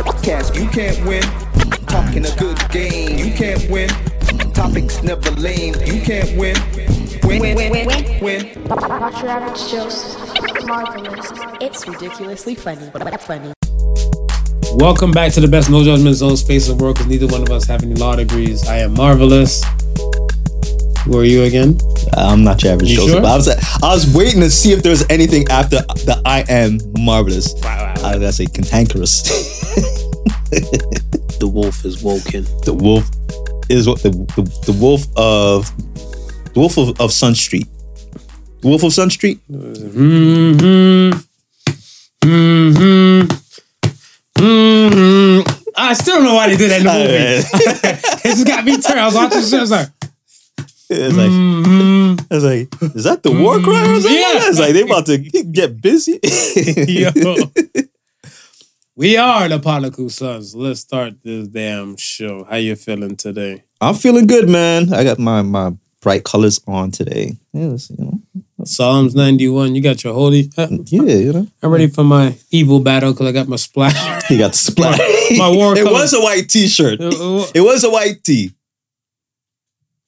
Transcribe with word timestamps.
Podcast, 0.00 0.60
you 0.60 0.68
can't 0.70 1.06
win. 1.06 1.22
Talking 1.86 2.26
a 2.26 2.34
good 2.36 2.58
game, 2.70 3.16
you 3.16 3.32
can't 3.32 3.70
win. 3.70 3.88
Topics 4.52 5.00
never 5.04 5.30
lame, 5.32 5.74
you 5.84 6.00
can't 6.02 6.36
win. 6.36 6.56
Win, 7.22 7.42
win, 7.42 7.54
win, 7.54 7.86
win, 7.86 8.20
win. 8.20 8.64
Watch 8.64 9.22
your 9.22 9.30
average 9.30 9.70
Joseph. 9.70 10.66
Marvelous. 10.66 11.30
It's 11.60 11.86
ridiculously 11.86 12.56
funny, 12.56 12.90
but 12.92 13.22
funny. 13.22 13.52
Welcome 14.74 15.12
back 15.12 15.32
to 15.34 15.40
the 15.40 15.48
best 15.48 15.70
no 15.70 15.84
judgment 15.84 16.16
zone 16.16 16.36
space 16.36 16.68
of 16.68 16.80
work 16.80 16.96
because 16.96 17.08
neither 17.08 17.28
one 17.28 17.42
of 17.42 17.50
us 17.50 17.66
have 17.66 17.84
any 17.84 17.94
law 17.94 18.16
degrees. 18.16 18.66
I 18.66 18.78
am 18.78 18.94
marvelous. 18.94 19.62
Who 21.04 21.18
are 21.18 21.24
you 21.24 21.42
again? 21.44 21.78
I'm 22.16 22.44
not 22.44 22.62
your 22.62 22.72
average 22.74 22.90
You 22.90 22.96
Joseph. 22.96 23.12
sure? 23.24 23.26
I 23.26 23.36
was 23.36 23.48
I 23.48 23.88
was 23.94 24.14
waiting 24.14 24.40
to 24.40 24.50
see 24.50 24.72
if 24.72 24.82
there 24.82 24.90
was 24.90 25.04
anything 25.10 25.48
after 25.48 25.76
the 26.06 26.20
I 26.24 26.44
am 26.48 26.78
marvelous. 26.98 27.54
Wow, 27.62 27.94
wow, 27.94 27.94
I 28.04 28.16
was 28.16 28.18
gonna 28.18 28.32
say 28.32 28.46
cantankerous. 28.46 29.22
The 31.40 31.48
wolf 31.48 31.84
is 31.86 32.02
woken. 32.02 32.44
the 32.66 32.74
wolf 32.74 33.08
is 33.70 33.86
what 33.88 34.02
the, 34.02 34.10
the 34.10 34.42
the 34.66 34.78
wolf 34.78 35.06
of 35.16 35.64
the 36.52 36.60
wolf 36.60 36.76
of, 36.76 37.00
of 37.00 37.12
Sun 37.12 37.34
Street. 37.34 37.66
The 38.60 38.68
wolf 38.68 38.82
of 38.82 38.92
Sun 38.92 39.08
Street. 39.10 39.40
Mm-hmm. 39.50 41.18
Mm-hmm. 42.22 43.26
Mm-hmm. 44.38 45.72
I 45.76 45.94
still 45.94 46.16
don't 46.16 46.24
know 46.24 46.34
why 46.34 46.48
they 46.48 46.56
did 46.58 46.70
that 46.72 46.80
in 46.80 46.86
the 46.86 46.92
movie. 46.98 47.14
it 48.28 48.32
just 48.34 48.46
got 48.46 48.64
me 48.64 48.76
turned. 48.76 49.00
I 49.00 49.06
was 49.06 49.14
watching 49.14 49.40
the 49.40 49.46
show. 49.46 49.58
I 49.58 49.60
was 49.62 49.70
like, 49.70 49.88
It's 50.90 51.16
like 51.16 51.30
mm-hmm. 51.30 52.16
I 52.30 52.34
was 52.34 52.44
like, 52.44 52.82
is 52.96 53.04
that 53.04 53.22
the 53.22 53.30
war 53.30 53.60
cry 53.60 53.82
or 53.82 54.00
something? 54.00 54.12
Yeah. 54.12 54.48
It's 54.48 54.58
like 54.58 54.72
they 54.72 54.82
about 54.82 55.06
to 55.06 55.18
get 55.18 55.80
busy. 55.80 56.18
Yo. 56.88 57.34
We 58.96 59.16
are 59.16 59.48
the 59.48 59.58
Particle 59.58 60.10
Sons. 60.10 60.54
Let's 60.54 60.80
start 60.80 61.22
this 61.22 61.48
damn 61.48 61.96
show. 61.96 62.44
How 62.44 62.56
you 62.56 62.76
feeling 62.76 63.16
today? 63.16 63.64
I'm 63.80 63.94
feeling 63.94 64.26
good, 64.26 64.46
man. 64.46 64.92
I 64.92 65.04
got 65.04 65.18
my 65.18 65.40
my 65.40 65.72
bright 66.02 66.24
colors 66.24 66.60
on 66.66 66.90
today. 66.90 67.38
Yes, 67.54 67.88
you 67.88 68.04
know. 68.04 68.20
Psalms 68.64 69.14
91. 69.14 69.74
You 69.74 69.82
got 69.82 70.04
your 70.04 70.12
holy. 70.12 70.50
Uh, 70.58 70.68
Yeah, 70.84 71.02
you 71.02 71.32
know. 71.32 71.46
I'm 71.62 71.70
ready 71.70 71.86
for 71.86 72.04
my 72.04 72.36
evil 72.50 72.80
battle 72.80 73.12
because 73.12 73.26
I 73.28 73.32
got 73.32 73.48
my 73.48 73.56
splash. 73.56 73.96
He 74.28 74.36
got 74.36 74.52
the 74.52 74.58
splat. 74.58 75.00
My 75.38 75.48
war 75.48 75.78
it 75.78 75.84
was 75.84 76.12
a 76.12 76.20
white 76.20 76.48
t-shirt. 76.48 77.00
Uh, 77.00 77.46
It 77.54 77.62
was 77.62 77.84
a 77.84 77.90
white 77.90 78.22
tee. 78.22 78.52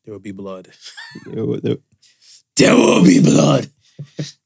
There 0.04 0.12
will 0.12 0.20
be 0.20 0.32
blood. 0.32 0.68
It 1.26 1.46
wa- 1.46 1.60
it- 1.62 1.82
There 2.56 2.74
will 2.76 3.02
be 3.04 3.20
blood. 3.22 3.68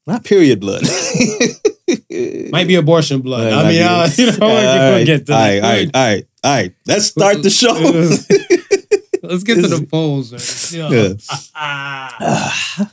Not 0.05 0.23
period 0.23 0.59
blood. 0.59 0.83
Might 2.51 2.67
be 2.67 2.75
abortion 2.75 3.21
blood. 3.21 3.51
Might 3.51 3.59
I 3.59 3.63
mean, 3.63 3.71
be. 3.71 3.81
uh, 3.83 4.09
you 4.17 4.25
know, 4.37 4.37
All 4.41 4.53
we'll 4.53 4.91
right, 4.97 5.05
get 5.05 5.25
to 5.27 5.33
all 5.33 5.39
that. 5.39 5.49
right, 5.49 5.63
all 5.63 5.71
right, 5.71 5.89
all 5.95 6.03
right, 6.05 6.27
all 6.43 6.53
right. 6.55 6.73
Let's 6.85 7.05
start 7.07 7.43
the 7.43 7.49
show. 7.49 7.73
Let's 9.23 9.43
get 9.43 9.55
to 9.55 9.67
the 9.67 9.85
polls. 9.89 10.31
man. 10.31 10.41
Yeah. 10.91 11.13
Ah, 11.55 12.91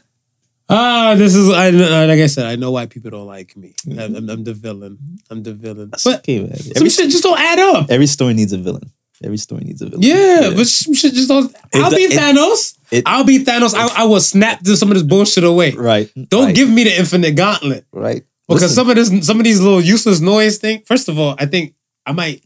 Ah, 0.66 1.14
this 1.16 1.34
is 1.34 1.50
I 1.50 1.70
like 1.70 2.18
I 2.20 2.26
said. 2.26 2.46
I 2.46 2.56
know 2.56 2.70
why 2.72 2.86
people 2.86 3.10
don't 3.10 3.26
like 3.26 3.54
me. 3.56 3.74
I'm, 3.90 4.16
I'm, 4.16 4.30
I'm 4.30 4.44
the 4.44 4.54
villain. 4.54 4.98
I'm 5.30 5.42
the 5.42 5.52
villain. 5.52 5.90
That's 5.90 6.04
But 6.04 6.20
okay, 6.20 6.40
man. 6.40 6.56
some 6.56 6.72
Every, 6.76 6.88
shit 6.88 7.10
just 7.10 7.22
don't 7.22 7.38
add 7.38 7.58
up. 7.58 7.90
every 7.90 8.06
story 8.06 8.32
needs 8.34 8.52
a 8.54 8.58
villain. 8.58 8.90
Every 9.22 9.36
story 9.36 9.62
needs 9.64 9.80
a 9.80 9.86
villain. 9.86 10.02
Yeah, 10.02 10.50
but 10.56 10.66
shit 10.66 11.14
just 11.14 11.28
don't. 11.28 11.54
I'll 11.74 11.90
be 11.90 11.96
it- 12.02 12.12
Thanos. 12.18 12.76
it- 12.90 13.04
I'll 13.06 13.24
be 13.24 13.44
Thanos. 13.44 13.74
I, 13.74 14.02
I 14.02 14.04
will 14.04 14.20
snap 14.20 14.60
this, 14.60 14.80
some 14.80 14.90
of 14.90 14.94
this 14.94 15.02
bullshit 15.04 15.44
away. 15.44 15.70
right. 15.72 16.10
Don't 16.28 16.46
right, 16.46 16.54
give 16.54 16.68
me 16.68 16.84
the 16.84 16.98
infinite 16.98 17.32
gauntlet 17.36 17.86
right 17.92 18.24
because 18.48 18.62
Listen, 18.62 18.74
some 18.74 18.90
of 18.90 18.96
this, 18.96 19.26
some 19.26 19.38
of 19.38 19.44
these 19.44 19.60
little 19.60 19.80
useless 19.80 20.20
noise 20.20 20.58
thing. 20.58 20.82
First 20.86 21.08
of 21.08 21.18
all, 21.18 21.36
I 21.38 21.46
think 21.46 21.74
I 22.04 22.12
might 22.12 22.42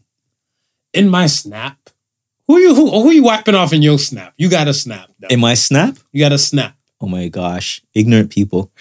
in 0.93 1.09
my 1.09 1.25
snap. 1.27 1.77
Who 2.47 2.57
you 2.57 2.73
who, 2.73 2.89
who 2.89 3.11
you 3.11 3.23
wiping 3.23 3.55
off 3.55 3.73
in 3.73 3.81
your 3.81 3.99
snap? 3.99 4.33
You 4.37 4.49
got 4.49 4.67
a 4.67 4.73
snap. 4.73 5.09
though. 5.19 5.27
in 5.27 5.39
my 5.39 5.53
snap. 5.55 5.97
You 6.11 6.19
got 6.23 6.31
a 6.31 6.37
snap. 6.37 6.75
Oh 7.01 7.07
my 7.07 7.27
gosh, 7.29 7.81
ignorant 7.93 8.29
people. 8.31 8.71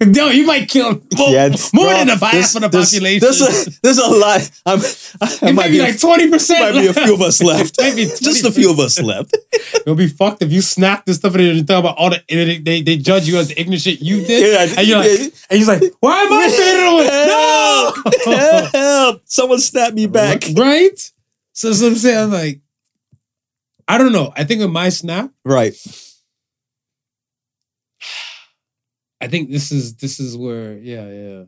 Yo, 0.14 0.28
you 0.28 0.46
might 0.46 0.68
kill 0.68 0.92
more, 1.16 1.30
Yeah, 1.30 1.48
more 1.74 1.86
bro, 1.86 1.94
than 1.98 2.08
a 2.10 2.16
half 2.16 2.54
of 2.54 2.60
the 2.62 2.68
there's- 2.68 2.90
population. 2.92 3.20
There's 3.20 3.40
a, 3.42 3.70
there's 3.82 3.98
a 3.98 4.06
lot. 4.06 4.50
I'm, 4.64 4.78
I 5.20 5.34
it 5.34 5.42
might 5.42 5.52
might 5.54 5.66
be 5.66 5.72
be 5.72 5.80
like 5.80 5.98
twenty 6.00 6.30
percent. 6.30 6.74
might 6.74 6.80
be 6.82 6.86
a 6.86 6.92
few 6.94 7.14
of 7.14 7.20
us 7.20 7.42
left. 7.42 7.74
Maybe 7.80 8.04
Just 8.04 8.44
a 8.44 8.52
few 8.52 8.70
of 8.70 8.78
us 8.78 9.00
left. 9.02 9.36
It'll 9.74 9.96
be 9.96 10.06
fucked 10.06 10.42
if 10.42 10.52
you 10.52 10.62
snap 10.62 11.04
this 11.04 11.16
stuff 11.16 11.34
and 11.34 11.42
then 11.42 11.56
you 11.56 11.64
talk 11.64 11.80
about 11.80 11.96
all 11.98 12.10
the 12.10 12.22
they, 12.28 12.58
they 12.58 12.80
they 12.82 12.96
judge 12.96 13.26
you 13.26 13.38
as 13.38 13.48
the 13.48 13.60
ignorant 13.60 13.82
shit 13.82 14.00
you 14.00 14.24
did. 14.24 14.52
Yeah, 14.52 14.78
and 14.78 14.86
you're 14.86 14.98
like, 14.98 15.08
yeah. 15.18 15.24
and 15.50 15.58
he's 15.58 15.66
like, 15.68 15.82
why 16.00 16.20
am 16.22 16.32
I 16.32 16.48
feeling 16.48 17.06
it? 17.06 18.32
Help! 18.32 18.72
Help! 18.72 19.22
Someone 19.24 19.58
snap 19.58 19.94
me 19.94 20.06
back. 20.06 20.44
Right? 20.56 20.98
So, 21.52 21.72
so 21.72 21.88
I'm 21.88 21.96
saying, 21.96 22.18
I'm 22.18 22.30
like, 22.30 22.60
I 23.88 23.98
don't 23.98 24.12
know. 24.12 24.32
I 24.36 24.44
think 24.44 24.60
with 24.60 24.70
my 24.70 24.90
snap, 24.90 25.30
Right. 25.44 25.74
I 29.20 29.26
think 29.28 29.50
this 29.50 29.72
is 29.72 29.96
this 29.96 30.20
is 30.20 30.36
where, 30.36 30.78
yeah, 30.78 31.08
yeah. 31.08 31.42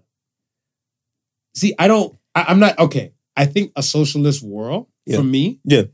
See, 1.54 1.75
I 1.78 1.88
don't. 1.88 2.16
I, 2.34 2.44
I'm 2.48 2.58
not 2.60 2.78
okay. 2.78 3.12
I 3.36 3.47
think 3.47 3.72
a 3.76 3.82
socialist 3.82 4.42
world 4.42 4.86
Yeah. 5.06 5.16
for 5.19 5.22
me, 5.25 5.60
Yeah. 5.64 5.84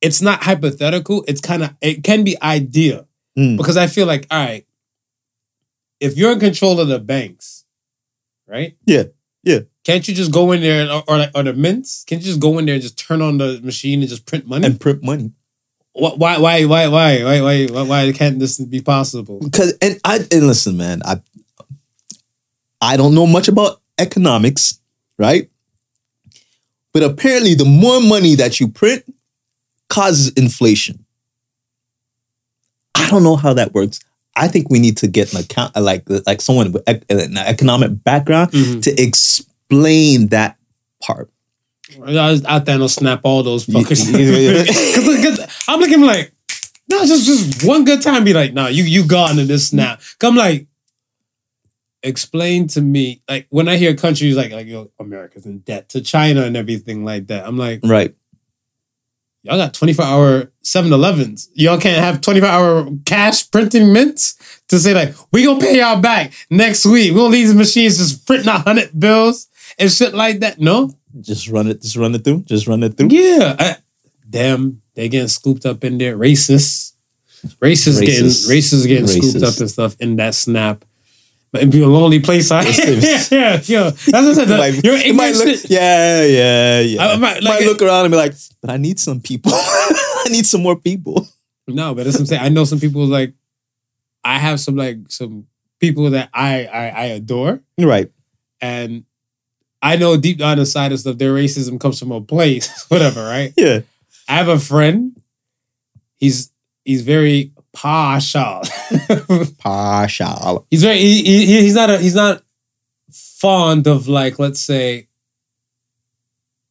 it's 0.00 0.20
not 0.22 0.42
hypothetical. 0.42 1.24
It's 1.28 1.40
kind 1.40 1.62
of 1.62 1.74
it 1.80 2.02
can 2.04 2.24
be 2.24 2.40
idea 2.42 3.06
Mm. 3.38 3.58
because 3.58 3.76
I 3.76 3.86
feel 3.86 4.06
like, 4.06 4.26
all 4.30 4.38
right, 4.44 4.66
if 6.00 6.16
you're 6.16 6.32
in 6.32 6.40
control 6.40 6.80
of 6.80 6.88
the 6.88 6.98
banks, 6.98 7.64
right? 8.46 8.76
Yeah. 8.86 9.04
Yeah. 9.42 9.60
Can't 9.84 10.06
you 10.08 10.14
just 10.14 10.32
go 10.32 10.52
in 10.52 10.60
there 10.62 10.90
or, 10.90 11.02
or 11.06 11.18
like 11.18 11.30
or 11.34 11.42
the 11.42 11.52
mints? 11.52 12.02
Can't 12.04 12.20
you 12.22 12.26
just 12.28 12.40
go 12.40 12.58
in 12.58 12.64
there 12.66 12.74
and 12.76 12.82
just 12.82 12.98
turn 12.98 13.20
on 13.22 13.38
the 13.38 13.60
machine 13.62 14.00
and 14.00 14.08
just 14.08 14.24
print 14.26 14.46
money? 14.46 14.66
And 14.66 14.80
print 14.80 15.02
money 15.02 15.32
why, 15.96 16.38
why, 16.38 16.64
why, 16.64 16.86
why, 16.86 17.22
why, 17.22 17.40
why, 17.40 17.66
why, 17.66 17.82
why 17.82 18.12
can't 18.12 18.38
this 18.38 18.58
be 18.58 18.80
possible? 18.80 19.40
Because 19.40 19.72
and 19.80 19.98
I 20.04 20.18
and 20.30 20.46
listen, 20.46 20.76
man, 20.76 21.00
I 21.04 21.20
I 22.80 22.96
don't 22.96 23.14
know 23.14 23.26
much 23.26 23.48
about 23.48 23.80
economics, 23.98 24.78
right? 25.18 25.48
But 26.92 27.02
apparently, 27.02 27.54
the 27.54 27.64
more 27.64 28.00
money 28.00 28.34
that 28.34 28.60
you 28.60 28.68
print 28.68 29.04
causes 29.88 30.32
inflation. 30.32 31.04
I 32.94 33.08
don't 33.08 33.22
know 33.22 33.36
how 33.36 33.54
that 33.54 33.72
works. 33.72 34.00
I 34.34 34.48
think 34.48 34.68
we 34.68 34.78
need 34.78 34.98
to 34.98 35.06
get 35.06 35.32
an 35.32 35.40
account, 35.40 35.76
like 35.76 36.04
like 36.26 36.42
someone 36.42 36.72
with 36.72 36.82
an 36.86 37.38
economic 37.38 38.04
background, 38.04 38.52
mm-hmm. 38.52 38.80
to 38.80 39.02
explain 39.02 40.28
that 40.28 40.58
part. 41.02 41.30
I, 41.94 42.32
I 42.46 42.60
Thanos 42.60 42.90
snap 42.96 43.20
all 43.24 43.42
those 43.42 43.66
fuckers. 43.66 44.04
yeah. 44.12 44.62
Because 45.16 45.64
I'm 45.68 45.78
looking 45.80 46.02
like, 46.02 46.32
no, 46.88 47.04
just 47.06 47.26
just 47.26 47.64
one 47.66 47.84
good 47.84 48.02
time. 48.02 48.24
Be 48.24 48.32
like, 48.34 48.52
nah, 48.54 48.66
you 48.68 48.84
you 48.84 49.06
gone 49.06 49.38
in 49.38 49.46
this 49.46 49.68
snap. 49.68 50.00
Come 50.18 50.36
like, 50.36 50.66
explain 52.02 52.68
to 52.68 52.80
me 52.80 53.22
like 53.28 53.46
when 53.50 53.68
I 53.68 53.76
hear 53.76 53.94
countries 53.96 54.36
like 54.36 54.52
like 54.52 54.66
yo, 54.66 54.90
America's 54.98 55.46
in 55.46 55.58
debt 55.60 55.88
to 55.90 56.00
China 56.00 56.42
and 56.42 56.56
everything 56.56 57.04
like 57.04 57.26
that. 57.28 57.46
I'm 57.46 57.56
like, 57.58 57.80
Right. 57.82 58.14
y'all 59.42 59.56
got 59.56 59.74
24 59.74 60.04
hour 60.04 60.52
7-Elevens. 60.64 61.48
Y'all 61.54 61.78
can't 61.80 62.02
have 62.02 62.20
24 62.20 62.48
hour 62.48 62.88
cash 63.04 63.50
printing 63.50 63.92
mints 63.92 64.34
to 64.68 64.78
say 64.78 64.94
like, 64.94 65.14
we 65.32 65.44
gonna 65.44 65.60
pay 65.60 65.78
y'all 65.78 66.00
back 66.00 66.32
next 66.50 66.84
week. 66.86 67.10
We 67.12 67.16
gonna 67.18 67.30
leave 67.32 67.46
these 67.48 67.54
machines 67.54 67.98
just 67.98 68.26
printing 68.26 68.48
a 68.48 68.58
hundred 68.58 68.98
bills 68.98 69.48
and 69.78 69.90
shit 69.90 70.14
like 70.14 70.40
that. 70.40 70.60
No, 70.60 70.92
Just 71.20 71.48
run 71.48 71.68
it. 71.68 71.82
Just 71.82 71.96
run 71.96 72.14
it 72.14 72.24
through. 72.24 72.42
Just 72.42 72.66
run 72.66 72.82
it 72.82 72.96
through. 72.96 73.08
Yeah. 73.10 73.56
I, 73.58 73.76
damn, 74.28 74.80
they 74.94 75.08
getting 75.08 75.28
scooped 75.28 75.64
up 75.66 75.84
in 75.84 75.98
there. 75.98 76.16
Racists. 76.16 76.92
Racists, 77.60 78.00
getting 78.00 78.24
Racist. 78.26 78.48
racists 78.50 78.86
getting 78.86 79.06
scooped 79.06 79.44
up 79.44 79.58
and 79.60 79.70
stuff 79.70 79.96
in 80.00 80.16
that 80.16 80.34
snap. 80.34 80.84
But 81.52 81.62
it'd 81.62 81.72
be 81.72 81.82
a 81.82 81.86
lonely 81.86 82.18
place. 82.18 82.50
I, 82.50 82.62
yeah, 82.66 83.22
yeah, 83.30 83.60
yeah. 83.64 83.90
That's 83.90 84.06
what 84.10 84.14
I 84.14 84.32
said. 84.34 84.48
Might- 84.48 84.84
You're 84.84 85.14
might 85.14 85.34
look, 85.36 85.60
yeah, 85.68 86.24
yeah, 86.24 86.80
yeah. 86.80 87.06
I 87.06 87.16
might- 87.16 87.20
might, 87.20 87.42
like 87.44 87.62
it- 87.62 87.66
look 87.68 87.82
around 87.82 88.04
and 88.06 88.12
be 88.12 88.16
like, 88.16 88.34
but 88.60 88.70
I 88.70 88.76
need 88.78 88.98
some 88.98 89.20
people. 89.20 89.52
I 89.54 90.26
need 90.28 90.44
some 90.44 90.62
more 90.62 90.76
people. 90.76 91.28
No, 91.68 91.94
but 91.94 92.04
that's 92.04 92.16
what 92.16 92.20
I'm 92.22 92.26
saying. 92.26 92.42
I 92.42 92.48
know 92.48 92.64
some 92.64 92.80
people 92.80 93.06
like 93.06 93.32
I 94.24 94.38
have 94.38 94.58
some 94.60 94.74
like 94.76 94.98
some 95.08 95.46
people 95.78 96.10
that 96.10 96.30
I 96.34 96.66
I, 96.66 96.88
I 96.88 97.04
adore, 97.06 97.60
Right. 97.78 98.10
and 98.60 99.04
I 99.92 99.96
know 99.96 100.16
deep 100.16 100.38
down 100.38 100.58
inside 100.58 100.92
of 100.92 101.00
stuff 101.00 101.18
their 101.18 101.34
racism 101.34 101.78
comes 101.80 101.98
from 101.98 102.10
a 102.12 102.20
place, 102.20 102.84
whatever, 102.88 103.22
right? 103.24 103.52
Yeah. 103.56 103.80
I 104.28 104.34
have 104.34 104.48
a 104.48 104.58
friend. 104.58 105.16
He's 106.18 106.50
he's 106.84 107.02
very 107.02 107.52
partial. 107.72 108.62
Partial. 109.58 110.66
he's 110.70 110.82
very 110.82 110.98
he, 110.98 111.22
he, 111.22 111.46
he's 111.62 111.74
not 111.74 111.90
a 111.90 111.98
he's 111.98 112.14
not 112.14 112.42
fond 113.12 113.86
of 113.86 114.08
like 114.08 114.38
let's 114.38 114.60
say 114.60 115.08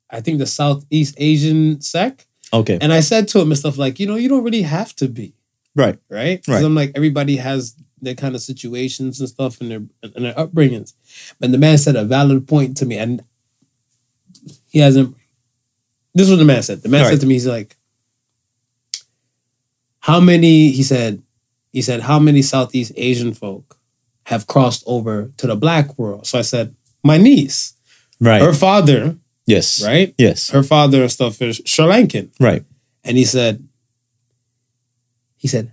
I 0.10 0.22
think 0.22 0.40
the 0.40 0.46
Southeast 0.48 1.16
Asian 1.18 1.82
sect. 1.82 2.26
Okay. 2.54 2.78
And 2.82 2.94
I 2.94 3.00
said 3.02 3.28
to 3.30 3.40
him 3.40 3.52
and 3.52 3.58
stuff 3.58 3.78
like, 3.78 4.00
you 4.00 4.08
know, 4.08 4.16
you 4.16 4.30
don't 4.30 4.44
really 4.44 4.62
have 4.62 4.96
to 4.98 5.08
be. 5.08 5.34
Right. 5.76 5.98
Right? 6.10 6.42
Because 6.42 6.56
Right. 6.62 6.66
I'm 6.66 6.76
like, 6.76 6.92
everybody 6.96 7.38
has 7.38 7.76
their 8.02 8.16
kind 8.16 8.36
of 8.36 8.42
situations 8.42 9.20
and 9.20 9.30
stuff 9.30 9.62
and 9.62 9.72
their 9.72 9.84
and 10.04 10.26
their 10.26 10.34
upbringings. 10.34 10.94
But 11.40 11.52
the 11.52 11.58
man 11.58 11.78
said 11.78 11.96
a 11.96 12.04
valid 12.06 12.48
point 12.48 12.78
to 12.78 12.86
me. 12.86 12.98
And 12.98 13.24
he 14.70 14.80
hasn't. 14.80 15.16
This 16.14 16.28
is 16.28 16.32
what 16.32 16.38
the 16.40 16.46
man 16.46 16.64
said. 16.64 16.82
The 16.82 16.90
man 16.90 17.02
All 17.02 17.06
said 17.08 17.14
right. 17.14 17.22
to 17.22 17.28
me, 17.28 17.34
he's 17.36 17.48
like, 17.48 17.76
"How 20.02 20.20
many?" 20.20 20.72
He 20.72 20.84
said, 20.84 21.22
"He 21.72 21.82
said 21.82 22.02
how 22.02 22.20
many 22.20 22.42
Southeast 22.42 22.92
Asian 22.96 23.34
folk 23.34 23.78
have 24.26 24.48
crossed 24.48 24.84
over 24.86 25.32
to 25.38 25.48
the 25.48 25.56
black 25.56 25.98
world?" 25.98 26.28
So 26.28 26.38
I 26.40 26.42
said, 26.44 26.74
"My 27.04 27.18
niece, 27.18 27.74
Right. 28.20 28.42
her 28.42 28.54
father, 28.54 29.18
yes. 29.46 29.84
right? 29.84 30.14
Yes. 30.18 30.50
Her 30.50 30.64
father 30.64 31.02
and 31.04 31.12
stuff 31.12 31.42
is 31.42 31.62
Sri 31.66 31.86
Lankan." 31.86 32.30
Right. 32.40 32.64
And 33.04 33.18
he 33.18 33.26
said, 33.26 33.64
he 35.38 35.48
said, 35.48 35.72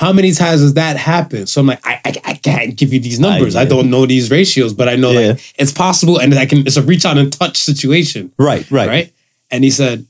how 0.00 0.14
many 0.14 0.32
times 0.32 0.62
does 0.62 0.74
that 0.74 0.96
happen? 0.96 1.46
So 1.46 1.60
I'm 1.60 1.66
like, 1.66 1.86
I, 1.86 2.00
I, 2.06 2.14
I 2.24 2.34
can't 2.34 2.74
give 2.74 2.90
you 2.94 3.00
these 3.00 3.20
numbers. 3.20 3.54
I, 3.54 3.62
I- 3.62 3.64
don't 3.66 3.90
know 3.90 4.06
these 4.06 4.30
ratios, 4.30 4.72
but 4.72 4.88
I 4.88 4.96
know 4.96 5.10
Yeah. 5.10 5.28
like 5.32 5.54
it's 5.58 5.72
possible 5.72 6.18
and 6.18 6.34
I 6.34 6.46
can, 6.46 6.60
it's 6.60 6.78
a 6.78 6.82
reach 6.82 7.04
out 7.04 7.18
and 7.18 7.30
touch 7.30 7.58
situation. 7.58 8.32
Right. 8.38 8.64
Right. 8.70 8.88
Right. 8.88 9.12
And 9.50 9.62
he 9.62 9.70
said, 9.70 10.06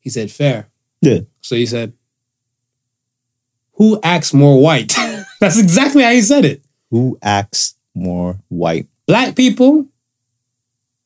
he 0.00 0.10
said, 0.10 0.32
fair. 0.32 0.66
Yeah. 1.00 1.20
So 1.42 1.54
he 1.54 1.64
said, 1.66 1.92
who 3.74 4.00
acts 4.02 4.34
more 4.34 4.60
white? 4.60 4.94
That's 5.40 5.58
exactly 5.60 6.02
how 6.02 6.10
he 6.10 6.20
said 6.22 6.44
it. 6.44 6.60
Who 6.90 7.18
acts 7.22 7.74
more 7.94 8.36
white? 8.48 8.86
Black 9.06 9.36
people 9.36 9.86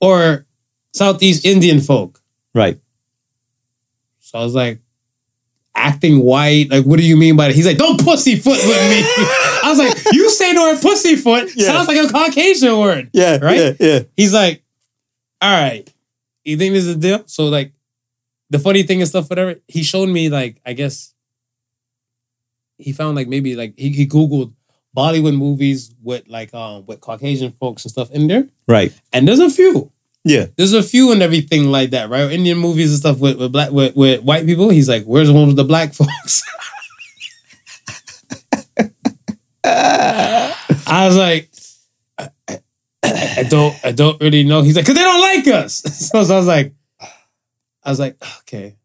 or 0.01 0.47
Southeast 0.93 1.45
Indian 1.45 1.81
folk? 1.81 2.23
Right. 2.55 2.79
So 4.21 4.39
I 4.39 4.45
was 4.45 4.55
like, 4.55 4.79
acting 5.81 6.21
white? 6.21 6.71
Like, 6.71 6.85
what 6.85 6.99
do 6.99 7.07
you 7.07 7.17
mean 7.17 7.37
by 7.37 7.49
that? 7.49 7.55
He's 7.55 7.67
like, 7.67 7.79
don't 7.79 8.03
pussyfoot 8.05 8.53
with 8.53 8.91
me. 8.91 9.03
I 9.63 9.67
was 9.67 9.79
like, 9.79 9.97
you 10.13 10.29
say 10.31 10.53
the 10.53 10.61
word 10.61 10.81
pussyfoot. 10.81 11.51
Yeah. 11.57 11.67
Sounds 11.67 11.89
like 11.89 11.97
a 11.97 12.09
Caucasian 12.09 12.79
word. 12.79 13.11
Yeah. 13.13 13.39
Right? 13.41 13.59
Yeah. 13.59 13.73
Yeah. 13.81 14.01
He's 14.17 14.35
like, 14.35 14.63
all 15.41 15.51
right, 15.51 15.91
you 16.45 16.57
think 16.57 16.75
this 16.75 16.85
is 16.85 16.97
a 16.97 16.99
deal? 16.99 17.23
So, 17.27 17.47
like, 17.47 17.73
the 18.51 18.59
funny 18.59 18.83
thing 18.83 19.01
and 19.01 19.09
stuff, 19.09 19.31
whatever, 19.31 19.57
he 19.69 19.83
showed 19.83 20.09
me, 20.09 20.29
like, 20.29 20.61
I 20.67 20.75
guess, 20.75 21.15
he 22.77 22.93
found, 22.93 23.17
like, 23.17 23.29
maybe, 23.29 23.57
like, 23.57 23.75
he, 23.77 23.91
he 23.91 24.07
Googled 24.07 24.53
Bollywood 24.95 25.37
movies 25.37 25.95
with, 26.03 26.29
like, 26.29 26.53
um, 26.53 26.85
with 26.87 27.01
Caucasian 27.01 27.53
folks 27.53 27.85
and 27.85 27.93
stuff 27.93 28.11
in 28.11 28.27
there. 28.27 28.49
Right. 28.69 28.93
And 29.13 29.27
there's 29.27 29.39
a 29.39 29.49
few 29.49 29.91
Yeah. 30.25 30.47
there's 30.57 30.73
a 30.75 30.83
few 30.83 31.13
and 31.13 31.23
everything 31.23 31.67
like 31.71 31.91
that, 31.91 32.11
right? 32.11 32.31
Indian 32.31 32.59
movies 32.59 32.91
and 32.91 33.01
stuff 33.01 33.19
with, 33.19 33.39
with 33.39 33.53
black 33.53 33.71
with, 33.71 33.97
with 33.97 34.23
white 34.23 34.45
people. 34.47 34.69
He's 34.71 34.89
like, 34.89 35.05
where's 35.05 35.29
the 35.29 35.35
one 35.35 35.47
with 35.49 35.57
the 35.57 35.65
black 35.65 35.95
folks? 35.95 36.43
I 39.65 41.07
was 41.07 41.17
like, 41.17 41.51
I, 42.19 42.29
I- 42.49 42.61
I 43.03 43.43
don't 43.45 43.75
I 43.85 43.93
don't 43.93 44.21
really 44.21 44.45
know. 44.45 44.61
He's 44.63 44.77
like, 44.77 44.85
cause 44.87 44.95
they 44.95 45.01
don't 45.03 45.21
like 45.21 45.47
us. 45.49 45.83
So, 46.11 46.23
so 46.23 46.35
I 46.35 46.39
was 46.39 46.47
like, 46.47 46.75
I 47.83 47.91
was 47.91 47.99
like, 47.99 48.17
okay. 48.41 48.77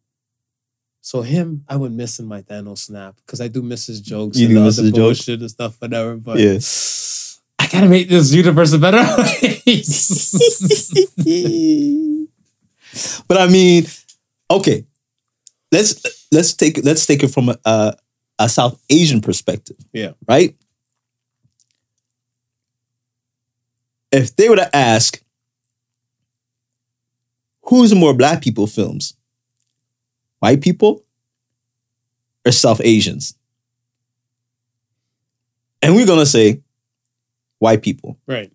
So 1.02 1.22
him, 1.22 1.64
I 1.68 1.76
would 1.76 1.92
miss 1.92 2.18
in 2.20 2.26
my 2.26 2.42
Thanos 2.42 2.80
snap 2.80 3.16
because 3.26 3.42
I 3.42 3.48
do 3.50 3.62
miss 3.62 3.88
his 3.88 4.00
jokes 4.02 4.38
You 4.40 4.46
and 4.48 4.56
do 4.56 4.60
the 4.60 4.66
miss 4.66 4.80
other 4.80 4.92
bullshit 4.92 5.42
and 5.42 5.52
stuff, 5.52 5.76
whatever. 5.82 6.16
But 6.16 6.40
Yeah. 6.40 6.58
I 7.66 7.68
gotta 7.68 7.90
make 7.90 8.10
this 8.10 8.32
universe 8.32 8.74
a 8.74 8.78
better 8.78 9.04
place. 9.24 10.32
but 13.28 13.38
I 13.38 13.48
mean, 13.48 13.88
okay. 14.52 14.86
Let's 15.72 16.28
let's 16.32 16.54
take 16.54 16.86
let's 16.86 17.08
take 17.08 17.24
it 17.24 17.30
from 17.30 17.50
a, 17.50 17.58
a, 17.66 17.96
a 18.38 18.50
South 18.50 18.80
Asian 18.88 19.20
perspective. 19.20 19.78
Yeah. 19.94 20.12
Right. 20.28 20.56
If 24.12 24.36
they 24.36 24.48
were 24.48 24.58
to 24.58 24.76
ask, 24.76 25.20
who's 27.64 27.96
more 27.96 28.14
Black 28.14 28.44
people 28.44 28.68
films, 28.68 29.16
white 30.38 30.62
people 30.62 31.04
or 32.46 32.52
South 32.52 32.82
Asians, 32.84 33.34
and 35.82 35.96
we're 35.96 36.06
gonna 36.06 36.28
say 36.28 36.62
white 37.66 37.82
people, 37.82 38.18
right. 38.28 38.52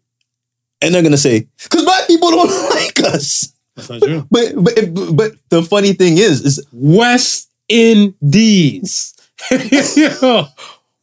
and 0.81 0.95
they're 0.95 1.03
gonna 1.03 1.17
say 1.29 1.47
because 1.65 1.85
Black 1.85 2.07
people 2.07 2.31
don't 2.31 2.71
like 2.77 3.01
us. 3.15 3.53
That's 3.77 3.91
not 3.91 4.03
true. 4.03 4.27
But 4.31 4.55
but 4.57 4.75
but 5.17 5.33
the 5.51 5.63
funny 5.63 5.93
thing 5.95 6.17
is, 6.19 6.41
is 6.45 6.65
West 6.73 7.51
Indies. 7.69 9.15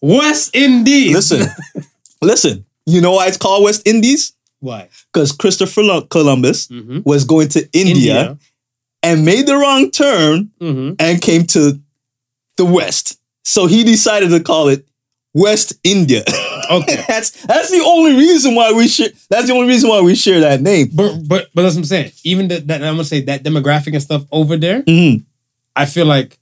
West 0.02 0.56
Indies. 0.56 1.14
listen, 1.16 1.48
listen. 2.22 2.66
You 2.86 3.02
know 3.02 3.14
why 3.14 3.28
it's 3.28 3.38
called 3.38 3.64
West 3.64 3.88
Indies? 3.88 4.34
Why? 4.60 4.90
Because 5.12 5.32
Christopher 5.32 6.02
Columbus 6.10 6.68
Mm-hmm. 6.68 7.00
was 7.06 7.26
going 7.26 7.50
to 7.50 7.68
India, 7.74 8.38
and 9.04 9.26
made 9.26 9.46
the 9.48 9.56
wrong 9.58 9.92
turn 9.92 10.52
Mm-hmm. 10.62 10.94
and 11.00 11.22
came 11.22 11.46
to 11.48 11.80
the 12.58 12.66
West. 12.66 13.20
So 13.44 13.66
he 13.68 13.84
decided 13.84 14.30
to 14.30 14.40
call 14.42 14.68
it 14.70 14.86
West 15.34 15.74
India. 15.84 16.24
Okay. 16.72 17.04
that's 17.08 17.32
that's 17.46 17.72
the 17.72 17.84
only 17.86 18.16
reason 18.16 18.56
why 18.56 18.72
we 18.74 18.88
share. 18.88 19.10
That's 19.30 19.48
the 19.48 19.54
only 19.54 19.68
reason 19.68 19.90
why 19.90 20.02
we 20.02 20.16
share 20.16 20.40
that 20.42 20.62
name. 20.62 20.90
But 20.94 21.20
but 21.28 21.48
but 21.54 21.64
that's 21.64 21.76
what 21.76 21.82
I'm 21.82 21.86
saying. 21.86 22.12
Even 22.24 22.48
that, 22.50 22.68
that 22.68 22.84
I'm 22.84 22.94
gonna 22.96 23.04
say 23.06 23.22
that 23.22 23.44
demographic 23.44 23.94
and 23.94 24.02
stuff 24.02 24.24
over 24.32 24.58
there, 24.58 24.82
Mhm. 24.84 25.24
I 25.76 25.86
feel 25.86 26.06
like 26.06 26.38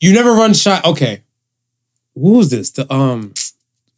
you 0.00 0.12
never 0.12 0.32
run 0.32 0.54
shot. 0.54 0.84
Okay, 0.84 1.22
who 2.14 2.38
was 2.38 2.50
this? 2.50 2.70
The 2.72 2.92
um, 2.92 3.32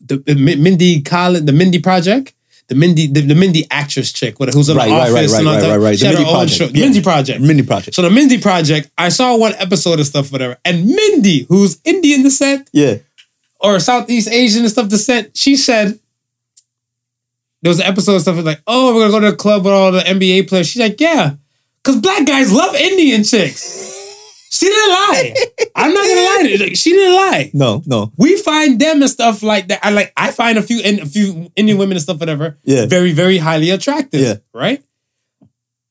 the, 0.00 0.19
the 0.19 0.35
Mindy 0.35 1.03
Kaling, 1.03 1.47
the 1.47 1.53
Mindy 1.53 1.81
Project, 1.81 2.33
the 2.69 2.75
Mindy, 2.75 3.06
the, 3.09 3.21
the 3.23 3.35
Mindy 3.35 3.67
actress 3.71 4.12
chick, 4.12 4.39
what 4.39 4.53
who's 4.55 4.69
in 4.69 4.77
Right, 4.77 4.87
the 4.89 4.93
right, 4.93 5.11
right, 5.12 5.19
office 5.19 5.33
right, 5.33 5.39
and 5.41 5.49
all 5.49 5.55
right, 5.56 5.69
right, 5.71 5.77
right. 5.77 5.99
She 5.99 6.06
The 6.06 6.12
Mindy 6.15 6.31
Project. 6.31 6.56
show. 6.59 6.65
Yeah. 6.67 6.85
Mindy 6.85 7.03
Project. 7.03 7.41
Mini 7.41 7.62
project. 7.65 7.94
So 7.97 8.03
the 8.03 8.11
Mindy 8.11 8.41
Project, 8.41 8.91
I 8.97 9.09
saw 9.09 9.37
one 9.37 9.55
episode 9.55 9.99
of 10.01 10.06
stuff, 10.06 10.31
whatever, 10.31 10.56
and 10.65 10.87
Mindy, 10.87 11.47
who's 11.49 11.79
Indian 11.85 12.23
descent 12.23 12.71
Yeah. 12.73 12.99
Or 13.60 13.78
Southeast 13.81 14.28
Asian 14.28 14.62
and 14.62 14.70
stuff 14.70 14.88
descent, 14.88 15.37
she 15.37 15.56
said 15.56 15.99
there 17.62 17.70
was 17.70 17.81
an 17.81 17.87
episode 17.87 18.16
of 18.16 18.22
stuff 18.22 18.44
like, 18.44 18.62
oh, 18.66 18.94
we're 18.94 19.08
gonna 19.08 19.12
go 19.12 19.20
to 19.20 19.31
the 19.32 19.37
club 19.37 19.64
with 19.64 19.72
all 19.72 19.93
the 19.93 20.00
NBA 20.00 20.49
players. 20.49 20.69
She's 20.69 20.81
like, 20.81 21.00
yeah, 21.00 21.34
because 21.82 22.00
black 22.00 22.26
guys 22.26 22.52
love 22.52 22.75
Indian 22.75 23.25
chicks. 23.25 23.96
She 24.50 24.66
didn't 24.66 24.90
lie. 24.90 25.34
I'm 25.76 25.93
not 25.93 26.06
gonna 26.08 26.20
lie 26.20 26.43
to 26.43 26.69
you. 26.69 26.75
She 26.75 26.90
didn't 26.93 27.14
lie. 27.14 27.50
No. 27.52 27.82
No. 27.87 28.12
We 28.16 28.37
find 28.38 28.81
them 28.81 29.02
and 29.02 29.10
stuff 29.10 29.43
like 29.43 29.69
that. 29.69 29.81
I 29.84 29.90
like 29.90 30.12
I 30.16 30.31
find 30.31 30.56
a 30.56 30.62
few 30.62 30.81
and 30.82 31.00
a 31.00 31.06
few 31.06 31.52
Indian 31.55 31.76
women 31.78 31.96
and 31.96 32.02
stuff, 32.02 32.19
whatever, 32.19 32.58
Yeah. 32.64 32.87
very, 32.87 33.12
very 33.12 33.37
highly 33.38 33.70
attractive. 33.70 34.20
Yeah. 34.20 34.34
Right? 34.55 34.82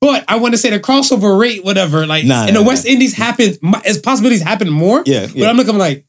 But 0.01 0.25
I 0.27 0.38
want 0.38 0.53
to 0.53 0.57
say 0.57 0.69
the 0.71 0.79
crossover 0.79 1.39
rate, 1.39 1.63
whatever, 1.63 2.05
like 2.07 2.25
Nah, 2.25 2.47
in 2.47 2.53
nah, 2.53 2.59
the 2.59 2.63
nah. 2.63 2.67
West 2.69 2.86
Indies 2.86 3.15
happens, 3.15 3.57
as 3.86 4.00
possibilities 4.00 4.41
happen 4.41 4.69
more. 4.69 5.03
Yeah. 5.05 5.27
But 5.27 5.36
yeah. 5.36 5.50
I'm 5.50 5.57
looking 5.57 5.77
like, 5.77 6.05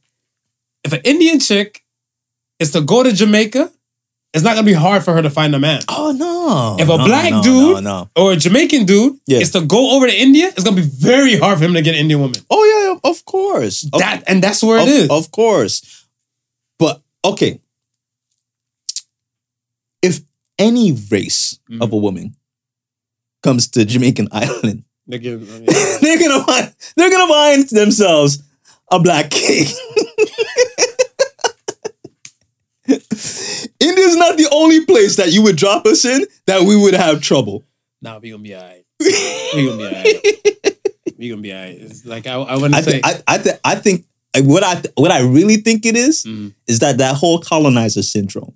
if 0.89 0.93
an 0.97 1.01
Indian 1.05 1.39
chick 1.39 1.85
is 2.59 2.73
to 2.73 2.81
go 2.81 3.03
to 3.03 3.13
Jamaica, 3.13 3.71
it's 4.35 4.45
not 4.45 4.55
gonna 4.57 4.67
be 4.67 4.73
hard 4.87 5.05
for 5.05 5.13
her 5.15 5.23
to 5.23 5.31
find 5.31 5.55
a 5.55 5.59
man. 5.59 5.81
oh 5.89 6.13
no. 6.13 6.77
If 6.83 6.89
a 6.89 6.97
No, 6.97 7.05
black 7.05 7.31
no, 7.31 7.43
dude- 7.43 7.85
No. 7.85 8.09
Or 8.17 8.33
a 8.33 8.37
Jamaican 8.37 8.85
dude 8.87 9.19
Yeah. 9.27 9.39
is 9.45 9.51
to 9.53 9.61
go 9.61 9.97
over 9.97 10.07
to 10.07 10.15
India, 10.27 10.49
it's 10.49 10.65
gonna 10.65 10.77
be 10.77 10.91
very 11.11 11.37
hard 11.39 11.59
for 11.59 11.65
him 11.65 11.75
to 11.75 11.83
get 11.83 11.95
an 11.95 12.01
Indian 12.01 12.21
woman. 12.21 12.41
Oh 12.51 12.65
yeah. 12.73 13.11
Of 13.11 13.25
course. 13.25 13.85
Of 13.93 14.01
that 14.01 14.25
and 14.27 14.43
that's 14.43 14.63
where 14.63 14.81
of, 14.81 14.89
it 14.89 14.95
is. 15.05 15.11
Of 15.11 15.31
course. 15.31 16.07
But 16.79 17.01
okay. 17.25 17.61
If 20.03 20.21
any 20.59 20.93
race 21.11 21.59
Mm-hmm. 21.71 21.83
of 21.83 21.93
a 21.93 21.97
woman 21.97 22.35
comes 23.43 23.69
to 23.77 23.85
Jamaican 23.85 24.29
island, 24.33 24.85
They 25.07 25.19
give- 25.19 25.43
yeah. 25.49 25.99
they're 26.03 26.19
gonna 26.19 26.45
find 26.45 26.73
they're 26.97 27.11
gonna 27.11 27.29
find 27.33 27.69
themselves 27.69 28.43
a 28.91 28.99
black 29.01 29.31
king. 29.31 29.67
India's 32.89 34.17
not 34.17 34.37
the 34.37 34.49
only 34.53 34.85
place 34.87 35.17
that 35.17 35.31
you 35.33 35.43
would 35.43 35.57
drop 35.57 35.87
us 35.87 36.05
in 36.05 36.25
that 36.47 36.63
we 36.63 36.77
would 36.77 36.95
have 36.95 37.21
trouble. 37.21 37.65
nah, 38.03 38.19
we 38.19 38.31
gonna 38.31 38.43
be 38.43 38.55
alright. 38.55 38.85
We 39.01 39.67
gonna 39.67 39.77
be 39.77 39.85
alright. 39.87 40.75
We 41.19 41.29
gonna 41.29 41.43
be 41.43 41.53
alright. 41.53 41.79
It's 41.81 42.05
like 42.07 42.27
I, 42.27 42.35
I 42.35 42.55
wouldn't 42.55 42.75
I, 42.75 42.81
say. 42.81 42.93
th- 43.01 43.05
I, 43.05 43.23
I, 43.27 43.39
th- 43.39 43.57
I 43.65 43.75
think 43.75 44.05
like, 44.35 44.45
what 44.45 44.63
I 44.63 44.75
th- 44.75 44.95
what 44.97 45.11
I 45.11 45.21
really 45.21 45.57
think 45.57 45.85
it 45.87 45.97
is 45.97 46.25
Mhm. 46.25 46.55
is 46.67 46.79
that 46.81 46.99
that 46.99 47.17
whole 47.17 47.39
colonizer 47.41 48.03
syndrome. 48.03 48.55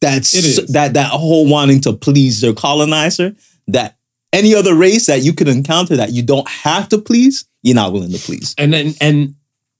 That's 0.00 0.32
that 0.72 0.94
that 0.94 1.10
whole 1.10 1.46
wanting 1.48 1.80
to 1.82 1.92
please 1.94 2.40
their 2.40 2.52
colonizer. 2.52 3.34
That 3.68 3.96
any 4.32 4.54
other 4.54 4.74
race 4.74 5.06
that 5.06 5.22
you 5.22 5.32
could 5.32 5.48
encounter 5.48 5.96
that 5.96 6.12
you 6.12 6.22
don't 6.22 6.48
have 6.48 6.88
to 6.90 6.98
please, 6.98 7.44
you're 7.62 7.74
not 7.74 7.92
willing 7.92 8.12
to 8.12 8.18
please. 8.18 8.54
and 8.58 8.72
then 8.72 8.94
and 9.00 9.34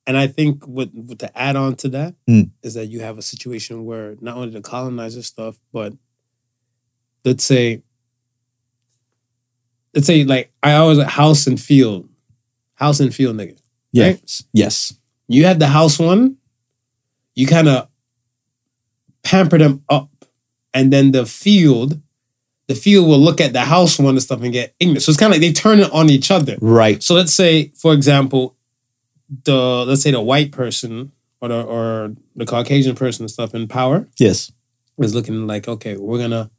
and 0.07 0.17
I 0.19 0.27
think 0.27 0.67
what, 0.67 0.91
what 0.95 1.19
to 1.21 1.39
add 1.39 1.57
on 1.57 1.77
to 1.77 1.89
that 1.91 2.15
is 2.29 2.45
Mm. 2.47 2.75
that 2.75 2.87
you 2.87 3.01
have 3.01 3.17
a 3.19 3.23
situation 3.23 3.85
where 3.85 4.17
not 4.21 4.37
only 4.37 4.51
the 4.51 4.61
colonizer 4.61 5.23
stuff, 5.23 5.59
but 5.73 5.95
let's 7.25 7.45
say, 7.45 7.83
let's 9.95 10.07
say 10.07 10.25
like 10.25 10.53
I 10.63 10.75
always 10.75 10.99
like 10.99 11.09
house 11.09 11.47
and 11.47 11.61
field, 11.61 12.09
house 12.75 13.01
and 13.01 13.15
field 13.15 13.37
nigga. 13.37 13.59
Yes, 13.93 14.43
yes, 14.53 14.95
You 15.29 15.45
have 15.47 15.59
the 15.61 15.69
house 15.69 15.99
one, 16.01 16.37
you 17.37 17.47
kind 17.47 17.69
of 17.69 17.89
pamper 19.23 19.57
them 19.59 19.85
up, 19.89 20.11
and 20.75 20.93
then 20.93 21.13
the 21.13 21.25
field, 21.25 22.01
the 22.67 22.75
field 22.75 23.07
will 23.09 23.21
look 23.21 23.41
at 23.41 23.53
the 23.53 23.61
house 23.61 23.99
one 23.99 24.15
and 24.15 24.23
stuff 24.23 24.43
and 24.43 24.53
get 24.53 24.75
ignorant. 24.81 25.03
So 25.03 25.11
it's 25.11 25.19
kind 25.19 25.33
of 25.33 25.41
like 25.41 25.47
they 25.47 25.53
turn 25.53 25.79
it 25.79 25.91
on 25.93 26.11
each 26.11 26.31
other. 26.33 26.57
Right. 26.61 27.03
So 27.03 27.15
let's 27.15 27.33
say, 27.33 27.69
for 27.77 27.95
example, 27.95 28.54
the 29.45 29.85
let's 29.87 30.03
say 30.03 30.11
the 30.11 30.21
white 30.21 30.53
person 30.53 31.13
or 31.41 31.49
the 31.49 31.63
or 31.63 32.13
the 32.37 32.47
Caucasian 32.47 32.95
person 32.95 33.25
and 33.25 33.31
stuff 33.31 33.55
in 33.55 33.67
power 33.69 34.07
Yes. 34.19 34.53
is 34.99 35.15
looking 35.15 35.47
like, 35.47 35.67
okay, 35.69 35.97
we're 35.97 36.19
gonna 36.19 36.51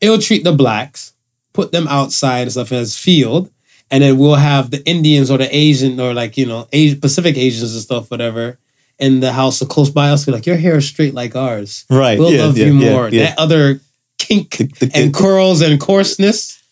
ill 0.00 0.18
treat 0.18 0.44
the 0.44 0.52
blacks, 0.52 1.12
put 1.52 1.72
them 1.72 1.86
outside 1.88 2.42
and 2.42 2.52
stuff 2.52 2.72
as 2.72 2.96
field, 2.96 3.50
and 3.90 4.02
then 4.02 4.18
we'll 4.18 4.34
have 4.36 4.70
the 4.70 4.84
Indians 4.86 5.30
or 5.30 5.38
the 5.38 5.54
Asian 5.54 5.98
or 6.00 6.14
like 6.14 6.36
you 6.36 6.46
know 6.46 6.68
Asian, 6.72 7.00
Pacific 7.00 7.36
Asians 7.36 7.72
and 7.74 7.82
stuff, 7.82 8.10
whatever, 8.10 8.58
in 8.98 9.20
the 9.20 9.32
house 9.32 9.60
or 9.60 9.66
close 9.66 9.90
by 9.90 10.10
us. 10.10 10.24
Be 10.26 10.32
like, 10.32 10.46
your 10.46 10.56
hair 10.56 10.76
is 10.78 10.86
straight 10.88 11.14
like 11.14 11.34
ours. 11.36 11.84
Right. 11.90 12.18
We'll 12.18 12.32
yeah, 12.32 12.44
love 12.44 12.56
yeah, 12.58 12.66
you 12.66 12.78
yeah, 12.78 12.90
more. 12.92 13.10
That 13.10 13.38
other 13.38 13.80
kink 14.18 14.56
The- 14.56 14.64
the- 14.86 14.90
and 14.94 15.12
the- 15.14 15.18
curls 15.18 15.60
and 15.60 15.80
coarseness, 15.80 16.62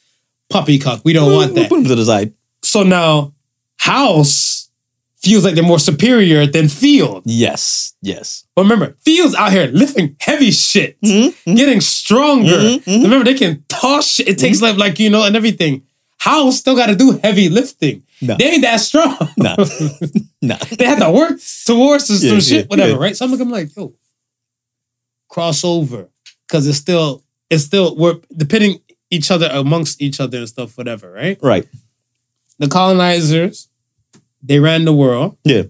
puppycock. 0.50 1.02
We 1.04 1.12
don't 1.12 1.28
We'll- 1.28 1.38
want 1.38 1.52
we'll 1.54 1.62
that. 1.64 1.68
Put 1.68 1.76
them 1.80 1.88
to 1.88 1.94
the 1.97 2.04
side. 2.04 2.32
So 2.62 2.82
now, 2.85 3.32
house 3.78 4.62
feels 5.23 5.45
like 5.45 5.55
they're 5.55 5.62
more 5.64 5.79
superior 5.79 6.47
than 6.47 6.69
field. 6.69 7.23
Yes. 7.25 7.95
Yes. 8.02 8.45
But 8.57 8.62
remember, 8.62 8.97
Fields 9.05 9.35
out 9.35 9.52
here 9.52 9.67
lifting 9.67 10.17
heavy 10.21 10.50
shit, 10.50 11.00
Mhm, 11.00 11.35
getting 11.57 11.81
stronger. 11.81 12.59
Mhm, 12.59 12.85
mhm. 12.85 13.02
Remember, 13.05 13.25
they 13.25 13.35
can 13.38 13.64
toss 13.69 14.14
shit. 14.14 14.29
It 14.29 14.38
takes 14.38 14.61
like, 14.61 14.76
like 14.79 14.99
you 14.99 15.11
know, 15.11 15.25
and 15.25 15.37
everything. 15.37 15.83
House 16.19 16.59
still 16.59 16.76
got 16.76 16.87
to 16.87 16.95
do 16.97 17.19
heavy 17.23 17.49
lifting. 17.49 18.02
No. 18.21 18.37
They 18.37 18.50
ain't 18.52 18.62
that 18.62 18.81
strong. 18.81 19.17
No. 19.37 19.57
No. 20.45 20.57
they 20.76 20.85
had 20.87 20.99
to 20.99 21.11
work 21.11 21.38
towards 21.67 22.07
some, 22.07 22.17
Yeah, 22.21 22.41
shit, 22.41 22.52
yeah, 22.52 22.62
whatever, 22.67 22.91
yeah. 22.93 22.97
right? 22.99 23.17
So 23.17 23.25
I'm 23.25 23.31
looking 23.31 23.49
like, 23.49 23.75
yo, 23.76 23.93
crossover, 25.31 26.09
because 26.47 26.67
it's 26.67 26.79
still, 26.79 27.23
it's 27.49 27.64
still 27.64 27.97
we're 27.97 28.17
depending 28.37 28.81
each 29.11 29.31
other 29.31 29.49
amongst 29.52 30.00
each 30.02 30.21
other 30.21 30.38
and 30.38 30.49
stuff, 30.49 30.76
whatever, 30.76 31.11
right? 31.12 31.38
Right. 31.43 31.67
The 32.59 32.69
colonizers, 32.69 33.69
they 34.42 34.58
ran 34.61 34.84
the 34.84 34.92
world. 34.92 35.37
Yeah. 35.44 35.64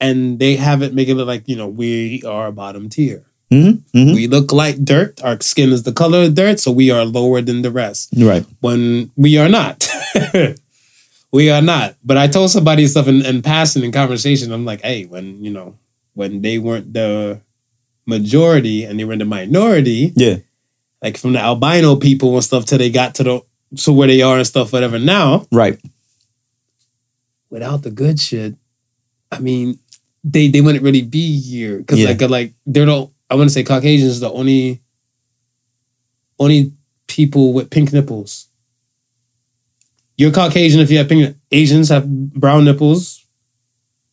And 0.00 0.38
they 0.38 0.56
have 0.56 0.82
it 0.82 0.92
make 0.94 1.08
it 1.08 1.14
look 1.14 1.26
like, 1.26 1.48
you 1.48 1.56
know, 1.56 1.68
we 1.68 2.22
are 2.26 2.52
bottom 2.52 2.88
tier. 2.88 3.24
Mm-hmm. 3.50 3.98
Mm-hmm. 3.98 4.14
We 4.14 4.26
look 4.26 4.52
like 4.52 4.84
dirt. 4.84 5.22
Our 5.22 5.40
skin 5.40 5.70
is 5.70 5.84
the 5.84 5.92
color 5.92 6.24
of 6.24 6.34
dirt, 6.34 6.58
so 6.60 6.72
we 6.72 6.90
are 6.90 7.04
lower 7.04 7.40
than 7.40 7.62
the 7.62 7.70
rest. 7.70 8.10
Right. 8.16 8.44
When 8.60 9.10
we 9.16 9.38
are 9.38 9.48
not. 9.48 9.86
we 11.32 11.50
are 11.50 11.62
not. 11.62 11.94
But 12.04 12.16
I 12.16 12.26
told 12.26 12.50
somebody 12.50 12.86
stuff 12.86 13.06
in, 13.08 13.24
in 13.24 13.42
passing 13.42 13.84
in 13.84 13.92
conversation. 13.92 14.52
I'm 14.52 14.64
like, 14.64 14.80
hey, 14.82 15.04
when, 15.04 15.42
you 15.44 15.50
know, 15.52 15.74
when 16.14 16.42
they 16.42 16.58
weren't 16.58 16.92
the 16.92 17.40
majority 18.06 18.84
and 18.84 18.98
they 18.98 19.04
were 19.04 19.16
the 19.16 19.24
minority, 19.24 20.12
Yeah. 20.16 20.36
like 21.02 21.16
from 21.16 21.32
the 21.32 21.40
albino 21.40 21.96
people 21.96 22.34
and 22.34 22.44
stuff 22.44 22.64
till 22.66 22.78
they 22.78 22.90
got 22.90 23.14
to 23.16 23.22
the 23.22 23.42
to 23.82 23.92
where 23.92 24.06
they 24.08 24.22
are 24.22 24.36
and 24.38 24.46
stuff, 24.46 24.72
whatever. 24.72 24.98
Now, 24.98 25.46
Right. 25.50 25.78
Without 27.50 27.82
the 27.82 27.90
good 27.90 28.18
shit, 28.20 28.54
I 29.32 29.38
mean, 29.40 29.78
they 30.22 30.48
they 30.48 30.60
wouldn't 30.60 30.84
really 30.84 31.02
be 31.02 31.38
here 31.40 31.78
because 31.78 31.98
Yeah. 32.00 32.08
like 32.08 32.20
like 32.22 32.52
they're 32.66 32.86
the 32.86 33.08
I 33.30 33.34
want 33.36 33.48
to 33.48 33.54
say 33.54 33.62
Caucasians 33.64 34.20
the 34.20 34.30
only 34.30 34.80
only 36.38 36.72
people 37.06 37.52
with 37.52 37.70
pink 37.70 37.92
nipples. 37.92 38.46
You're 40.16 40.30
Caucasian 40.32 40.80
if 40.80 40.90
you 40.90 40.98
have 40.98 41.08
pink. 41.08 41.36
Asians 41.50 41.88
have 41.88 42.08
brown 42.32 42.64
nipples. 42.64 43.24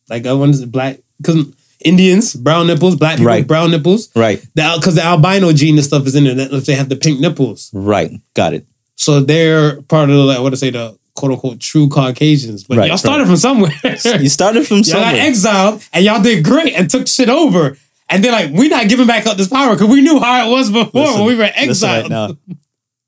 Like 0.08 0.26
I 0.26 0.32
want 0.32 0.56
to 0.56 0.66
black 0.66 0.98
because 1.18 1.46
Indians 1.84 2.34
brown 2.34 2.66
nipples, 2.66 2.96
black 2.96 3.16
people 3.18 3.26
Right. 3.26 3.46
brown 3.46 3.70
nipples. 3.70 4.08
Right. 4.14 4.40
The 4.54 4.74
because 4.76 4.94
the 4.96 5.02
albino 5.04 5.52
gene 5.52 5.76
and 5.76 5.84
stuff 5.84 6.06
is 6.06 6.14
in 6.14 6.24
there. 6.24 6.34
That 6.34 6.52
if 6.52 6.66
they 6.66 6.74
have 6.74 6.88
the 6.88 6.96
pink 6.96 7.20
nipples, 7.20 7.70
Right. 7.72 8.20
Got 8.34 8.54
it. 8.54 8.66
so 8.96 9.20
they're 9.20 9.80
part 9.82 10.10
of 10.10 10.16
the 10.16 10.22
like, 10.22 10.40
what 10.40 10.50
to 10.50 10.56
say 10.56 10.70
the 10.70 10.96
quote 11.14 11.32
unquote 11.32 11.60
true 11.60 11.88
Caucasians. 11.88 12.64
But 12.64 12.78
Right, 12.78 12.88
y'all 12.88 12.98
started 12.98 13.24
right. 13.24 13.28
from 13.30 13.36
somewhere. 13.36 13.72
You 14.20 14.28
started 14.28 14.66
from 14.66 14.78
Y'all 14.84 14.84
got 15.00 15.04
somewhere. 15.10 15.20
exiled 15.26 15.88
and 15.92 16.04
y'all 16.04 16.22
did 16.22 16.44
great 16.44 16.74
and 16.74 16.88
took 16.90 17.06
shit 17.08 17.28
over. 17.28 17.76
And 18.08 18.22
they're 18.22 18.32
like, 18.32 18.50
we're 18.50 18.68
not 18.68 18.88
giving 18.88 19.06
back 19.06 19.26
up 19.26 19.36
this 19.38 19.48
power 19.48 19.74
because 19.74 19.88
we 19.88 20.02
knew 20.02 20.20
how 20.20 20.46
it 20.46 20.50
was 20.50 20.70
before 20.70 21.02
Listen, 21.02 21.20
when 21.20 21.26
we 21.28 21.36
were 21.36 21.50
exiled. 21.54 22.02
right 22.04 22.10
now. 22.10 22.36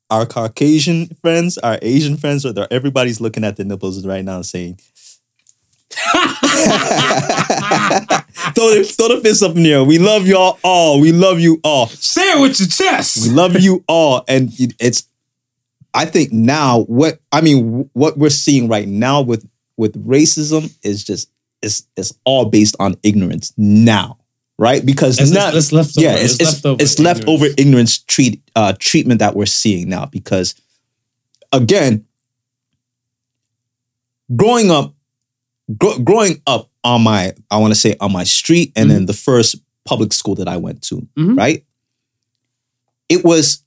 Our 0.09 0.25
Caucasian 0.25 1.07
friends, 1.21 1.57
our 1.59 1.77
Asian 1.81 2.17
friends, 2.17 2.45
everybody's 2.71 3.19
looking 3.21 3.43
at 3.43 3.55
the 3.57 3.63
nipples 3.65 4.05
right 4.05 4.23
now 4.23 4.37
and 4.37 4.45
saying, 4.45 4.79
throw, 8.55 8.73
the, 8.73 8.83
throw 8.97 9.15
the 9.15 9.21
fist 9.23 9.43
up 9.43 9.55
in 9.55 9.63
the 9.63 9.73
air. 9.73 9.83
We 9.83 9.97
love 9.99 10.27
y'all 10.27 10.59
all. 10.63 10.99
We 10.99 11.11
love 11.11 11.39
you 11.39 11.59
all. 11.63 11.87
Say 11.87 12.21
it 12.31 12.41
with 12.41 12.59
your 12.59 12.69
chest. 12.69 13.27
We 13.27 13.33
love 13.33 13.59
you 13.59 13.83
all. 13.87 14.23
And 14.27 14.51
it's, 14.79 15.07
I 15.95 16.05
think 16.05 16.31
now 16.31 16.81
what, 16.83 17.19
I 17.31 17.41
mean, 17.41 17.89
what 17.93 18.17
we're 18.17 18.29
seeing 18.29 18.67
right 18.67 18.87
now 18.87 19.21
with, 19.21 19.47
with 19.77 19.93
racism 20.05 20.71
is 20.83 21.03
just, 21.03 21.29
it's, 21.61 21.87
it's 21.97 22.13
all 22.25 22.45
based 22.45 22.75
on 22.79 22.95
ignorance 23.01 23.53
now. 23.57 24.17
Right? 24.57 24.85
Because 24.85 25.19
It's, 25.19 25.31
now, 25.31 25.47
it's, 25.49 25.57
it's 25.57 25.71
leftover. 25.73 26.05
yeah, 26.05 26.15
it's, 26.15 26.33
it's, 26.39 26.43
leftover. 26.53 26.81
it's 26.83 26.99
leftover 26.99 27.45
ignorance 27.57 27.97
treat 27.97 28.41
uh, 28.55 28.73
treatment 28.79 29.19
that 29.19 29.35
we're 29.35 29.45
seeing 29.45 29.89
now. 29.89 30.05
Because 30.05 30.55
again, 31.51 32.05
growing 34.35 34.71
up, 34.71 34.93
gro- 35.77 35.99
growing 35.99 36.41
up 36.47 36.69
on 36.83 37.03
my, 37.03 37.33
I 37.51 37.57
want 37.57 37.73
to 37.73 37.79
say 37.79 37.95
on 37.99 38.11
my 38.11 38.23
street, 38.23 38.71
and 38.75 38.89
then 38.89 39.05
the 39.07 39.13
first 39.13 39.55
public 39.85 40.13
school 40.13 40.35
that 40.35 40.47
I 40.47 40.57
went 40.57 40.81
to, 40.83 41.07
Mhm. 41.17 41.37
right? 41.37 41.65
It 43.09 43.23
was 43.23 43.63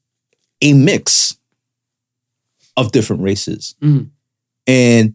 a 0.62 0.72
mix 0.72 1.36
of 2.78 2.92
different 2.92 3.22
races, 3.22 3.74
Mhm. 3.82 4.10
and 4.66 5.14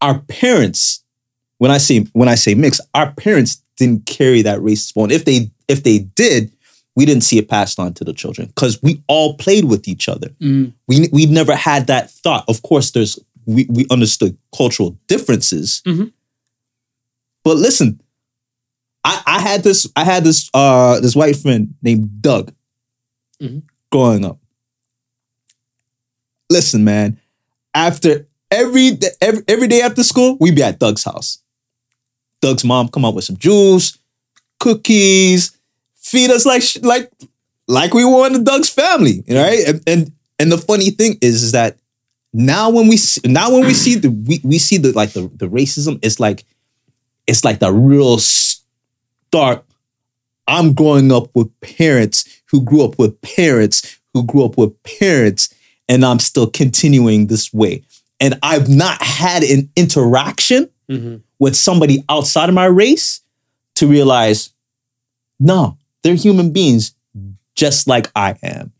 our 0.00 0.18
parents 0.20 1.00
when 1.58 1.70
I 1.70 1.78
say 1.78 2.00
when 2.12 2.28
I 2.28 2.34
say 2.34 2.54
mix, 2.54 2.80
our 2.94 3.12
parents 3.12 3.62
didn't 3.76 4.06
carry 4.06 4.42
that 4.42 4.58
racist 4.60 4.94
bone. 4.94 5.10
If 5.10 5.24
they 5.24 5.50
if 5.68 5.82
they 5.84 6.00
did, 6.00 6.50
we 6.96 7.04
didn't 7.06 7.22
see 7.22 7.38
it 7.38 7.48
passed 7.48 7.78
on 7.78 7.94
to 7.94 8.04
the 8.04 8.12
children 8.12 8.48
because 8.48 8.82
we 8.82 9.02
all 9.06 9.36
played 9.36 9.64
with 9.66 9.86
each 9.86 10.08
other. 10.08 10.28
Mm. 10.40 10.72
We 10.88 11.08
we 11.12 11.26
never 11.26 11.54
had 11.54 11.86
that 11.86 12.10
thought. 12.10 12.44
Of 12.48 12.62
course, 12.62 12.90
there's 12.90 13.18
we 13.46 13.66
we 13.68 13.86
understood 13.90 14.36
cultural 14.56 14.98
differences, 15.06 15.82
Mhm. 15.86 16.12
but 17.44 17.56
listen, 17.56 18.00
I 19.04 19.22
I 19.26 19.40
had 19.40 19.62
this 19.62 19.88
I 19.94 20.02
had 20.04 20.24
this 20.24 20.50
uh 20.54 20.98
this 21.00 21.14
white 21.14 21.36
friend 21.36 21.74
named 21.82 22.20
Doug 22.22 22.52
Mhm. 23.40 23.62
growing 23.92 24.24
up. 24.24 24.40
Listen, 26.52 26.84
man, 26.84 27.18
after 27.74 28.26
every 28.50 28.98
every, 29.20 29.42
every 29.48 29.68
day 29.68 29.80
after 29.80 30.04
school, 30.04 30.36
we'd 30.38 30.54
be 30.54 30.62
at 30.62 30.78
Doug's 30.78 31.04
house. 31.04 31.38
Doug's 32.42 32.64
mom 32.64 32.88
come 32.88 33.04
up 33.04 33.14
with 33.14 33.24
some 33.24 33.36
juice, 33.36 33.98
cookies, 34.60 35.56
feed 35.94 36.30
us 36.30 36.44
like 36.44 36.62
like 36.82 37.10
like 37.68 37.94
we 37.94 38.04
were 38.04 38.26
in 38.26 38.34
the 38.34 38.40
Doug's 38.40 38.68
family, 38.68 39.24
right? 39.28 39.66
And 39.66 39.82
and, 39.86 40.12
and 40.38 40.52
the 40.52 40.58
funny 40.58 40.90
thing 40.90 41.16
is, 41.22 41.42
is 41.42 41.52
that 41.52 41.78
now 42.32 42.68
when 42.70 42.88
we 42.88 42.96
see, 42.96 43.20
now 43.24 43.50
when 43.50 43.64
we 43.64 43.74
see 43.74 43.94
the 43.94 44.10
we, 44.10 44.40
we 44.44 44.58
see 44.58 44.76
the 44.76 44.92
like 44.92 45.12
the, 45.12 45.30
the 45.34 45.48
racism, 45.48 45.98
it's 46.02 46.20
like 46.20 46.44
it's 47.26 47.44
like 47.44 47.60
the 47.60 47.72
real 47.72 48.18
stark. 48.18 49.64
I'm 50.48 50.74
growing 50.74 51.12
up 51.12 51.30
with 51.34 51.48
parents 51.60 52.42
who 52.50 52.62
grew 52.62 52.84
up 52.84 52.98
with 52.98 53.18
parents 53.22 54.00
who 54.12 54.24
grew 54.24 54.44
up 54.44 54.58
with 54.58 54.82
parents, 54.82 55.54
and 55.88 56.04
I'm 56.04 56.18
still 56.18 56.48
continuing 56.48 57.26
this 57.26 57.52
way. 57.52 57.82
And 58.20 58.38
I've 58.42 58.68
not 58.68 59.02
had 59.02 59.42
an 59.42 59.70
interaction 59.76 60.70
Mhm. 60.88 61.22
with 61.38 61.56
somebody 61.56 62.04
outside 62.08 62.48
of 62.48 62.54
my 62.54 62.66
race 62.66 63.20
to 63.76 63.86
realize, 63.86 64.50
no, 65.40 65.76
they're 66.02 66.14
human 66.14 66.50
beings 66.52 66.94
just 67.54 67.86
like 67.86 68.10
I 68.14 68.34
am. 68.42 68.72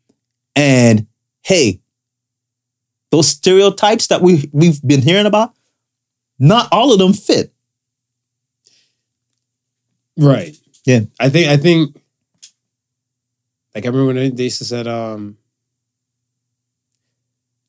And 0.57 1.07
hey, 1.43 1.81
those 3.11 3.29
stereotypes 3.29 4.07
that 4.09 4.23
we 4.23 4.49
we've 4.53 4.81
been 4.83 5.03
hearing 5.03 5.27
about, 5.27 5.55
not 6.39 6.69
all 6.73 6.93
of 6.93 6.99
them 6.99 7.13
fit. 7.13 7.53
Right. 10.17 10.57
Yeah. 10.85 11.01
I 11.19 11.29
think 11.31 11.49
I 11.49 11.57
think 11.57 11.97
like 13.75 13.85
I 13.85 13.89
remember 13.89 14.07
when 14.07 14.17
they- 14.17 14.31
they 14.31 14.45
used 14.45 14.59
to 14.59 14.65
said 14.65 14.87
um 14.87 15.39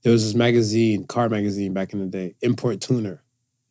there 0.04 0.12
was 0.12 0.24
this 0.26 0.36
magazine, 0.36 1.06
car 1.06 1.30
magazine 1.30 1.74
back 1.74 1.94
in 1.94 2.00
the 2.00 2.06
day, 2.06 2.36
Import 2.42 2.82
Tuner. 2.82 3.22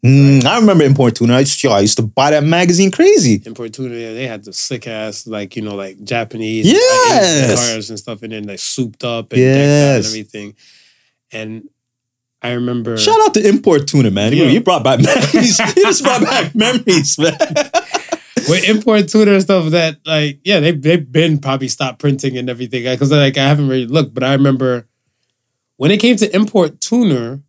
Mm, 0.05 0.45
I 0.45 0.59
remember 0.59 0.83
Import 0.83 1.15
Tuner. 1.15 1.35
I 1.35 1.41
used, 1.41 1.62
yo, 1.62 1.71
I 1.71 1.81
used 1.81 1.97
to 1.99 2.03
buy 2.03 2.31
that 2.33 2.43
magazine 2.43 2.91
crazy. 2.91 3.41
Import 3.47 3.73
Tuner, 3.73 3.95
yeah, 3.95 4.12
they 4.15 4.27
had 4.27 4.43
the 4.45 4.53
sick 4.53 4.87
ass, 4.89 5.27
like, 5.29 5.55
you 5.55 5.62
know, 5.62 5.77
like 5.77 6.03
Japanese 6.03 6.67
Yes. 6.67 7.71
cars 7.71 7.91
and 7.91 7.99
stuff, 7.99 8.23
and 8.23 8.33
then 8.33 8.45
like 8.45 8.59
souped 8.59 9.05
up 9.05 9.33
and 9.33 9.41
out 9.41 9.47
and 9.47 10.05
everything. 10.05 10.57
And 11.31 11.69
I 12.43 12.53
remember 12.55 12.97
Shout 12.99 13.21
out 13.21 13.35
to 13.35 13.49
Import 13.49 13.87
Tuner, 13.87 14.11
man. 14.11 14.33
You, 14.33 14.45
Yeah. 14.45 14.51
you 14.51 14.61
brought 14.61 14.83
back 14.83 14.99
memories. 15.05 15.59
you 15.61 15.83
just 15.85 16.03
brought 16.03 16.23
back 16.23 16.53
memories, 16.57 17.17
man. 17.19 17.37
with 18.49 18.69
import 18.69 19.07
tuner 19.09 19.35
and 19.35 19.43
stuff 19.43 19.71
that 19.71 19.99
like 20.05 20.41
yeah 20.43 20.59
they 20.59 20.73
they've 20.73 21.12
been 21.12 21.39
probably 21.39 21.69
stopped 21.69 22.01
printing 22.01 22.37
and 22.37 22.51
everything 22.51 22.83
because 22.83 23.12
like 23.12 23.39
I 23.39 23.45
haven't 23.47 23.69
really 23.69 23.87
looked, 23.87 24.12
but 24.15 24.25
I 24.25 24.33
remember 24.33 24.89
when 25.83 25.91
it 25.91 25.99
came 25.99 26.15
to 26.15 26.33
import 26.33 26.81
tuner, 26.81 27.41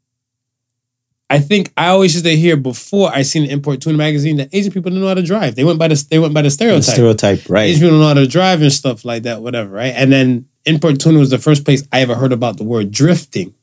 I 1.29 1.37
think 1.37 1.71
I 1.77 1.89
always 1.89 2.15
used 2.15 2.25
to 2.25 2.35
hear 2.35 2.57
before 2.57 3.11
I 3.13 3.21
seen 3.21 3.43
the 3.43 3.51
import 3.51 3.79
tuner 3.79 3.95
magazine 3.95 4.37
that 4.37 4.49
Asian 4.51 4.71
people 4.71 4.89
don't 4.89 5.01
know 5.01 5.07
how 5.07 5.13
to 5.13 5.21
drive. 5.21 5.53
They 5.53 5.63
went 5.63 5.77
by 5.77 5.87
the 5.87 6.03
they 6.09 6.17
went 6.17 6.33
by 6.33 6.41
the 6.41 6.47
The 6.47 6.51
stereotype. 6.51 6.83
stereotype, 6.95 7.47
right? 7.47 7.65
Asian 7.69 7.81
people 7.81 7.91
don't 7.91 7.99
know 7.99 8.07
how 8.07 8.15
to 8.15 8.25
drive 8.25 8.63
and 8.63 8.73
stuff 8.73 9.05
like 9.05 9.21
that, 9.23 9.43
whatever, 9.43 9.69
right? 9.69 9.93
And 9.95 10.11
then 10.11 10.47
import 10.65 10.99
tuner 10.99 11.19
was 11.19 11.29
the 11.29 11.37
first 11.37 11.63
place 11.63 11.87
I 11.91 12.01
ever 12.01 12.15
heard 12.15 12.31
about 12.31 12.57
the 12.57 12.63
word 12.63 12.89
drifting 12.89 13.53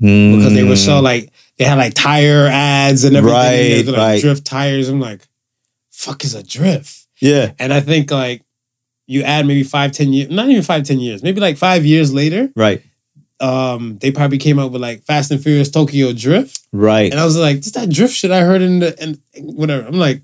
mm. 0.00 0.36
because 0.36 0.54
they 0.54 0.62
were 0.62 0.76
so 0.76 1.00
like 1.00 1.32
they 1.58 1.64
had 1.64 1.76
like 1.76 1.94
tire 1.94 2.46
ads 2.46 3.02
and 3.02 3.16
everything. 3.16 3.40
and 3.40 3.52
they 3.52 3.76
Right, 3.78 3.86
were, 3.86 3.92
like 3.92 3.98
right. 3.98 4.20
drift 4.20 4.44
tires. 4.44 4.88
I'm 4.88 5.00
like, 5.00 5.26
fuck 5.90 6.22
is 6.22 6.36
a 6.36 6.42
drift? 6.44 7.08
yeah, 7.18 7.50
And 7.58 7.72
I 7.72 7.80
think 7.80 8.12
like 8.12 8.42
you 9.08 9.22
add 9.22 9.44
maybe 9.44 9.64
five, 9.64 9.90
ten 9.90 10.12
years, 10.12 10.30
not 10.30 10.48
even 10.48 10.62
five, 10.62 10.84
ten 10.84 11.00
years, 11.00 11.24
maybe 11.24 11.40
like 11.40 11.56
five 11.56 11.84
years 11.84 12.12
later, 12.14 12.50
right, 12.54 12.80
um, 13.40 13.98
they 13.98 14.10
probably 14.10 14.38
came 14.38 14.58
out 14.58 14.72
with 14.72 14.80
like 14.80 15.02
Fast 15.04 15.30
and 15.30 15.42
Furious 15.42 15.70
Tokyo 15.70 16.12
Drift. 16.12 16.60
right. 16.72 17.10
And 17.10 17.20
I 17.20 17.24
was 17.24 17.36
like, 17.36 17.56
just 17.60 17.74
that 17.74 17.90
drift 17.90 18.14
shit 18.14 18.30
I 18.30 18.40
heard 18.40 18.62
in 18.62 18.78
the 18.80 19.00
and 19.00 19.18
whatever. 19.38 19.86
I'm 19.86 19.94
like, 19.98 20.22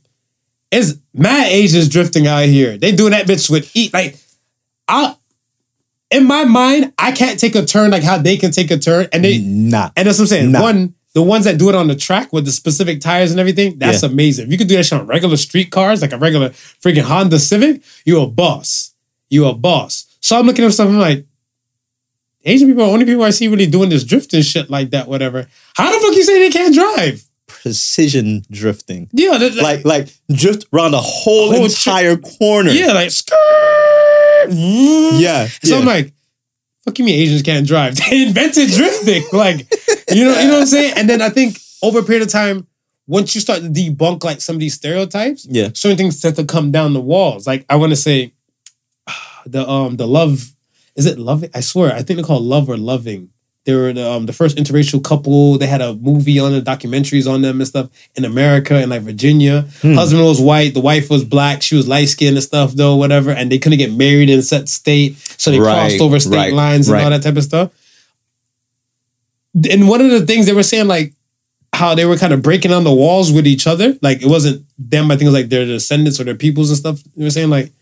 it's 0.70 0.94
mad 1.12 1.48
Asians 1.48 1.88
drifting 1.88 2.26
out 2.26 2.46
here. 2.46 2.78
They 2.78 2.92
doing 2.92 3.10
that 3.10 3.26
bitch 3.26 3.50
with 3.50 3.70
eat 3.76 3.92
like 3.92 4.16
I 4.88 5.14
in 6.10 6.26
my 6.26 6.44
mind, 6.44 6.92
I 6.98 7.12
can't 7.12 7.38
take 7.40 7.54
a 7.54 7.64
turn 7.64 7.90
like 7.90 8.02
how 8.02 8.18
they 8.18 8.36
can 8.36 8.50
take 8.50 8.70
a 8.70 8.78
turn. 8.78 9.08
And 9.12 9.24
they 9.24 9.38
nah, 9.38 9.90
and 9.96 10.06
that's 10.08 10.18
what 10.18 10.24
I'm 10.24 10.28
saying. 10.28 10.52
Nah. 10.52 10.62
One, 10.62 10.94
the 11.14 11.22
ones 11.22 11.44
that 11.44 11.58
do 11.58 11.68
it 11.68 11.74
on 11.74 11.88
the 11.88 11.94
track 11.94 12.32
with 12.32 12.46
the 12.46 12.52
specific 12.52 13.00
tires 13.02 13.30
and 13.30 13.40
everything, 13.40 13.78
that's 13.78 14.02
Yeah. 14.02 14.08
amazing. 14.08 14.46
If 14.46 14.52
you 14.52 14.58
could 14.58 14.68
do 14.68 14.76
that 14.76 14.84
shit 14.84 14.98
on 14.98 15.06
regular 15.06 15.36
street 15.36 15.70
cars, 15.70 16.00
like 16.00 16.12
a 16.12 16.18
regular 16.18 16.48
freaking 16.50 17.02
Honda 17.02 17.38
Civic, 17.38 17.82
you 18.06 18.20
a 18.20 18.26
boss. 18.26 18.92
You 19.28 19.44
a 19.46 19.52
boss. 19.54 20.06
So 20.20 20.38
I'm 20.38 20.46
looking 20.46 20.64
at 20.64 20.72
something 20.72 20.98
like, 20.98 21.26
Asian 22.44 22.68
people 22.68 22.82
are 22.82 22.86
the 22.88 22.92
only 22.92 23.04
people 23.04 23.22
I 23.22 23.30
see 23.30 23.48
really 23.48 23.66
doing 23.66 23.88
this 23.88 24.04
drifting 24.04 24.42
shit 24.42 24.68
like 24.70 24.90
that, 24.90 25.08
whatever. 25.08 25.46
How 25.76 25.92
the 25.92 25.98
fuck 26.00 26.14
you 26.16 26.22
say 26.24 26.38
they 26.38 26.50
can't 26.50 26.74
drive? 26.74 27.22
precision 27.46 28.42
drifting. 28.50 29.08
Yeah, 29.12 29.36
that- 29.38 29.54
Like, 29.54 29.84
like 29.84 30.08
drift 30.34 30.64
around 30.72 30.92
the 30.92 31.00
whole, 31.00 31.52
Whole 31.52 31.64
entire 31.64 32.16
corner. 32.16 32.70
yeah, 32.70 32.92
like 32.92 33.10
skirt. 33.10 33.36
yeah. 34.50 35.46
So 35.62 35.74
yeah. 35.74 35.78
I'm 35.78 35.84
like, 35.86 36.12
fuck 36.84 36.98
you 36.98 37.04
mean 37.04 37.20
Asians 37.20 37.42
can't 37.42 37.66
drive? 37.66 37.94
They 38.10 38.22
invented 38.26 38.68
drifting. 38.70 39.24
like, 39.32 39.68
you 40.10 40.24
know, 40.24 40.38
you 40.40 40.48
know 40.48 40.54
what 40.54 40.60
I'm 40.62 40.66
saying? 40.66 40.94
And 40.96 41.08
then 41.08 41.22
I 41.22 41.28
think 41.28 41.58
over 41.82 42.00
a 42.00 42.02
period 42.02 42.22
of 42.22 42.28
time, 42.30 42.66
once 43.06 43.34
you 43.34 43.40
start 43.40 43.60
to 43.60 43.68
debunk 43.68 44.24
like 44.24 44.40
some 44.40 44.56
of 44.56 44.60
these 44.60 44.74
stereotypes, 44.74 45.46
yeah, 45.48 45.68
certain 45.74 45.96
things 45.98 46.18
start 46.18 46.36
to 46.36 46.44
come 46.44 46.70
down 46.70 46.94
the 46.94 47.00
walls. 47.00 47.46
Like 47.46 47.64
I 47.68 47.76
want 47.76 47.90
to 47.90 47.96
say 47.96 48.32
the 49.46 49.68
um 49.68 49.96
the 49.96 50.06
love 50.06 50.52
is 50.96 51.06
it 51.06 51.18
loving? 51.18 51.50
I 51.54 51.60
swear, 51.60 51.92
I 51.92 52.02
think 52.02 52.16
they're 52.16 52.24
called 52.24 52.42
Love 52.44 52.68
or 52.68 52.76
Loving. 52.76 53.30
They 53.64 53.74
were 53.74 53.92
the, 53.92 54.10
um, 54.10 54.26
the 54.26 54.32
first 54.32 54.56
interracial 54.56 55.02
couple. 55.04 55.56
They 55.56 55.68
had 55.68 55.80
a 55.80 55.94
movie 55.94 56.40
on 56.40 56.52
it, 56.52 56.64
documentaries 56.64 57.30
on 57.32 57.42
them 57.42 57.60
and 57.60 57.68
stuff 57.68 57.90
in 58.16 58.24
America 58.24 58.74
and 58.74 58.90
like 58.90 59.02
Virginia. 59.02 59.62
Hmm. 59.82 59.94
Husband 59.94 60.24
was 60.24 60.40
white, 60.40 60.74
the 60.74 60.80
wife 60.80 61.08
was 61.08 61.22
black. 61.22 61.62
She 61.62 61.76
was 61.76 61.86
light 61.86 62.08
skinned 62.08 62.36
and 62.36 62.42
stuff 62.42 62.72
though, 62.72 62.96
whatever. 62.96 63.30
And 63.30 63.52
they 63.52 63.58
couldn't 63.58 63.78
get 63.78 63.92
married 63.92 64.30
in 64.30 64.42
set 64.42 64.68
state, 64.68 65.16
so 65.16 65.52
they 65.52 65.60
Right, 65.60 65.72
crossed 65.90 66.00
over 66.00 66.18
state 66.18 66.36
right, 66.36 66.52
lines 66.52 66.88
and 66.88 66.94
right. 66.94 67.04
all 67.04 67.10
that 67.10 67.22
type 67.22 67.36
of 67.36 67.44
stuff. 67.44 67.70
And 69.70 69.88
one 69.88 70.00
of 70.00 70.10
the 70.10 70.26
things 70.26 70.46
they 70.46 70.54
were 70.54 70.62
saying, 70.62 70.88
like 70.88 71.12
how 71.72 71.94
they 71.94 72.04
were 72.04 72.16
kind 72.16 72.32
of 72.32 72.42
breaking 72.42 72.70
down 72.70 72.84
the 72.84 72.92
walls 72.92 73.32
with 73.32 73.46
each 73.46 73.66
other. 73.66 73.96
Like 74.02 74.22
it 74.22 74.28
wasn't 74.28 74.64
them, 74.78 75.10
I 75.10 75.14
think 75.14 75.22
it 75.22 75.32
was 75.32 75.34
like 75.34 75.48
their 75.50 75.64
descendants 75.66 76.20
or 76.20 76.24
their 76.24 76.34
peoples 76.34 76.70
and 76.70 76.78
stuff. 76.78 77.00
They 77.16 77.24
were 77.24 77.30
saying 77.30 77.50
like, 77.50 77.72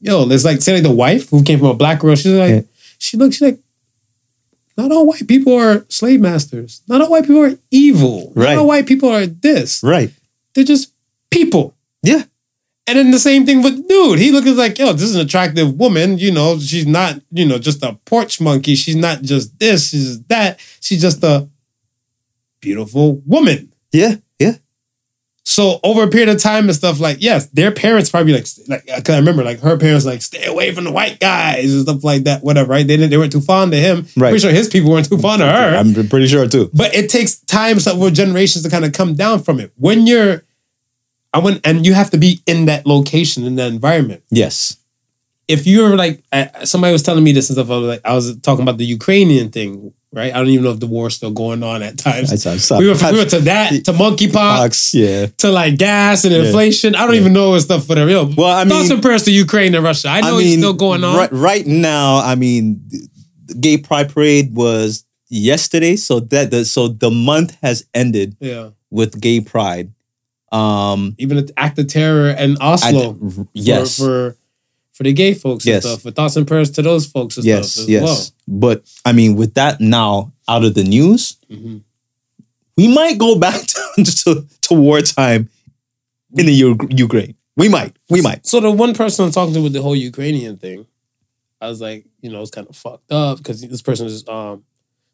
yo, 0.00 0.28
it's 0.30 0.44
like 0.44 0.60
say 0.62 0.74
like 0.74 0.82
the 0.82 0.90
wife 0.90 1.30
who 1.30 1.42
came 1.42 1.58
from 1.58 1.68
a 1.68 1.74
black 1.74 2.00
girl. 2.00 2.14
She's 2.14 2.32
like, 2.32 2.50
Yeah. 2.50 2.60
she 2.98 3.16
looked, 3.16 3.34
she's 3.34 3.42
like, 3.42 3.58
not 4.76 4.92
all 4.92 5.06
white 5.06 5.26
people 5.26 5.54
are 5.54 5.84
slave 5.88 6.20
masters. 6.20 6.82
Not 6.86 7.00
all 7.00 7.10
white 7.10 7.24
people 7.26 7.42
are 7.44 7.58
evil. 7.70 8.32
Right. 8.36 8.54
Not 8.54 8.60
all 8.60 8.68
white 8.68 8.86
people 8.86 9.08
are 9.08 9.26
this. 9.26 9.82
right. 9.82 10.10
They're 10.54 10.64
just 10.64 10.92
people. 11.30 11.74
Yeah. 12.02 12.22
And 12.86 12.98
then 12.98 13.10
the 13.10 13.18
same 13.18 13.44
thing 13.44 13.62
with 13.62 13.86
dude. 13.88 14.18
He 14.18 14.30
looking 14.30 14.56
like, 14.56 14.78
yo, 14.78 14.92
this 14.92 15.02
is 15.02 15.14
an 15.16 15.20
attractive 15.26 15.74
woman. 15.78 16.16
You 16.18 16.30
know, 16.32 16.58
she's 16.58 16.86
not, 16.86 17.20
you 17.30 17.44
know, 17.44 17.58
just 17.58 17.82
a 17.82 17.92
porch 18.06 18.40
monkey. 18.40 18.74
She's 18.76 18.96
not 18.96 19.20
just 19.22 19.58
this, 19.58 19.90
she's 19.90 20.22
that. 20.24 20.58
She's 20.80 21.02
just 21.02 21.22
a 21.22 21.46
beautiful 22.60 23.20
woman. 23.26 23.70
Yeah. 23.92 24.16
So 25.50 25.80
over 25.82 26.02
a 26.02 26.08
period 26.08 26.28
of 26.28 26.42
time 26.42 26.64
and 26.64 26.74
stuff, 26.74 27.00
like, 27.00 27.16
yes, 27.20 27.46
their 27.46 27.72
parents 27.72 28.10
probably 28.10 28.34
like, 28.34 28.46
like, 28.68 29.08
I 29.08 29.16
remember 29.16 29.42
like 29.42 29.60
her 29.60 29.78
parents 29.78 30.04
like, 30.04 30.20
stay 30.20 30.44
away 30.44 30.74
from 30.74 30.84
the 30.84 30.92
white 30.92 31.20
guys 31.20 31.72
and 31.72 31.84
stuff 31.84 32.04
like 32.04 32.24
that, 32.24 32.44
whatever, 32.44 32.68
right? 32.68 32.86
They 32.86 32.98
didn't, 32.98 33.08
they 33.08 33.16
weren't 33.16 33.32
too 33.32 33.40
fond 33.40 33.72
of 33.72 33.80
him. 33.80 34.06
Right. 34.14 34.28
Pretty 34.28 34.40
sure 34.40 34.50
his 34.50 34.68
people 34.68 34.90
weren't 34.90 35.08
too 35.08 35.16
fond 35.16 35.40
of 35.40 35.48
her. 35.48 35.74
I'm 35.74 35.94
pretty 36.10 36.26
sure 36.26 36.46
too. 36.46 36.70
But 36.74 36.94
it 36.94 37.08
takes 37.08 37.38
time 37.38 37.78
over 37.88 38.10
generations 38.10 38.62
to 38.64 38.70
kind 38.70 38.84
of 38.84 38.92
come 38.92 39.14
down 39.14 39.42
from 39.42 39.58
it. 39.58 39.72
When 39.78 40.06
you're, 40.06 40.44
I 41.32 41.38
went, 41.38 41.66
and 41.66 41.86
you 41.86 41.94
have 41.94 42.10
to 42.10 42.18
be 42.18 42.42
in 42.46 42.66
that 42.66 42.86
location, 42.86 43.46
in 43.46 43.56
that 43.56 43.72
environment. 43.72 44.22
Yes. 44.28 44.76
If 45.48 45.66
you're 45.66 45.96
like, 45.96 46.22
somebody 46.64 46.92
was 46.92 47.02
telling 47.02 47.24
me 47.24 47.32
this 47.32 47.48
and 47.48 47.56
stuff, 47.56 47.70
I 47.70 47.78
was 47.78 47.88
like, 47.88 48.02
I 48.04 48.14
was 48.14 48.38
talking 48.40 48.64
about 48.64 48.76
the 48.76 48.84
Ukrainian 48.84 49.50
thing, 49.50 49.94
right? 50.12 50.32
I 50.32 50.38
don't 50.38 50.48
even 50.48 50.64
know 50.64 50.70
if 50.70 50.80
the 50.80 50.86
war's 50.86 51.14
still 51.16 51.30
going 51.30 51.62
on 51.62 51.82
at 51.82 51.98
times. 51.98 52.30
I 52.46 52.78
we, 52.78 52.86
were, 52.88 52.94
we 52.94 53.18
were 53.18 53.24
to 53.26 53.38
that, 53.50 53.70
to 53.84 53.92
monkeypox, 53.92 54.94
yeah. 54.94 55.26
to 55.38 55.50
like 55.50 55.76
gas 55.78 56.24
and 56.24 56.34
Yeah. 56.34 56.44
inflation. 56.44 56.94
I 56.94 57.06
don't 57.06 57.16
even 57.16 57.32
know 57.32 57.50
what 57.50 57.60
stuff, 57.60 57.86
the 57.86 58.06
real. 58.06 58.26
Well, 58.36 58.46
I 58.56 58.64
mean, 58.64 58.70
thoughts 58.70 58.84
mean- 58.88 58.92
and 58.94 59.02
prayers 59.02 59.24
to 59.24 59.30
Ukraine 59.32 59.74
and 59.74 59.84
Russia. 59.84 60.08
I 60.08 60.20
know 60.20 60.38
it's 60.38 60.54
still 60.56 60.72
going 60.74 61.04
on. 61.04 61.16
Right, 61.16 61.32
right 61.32 61.66
now, 61.66 62.16
I 62.18 62.34
mean, 62.34 62.82
the 63.46 63.54
gay 63.54 63.78
pride 63.78 64.12
parade 64.12 64.54
was 64.54 65.04
yesterday, 65.28 65.96
so 65.96 66.20
that 66.20 66.50
the 66.50 66.64
so 66.64 66.88
the 66.88 67.10
month 67.10 67.56
has 67.62 67.84
ended 67.94 68.36
Yeah. 68.40 68.70
with 68.90 69.20
gay 69.20 69.40
pride. 69.40 69.92
Um, 70.50 71.14
Even 71.18 71.36
the 71.36 71.52
act 71.58 71.78
of 71.78 71.88
terror 71.88 72.30
and 72.30 72.56
Oslo. 72.60 73.12
I- 73.14 73.30
for, 73.30 73.48
yes, 73.52 73.98
for 73.98 74.36
for 74.92 75.04
the 75.04 75.12
gay 75.12 75.34
folks 75.34 75.64
Yes. 75.66 75.84
and 75.84 75.90
stuff. 75.92 76.02
For 76.02 76.10
thoughts 76.10 76.34
and 76.36 76.46
prayers 76.46 76.70
to 76.72 76.82
those 76.82 77.06
folks 77.06 77.36
and 77.36 77.44
yes, 77.46 77.72
stuff 77.72 77.82
as 77.84 77.88
yes. 77.90 78.02
well. 78.02 78.26
But 78.50 78.82
I 79.04 79.12
mean, 79.12 79.36
with 79.36 79.54
that 79.54 79.80
now 79.80 80.32
out 80.48 80.64
of 80.64 80.74
the 80.74 80.84
news, 80.84 81.36
Mhm. 81.50 81.82
we 82.76 82.88
might 82.88 83.18
go 83.18 83.38
back 83.46 83.60
to 83.66 84.04
to, 84.04 84.46
to 84.62 84.74
wartime 84.74 85.48
in 86.36 86.46
the 86.46 86.52
U- 86.52 86.78
Ukraine. 86.90 87.34
We 87.56 87.68
might, 87.68 87.94
we 88.08 88.20
might. 88.22 88.46
So 88.46 88.60
the 88.60 88.70
one 88.70 88.94
person 88.94 89.24
I'm 89.26 89.32
talking 89.32 89.52
to 89.54 89.60
with 89.62 89.72
the 89.72 89.82
whole 89.82 89.96
Ukrainian 89.96 90.56
thing, 90.58 90.86
I 91.60 91.68
was 91.68 91.80
like, 91.80 92.06
you 92.22 92.30
know, 92.30 92.40
it's 92.40 92.52
kind 92.52 92.68
of 92.68 92.76
fucked 92.76 93.10
up 93.12 93.38
because 93.38 93.60
this 93.60 93.82
person 93.82 94.06
is 94.06 94.26
um 94.28 94.64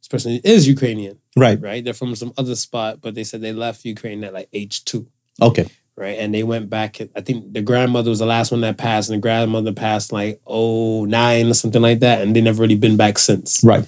this 0.01 0.09
person 0.09 0.33
is 0.45 0.69
Ukrainian, 0.69 1.19
Right. 1.35 1.59
right? 1.61 1.83
They're 1.83 1.95
from 1.95 2.15
some 2.15 2.33
other 2.37 2.55
spot, 2.55 3.01
but 3.01 3.15
they 3.15 3.25
said 3.25 3.41
they 3.41 3.55
left 3.55 3.85
Ukraine 3.85 4.23
at 4.25 4.35
like 4.35 4.49
age 4.53 4.85
two, 4.85 5.07
Okay. 5.41 5.67
Right? 5.97 6.19
And 6.19 6.35
they 6.35 6.43
went 6.43 6.69
back. 6.71 7.01
I 7.15 7.21
think 7.21 7.53
the 7.53 7.63
grandmother 7.63 8.11
was 8.11 8.19
the 8.19 8.27
last 8.27 8.51
one 8.51 8.61
that 8.63 8.77
passed, 8.77 9.11
and 9.11 9.19
the 9.19 9.23
grandmother 9.23 9.73
passed 9.73 10.13
like 10.13 10.41
oh 10.47 11.05
nine 11.05 11.47
or 11.49 11.55
something 11.55 11.83
like 11.83 12.01
that, 12.01 12.23
and 12.23 12.35
they 12.35 12.41
never 12.41 12.63
really 12.63 12.77
been 12.77 12.97
back 12.97 13.19
since. 13.19 13.63
Right. 13.65 13.87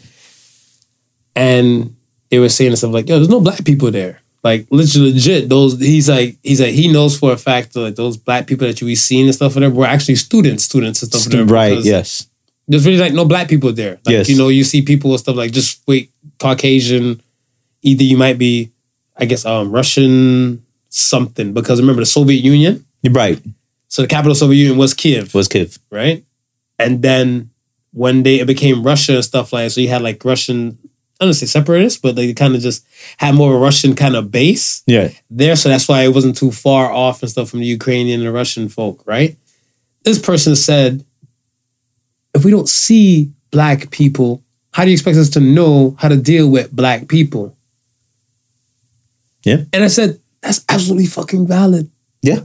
and 1.34 1.94
they 2.30 2.38
were 2.38 2.48
saying 2.48 2.74
stuff 2.76 2.92
like, 2.92 3.08
"Yo, 3.08 3.16
there's 3.16 3.28
no 3.28 3.40
black 3.40 3.64
people 3.64 3.90
there." 3.90 4.20
Like 4.42 4.66
literally, 4.70 5.12
legit. 5.12 5.48
Those 5.48 5.78
he's 5.80 6.08
like 6.08 6.36
he's 6.42 6.60
like 6.60 6.72
he 6.72 6.90
knows 6.92 7.18
for 7.18 7.32
a 7.32 7.36
fact 7.36 7.72
that 7.74 7.80
like 7.80 7.94
those 7.96 8.16
black 8.16 8.46
people 8.46 8.66
that 8.66 8.80
you 8.80 8.86
be 8.86 8.94
seeing 8.94 9.26
and 9.26 9.34
stuff 9.34 9.54
whatever 9.54 9.74
were 9.74 9.86
actually 9.86 10.14
students, 10.16 10.64
students 10.64 11.02
and 11.02 11.10
stuff. 11.12 11.26
whatever, 11.26 11.52
right. 11.52 11.78
Yes. 11.82 12.26
There's 12.68 12.84
really 12.86 12.98
like 12.98 13.12
no 13.12 13.24
black 13.24 13.48
people 13.48 13.72
there. 13.72 13.98
Like 14.04 14.12
Yes. 14.12 14.28
you 14.28 14.36
know, 14.36 14.48
you 14.48 14.64
see 14.64 14.82
people 14.82 15.10
and 15.12 15.20
stuff 15.20 15.36
like 15.36 15.52
just 15.52 15.80
wait 15.86 16.10
Caucasian. 16.38 17.20
Either 17.82 18.02
you 18.04 18.16
might 18.16 18.38
be, 18.38 18.70
I 19.16 19.24
guess, 19.24 19.44
um 19.44 19.70
Russian 19.72 20.62
something 20.96 21.52
because 21.52 21.80
remember 21.80 22.00
the 22.02 22.06
Soviet 22.06 22.42
Union. 22.42 22.85
You're 23.02 23.12
right. 23.12 23.40
So 23.88 24.02
the 24.02 24.09
capital 24.09 24.32
of 24.32 24.37
the 24.37 24.40
Soviet 24.40 24.59
Union 24.59 24.78
was 24.78 24.94
Kiev 24.94 25.35
Was 25.35 25.48
Kiev, 25.48 25.78
right? 25.90 26.24
And 26.78 27.02
then 27.02 27.50
when 27.92 28.22
they 28.22 28.40
it 28.40 28.46
became 28.46 28.82
Russia 28.82 29.14
and 29.16 29.24
stuff 29.24 29.52
like 29.52 29.70
so 29.70 29.80
you 29.80 29.88
had 29.88 30.02
like 30.02 30.24
Russian 30.24 30.78
I 31.20 31.24
don't 31.24 31.32
say 31.35 31.46
separatists, 31.46 31.98
but 31.98 32.14
they 32.14 32.35
kind 32.35 32.54
of 32.54 32.61
just 32.61 32.85
had 33.16 33.35
more 33.35 33.50
of 33.54 33.56
a 33.56 33.64
Russian 33.64 33.94
kind 33.94 34.16
of 34.16 34.30
base 34.30 34.82
Yeah. 34.87 35.11
there. 35.30 35.56
So 35.56 35.70
that's 35.70 35.88
why 35.88 36.02
it 36.02 36.12
wasn't 36.14 36.37
too 36.37 36.50
far 36.52 36.92
off 36.92 37.22
and 37.22 37.30
stuff 37.30 37.48
from 37.50 37.61
the 37.61 37.66
Ukrainian 37.66 38.20
and 38.20 38.26
the 38.28 38.32
Russian 38.32 38.68
folk, 38.68 39.02
right? 39.06 39.35
This 40.04 40.18
person 40.18 40.54
said, 40.56 41.04
if 42.35 42.44
we 42.44 42.50
don't 42.50 42.68
see 42.68 43.30
black 43.50 43.90
people, 43.90 44.42
how 44.72 44.85
do 44.85 44.90
you 44.90 44.94
expect 44.94 45.16
us 45.16 45.30
to 45.30 45.40
know 45.40 45.96
how 45.98 46.09
to 46.09 46.18
deal 46.18 46.50
with 46.50 46.70
black 46.70 47.09
people? 47.09 47.56
Yeah. 49.42 49.62
And 49.72 49.82
I 49.85 49.88
said, 49.88 50.20
that's 50.46 50.64
absolutely 50.68 51.06
fucking 51.06 51.46
valid. 51.46 51.90
Yeah. 52.22 52.40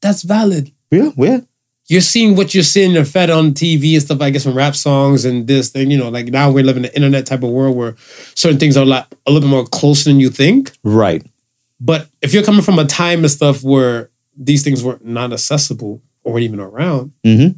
That's 0.00 0.22
valid 0.22 0.70
Yeah. 0.90 1.10
Yeah. 1.16 1.40
you're 1.86 2.00
seeing 2.00 2.34
what 2.36 2.54
you're 2.54 2.64
seeing 2.64 2.90
you're 2.92 3.04
fed 3.04 3.30
on 3.30 3.52
TV 3.54 3.94
and 3.94 4.02
stuff, 4.02 4.20
I 4.20 4.30
guess, 4.30 4.42
from 4.44 4.54
rap 4.56 4.74
songs 4.74 5.24
and 5.24 5.46
this 5.46 5.70
thing, 5.70 5.90
you 5.90 5.98
know, 5.98 6.08
like 6.08 6.26
now 6.26 6.50
we're 6.50 6.64
living 6.64 6.84
in 6.84 6.90
an 6.90 6.94
internet 6.96 7.24
type 7.26 7.42
of 7.42 7.50
world 7.50 7.76
where 7.76 7.94
certain 8.34 8.58
things 8.58 8.76
are 8.76 8.82
a 8.82 8.86
lot 8.86 9.12
a 9.26 9.30
little 9.30 9.46
bit 9.48 9.50
more 9.50 9.64
closer 9.66 10.10
than 10.10 10.18
you 10.20 10.28
think. 10.30 10.72
Right. 10.82 11.22
But 11.80 12.08
if 12.20 12.34
you're 12.34 12.42
coming 12.42 12.62
from 12.62 12.78
a 12.78 12.84
time 12.84 13.20
and 13.20 13.30
stuff 13.30 13.62
where 13.62 14.10
these 14.36 14.62
things 14.64 14.82
were 14.82 14.98
not 15.02 15.32
accessible 15.32 16.00
or 16.24 16.32
weren't 16.32 16.44
even 16.44 16.60
around, 16.60 17.12
Mhm. 17.24 17.54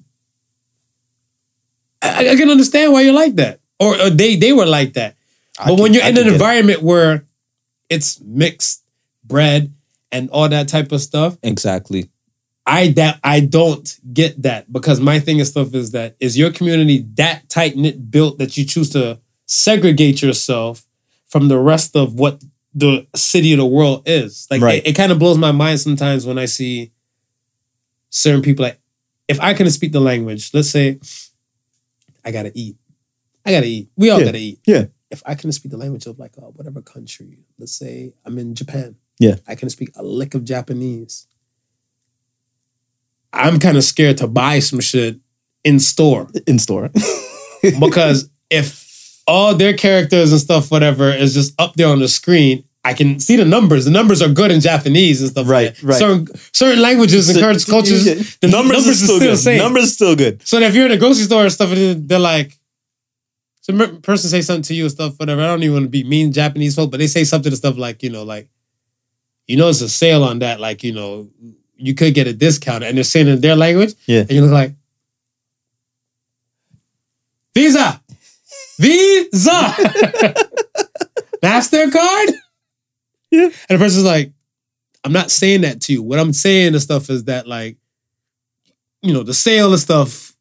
I, 2.02 2.28
I 2.30 2.36
can 2.36 2.50
understand 2.50 2.92
why 2.92 3.02
you're 3.02 3.12
like 3.14 3.36
that, 3.36 3.60
or, 3.80 3.98
or 4.00 4.10
they 4.10 4.36
they 4.36 4.52
were 4.52 4.66
like 4.66 4.92
that. 4.94 5.14
I 5.58 5.68
But 5.70 5.80
when 5.80 5.94
you're 5.94 6.02
I 6.04 6.08
in 6.10 6.18
an 6.18 6.24
get 6.24 6.26
it. 6.28 6.32
environment 6.34 6.82
where 6.82 7.24
it's 7.88 8.20
mixed 8.20 8.82
bread 9.26 9.72
and 10.12 10.30
all 10.30 10.48
that 10.48 10.68
type 10.68 10.92
of 10.92 11.00
stuff, 11.00 11.36
exactly. 11.42 12.08
I 12.64 12.88
that 12.92 13.20
I 13.22 13.40
don't 13.40 13.88
get 14.12 14.42
that 14.42 14.72
because 14.72 15.00
my 15.00 15.20
thing 15.20 15.38
and 15.38 15.46
stuff 15.48 15.72
is 15.74 15.92
that 15.92 16.16
is 16.18 16.36
your 16.36 16.50
community 16.50 17.06
that 17.14 17.48
tight 17.48 17.76
knit 17.76 18.10
built 18.10 18.38
that 18.38 18.56
you 18.56 18.64
choose 18.64 18.90
to 18.90 19.20
segregate 19.46 20.20
yourself 20.22 20.84
from 21.26 21.48
the 21.48 21.58
rest 21.58 21.94
of 21.96 22.14
what 22.14 22.42
the 22.74 23.06
city 23.14 23.52
of 23.52 23.58
the 23.58 23.66
world 23.66 24.02
is. 24.06 24.46
Like 24.50 24.60
Right. 24.62 24.82
it, 24.84 24.90
it 24.90 24.96
kind 24.96 25.12
of 25.12 25.18
blows 25.18 25.38
my 25.38 25.52
mind 25.52 25.80
sometimes 25.80 26.26
when 26.26 26.38
I 26.38 26.46
see 26.46 26.90
certain 28.10 28.42
people 28.42 28.64
like 28.64 28.80
if 29.28 29.40
I 29.40 29.54
couldn't 29.54 29.72
speak 29.72 29.92
the 29.92 30.00
language, 30.00 30.50
let's 30.54 30.70
say 30.70 30.98
I 32.24 32.30
gotta 32.32 32.50
eat. 32.54 32.76
I 33.44 33.52
gotta 33.52 33.66
eat. 33.66 33.88
We 33.96 34.10
all 34.10 34.18
Yeah. 34.18 34.24
gotta 34.26 34.38
eat. 34.38 34.60
Yeah. 34.66 34.86
If 35.10 35.22
I 35.24 35.34
couldn't 35.36 35.52
speak 35.52 35.70
the 35.70 35.78
language 35.78 36.06
of 36.06 36.18
like 36.18 36.36
uh, 36.36 36.42
whatever 36.46 36.82
country, 36.82 37.38
let's 37.58 37.72
say 37.76 38.12
I'm 38.24 38.38
in 38.38 38.54
Japan. 38.56 38.96
Yeah. 39.18 39.36
I 39.46 39.54
can 39.54 39.70
speak 39.70 39.90
a 39.96 40.02
lick 40.02 40.34
of 40.34 40.44
Japanese. 40.44 41.26
I'm 43.32 43.58
kind 43.58 43.76
of 43.76 43.84
scared 43.84 44.18
to 44.18 44.26
buy 44.26 44.60
some 44.60 44.80
shit 44.80 45.18
in 45.64 45.78
store 45.80 46.28
In 46.46 46.58
store. 46.58 46.90
because 47.80 48.30
if 48.50 49.20
all 49.26 49.54
their 49.54 49.74
characters 49.74 50.32
and 50.32 50.40
stuff, 50.40 50.70
whatever, 50.70 51.10
is 51.10 51.34
just 51.34 51.60
up 51.60 51.74
there 51.74 51.88
on 51.88 51.98
the 51.98 52.08
screen, 52.08 52.64
I 52.84 52.94
can 52.94 53.18
see 53.18 53.34
the 53.34 53.44
numbers. 53.44 53.84
The 53.84 53.90
numbers 53.90 54.22
are 54.22 54.28
good 54.28 54.52
in 54.52 54.60
Japanese 54.60 55.20
and 55.20 55.30
stuff. 55.30 55.48
Right, 55.48 55.66
like 55.66 55.76
that. 55.76 55.82
right. 55.82 55.98
Certain 55.98 56.26
certain 56.52 56.80
languages 56.80 57.28
and 57.28 57.40
cult- 57.40 57.66
cultures, 57.66 58.04
the 58.04 58.46
numbers, 58.46 58.86
numbers, 58.86 58.88
are 58.88 58.94
still, 58.94 59.18
still 59.18 59.36
same. 59.36 59.58
Numbers 59.58 59.84
are 59.84 59.88
still 59.88 60.14
good. 60.14 60.46
So 60.46 60.58
if 60.60 60.72
you're 60.72 60.86
in 60.86 60.92
a 60.92 60.96
grocery 60.96 61.24
store 61.24 61.42
and 61.42 61.52
stuff, 61.52 61.72
and 61.72 62.08
they're 62.08 62.20
like, 62.20 62.56
some 63.62 64.00
person 64.02 64.30
say 64.30 64.40
something 64.40 64.62
to 64.62 64.74
you 64.74 64.84
and 64.84 64.92
stuff, 64.92 65.18
whatever. 65.18 65.42
I 65.42 65.46
don't 65.46 65.64
even 65.64 65.74
want 65.74 65.84
to 65.86 65.90
be 65.90 66.04
mean 66.04 66.32
Japanese 66.32 66.76
folk, 66.76 66.92
but 66.92 66.98
they 66.98 67.08
say 67.08 67.24
something 67.24 67.50
to 67.50 67.56
stuff 67.56 67.76
like, 67.76 68.04
you 68.04 68.10
know, 68.10 68.22
like, 68.22 68.48
you 69.46 69.56
know, 69.56 69.68
it's 69.68 69.80
a 69.80 69.88
sale 69.88 70.24
on 70.24 70.38
that. 70.40 70.60
Like, 70.60 70.82
you 70.82 70.92
know, 70.92 71.28
you 71.76 71.94
could 71.94 72.14
get 72.14 72.26
a 72.26 72.32
discount, 72.32 72.82
and 72.84 72.96
they're 72.96 73.04
saying 73.04 73.28
in 73.28 73.40
their 73.40 73.56
language. 73.56 73.94
Yeah. 74.06 74.20
and 74.20 74.30
you 74.30 74.42
look 74.42 74.50
like 74.52 74.72
Visa, 77.54 78.00
Visa, 78.78 79.50
Mastercard. 81.42 82.32
Yeah. 83.30 83.44
and 83.68 83.78
the 83.78 83.78
person's 83.78 84.04
like, 84.04 84.32
I'm 85.04 85.12
not 85.12 85.30
saying 85.30 85.62
that 85.62 85.80
to 85.82 85.92
you. 85.92 86.02
What 86.02 86.18
I'm 86.18 86.32
saying 86.32 86.68
and 86.74 86.82
stuff 86.82 87.08
is 87.10 87.24
that 87.24 87.46
like, 87.46 87.76
you 89.02 89.12
know, 89.12 89.22
the 89.22 89.34
sale 89.34 89.70
and 89.72 89.80
stuff. 89.80 90.32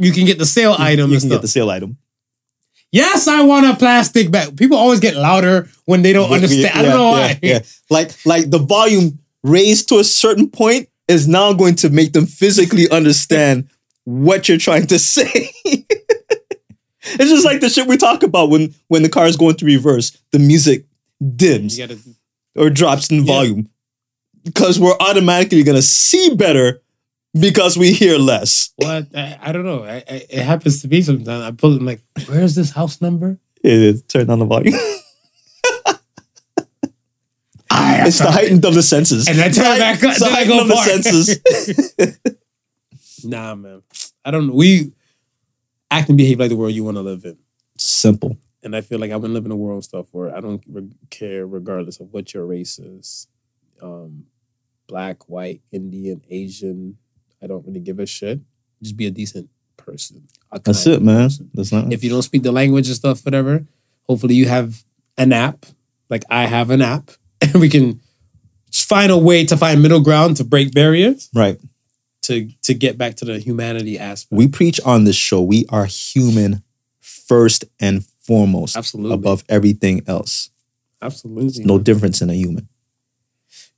You 0.00 0.12
can 0.12 0.24
get 0.26 0.38
the 0.38 0.46
sale 0.46 0.76
item 0.78 1.10
You 1.10 1.16
and 1.16 1.22
can 1.22 1.30
stuff. 1.30 1.30
get 1.38 1.42
the 1.42 1.48
sale 1.48 1.70
item. 1.70 1.98
Yes, 2.90 3.28
I 3.28 3.42
want 3.42 3.66
a 3.66 3.76
plastic 3.76 4.30
bag. 4.30 4.56
People 4.56 4.78
always 4.78 5.00
get 5.00 5.14
louder 5.14 5.68
when 5.84 6.02
they 6.02 6.12
don't 6.12 6.30
Yeah, 6.30 6.36
understand. 6.36 6.66
I 6.74 6.82
don't 6.82 6.90
yeah, 6.90 6.96
know 6.96 7.10
yeah, 7.16 7.26
why. 7.26 7.38
Yeah, 7.42 7.58
Like 7.90 8.26
like 8.26 8.50
the 8.50 8.58
volume 8.58 9.18
raised 9.42 9.88
to 9.90 9.98
a 9.98 10.04
certain 10.04 10.48
point 10.50 10.88
is 11.06 11.28
now 11.28 11.52
going 11.52 11.74
to 11.76 11.90
make 11.90 12.12
them 12.12 12.26
physically 12.26 12.88
understand 12.90 13.68
what 14.04 14.48
you're 14.48 14.58
trying 14.58 14.86
to 14.86 14.98
say. 14.98 15.50
it's 15.64 17.30
just 17.30 17.44
like 17.44 17.60
the 17.60 17.68
shit 17.68 17.86
we 17.86 17.96
talk 17.96 18.22
about 18.22 18.50
when 18.50 18.74
when 18.88 19.02
the 19.02 19.08
car 19.08 19.26
is 19.26 19.36
going 19.36 19.56
to 19.56 19.64
reverse, 19.66 20.16
the 20.32 20.38
music 20.38 20.84
dims 21.36 21.76
gotta, 21.76 21.98
or 22.56 22.70
drops 22.70 23.10
in 23.10 23.24
volume 23.24 23.68
because 24.44 24.78
we're 24.80 24.96
automatically 25.00 25.62
gonna 25.62 25.82
see 25.82 26.34
better 26.34 26.80
because 27.38 27.76
we 27.76 27.92
hear 27.92 28.18
less. 28.18 28.72
what? 28.76 29.08
I, 29.14 29.38
I 29.40 29.52
don't 29.52 29.64
know. 29.64 29.84
I, 29.84 29.96
I, 30.08 30.26
it 30.30 30.42
happens 30.42 30.82
to 30.82 30.88
me 30.88 31.02
sometimes. 31.02 31.42
I 31.44 31.50
pull 31.50 31.76
it 31.76 31.82
like, 31.82 32.00
where's 32.28 32.54
this 32.54 32.70
house 32.70 33.00
number? 33.00 33.38
It 33.62 33.72
is 33.72 34.02
turn 34.04 34.26
down 34.26 34.38
the 34.38 34.44
volume. 34.46 34.74
It's 37.70 38.18
the 38.18 38.30
heightened 38.30 38.64
of 38.64 38.74
the 38.74 38.82
senses. 38.82 39.28
And 39.28 39.38
I 39.40 39.50
turn 39.50 39.76
it 39.76 39.78
back 39.78 40.02
up, 40.02 40.10
It's 40.10 40.20
the 40.20 40.26
heightened 40.30 40.48
go 40.50 40.60
of 40.62 40.68
the 40.68 40.74
far. 40.74 40.84
senses. 40.84 42.18
Nah, 43.24 43.54
man. 43.56 43.82
I 44.24 44.30
don't. 44.30 44.54
We 44.54 44.92
act 45.90 46.08
and 46.08 46.16
behave 46.16 46.38
like 46.38 46.50
the 46.50 46.56
world 46.56 46.72
you 46.72 46.84
want 46.84 46.96
to 46.98 47.00
live 47.02 47.24
in. 47.24 47.36
Simple. 47.76 48.38
And 48.62 48.76
I 48.76 48.80
feel 48.80 49.00
like 49.00 49.10
I've 49.10 49.20
been 49.20 49.34
living 49.34 49.48
in 49.50 49.52
a 49.52 49.56
world 49.56 49.82
stuff 49.82 50.06
where 50.12 50.34
I 50.34 50.40
don't 50.40 50.62
re- 50.68 50.92
care 51.10 51.44
regardless 51.44 51.98
of 51.98 52.12
what 52.12 52.32
your 52.32 52.46
race 52.46 52.78
is. 52.78 53.26
Um, 53.82 54.26
black, 54.86 55.28
white, 55.28 55.62
Indian, 55.72 56.22
Asian. 56.30 56.98
I 57.42 57.46
don't 57.46 57.66
really 57.66 57.80
give 57.80 57.98
a 57.98 58.06
shit. 58.06 58.40
Just 58.82 58.96
be 58.96 59.06
a 59.06 59.10
decent 59.10 59.48
person. 59.76 60.28
a 60.52 60.60
That's 60.60 60.84
kind 60.84 60.96
it, 60.96 61.02
man. 61.02 61.26
person. 61.26 61.50
That's 61.54 61.72
not 61.72 61.92
If 61.92 62.04
you 62.04 62.10
don't 62.10 62.22
speak 62.22 62.42
the 62.42 62.52
language 62.52 62.88
and 62.88 62.96
stuff, 62.96 63.24
whatever, 63.24 63.64
hopefully 64.04 64.34
you 64.34 64.46
have 64.46 64.82
an 65.16 65.32
app. 65.32 65.66
Like 66.10 66.24
I 66.30 66.46
have 66.46 66.70
an 66.70 66.82
app. 66.82 67.10
And 67.40 67.60
we 67.60 67.68
can 67.68 68.00
find 68.72 69.12
a 69.12 69.16
way 69.16 69.44
to 69.46 69.56
find 69.56 69.80
middle 69.80 70.00
ground 70.00 70.36
to 70.38 70.44
break 70.44 70.72
barriers 70.72 71.30
right. 71.32 71.56
to 72.22 72.50
to 72.62 72.74
get 72.74 72.98
back 72.98 73.14
to 73.16 73.24
the 73.24 73.38
humanity 73.38 73.96
aspect. 73.96 74.36
We 74.36 74.48
preach 74.48 74.80
on 74.84 75.04
this 75.04 75.14
show. 75.14 75.40
We 75.40 75.64
are 75.68 75.84
human 75.86 76.64
first 77.00 77.64
and 77.78 78.04
foremost, 78.04 78.76
Absolutely. 78.76 79.14
above 79.14 79.44
everything 79.48 80.02
else. 80.08 80.50
Absolutely. 81.00 81.64
No 81.64 81.78
difference 81.78 82.20
in 82.20 82.28
a 82.28 82.34
human. 82.34 82.68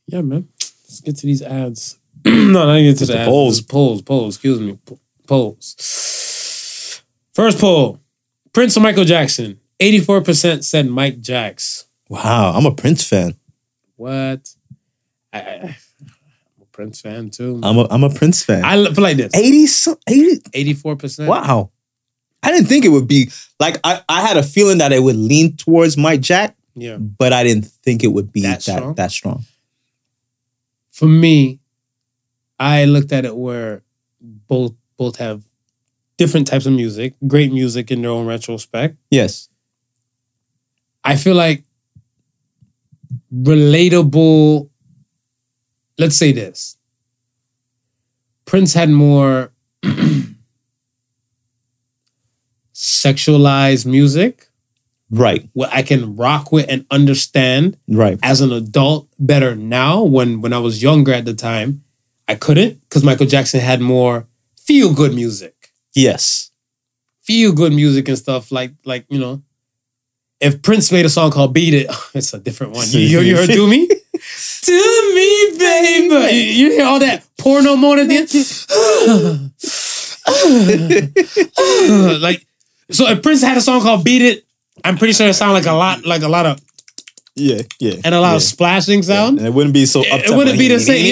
Yeah, 0.06 0.22
man. 0.22 0.48
Let's 0.84 1.00
get 1.00 1.16
to 1.16 1.26
these 1.26 1.42
ads. 1.42 1.98
no, 2.26 2.66
not 2.66 2.78
get 2.78 2.98
to 2.98 3.06
the, 3.06 3.12
the 3.18 3.24
polls. 3.24 3.60
Polls. 3.60 4.02
Polls. 4.02 4.36
Excuse 4.36 4.60
me. 4.60 4.78
Polls. 5.26 7.00
First 7.34 7.58
poll: 7.58 8.00
Prince 8.52 8.76
or 8.76 8.80
Michael 8.80 9.04
Jackson? 9.04 9.58
Eighty-four 9.78 10.20
percent 10.22 10.64
said 10.64 10.86
Mike 10.88 11.20
Jacks. 11.20 11.86
Wow, 12.08 12.52
I'm 12.54 12.66
a 12.66 12.74
Prince 12.74 13.04
fan. 13.08 13.34
What? 13.96 14.48
I, 15.32 15.38
I, 15.40 15.42
I'm 15.62 16.62
a 16.62 16.66
Prince 16.72 17.00
fan 17.00 17.30
too. 17.30 17.60
I'm 17.62 17.78
a 17.78 17.86
I'm 17.90 18.02
a 18.04 18.10
Prince 18.10 18.44
fan. 18.44 18.64
I 18.64 18.74
like 18.76 19.16
this. 19.16 19.34
80 19.34 19.66
some 19.66 19.96
80 20.08 20.42
Eighty-four 20.52 20.96
percent. 20.96 21.28
Wow. 21.28 21.70
I 22.42 22.50
didn't 22.50 22.66
think 22.68 22.84
it 22.84 22.88
would 22.88 23.06
be 23.06 23.30
like 23.60 23.78
I, 23.84 24.02
I 24.08 24.22
had 24.22 24.36
a 24.36 24.42
feeling 24.42 24.78
that 24.78 24.92
it 24.92 25.02
would 25.02 25.16
lean 25.16 25.56
towards 25.56 25.96
Mike 25.98 26.20
Jack, 26.22 26.56
Yeah. 26.74 26.96
but 26.96 27.32
I 27.34 27.44
didn't 27.44 27.66
think 27.66 28.02
it 28.02 28.08
would 28.08 28.32
be 28.32 28.42
That 28.42 28.60
that 28.62 28.76
strong? 28.78 28.94
that 28.94 29.10
strong. 29.12 29.44
For 30.90 31.06
me, 31.06 31.59
I 32.60 32.84
looked 32.84 33.10
at 33.10 33.24
it 33.24 33.34
where 33.34 33.82
both 34.20 34.74
both 34.98 35.16
have 35.16 35.42
different 36.18 36.46
types 36.46 36.66
of 36.66 36.74
music, 36.74 37.14
great 37.26 37.50
music 37.52 37.90
in 37.90 38.02
their 38.02 38.10
own 38.10 38.26
retrospect. 38.26 38.96
Yes. 39.10 39.48
I 41.02 41.16
feel 41.16 41.34
like 41.34 41.64
relatable. 43.34 44.68
Let's 45.98 46.16
say 46.16 46.32
this. 46.32 46.76
Prince 48.44 48.74
had 48.74 48.90
more 48.90 49.52
sexualized 52.74 53.86
music, 53.86 54.48
Right. 55.10 55.48
what 55.54 55.70
I 55.72 55.82
can 55.82 56.16
rock 56.16 56.52
with 56.52 56.66
and 56.68 56.84
understand 56.90 57.76
Right. 57.88 58.18
as 58.22 58.40
an 58.40 58.52
adult 58.52 59.08
better 59.18 59.56
now. 59.56 60.02
When 60.04 60.40
when 60.40 60.52
I 60.52 60.58
was 60.58 60.82
younger 60.82 61.12
at 61.12 61.24
the 61.24 61.34
time, 61.34 61.82
I 62.30 62.34
couldn't 62.36 62.80
because 62.82 63.02
Michael 63.04 63.26
Jackson 63.26 63.60
had 63.60 63.80
more 63.80 64.26
feel 64.56 64.94
good 64.94 65.12
music 65.14 65.54
Yes. 65.94 66.50
feel 67.22 67.52
good 67.52 67.72
music 67.72 68.08
and 68.08 68.16
stuff 68.18 68.50
like 68.52 68.72
like 68.84 69.04
you 69.08 69.18
know 69.18 69.42
if 70.40 70.62
Prince 70.62 70.90
made 70.90 71.04
a 71.04 71.10
song 71.10 71.30
called 71.30 71.52
"Beat 71.52 71.74
It," 71.74 71.86
it's 72.14 72.32
a 72.32 72.38
different 72.38 72.72
one. 72.72 72.86
You, 72.88 73.00
you, 73.00 73.20
you 73.20 73.36
heard 73.36 73.48
"Do 73.48 73.66
Me"? 73.68 73.86
Do 74.62 75.12
me, 75.16 75.58
baby. 75.58 76.36
You, 76.36 76.44
you 76.60 76.70
hear 76.72 76.86
all 76.86 76.98
that 77.00 77.24
porno 77.36 77.76
mode 77.76 77.98
at 78.00 78.08
the 78.08 78.16
end? 82.10 82.20
like, 82.22 82.46
so 82.90 83.06
if 83.08 83.22
Prince 83.22 83.42
had 83.42 83.56
a 83.58 83.60
song 83.60 83.82
called 83.82 84.04
"Beat 84.04 84.22
It," 84.22 84.44
I'm 84.84 84.96
pretty 84.96 85.12
sure 85.12 85.28
it 85.28 85.34
sounded 85.34 85.54
like 85.54 85.66
a 85.66 85.72
lot, 85.72 86.06
like 86.06 86.22
a 86.22 86.28
lot 86.28 86.46
of 86.46 86.58
Yeah. 87.36 87.62
Yeah. 87.78 87.94
and 88.04 88.14
a 88.14 88.20
lot 88.20 88.30
yeah. 88.30 88.36
of 88.36 88.42
splashing 88.42 89.02
sound. 89.02 89.38
And 89.38 89.46
it 89.46 89.54
wouldn't 89.54 89.72
be 89.74 89.86
so 89.86 90.00
It- 90.00 90.30
it 90.30 90.36
wouldn't 90.36 90.58
be 90.58 90.68
the 90.68 90.80
same, 90.80 91.06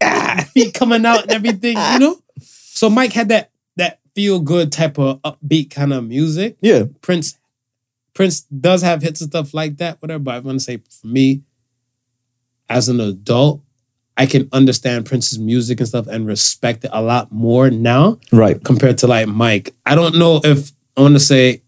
yeah, 0.00 0.44
feet 0.44 0.74
coming 0.74 1.04
out 1.06 1.22
and 1.22 1.32
everything, 1.32 1.76
you 1.92 1.98
know. 1.98 2.18
So 2.40 2.88
Mike 2.90 3.12
had 3.12 3.28
that 3.28 3.50
that 3.76 4.00
feel 4.14 4.40
good 4.40 4.72
type 4.72 4.98
of 4.98 5.20
upbeat 5.22 5.70
kind 5.70 5.92
of 5.92 6.04
music. 6.06 6.56
Yeah. 6.60 6.84
Prince 7.02 7.36
Prince 8.14 8.40
does 8.42 8.82
have 8.82 9.02
hits 9.02 9.20
and 9.20 9.30
stuff 9.30 9.54
like 9.54 9.76
that, 9.78 10.00
whatever. 10.02 10.18
But 10.24 10.34
I 10.34 10.38
want 10.40 10.58
to 10.58 10.64
say 10.64 10.78
for 10.78 11.06
me, 11.06 11.42
as 12.68 12.88
an 12.88 13.00
adult, 13.00 13.62
I 14.16 14.26
can 14.26 14.48
understand 14.52 15.06
Prince's 15.06 15.38
music 15.38 15.78
and 15.80 15.88
stuff 15.88 16.06
and 16.06 16.26
respect 16.26 16.84
it 16.84 16.90
a 16.92 17.00
lot 17.02 17.30
more 17.32 17.70
now 17.70 18.18
Right. 18.32 18.62
compared 18.62 18.98
to 18.98 19.06
like 19.06 19.28
Mike. 19.28 19.74
I 19.86 19.94
don't 19.94 20.16
know 20.18 20.40
if 20.42 20.72
I 20.96 21.02
want 21.02 21.14
to 21.14 21.20
say. 21.20 21.62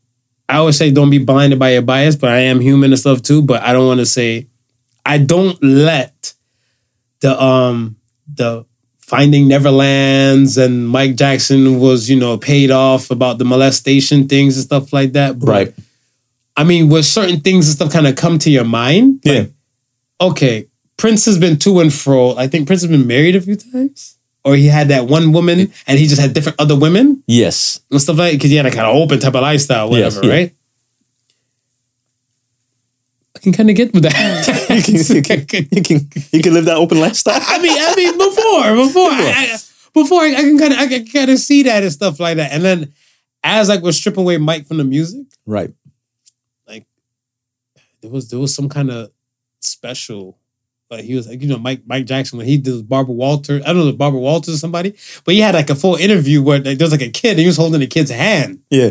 I 0.48 0.57
always 0.57 0.76
say 0.76 0.90
don't 0.90 1.11
be 1.11 1.18
blinded 1.18 1.59
by 1.59 1.72
your 1.72 1.83
bias, 1.83 2.16
but 2.16 2.31
I 2.31 2.38
am 2.40 2.61
human 2.61 2.92
and 2.92 2.98
stuff 2.98 3.22
too. 3.22 3.42
But 3.42 3.62
I 3.62 3.72
don't 3.72 3.87
want 3.87 4.00
to 4.00 4.07
say 4.07 4.46
I 5.07 5.18
don't 5.18 5.62
let 5.62 6.35
the 7.20 7.40
um 7.42 7.96
the 8.33 8.64
Finding 8.98 9.46
Neverlands 9.46 10.57
and 10.62 10.88
Mike 10.88 11.16
Jackson 11.16 11.78
was 11.78 12.09
you 12.09 12.18
know 12.18 12.38
paid 12.38 12.70
off 12.70 13.11
about 13.11 13.38
the 13.38 13.44
molestation 13.44 14.26
things 14.26 14.57
and 14.57 14.64
stuff 14.64 14.92
like 14.92 15.12
that. 15.12 15.38
But, 15.38 15.48
Right. 15.48 15.74
I 16.57 16.64
mean, 16.64 16.88
where 16.90 17.02
certain 17.02 17.40
things 17.40 17.66
and 17.66 17.76
stuff 17.76 17.92
kind 17.92 18.07
of 18.07 18.16
come 18.16 18.38
to 18.40 18.50
your 18.50 18.64
mind. 18.64 19.20
Yeah. 19.24 19.33
like, 19.40 19.50
okay, 20.20 20.66
Prince 20.96 21.24
has 21.26 21.38
been 21.38 21.59
to 21.59 21.81
and 21.81 21.92
fro. 21.92 22.37
I 22.37 22.46
think 22.46 22.66
Prince 22.66 22.83
has 22.83 22.90
been 22.90 23.07
married 23.07 23.37
a 23.37 23.40
few 23.40 23.57
times, 23.57 24.12
or 24.44 24.57
he 24.57 24.66
had 24.66 24.88
that 24.88 25.07
one 25.07 25.33
woman 25.33 25.72
and 25.87 25.98
he 25.98 26.07
just 26.07 26.20
had 26.20 26.33
different 26.35 26.61
other 26.61 26.76
women 26.76 27.22
Yes. 27.26 27.81
and 27.90 28.00
stuff 28.00 28.18
like 28.18 28.33
because 28.35 28.50
he 28.50 28.57
had 28.57 28.66
a 28.66 28.70
kind 28.70 28.87
of 28.87 28.96
open 28.96 29.18
type 29.20 29.35
of 29.35 29.42
lifestyle, 29.42 29.90
Yes, 29.96 30.16
whatever, 30.16 30.26
yeah. 30.26 30.33
right? 30.42 30.55
I 33.35 33.38
can 33.38 33.52
kind 33.52 33.70
of 33.70 33.76
get 33.76 33.92
with 33.92 34.02
that. 34.05 34.68
You 34.72 34.83
can, 34.83 34.94
you 35.16 35.22
can, 35.22 35.68
you 35.70 35.83
can, 35.83 36.11
you 36.33 36.42
can 36.42 36.55
live 36.55 36.64
that 36.66 36.76
open 36.76 36.98
lifestyle. 37.00 37.40
I 37.42 37.59
mean, 37.61 37.76
I 37.76 37.94
mean, 37.94 38.16
before, 38.16 38.87
before, 38.87 39.11
I, 39.11 39.48
I, 39.55 39.59
before, 39.92 40.20
I, 40.22 40.28
I 40.35 40.40
can 40.40 40.59
kind 40.59 40.72
of, 40.72 40.78
I 40.78 40.87
can 40.87 41.07
kind 41.07 41.31
of 41.31 41.38
see 41.38 41.62
that 41.64 41.83
and 41.83 41.92
stuff 41.92 42.18
like 42.20 42.37
that. 42.38 42.52
And 42.52 42.64
then, 42.64 42.92
as 43.44 43.68
like 43.68 43.83
we're 43.83 43.92
stripping 43.92 44.22
away 44.22 44.38
Mike 44.38 44.66
from 44.66 44.78
the 44.78 44.85
music, 44.85 45.26
Right. 45.44 45.72
Like, 46.66 46.87
there 48.00 48.11
was 48.11 48.31
there 48.31 48.38
was 48.40 48.55
some 48.55 48.68
kind 48.68 48.90
of 48.90 49.11
special. 49.61 50.38
Like 50.92 51.05
he 51.05 51.14
was 51.14 51.26
like, 51.26 51.40
you 51.42 51.48
know, 51.48 51.59
Mike 51.59 51.81
Mike 51.87 52.05
Jackson 52.05 52.37
when 52.38 52.46
he 52.46 52.59
did 52.59 52.88
Barbara 52.88 53.14
Walters. 53.14 53.62
I 53.64 53.68
don't 53.72 53.78
know 53.78 53.88
if 53.88 53.96
Barbara 53.98 54.20
Walters 54.20 54.55
or 54.55 54.59
somebody, 54.59 54.94
but 55.24 55.35
he 55.35 55.40
had 55.40 55.55
like 55.55 55.70
a 55.70 55.74
full 55.74 55.94
interview 55.96 56.42
where 56.42 56.59
like, 56.61 56.78
there 56.78 56.85
was 56.85 56.92
like 56.92 57.02
a 57.02 57.09
kid 57.11 57.31
and 57.31 57.40
he 57.40 57.46
was 57.46 57.57
holding 57.57 57.81
the 57.81 57.87
kid's 57.87 58.11
hand. 58.11 58.61
Yeah. 58.70 58.90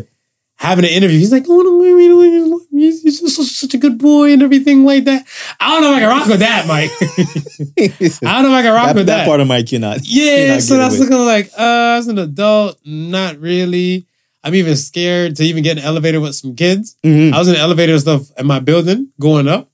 Having 0.56 0.86
an 0.86 0.92
interview. 0.92 1.18
He's 1.18 1.32
like, 1.32 1.46
oh 1.48 1.62
no, 1.62 1.78
wait, 1.78 1.94
wait, 1.94 2.14
wait, 2.14 2.50
wait, 2.52 2.62
he's 2.72 3.02
he's 3.02 3.20
just 3.22 3.60
such, 3.60 3.74
a 3.74 3.78
good 3.80 3.98
boy 3.98 4.32
and 4.34 4.44
everything 4.44 4.84
like 4.86 5.06
that. 5.06 5.26
I 5.60 5.72
don't 5.80 5.82
know 5.82 5.92
if 5.92 5.98
I 5.98 6.00
can 6.00 6.10
rock 6.10 6.28
with 6.28 6.40
that, 6.40 6.68
Mike. 6.68 6.92
I 8.24 8.42
don't 8.42 8.52
know 8.52 8.58
if 8.58 8.60
I 8.60 8.62
can 8.64 8.74
rock 8.74 8.86
that, 8.88 8.96
with 8.96 9.06
that 9.08 9.18
that. 9.18 9.28
part 9.28 9.40
of 9.40 9.48
Mike, 9.48 9.72
you're 9.72 9.82
not. 9.82 10.00
you're 10.04 10.26
Yeah, 10.26 10.54
not 10.54 10.62
so 10.62 10.78
that's 10.78 10.98
with. 11.00 11.10
looking 11.10 11.26
like, 11.26 11.48
uh, 11.58 11.98
as 11.98 12.08
an 12.08 12.18
adult, 12.20 12.80
not 12.86 13.38
really. 13.40 14.06
I'm 14.44 14.56
even 14.56 14.76
scared 14.76 15.36
to 15.38 15.44
even 15.44 15.62
get 15.64 15.78
an 15.78 15.84
elevator 15.84 16.20
with 16.20 16.34
some 16.36 16.56
kids. 16.56 16.96
Mhm. 17.04 17.32
I 17.34 17.38
was 17.40 17.48
in 17.48 17.54
the 17.56 17.60
elevator 17.60 17.94
and 17.94 18.02
stuff 18.02 18.24
in 18.38 18.48
my 18.48 18.60
building 18.60 19.10
going 19.20 19.48
up, 19.48 19.70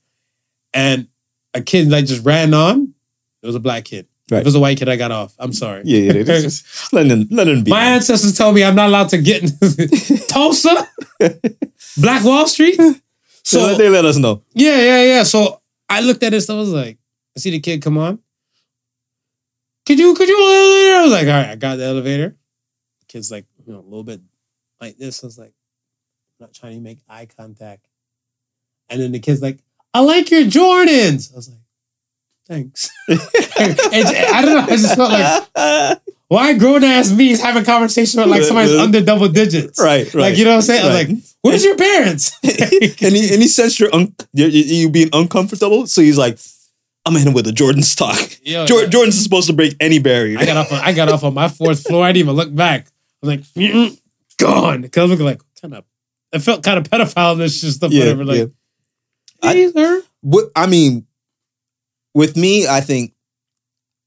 and 0.74 1.06
a 1.58 1.62
kid 1.64 1.88
like 1.90 2.06
just 2.06 2.24
ran 2.24 2.54
on. 2.54 2.94
It 3.42 3.46
was 3.46 3.54
a 3.56 3.60
black 3.60 3.84
kid. 3.84 4.06
If 4.30 4.32
it 4.40 4.44
was 4.44 4.54
a 4.54 4.60
white 4.60 4.76
kid, 4.78 4.90
I 4.90 4.96
got 4.96 5.10
off. 5.10 5.34
I'm 5.38 5.54
sorry. 5.54 5.82
Yeah, 5.86 6.12
yeah. 6.12 6.22
Just, 6.22 6.92
let 6.92 7.06
let 7.30 7.48
him 7.48 7.64
be. 7.64 7.70
My 7.70 7.84
ancestors 7.84 8.36
told 8.36 8.54
me 8.54 8.62
I'm 8.62 8.74
not 8.74 8.88
allowed 8.88 9.08
to 9.10 9.18
get 9.18 9.42
in 9.42 10.18
Tulsa, 10.28 10.86
Black 11.96 12.24
Wall 12.24 12.46
Street. 12.46 12.76
So 12.76 12.92
So 13.42 13.74
they 13.76 13.88
let 13.88 14.04
us 14.04 14.18
know. 14.18 14.42
yeah, 14.52 14.76
yeah, 14.76 15.02
yeah. 15.04 15.22
So 15.22 15.62
I 15.88 16.00
looked 16.00 16.22
at 16.22 16.32
this. 16.32 16.50
I 16.50 16.54
was 16.54 16.68
like, 16.70 16.98
I 17.36 17.40
see 17.40 17.50
the 17.50 17.60
kid 17.60 17.80
come 17.80 17.96
on. 17.96 18.18
Could 19.86 19.98
you, 19.98 20.12
could 20.14 20.28
you, 20.28 20.36
elevator? 20.36 20.96
I 20.98 21.02
was 21.02 21.12
like, 21.12 21.26
all 21.26 21.32
right, 21.32 21.48
I 21.52 21.56
got 21.56 21.76
the 21.76 21.84
elevator. 21.84 22.36
Kid's 23.08 23.30
like, 23.30 23.46
you 23.66 23.72
know, 23.72 23.78
a 23.78 23.88
little 23.88 24.04
bit 24.04 24.20
like 24.82 24.98
this. 24.98 25.24
I 25.24 25.26
was 25.26 25.38
like, 25.38 25.54
I'm 26.38 26.44
not 26.44 26.52
trying 26.52 26.74
to 26.74 26.80
make 26.82 26.98
eye 27.08 27.26
contact. 27.38 27.88
And 28.90 29.00
then 29.00 29.12
the 29.12 29.20
kid's 29.20 29.40
like, 29.40 29.60
I 29.94 30.00
like 30.00 30.30
your 30.30 30.42
Jordans. 30.42 31.32
I 31.32 31.36
was 31.36 31.48
like, 31.48 31.58
thanks. 32.46 32.90
I 33.08 34.42
don't 34.42 34.54
know. 34.54 34.72
I 34.72 34.76
just 34.76 34.96
felt 34.96 35.12
like, 35.12 36.00
why 36.28 36.52
grown 36.54 36.84
ass 36.84 37.10
me 37.10 37.30
is 37.30 37.42
having 37.42 37.62
a 37.62 37.64
conversation 37.64 38.20
with 38.20 38.28
like 38.28 38.42
somebody's 38.42 38.74
under 38.74 39.00
double 39.00 39.28
digits? 39.28 39.80
right, 39.80 40.12
right. 40.14 40.22
Like, 40.22 40.38
you 40.38 40.44
know 40.44 40.50
what 40.50 40.56
I'm 40.56 40.62
saying? 40.62 40.84
I 40.84 40.86
was 40.86 40.94
like, 40.94 41.24
where's 41.42 41.64
your 41.64 41.76
parents? 41.76 42.32
and 42.42 42.52
he 43.16 43.32
and 43.32 43.42
he 43.42 43.48
you're 43.78 43.94
un- 43.94 44.14
you, 44.32 44.46
you, 44.46 44.90
being 44.90 45.08
uncomfortable, 45.12 45.86
so 45.86 46.02
he's 46.02 46.18
like, 46.18 46.38
"I'm 47.06 47.16
in 47.16 47.32
with 47.32 47.46
a 47.46 47.52
Jordan 47.52 47.82
stock. 47.82 48.18
Yo, 48.42 48.66
Jor- 48.66 48.86
Jordan's 48.86 49.16
is 49.16 49.24
supposed 49.24 49.46
to 49.48 49.54
break 49.54 49.74
any 49.80 49.98
barrier." 49.98 50.38
I 50.38 50.44
got 50.44 50.56
off. 50.58 50.72
On, 50.72 50.80
I 50.80 50.92
got 50.92 51.08
off 51.08 51.24
on 51.24 51.34
my 51.34 51.48
fourth 51.48 51.82
floor. 51.82 52.04
I 52.04 52.12
didn't 52.12 52.26
even 52.26 52.36
look 52.36 52.54
back. 52.54 52.86
Mm, 52.86 52.90
I 53.22 53.26
was 53.26 53.88
like, 53.88 53.98
gone. 54.36 54.82
Because 54.82 55.00
I 55.00 55.04
was 55.04 55.10
looking 55.12 55.26
like 55.26 55.40
kind 55.60 55.74
of. 55.74 55.84
It 56.30 56.40
felt 56.40 56.62
kind 56.62 56.78
of 56.78 56.84
pedophile 56.84 57.32
and 57.32 57.50
just 57.50 57.76
stuff. 57.76 57.90
Yeah, 57.90 58.00
whatever. 58.00 58.24
Like, 58.26 58.38
yeah. 58.38 58.44
I- 59.42 59.54
hey, 59.54 59.70
sir. 59.72 60.02
What 60.20 60.50
I 60.56 60.66
mean, 60.66 61.06
with 62.14 62.36
me, 62.36 62.66
I 62.66 62.80
think 62.80 63.12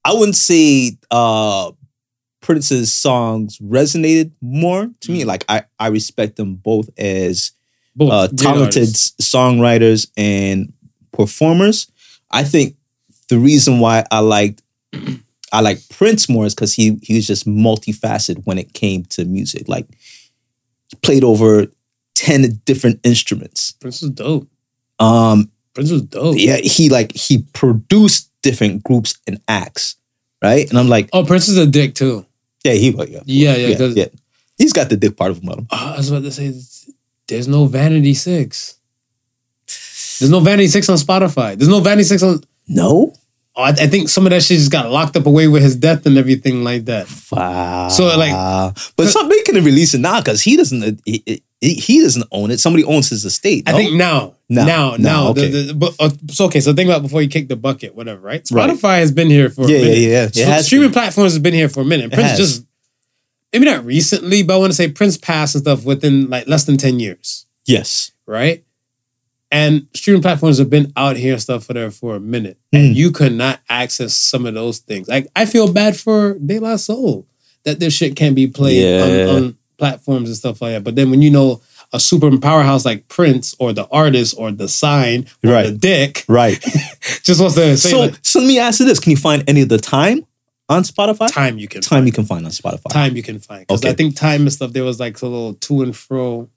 I 0.04 0.14
wouldn't 0.14 0.36
say 0.36 0.98
uh 1.10 1.72
Prince's 2.42 2.92
songs 2.92 3.60
resonated 3.60 4.32
more 4.42 4.90
to 5.02 5.12
me. 5.12 5.24
Like 5.26 5.46
I, 5.48 5.64
I 5.80 5.88
respect 5.88 6.36
them 6.38 6.56
both 6.56 6.90
as 6.98 7.52
Both 7.96 8.12
uh, 8.12 8.28
talented 8.36 8.90
songwriters 8.90 10.10
and 10.18 10.74
performers. 11.14 11.90
I 12.32 12.44
think 12.44 12.76
the 13.30 13.38
reason 13.38 13.80
why 13.80 14.04
I 14.12 14.20
liked 14.20 14.64
I 15.54 15.62
like 15.62 15.80
Prince 15.90 16.28
more 16.30 16.46
is 16.46 16.56
because 16.56 16.74
he 16.74 16.98
he 17.04 17.16
was 17.16 17.28
just 17.28 17.48
multifaceted 17.48 18.46
when 18.46 18.58
it 18.58 18.74
came 18.74 19.04
to 19.12 19.24
music. 19.26 19.70
Like 19.70 19.88
he 20.90 20.98
played 21.04 21.24
over 21.24 21.68
ten 22.16 22.62
different 22.66 23.00
instruments. 23.04 23.72
Prince 23.74 24.02
was 24.02 24.12
dope. 24.12 24.50
Um, 25.02 25.52
Prince 25.74 25.92
was 25.92 26.02
dope. 26.04 26.36
yeah, 26.38 26.58
he 26.58 26.90
like 26.90 27.12
he 27.16 27.44
produced 27.54 28.30
different 28.42 28.84
groups 28.84 29.18
and 29.28 29.40
acts, 29.48 29.96
right? 30.42 30.70
And 30.70 30.78
I'm 30.78 30.88
like, 30.88 31.10
Oh, 31.14 31.24
Prince 31.26 31.48
is 31.48 31.58
a 31.58 31.66
dick 31.66 31.96
too. 31.96 32.26
yeah, 32.64 32.74
he 32.74 32.92
was, 32.92 33.10
yeah, 33.10 33.22
Yeah, 33.26 33.56
yeah. 33.56 33.78
yeah, 33.78 33.86
yeah. 33.88 34.06
He's 34.58 34.74
got 34.74 34.90
the 34.90 34.98
dick 34.98 35.18
part 35.18 35.32
of 35.32 35.42
him. 35.42 35.50
on 35.50 35.60
him. 35.60 35.68
Oh, 35.72 35.94
I 35.94 35.98
was 35.98 36.12
about 36.12 36.24
to 36.24 36.32
say, 36.32 36.54
there's 37.28 37.48
no 37.48 37.66
Vanity 37.66 38.14
Six. 38.14 38.76
There's 40.20 40.30
no 40.32 40.40
Vanity 40.40 40.68
Six 40.68 40.88
on 40.90 40.98
Spotify. 40.98 41.58
There's 41.58 41.70
no 41.70 41.80
Vanity 41.80 42.04
Six 42.04 42.22
on. 42.24 42.44
No, 42.68 43.14
Oh, 43.54 43.64
I, 43.64 43.70
I 43.70 43.88
think 43.88 44.08
some 44.08 44.26
of 44.26 44.30
that 44.30 44.44
shit 44.44 44.60
just 44.60 44.72
got 44.72 44.90
locked 44.90 45.18
up 45.18 45.26
away 45.26 45.50
with 45.50 45.62
his 45.62 45.76
death 45.76 46.06
and 46.06 46.18
everything 46.18 46.64
like 46.64 46.86
that. 46.86 47.08
wow. 47.32 47.90
So, 47.90 48.06
like- 48.18 48.76
but 48.96 49.08
somebody 49.10 49.44
can 49.44 49.56
release 49.64 49.94
it 49.94 50.00
now 50.00 50.22
because 50.22 50.42
he 50.42 50.56
doesn't. 50.56 51.02
He, 51.06 51.42
he, 51.60 51.74
he 51.74 52.02
doesn't 52.02 52.26
own 52.32 52.50
it. 52.52 52.60
Somebody 52.62 52.86
owns 52.86 53.10
his 53.10 53.26
estate. 53.26 53.68
I 53.68 53.74
think 53.74 53.94
now, 53.96 54.36
Now, 54.54 54.66
now, 54.66 54.96
now, 54.98 55.28
okay. 55.30 55.48
The, 55.50 55.62
the, 55.64 55.74
but, 55.74 55.96
uh, 56.00 56.10
so 56.30 56.46
okay, 56.46 56.60
so 56.60 56.74
think 56.74 56.90
about 56.90 57.02
before 57.02 57.22
you 57.22 57.30
kick 57.30 57.48
the 57.48 57.56
bucket, 57.56 57.96
whatever, 57.96 58.20
right? 58.22 58.46
Right. 58.52 58.70
Spotify 58.70 59.00
has 59.00 59.12
been 59.12 59.30
here 59.30 59.50
for 59.50 59.68
Yeah, 59.70 59.78
a 59.78 59.80
yeah, 59.80 59.86
minute. 59.86 60.36
yeah. 60.36 60.56
It 60.56 60.58
So 60.60 60.62
streaming 60.64 60.88
been. 60.90 60.94
platforms 60.94 61.32
has 61.34 61.40
been 61.42 61.54
here 61.54 61.70
for 61.70 61.82
a 61.82 61.86
minute. 61.86 62.08
It 62.12 62.14
Prince 62.14 62.30
has. 62.32 62.40
just 62.40 62.66
maybe 63.54 63.66
not 63.66 63.86
recently, 63.86 64.44
but 64.44 64.56
I 64.56 64.58
want 64.58 64.72
to 64.72 64.76
say 64.76 64.90
Prince 64.92 65.18
passed 65.18 65.56
and 65.56 65.62
stuff 65.64 65.86
within 65.86 66.30
like 66.30 66.48
less 66.48 66.66
than 66.66 66.78
ten 66.78 67.00
years, 67.00 67.46
yes. 67.66 68.12
right? 68.26 68.64
And 69.54 69.88
streaming 69.94 70.22
platforms 70.22 70.60
have 70.60 70.70
been 70.70 70.94
out 70.96 71.18
here 71.18 71.34
and 71.34 71.42
stuff 71.42 71.66
for 71.66 71.74
there 71.74 71.92
for 71.92 72.16
a 72.16 72.20
minute, 72.22 72.58
and 72.72 72.94
Mm. 72.94 72.96
you 72.96 73.12
could 73.12 73.34
not 73.34 73.60
access 73.70 74.14
some 74.14 74.46
of 74.46 74.54
those 74.54 74.80
things. 74.80 75.08
Like 75.10 75.28
I 75.36 75.46
feel 75.46 75.72
bad 75.72 75.98
for 75.98 76.38
De 76.40 76.60
La 76.60 76.78
Soul 76.78 77.26
that 77.64 77.80
this 77.80 77.94
shit 77.94 78.16
can't 78.16 78.36
be 78.36 78.48
played 78.48 78.82
Yeah. 78.84 79.28
on, 79.30 79.36
on 79.44 79.58
platforms 79.78 80.30
and 80.30 80.38
stuff 80.38 80.62
like 80.62 80.74
that. 80.74 80.84
But 80.84 80.96
then 80.96 81.10
when 81.12 81.22
you 81.22 81.30
know 81.32 81.62
a 81.94 82.00
super 82.00 82.36
powerhouse 82.38 82.86
like 82.86 83.08
Prince 83.10 83.56
or 83.60 83.74
the 83.74 83.88
artist 83.90 84.36
or 84.38 84.52
the 84.52 84.68
sign 84.70 85.26
or 85.44 85.64
the 85.64 85.72
dick 85.72 86.24
Right. 86.28 86.60
just 87.24 87.40
wants 87.42 87.56
to 87.56 87.76
say 87.78 87.90
so, 87.90 88.00
like, 88.02 88.16
so 88.22 88.40
let 88.40 88.48
me 88.48 88.60
ask 88.60 88.80
you 88.80 88.86
this: 88.86 89.00
Can 89.00 89.12
you 89.12 89.18
find 89.18 89.44
any 89.48 89.62
of 89.62 89.70
the 89.70 89.78
time 89.78 90.26
on 90.70 90.84
Spotify? 90.84 91.32
time 91.32 91.58
you 91.58 91.68
can 91.68 91.82
Time 91.82 92.06
you 92.06 92.12
can 92.14 92.24
find 92.26 92.46
on 92.46 92.52
Spotify. 92.52 92.90
time 92.92 93.16
you 93.18 93.24
can 93.24 93.40
find 93.40 93.68
because 93.68 93.82
Okay. 93.82 93.90
I 93.92 93.94
think 93.94 94.16
time 94.16 94.42
and 94.42 94.54
stuff 94.54 94.72
there 94.72 94.84
was 94.86 95.00
like 95.00 95.22
a 95.22 95.26
little 95.26 95.54
to 95.56 95.82
and 95.82 95.96
fro 95.96 96.48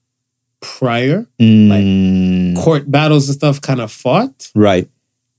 prior 0.61 1.27
Mm, 1.39 2.55
court 2.63 2.89
battles 2.89 3.27
and 3.29 3.35
stuff 3.37 3.61
kind 3.61 3.79
of 3.81 3.91
fought 3.91 4.51
right. 4.55 4.87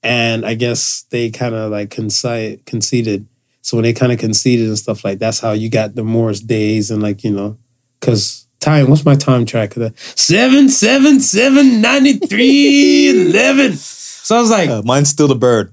and 0.02 0.44
I 0.46 0.54
guess 0.54 1.02
they 1.11 1.30
kind 1.30 1.54
of 1.54 1.70
like 1.72 1.88
conci- 1.90 2.64
conceded. 2.64 3.26
So 3.62 3.76
when 3.76 3.82
they 3.82 3.92
kind 3.92 4.12
of 4.12 4.18
conceded 4.20 4.68
and 4.68 4.78
stuff 4.78 5.04
like 5.04 5.18
that's 5.18 5.40
how 5.40 5.52
you 5.52 5.68
got 5.68 5.94
the 5.96 6.04
Morris 6.04 6.40
days 6.40 6.90
and 6.92 7.02
like 7.02 7.24
you 7.24 7.32
know 7.32 7.56
because 7.98 8.45
time 8.61 8.88
what's 8.90 9.05
my 9.05 9.14
time 9.14 9.45
track 9.47 9.77
of 9.77 9.83
that 9.83 9.99
seven 9.99 10.69
seven 10.69 11.21
seven 11.21 11.81
ninety 11.81 12.14
three 12.14 13.11
eleven. 13.31 13.75
So 13.75 14.37
I 14.37 14.40
was 14.40 14.51
like. 14.51 14.69
Uh, 14.69 14.83
mine's 14.85 15.09
still 15.09 15.29
the 15.29 15.35
bird. 15.37 15.73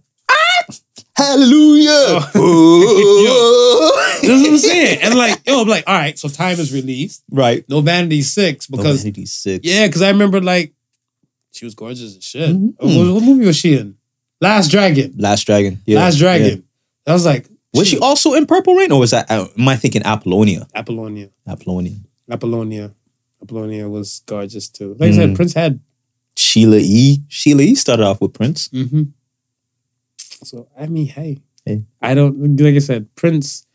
Hallelujah. 1.15 1.89
That's 2.33 2.33
what 4.23 4.49
I'm 4.49 4.57
saying. 4.57 4.99
And 5.03 5.13
like, 5.15 5.39
yo, 5.45 5.61
I'm 5.61 5.67
like, 5.67 5.83
all 5.85 5.93
right, 5.95 6.17
so 6.17 6.27
time 6.27 6.59
is 6.59 6.73
released. 6.73 7.23
right. 7.31 7.63
No 7.69 7.81
Vanity 7.81 8.21
Six 8.23 8.65
because 8.67 9.03
Vanity 9.03 9.25
Six. 9.27 9.63
yeah, 9.65 9.85
because 9.87 10.01
I 10.01 10.09
remember 10.09 10.41
like 10.41 10.73
she 11.51 11.65
was 11.65 11.75
gorgeous 11.75 12.17
as 12.17 12.23
shit. 12.23 12.49
Mhm. 12.49 12.73
What, 12.79 13.13
what 13.13 13.23
movie 13.23 13.45
was 13.45 13.55
she 13.57 13.75
in? 13.77 13.95
Last 14.41 14.71
Dragon. 14.71 15.13
Last 15.17 15.43
Dragon. 15.45 15.81
Yeah. 15.85 15.99
Last 15.99 16.15
yeah. 16.15 16.19
Dragon. 16.37 16.63
I 17.05 17.13
was 17.13 17.25
like, 17.25 17.47
Was 17.73 17.87
she 17.87 17.99
also 17.99 18.33
in 18.33 18.45
Purple 18.47 18.73
Rain, 18.75 18.91
or 18.91 18.99
was 18.99 19.11
that? 19.11 19.29
Uh, 19.29 19.47
am 19.57 19.67
I 19.67 19.75
thinking 19.75 20.01
Apollonia? 20.03 20.67
Apollonia. 20.75 21.29
Apollonia. 21.47 21.97
Apollonia. 22.29 22.91
Apollonia 23.41 23.89
was 23.89 24.21
gorgeous 24.25 24.69
too. 24.69 24.95
Like 24.99 25.11
I 25.11 25.15
said, 25.15 25.29
Mhm. 25.31 25.35
Prince 25.35 25.53
had. 25.53 25.79
Sheila 26.35 26.77
E. 26.79 27.21
Sheila 27.27 27.61
E. 27.61 27.75
started 27.75 28.03
off 28.03 28.21
with 28.21 28.33
Prince. 28.33 28.69
Mm-hmm. 28.69 29.03
So 30.43 30.67
I 30.77 30.87
mean, 30.87 31.07
hey, 31.07 31.39
Hey. 31.65 31.83
I 32.01 32.13
don't 32.13 32.57
like 32.59 32.75
I 32.75 32.79
said, 32.79 33.13
Prince 33.15 33.65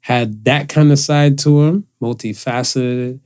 had 0.00 0.44
that 0.44 0.68
kind 0.68 0.90
of 0.90 0.98
side 0.98 1.38
to 1.38 1.62
him, 1.62 1.86
multifaceted, 2.02 3.20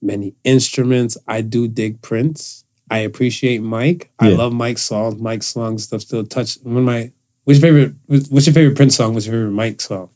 many 0.00 0.34
instruments. 0.44 1.16
I 1.26 1.40
do 1.42 1.66
dig 1.68 2.00
Prince. 2.00 2.64
I 2.90 2.98
appreciate 2.98 3.62
Mike. 3.62 4.10
I 4.18 4.30
Yeah. 4.30 4.36
love 4.36 4.52
Mike's 4.52 4.82
songs. 4.82 5.20
Mike's 5.20 5.46
songs 5.46 5.84
stuff 5.84 6.02
still 6.02 6.24
touch 6.24 6.54
one 6.62 6.76
of 6.78 6.84
my 6.84 7.10
which 7.44 7.58
favorite? 7.60 7.92
What's 8.06 8.46
your 8.46 8.54
favorite 8.54 8.76
Prince 8.76 8.96
song? 8.96 9.12
What's 9.14 9.26
your 9.26 9.34
favorite 9.34 9.50
Mike 9.52 9.80
song? 9.80 10.08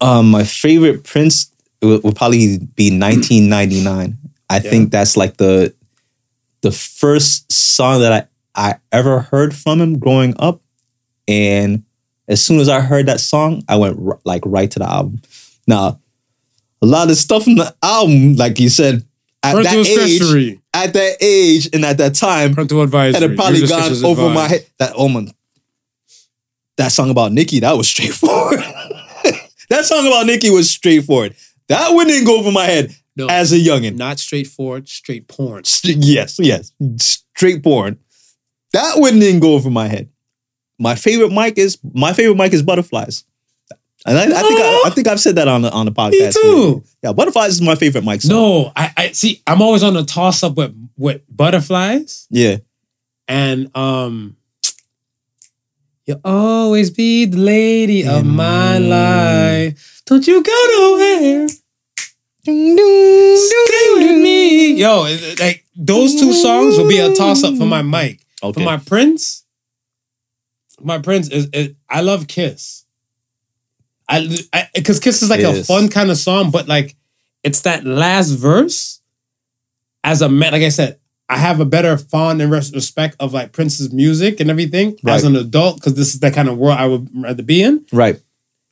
Um, 0.00 0.30
my 0.30 0.44
favorite 0.44 1.04
Prince 1.04 1.49
would, 1.82 2.02
would 2.04 2.16
probably 2.16 2.58
be 2.76 2.90
1999. 2.90 4.16
I 4.48 4.54
Yeah. 4.56 4.60
think 4.70 4.90
that's 4.90 5.16
like 5.16 5.36
the 5.36 5.72
the 6.62 6.72
first 6.72 7.50
song 7.50 8.00
that 8.00 8.28
I, 8.54 8.70
I 8.72 8.74
ever 8.92 9.20
heard 9.20 9.54
from 9.54 9.80
him 9.80 9.98
growing 9.98 10.34
up. 10.38 10.60
And 11.26 11.84
as 12.28 12.42
soon 12.44 12.58
as 12.60 12.68
I 12.68 12.80
heard 12.80 13.06
that 13.06 13.20
song, 13.20 13.62
I 13.68 13.76
went 13.76 13.98
r- 14.04 14.18
like 14.24 14.42
right 14.44 14.70
to 14.72 14.78
the 14.78 14.84
album. 14.90 15.22
Now, 15.66 15.98
a 16.82 16.86
lot 16.86 17.08
of 17.10 17.16
stuff 17.16 17.46
in 17.46 17.54
the 17.56 17.74
album, 17.82 18.36
like 18.36 18.58
you 18.60 18.68
said, 18.68 19.04
at 19.42 19.54
that 19.62 19.86
age, 19.86 20.58
at 20.74 20.92
that 20.92 21.16
age, 21.22 21.70
and 21.72 21.84
at 21.84 21.96
that 21.98 22.14
time, 22.14 22.52
Parental 22.54 22.82
advisory. 22.82 23.20
had 23.22 23.30
it 23.30 23.36
probably 23.36 23.66
gone 23.66 24.04
over 24.04 24.28
my 24.28 24.48
head. 24.48 24.66
That 24.78 24.92
oh 24.96 25.08
my, 25.08 25.26
that 26.76 26.88
song 26.92 27.10
about 27.10 27.32
Nikki, 27.32 27.60
that 27.60 27.72
was 27.76 27.88
straightforward. 27.88 28.58
that 29.70 29.84
song 29.84 30.06
about 30.06 30.26
Nikki 30.26 30.50
was 30.50 30.70
straightforward. 30.70 31.34
That 31.70 31.94
one 31.94 32.06
didn't 32.08 32.26
go 32.26 32.38
over 32.38 32.52
my 32.52 32.64
head 32.66 32.94
No. 33.16 33.26
as 33.28 33.52
a 33.52 33.56
youngin. 33.58 33.96
Not 33.96 34.18
straightforward, 34.18 34.88
straight 34.88 35.26
porn. 35.28 35.64
St- 35.64 36.04
yes, 36.04 36.38
yes, 36.38 36.72
straight 36.98 37.62
porn. 37.62 37.98
That 38.72 38.98
one 38.98 39.18
didn't 39.18 39.40
go 39.40 39.54
over 39.54 39.70
my 39.70 39.88
head. 39.88 40.10
My 40.78 40.94
favorite 40.96 41.30
Mike 41.32 41.56
is 41.58 41.78
my 41.94 42.12
favorite 42.12 42.36
Mike 42.36 42.52
is 42.52 42.62
butterflies. 42.62 43.24
And 44.06 44.16
I, 44.16 44.22
I 44.24 44.42
think 44.42 44.60
I, 44.60 44.82
I 44.86 44.90
think 44.90 45.06
I've 45.08 45.20
said 45.20 45.34
that 45.36 45.46
on 45.46 45.62
the 45.62 45.70
on 45.70 45.84
the 45.86 45.92
podcast. 45.92 46.34
Me 46.36 46.42
too. 46.42 46.82
Yeah, 47.02 47.12
butterflies 47.12 47.52
is 47.52 47.60
my 47.62 47.74
favorite 47.74 48.02
Mike. 48.04 48.22
Song. 48.22 48.30
No, 48.36 48.72
I, 48.74 48.92
I 48.96 49.12
see. 49.12 49.42
I'm 49.46 49.60
always 49.62 49.82
on 49.82 49.94
the 49.94 50.04
toss 50.04 50.42
up 50.42 50.56
with 50.56 50.74
with 50.96 51.20
butterflies 51.28 52.26
Yeah. 52.30 52.56
and 53.28 53.74
um. 53.76 54.36
You'll 56.06 56.20
always 56.24 56.90
be 56.90 57.26
the 57.26 57.36
lady 57.38 58.04
of 58.06 58.24
my 58.26 58.78
life. 58.78 60.02
Don't 60.06 60.26
you 60.26 60.42
go 60.42 60.66
nowhere. 60.78 61.46
Stay 62.42 63.86
with 63.94 64.22
me. 64.22 64.74
Yo, 64.74 65.02
like 65.38 65.64
those 65.76 66.18
two 66.18 66.32
songs 66.32 66.76
will 66.78 66.88
be 66.88 66.98
a 66.98 67.14
toss 67.14 67.42
up 67.44 67.56
for 67.56 67.66
my 67.66 67.82
Mike. 67.82 68.20
Okay. 68.42 68.60
For 68.60 68.64
my 68.64 68.76
Prince, 68.78 69.44
my 70.80 70.98
Prince 70.98 71.28
is, 71.30 71.48
is 71.52 71.74
I 71.88 72.00
love 72.00 72.26
Kiss. 72.28 72.84
I 74.08 74.68
because 74.74 74.98
Kiss 75.00 75.22
is 75.22 75.30
like 75.30 75.40
a 75.40 75.62
fun 75.64 75.88
kind 75.88 76.10
of 76.10 76.16
song, 76.16 76.50
but 76.50 76.66
like 76.66 76.96
it's 77.42 77.60
that 77.62 77.84
last 77.84 78.30
verse. 78.30 79.00
As 80.02 80.22
a 80.22 80.28
man, 80.30 80.52
like 80.52 80.62
I 80.62 80.70
said, 80.70 80.98
I 81.28 81.36
have 81.36 81.60
a 81.60 81.66
better 81.66 81.98
fond 81.98 82.40
and 82.40 82.50
respect 82.50 83.16
of 83.20 83.34
like 83.34 83.52
Prince's 83.52 83.92
music 83.92 84.40
and 84.40 84.50
everything 84.50 84.96
as 85.06 85.24
an 85.24 85.36
adult 85.36 85.76
because 85.76 85.94
this 85.94 86.14
is 86.14 86.20
the 86.20 86.30
kind 86.30 86.48
of 86.48 86.56
world 86.56 86.78
I 86.78 86.86
would 86.86 87.08
rather 87.14 87.42
be 87.42 87.62
in. 87.62 87.84
right. 87.92 88.18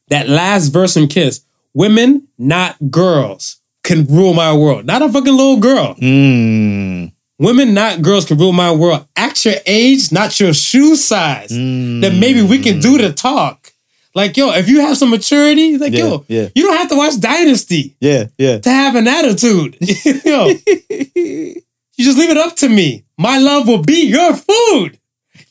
That 0.08 0.26
last 0.26 0.68
verse 0.68 0.96
in 0.96 1.06
Kiss, 1.08 1.42
women, 1.74 2.28
not 2.38 2.76
girls, 2.90 3.57
can 3.88 4.04
rule 4.06 4.34
my 4.34 4.52
world. 4.52 4.84
Not 4.84 5.00
a 5.00 5.08
fucking 5.08 5.34
little 5.34 5.56
girl. 5.56 5.94
Mm. 5.96 7.10
Women, 7.38 7.72
not 7.72 8.02
girls, 8.02 8.26
can 8.26 8.36
rule 8.36 8.52
my 8.52 8.70
world. 8.70 9.06
Act 9.16 9.44
your 9.46 9.54
age, 9.64 10.12
not 10.12 10.38
your 10.38 10.52
shoe 10.52 10.94
size. 10.94 11.50
Mm. 11.50 12.02
Then 12.02 12.20
maybe 12.20 12.42
we 12.42 12.58
can 12.60 12.80
do 12.80 12.98
the 12.98 13.12
talk. 13.12 13.72
Like, 14.14 14.36
yo, 14.36 14.50
if 14.52 14.68
you 14.68 14.80
have 14.80 14.96
some 14.98 15.10
maturity, 15.10 15.78
like, 15.78 15.92
Yeah, 15.92 15.98
yo, 16.04 16.24
yeah. 16.28 16.48
you 16.54 16.64
don't 16.64 16.76
have 16.76 16.88
to 16.90 16.96
watch 16.96 17.18
Dynasty 17.20 17.96
Yeah, 18.00 18.24
yeah. 18.36 18.58
to 18.58 18.68
have 18.70 18.94
an 18.96 19.06
attitude. 19.08 19.78
yo, 20.24 20.48
you 20.48 21.62
just 22.04 22.18
leave 22.18 22.30
it 22.30 22.36
up 22.36 22.56
to 22.56 22.68
me. 22.68 23.04
My 23.16 23.38
love 23.38 23.66
will 23.68 23.82
be 23.82 24.06
your 24.06 24.34
food. 24.34 24.98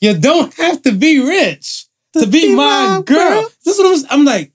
You 0.00 0.16
don't 0.18 0.52
have 0.54 0.82
to 0.82 0.92
be 0.92 1.18
rich 1.18 1.86
to 2.12 2.26
be, 2.26 2.54
my, 2.54 3.02
girl. 3.04 3.48
This 3.64 3.78
is 3.78 3.82
what 3.82 4.12
I'm, 4.12 4.20
I'm 4.20 4.24
like. 4.26 4.52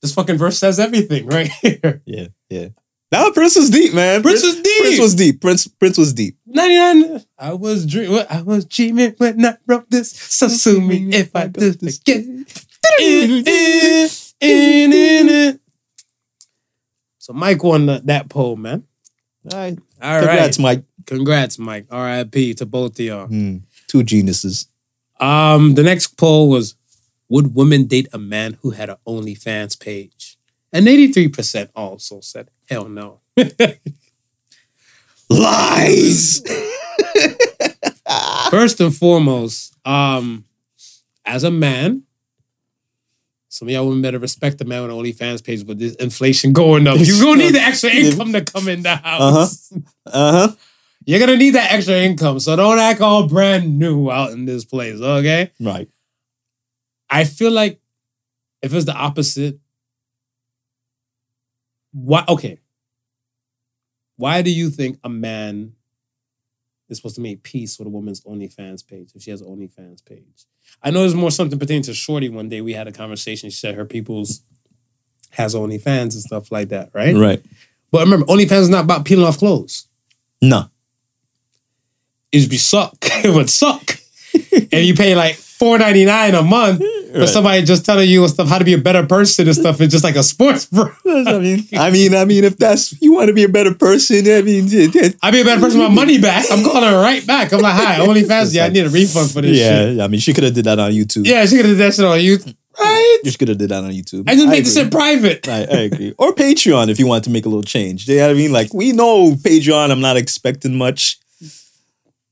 This 0.00 0.14
fucking 0.14 0.38
verse 0.38 0.58
says 0.58 0.78
everything 0.78 1.26
right 1.26 1.48
here. 1.62 2.02
Yeah, 2.06 2.28
yeah. 2.48 2.68
Now 3.10 3.30
Prince 3.30 3.56
was 3.56 3.70
deep, 3.70 3.94
man. 3.94 4.22
Prince 4.22 4.42
was 4.42 4.60
deep. 4.60 4.82
Prince 4.82 5.00
was 5.00 5.14
deep. 5.14 5.40
Prince 5.40 5.66
Prince 5.66 5.98
was 5.98 6.12
deep. 6.12 6.36
99. 6.46 7.24
I 7.38 7.54
was 7.54 7.86
dreaming. 7.86 8.24
I 8.28 8.42
was 8.42 8.66
dreaming 8.66 9.14
when 9.16 9.44
I 9.44 9.56
wrote 9.66 9.90
this. 9.90 10.10
So 10.12 10.48
sue 10.48 10.80
me 10.80 11.08
if 11.14 11.34
I 11.34 11.46
do 11.46 11.70
this 11.72 11.98
again. 12.00 12.46
In, 13.00 13.30
in, 13.30 14.08
in, 14.40 14.92
in, 14.92 15.28
in. 15.28 15.60
So 17.18 17.32
Mike 17.32 17.62
won 17.62 17.86
the, 17.86 18.00
that 18.04 18.28
poll, 18.28 18.56
man. 18.56 18.84
All 19.52 19.58
right. 19.58 19.78
All 20.02 20.10
right. 20.12 20.20
Congrats, 20.20 20.58
Mike. 20.58 20.84
Congrats, 21.06 21.58
Mike. 21.58 21.86
R.I.P. 21.90 22.54
to 22.54 22.66
both 22.66 22.98
of 22.98 23.04
y'all. 23.04 23.28
Mm. 23.28 23.62
Two 23.86 24.02
geniuses. 24.02 24.68
Um, 25.20 25.74
the 25.74 25.82
next 25.82 26.18
poll 26.18 26.50
was: 26.50 26.74
Would 27.28 27.54
women 27.54 27.86
date 27.86 28.08
a 28.12 28.18
man 28.18 28.58
who 28.60 28.70
had 28.70 28.90
an 28.90 28.96
OnlyFans 29.06 29.80
page? 29.80 30.17
And 30.72 30.88
eighty-three 30.88 31.28
percent 31.28 31.70
also 31.74 32.20
said, 32.20 32.50
"Hell 32.68 32.88
no." 32.88 33.20
Lies. 35.30 36.42
First 38.50 38.80
and 38.80 38.94
foremost, 38.94 39.74
um, 39.86 40.44
as 41.26 41.44
a 41.44 41.50
man, 41.50 42.04
some 43.48 43.68
of 43.68 43.72
y'all 43.72 43.86
women 43.86 44.02
better 44.02 44.18
respect 44.18 44.58
the 44.58 44.64
man 44.64 44.82
with 44.82 44.90
an 44.90 44.96
OnlyFans 44.96 45.44
page 45.44 45.64
with 45.64 45.78
this 45.78 45.94
inflation 45.96 46.52
going 46.52 46.86
up. 46.86 46.98
You're 46.98 47.22
gonna 47.22 47.44
need 47.44 47.54
the 47.54 47.60
extra 47.60 47.90
income 47.90 48.32
to 48.32 48.44
come 48.44 48.68
in 48.68 48.82
the 48.82 48.96
house. 48.96 49.72
Uh 49.72 49.78
huh. 50.06 50.06
Uh 50.06 50.32
huh. 50.32 50.54
You're 51.04 51.20
gonna 51.20 51.36
need 51.36 51.50
that 51.50 51.72
extra 51.72 51.94
income. 51.94 52.40
So 52.40 52.56
don't 52.56 52.78
act 52.78 53.00
all 53.00 53.26
brand 53.26 53.78
new 53.78 54.10
out 54.10 54.32
in 54.32 54.44
this 54.44 54.64
place, 54.64 55.00
okay? 55.00 55.50
Right. 55.60 55.88
I 57.10 57.24
feel 57.24 57.50
like 57.50 57.80
if 58.62 58.74
it's 58.74 58.84
the 58.84 58.94
opposite, 58.94 59.58
why 61.92 62.24
okay. 62.28 62.60
Why 64.16 64.42
do 64.42 64.50
you 64.50 64.70
think 64.70 64.98
a 65.04 65.08
man 65.08 65.74
is 66.88 66.96
supposed 66.96 67.14
to 67.16 67.20
make 67.20 67.42
peace 67.42 67.78
with 67.78 67.86
a 67.86 67.90
woman's 67.90 68.20
OnlyFans 68.22 68.86
page 68.86 69.12
if 69.14 69.22
she 69.22 69.30
has 69.30 69.40
an 69.40 69.48
OnlyFans 69.48 70.04
page? 70.04 70.46
I 70.82 70.90
know 70.90 71.00
there's 71.00 71.14
more 71.14 71.30
something 71.30 71.58
pertaining 71.58 71.84
to 71.84 71.94
Shorty. 71.94 72.28
One 72.28 72.48
day 72.48 72.60
we 72.60 72.72
had 72.72 72.88
a 72.88 72.92
conversation. 72.92 73.50
She 73.50 73.56
said 73.56 73.74
her 73.74 73.84
people's 73.84 74.42
has 75.30 75.54
OnlyFans 75.54 76.14
and 76.14 76.22
stuff 76.22 76.50
like 76.50 76.68
that, 76.70 76.90
right? 76.92 77.14
Right. 77.14 77.42
But 77.90 78.00
remember, 78.00 78.26
OnlyFans 78.26 78.62
is 78.62 78.68
not 78.68 78.84
about 78.84 79.04
peeling 79.04 79.26
off 79.26 79.38
clothes. 79.38 79.86
No. 80.42 80.64
It'd 82.32 82.50
be 82.50 82.58
suck. 82.58 82.96
it 83.02 83.34
would 83.34 83.50
suck. 83.50 83.98
if 84.32 84.84
you 84.84 84.94
pay 84.94 85.14
like 85.14 85.36
four 85.58 85.78
ninety 85.78 86.04
nine 86.04 86.34
a 86.34 86.42
month 86.42 86.78
for 87.12 87.20
Right. 87.20 87.28
somebody 87.28 87.62
just 87.62 87.86
telling 87.86 88.08
you 88.08 88.28
stuff 88.28 88.48
how 88.48 88.58
to 88.58 88.64
be 88.66 88.74
a 88.74 88.78
better 88.78 89.04
person 89.06 89.46
and 89.48 89.56
stuff. 89.56 89.80
It's 89.80 89.92
just 89.92 90.04
like 90.04 90.14
a 90.16 90.22
sports 90.22 90.66
bro. 90.66 90.84
I 91.06 91.38
mean, 91.38 91.66
I 91.76 91.90
mean, 91.90 92.14
I 92.14 92.24
mean, 92.26 92.44
if 92.44 92.56
that's 92.58 93.00
you 93.00 93.12
want 93.14 93.28
to 93.28 93.32
be 93.34 93.44
a 93.44 93.48
better 93.48 93.74
person, 93.74 94.18
I 94.30 94.42
mean, 94.42 94.66
it- 94.70 94.94
it- 94.94 95.16
I 95.22 95.30
be 95.30 95.40
a 95.40 95.44
better 95.44 95.60
person. 95.60 95.80
My 95.80 95.88
money 95.88 96.18
back. 96.18 96.44
I'm 96.50 96.62
calling 96.62 96.88
her 96.88 97.00
right 97.00 97.26
back. 97.26 97.52
I'm 97.52 97.60
like, 97.60 97.74
hi, 97.74 98.00
only 98.00 98.22
OnlyFans. 98.24 98.54
Yeah, 98.54 98.66
I 98.66 98.68
need 98.68 98.84
a 98.86 98.90
refund 98.90 99.30
for 99.30 99.40
this 99.40 99.56
shit. 99.56 99.96
yeah. 99.96 100.04
I 100.04 100.08
mean, 100.08 100.20
she 100.20 100.32
could 100.34 100.44
have 100.44 100.54
did 100.54 100.66
that 100.66 100.78
on 100.78 100.92
YouTube. 100.92 101.26
Yeah, 101.26 101.44
she 101.46 101.56
could 101.56 101.64
have 101.66 101.76
did 101.76 101.82
that 101.84 101.94
shit 101.94 102.04
on 102.04 102.18
YouTube. 102.18 102.54
right? 102.78 103.18
You 103.24 103.32
could 103.32 103.48
have 103.48 103.58
did 103.58 103.70
that 103.70 103.82
on 103.84 103.90
YouTube. 103.90 104.24
I 104.28 104.34
just 104.34 104.46
make 104.48 104.64
this 104.64 104.74
shit 104.74 104.90
private. 104.90 105.48
I, 105.48 105.60
I 105.62 105.78
agree. 105.88 106.14
Or 106.18 106.32
Patreon 106.34 106.88
if 106.90 106.98
you 106.98 107.06
want 107.06 107.24
to 107.24 107.30
make 107.30 107.46
a 107.46 107.48
little 107.48 107.62
change. 107.64 108.06
You 108.06 108.16
know 108.18 108.26
what 108.26 108.30
I 108.32 108.34
mean? 108.34 108.52
Like 108.52 108.72
we 108.74 108.92
know 108.92 109.32
Patreon, 109.32 109.90
I'm 109.90 110.00
not 110.02 110.16
expecting 110.18 110.76
much. 110.76 111.18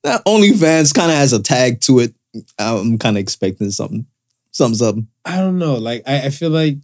That 0.05 0.25
OnlyFans 0.25 0.95
kind 0.95 1.11
of 1.11 1.17
has 1.17 1.33
a 1.33 1.43
tag 1.43 1.81
to 1.83 1.99
it. 1.99 2.15
I'm 2.59 2.99
kind 2.99 3.17
of 3.17 3.21
expecting 3.21 3.71
something, 3.71 4.07
something, 4.51 4.77
something. 4.77 5.09
I 5.25 5.39
don't 5.39 5.59
know. 5.59 5.75
Like, 5.77 6.03
I, 6.07 6.27
I 6.27 6.31
feel 6.31 6.51
like 6.51 6.79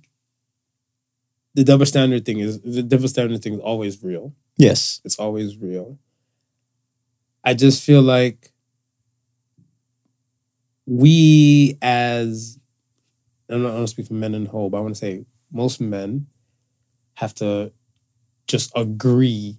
the 1.55 1.65
double 1.65 1.87
standard 1.87 2.25
thing 2.25 2.39
is 2.39 2.61
the 2.61 2.83
double 2.83 3.09
standard 3.09 3.43
thing 3.43 3.55
is 3.55 3.61
always 3.61 4.03
real. 4.03 4.35
Yes. 4.57 5.01
It's 5.05 5.19
always 5.19 5.57
real. 5.57 5.99
I 7.45 7.55
just 7.55 7.83
feel 7.83 8.03
like 8.03 8.53
we 10.87 11.79
as 11.83 12.59
I'm 13.49 13.63
not 13.63 13.71
going 13.71 13.85
to 13.85 13.89
speak 13.89 14.07
for 14.07 14.15
men 14.15 14.35
in 14.35 14.47
whole, 14.47 14.71
but 14.71 14.79
I 14.79 14.81
want 14.81 14.95
to 14.95 15.01
say 15.01 15.27
most 15.53 15.81
men 15.81 16.27
have 17.15 17.35
to 17.37 17.73
just 18.47 18.73
agree 18.75 19.59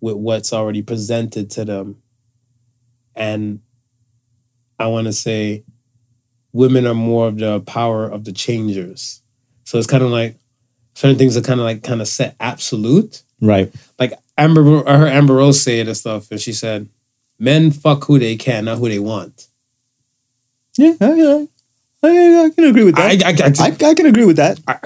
with 0.00 0.16
what's 0.16 0.52
already 0.52 0.82
presented 0.82 1.50
to 1.50 1.64
them. 1.64 2.02
And 3.14 3.60
I 4.78 4.86
want 4.88 5.06
to 5.06 5.12
say 5.12 5.62
women 6.52 6.86
are 6.86 6.94
more 6.94 7.28
of 7.28 7.38
the 7.38 7.60
power 7.60 8.06
of 8.06 8.24
the 8.24 8.32
changers. 8.32 9.20
So 9.64 9.78
it's 9.78 9.86
kind 9.86 10.02
of 10.02 10.10
like 10.10 10.36
certain 10.94 11.16
things 11.16 11.36
are 11.36 11.40
kind 11.42 11.60
of 11.60 11.64
like 11.64 11.82
kind 11.82 12.00
of 12.00 12.08
set 12.08 12.36
absolute 12.40 13.22
Right. 13.40 13.72
like 13.98 14.12
Amber, 14.38 14.88
I 14.88 14.96
heard 14.98 15.12
Amber 15.12 15.34
Rose 15.34 15.60
say 15.62 15.80
it 15.80 15.88
and 15.88 15.96
stuff, 15.96 16.30
and 16.30 16.40
she 16.40 16.52
said, 16.52 16.88
"Men 17.38 17.70
fuck 17.70 18.04
who 18.04 18.18
they 18.18 18.36
can, 18.36 18.64
not 18.64 18.78
who 18.78 18.88
they 18.88 18.98
want." 18.98 19.46
Yeah. 20.78 20.94
I, 21.00 21.46
I, 22.04 22.44
I 22.46 22.50
can 22.50 22.64
agree 22.64 22.84
with 22.84 22.94
that. 22.96 23.22
I, 23.24 23.28
I, 23.28 23.66
I, 23.68 23.90
I 23.90 23.94
can 23.94 24.06
agree 24.06 24.24
with 24.24 24.36
that. 24.36 24.58
I, 24.66 24.78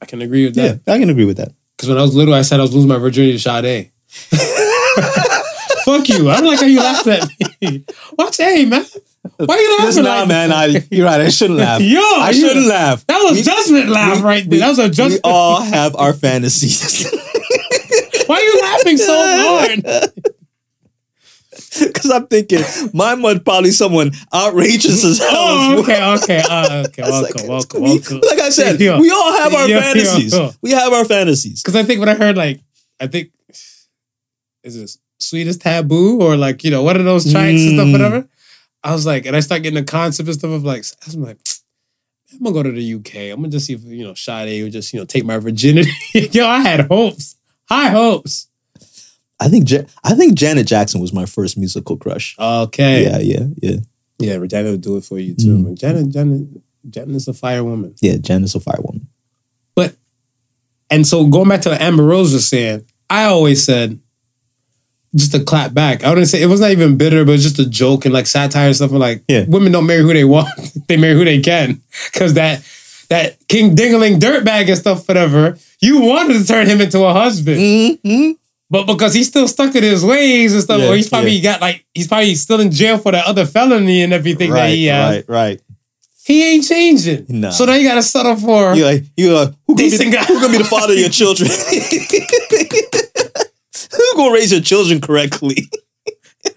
I 0.00 0.06
can 0.06 0.22
agree 0.22 0.44
with 0.46 0.54
that. 0.54 0.80
Yeah, 0.86 0.94
I 0.94 0.98
can 0.98 1.10
agree 1.10 1.24
with 1.24 1.38
that. 1.38 1.52
because 1.76 1.88
when 1.88 1.98
I 1.98 2.02
was 2.02 2.14
little, 2.14 2.34
I 2.34 2.42
said 2.42 2.60
I 2.60 2.62
was 2.62 2.72
losing 2.74 2.88
my 2.88 2.98
virginity 2.98 3.32
to 3.32 3.38
Sade. 3.38 3.90
fuck 5.84 6.08
you! 6.08 6.28
I 6.30 6.36
don't 6.40 6.46
like 6.46 6.60
how 6.60 6.66
you 6.66 6.78
laughed 6.80 7.06
at 7.06 7.28
me. 7.60 7.84
Watch, 8.18 8.36
hey 8.36 8.64
man, 8.64 8.84
Why 9.36 9.54
are 9.54 9.58
you 9.60 9.70
laughing 9.72 9.86
Listen, 9.86 10.04
like 10.04 10.18
nah, 10.20 10.26
man. 10.26 10.52
I, 10.52 10.86
you're 10.90 11.06
right. 11.06 11.20
I 11.20 11.28
shouldn't 11.28 11.58
laugh. 11.66 11.80
Yo, 11.80 12.00
I 12.00 12.32
shouldn't 12.32 12.66
laugh. 12.66 13.06
That 13.06 13.22
was 13.24 13.36
We- 13.38 13.42
judgment 13.42 13.88
laugh 13.90 14.22
right 14.22 14.48
there. 14.48 14.60
That 14.60 14.68
was 14.68 14.78
a 14.78 14.88
judgment. 14.90 15.20
We 15.24 15.30
all 15.30 15.60
have 15.62 15.94
our 15.96 16.12
fantasies. 16.12 17.10
Why 18.26 18.36
are 18.36 18.42
you 18.42 18.60
laughing 18.62 18.96
so 18.98 19.14
hard? 19.14 20.12
Because 21.80 22.10
I'm 22.10 22.26
thinking 22.26 22.60
mine 22.92 23.20
was 23.22 23.40
probably 23.40 23.70
someone 23.72 24.12
outrageous 24.34 25.04
as 25.04 25.18
hell. 25.18 25.28
Oh, 25.30 25.80
okay, 25.82 26.02
okay, 26.22 26.42
uh, 26.48 26.84
okay. 26.86 27.02
Welcome, 27.02 27.22
like, 27.40 27.48
welcome, 27.48 27.82
we- 27.82 27.88
welcome. 27.90 28.20
Like 28.26 28.38
I 28.40 28.50
said, 28.50 28.80
Yo. 28.80 28.98
we 29.00 29.10
all 29.10 29.32
have 29.38 29.54
our 29.54 29.68
Yo, 29.68 29.80
fantasies. 29.80 30.32
yo. 30.34 30.50
We 30.62 30.70
have 30.72 30.92
our 30.92 31.04
fantasies. 31.04 31.62
Because 31.62 31.76
I 31.76 31.82
think 31.82 32.00
when 32.00 32.08
I 32.08 32.14
heard 32.14 32.36
like, 32.36 32.60
I 33.00 33.06
think 33.06 33.30
is 34.62 34.74
this 34.76 34.98
sweetest 35.18 35.60
taboo 35.62 36.20
or 36.20 36.36
like 36.36 36.62
you 36.64 36.70
know 36.70 36.82
one 36.82 36.96
of 36.96 37.04
those 37.04 37.24
tracks 37.30 37.60
and 37.60 37.74
stuff, 37.74 37.86
Mm. 37.88 37.92
whatever. 37.92 38.28
I 38.84 38.92
was 38.92 39.04
like, 39.06 39.26
and 39.26 39.34
I 39.36 39.40
start 39.40 39.62
getting 39.62 39.78
the 39.78 39.84
concept 39.90 40.28
and 40.28 40.38
stuff 40.38 40.50
of 40.50 40.64
like, 40.64 40.84
I'm 41.12 41.22
like, 41.22 41.38
I'm 42.32 42.38
gonna 42.40 42.52
go 42.54 42.62
to 42.62 42.70
the 42.72 42.94
UK. 42.94 43.14
I'm 43.32 43.36
gonna 43.40 43.48
just 43.48 43.66
see 43.66 43.72
if 43.74 43.82
you 43.84 44.04
know 44.04 44.14
Sade 44.14 44.62
would 44.62 44.72
just 44.72 44.92
you 44.92 45.00
know 45.00 45.06
take 45.06 45.24
my 45.24 45.38
virginity. 45.38 45.90
Yo, 46.32 46.46
I 46.46 46.60
had 46.60 46.86
hopes, 46.86 47.36
high 47.68 47.88
hopes. 47.90 48.48
I 49.40 49.48
think 49.48 49.70
Ja- 49.70 49.84
I 50.04 50.14
think 50.14 50.34
Janet 50.34 50.66
Jackson 50.66 51.00
was 51.00 51.12
my 51.12 51.24
first 51.26 51.56
musical 51.56 51.96
crush. 51.96 52.36
Okay, 52.38 53.04
Yeah, 53.04 53.18
yeah, 53.18 53.46
yeah, 53.62 53.76
yeah, 54.18 54.34
Regina 54.36 54.70
would 54.72 54.80
do 54.80 54.96
it 54.96 55.04
for 55.04 55.18
you 55.18 55.34
too. 55.34 55.58
Mm. 55.58 55.78
Janet, 55.78 56.10
Janet, 56.10 56.48
Janet 56.90 57.16
is 57.16 57.28
a 57.28 57.32
fire 57.34 57.62
woman. 57.64 57.94
yeah. 58.00 58.16
Janet's 58.16 58.54
a 58.56 58.58
firewoman. 58.60 59.06
But 59.74 59.94
and 60.90 61.06
so 61.06 61.26
going 61.28 61.48
back 61.48 61.60
to 61.62 61.70
what 61.70 61.80
Amber 61.80 62.02
Rose 62.04 62.32
was 62.32 62.46
saying, 62.48 62.84
I 63.08 63.24
always 63.24 63.64
said, 63.64 64.00
just 65.14 65.32
to 65.32 65.42
clap 65.42 65.72
back. 65.74 66.04
I 66.04 66.08
wouldn't 66.10 66.28
say 66.28 66.42
it 66.42 66.46
was 66.46 66.60
not 66.60 66.70
even 66.70 66.96
bitter, 66.96 67.24
but 67.24 67.30
it 67.30 67.34
was 67.34 67.42
just 67.42 67.58
a 67.58 67.68
joke 67.68 68.04
and 68.04 68.12
like 68.14 68.26
satire 68.26 68.66
and 68.66 68.76
stuff. 68.76 68.90
And 68.90 68.98
like, 69.00 69.22
Yeah. 69.28 69.44
women 69.48 69.72
don't 69.72 69.86
marry 69.86 70.02
who 70.02 70.12
they 70.12 70.24
want; 70.24 70.48
they 70.88 70.96
marry 70.96 71.14
who 71.14 71.24
they 71.24 71.40
can. 71.40 71.80
Because 72.12 72.34
that 72.34 72.62
that 73.08 73.36
King 73.48 73.74
Dingaling 73.74 74.18
dirtbag 74.20 74.68
and 74.68 74.76
stuff, 74.78 75.08
whatever. 75.08 75.56
You 75.80 76.00
wanted 76.00 76.34
to 76.34 76.44
turn 76.46 76.66
him 76.66 76.80
into 76.80 77.02
a 77.04 77.12
husband, 77.12 77.58
Mm-hmm. 77.58 78.32
but 78.68 78.86
because 78.86 79.14
he's 79.14 79.28
still 79.28 79.46
stuck 79.48 79.74
in 79.76 79.82
his 79.82 80.04
ways 80.04 80.52
and 80.52 80.62
stuff, 80.62 80.80
Yeah, 80.80 80.88
or 80.90 80.96
he's 80.96 81.08
probably 81.08 81.40
got 81.40 81.60
like 81.60 81.84
he's 81.94 82.08
probably 82.08 82.34
still 82.34 82.60
in 82.60 82.70
jail 82.70 82.98
for 82.98 83.12
that 83.12 83.24
other 83.26 83.46
felony 83.46 84.02
and 84.02 84.12
everything 84.12 84.50
that 84.52 84.70
he 84.70 84.86
has. 84.86 85.14
right, 85.16 85.24
right. 85.28 85.60
He 86.24 86.52
ain't 86.52 86.64
changing. 86.68 87.24
Nah. 87.30 87.48
So 87.50 87.64
now 87.64 87.72
you 87.72 87.88
got 87.88 87.94
to 87.94 88.02
settle 88.02 88.36
for. 88.36 88.74
You're 88.74 88.84
like, 88.84 89.04
you're 89.16 89.32
like, 89.32 89.54
who 89.66 89.74
gonna, 89.74 89.88
be, 89.88 89.96
who 89.96 90.40
gonna 90.42 90.52
be 90.52 90.58
the 90.58 90.64
father 90.64 90.92
of 90.92 90.98
your 90.98 91.08
children? 91.08 91.48
who 93.92 94.16
gonna 94.16 94.32
raise 94.34 94.52
your 94.52 94.60
children 94.60 95.00
correctly? 95.00 95.70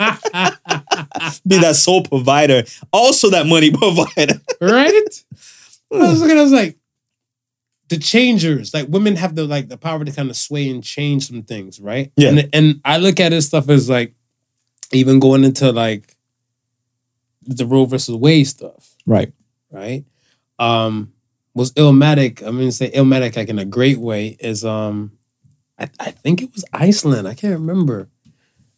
be 1.47 1.57
that 1.59 1.75
sole 1.75 2.03
provider, 2.03 2.63
also 2.93 3.29
that 3.31 3.45
money 3.47 3.71
provider. 3.75 4.39
right? 4.61 5.23
I 5.93 5.97
was 5.97 6.21
looking, 6.21 6.37
I 6.37 6.41
was 6.43 6.51
like, 6.51 6.77
the 7.89 7.97
changers, 7.97 8.73
like 8.73 8.87
women 8.87 9.17
have 9.17 9.35
the 9.35 9.43
like 9.45 9.67
the 9.67 9.77
power 9.77 10.03
to 10.05 10.11
kind 10.11 10.29
of 10.29 10.37
sway 10.37 10.69
and 10.69 10.81
change 10.83 11.27
some 11.27 11.43
things, 11.43 11.79
right? 11.81 12.11
Yeah. 12.15 12.29
And 12.29 12.49
and 12.53 12.81
I 12.85 12.97
look 12.97 13.19
at 13.19 13.29
this 13.29 13.47
stuff 13.47 13.67
as 13.69 13.89
like 13.89 14.13
even 14.93 15.19
going 15.19 15.43
into 15.43 15.71
like 15.73 16.15
the 17.43 17.65
Roe 17.65 17.85
versus 17.85 18.15
Wade 18.15 18.47
stuff, 18.47 18.95
Right. 19.05 19.33
right? 19.71 20.05
Um 20.57 21.11
was 21.53 21.73
Illmatic, 21.73 22.39
I'm 22.41 22.57
gonna 22.57 22.71
say 22.71 22.91
Illmatic 22.91 23.35
like 23.35 23.49
in 23.49 23.59
a 23.59 23.65
great 23.65 23.97
way, 23.97 24.37
is 24.39 24.63
um 24.63 25.11
I, 25.81 25.89
I 25.99 26.11
think 26.11 26.41
it 26.41 26.53
was 26.53 26.63
Iceland. 26.71 27.27
I 27.27 27.33
can't 27.33 27.53
remember. 27.59 28.07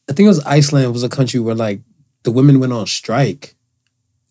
I 0.09 0.13
think 0.13 0.25
it 0.25 0.29
was 0.29 0.43
Iceland 0.45 0.91
was 0.93 1.03
a 1.03 1.09
country 1.09 1.39
where 1.39 1.55
like 1.55 1.81
the 2.23 2.31
women 2.31 2.59
went 2.59 2.73
on 2.73 2.87
strike 2.87 3.55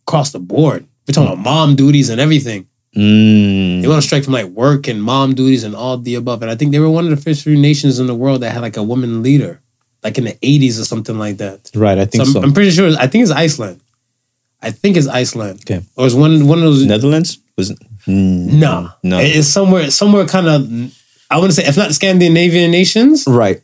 across 0.06 0.32
the 0.32 0.38
board. 0.40 0.86
We're 1.06 1.12
talking 1.14 1.32
about 1.32 1.44
mom 1.44 1.76
duties 1.76 2.08
and 2.08 2.20
everything. 2.20 2.66
Mm. 2.96 3.80
They 3.82 3.88
went 3.88 3.96
on 3.96 4.02
strike 4.02 4.24
from 4.24 4.34
like 4.34 4.46
work 4.46 4.86
and 4.88 5.02
mom 5.02 5.34
duties 5.34 5.64
and 5.64 5.74
all 5.74 5.96
the 5.98 6.14
above. 6.14 6.42
And 6.42 6.50
I 6.50 6.54
think 6.56 6.72
they 6.72 6.78
were 6.78 6.90
one 6.90 7.04
of 7.04 7.10
the 7.10 7.16
first 7.22 7.42
few 7.42 7.56
nations 7.56 7.98
in 7.98 8.06
the 8.06 8.14
world 8.14 8.42
that 8.42 8.52
had 8.52 8.60
like 8.62 8.76
a 8.76 8.82
woman 8.82 9.22
leader, 9.22 9.60
like 10.02 10.18
in 10.18 10.24
the 10.24 10.32
80s 10.34 10.80
or 10.80 10.84
something 10.84 11.18
like 11.18 11.38
that. 11.38 11.70
Right, 11.74 11.98
I 11.98 12.04
think 12.04 12.24
So 12.26 12.32
so. 12.32 12.38
I'm, 12.40 12.46
I'm 12.46 12.52
pretty 12.52 12.70
sure, 12.70 12.90
I 12.98 13.06
think 13.06 13.22
it's 13.22 13.30
Iceland. 13.32 13.80
I 14.60 14.70
think 14.70 14.96
it's 14.96 15.08
Iceland. 15.08 15.60
Okay. 15.62 15.82
Or 15.96 16.06
it's 16.06 16.14
one, 16.14 16.46
one 16.46 16.58
of 16.58 16.64
those. 16.64 16.84
Netherlands 16.86 17.38
was 17.56 17.70
it? 17.70 17.78
Mm, 18.06 18.52
No. 18.60 18.90
no. 19.02 19.18
It's 19.18 19.48
somewhere, 19.48 19.90
somewhere 19.90 20.26
kind 20.26 20.46
of, 20.48 20.70
I 21.32 21.38
want 21.38 21.50
to 21.50 21.56
say, 21.56 21.66
if 21.66 21.76
not 21.76 21.92
Scandinavian 21.92 22.70
nations, 22.70 23.24
right. 23.26 23.62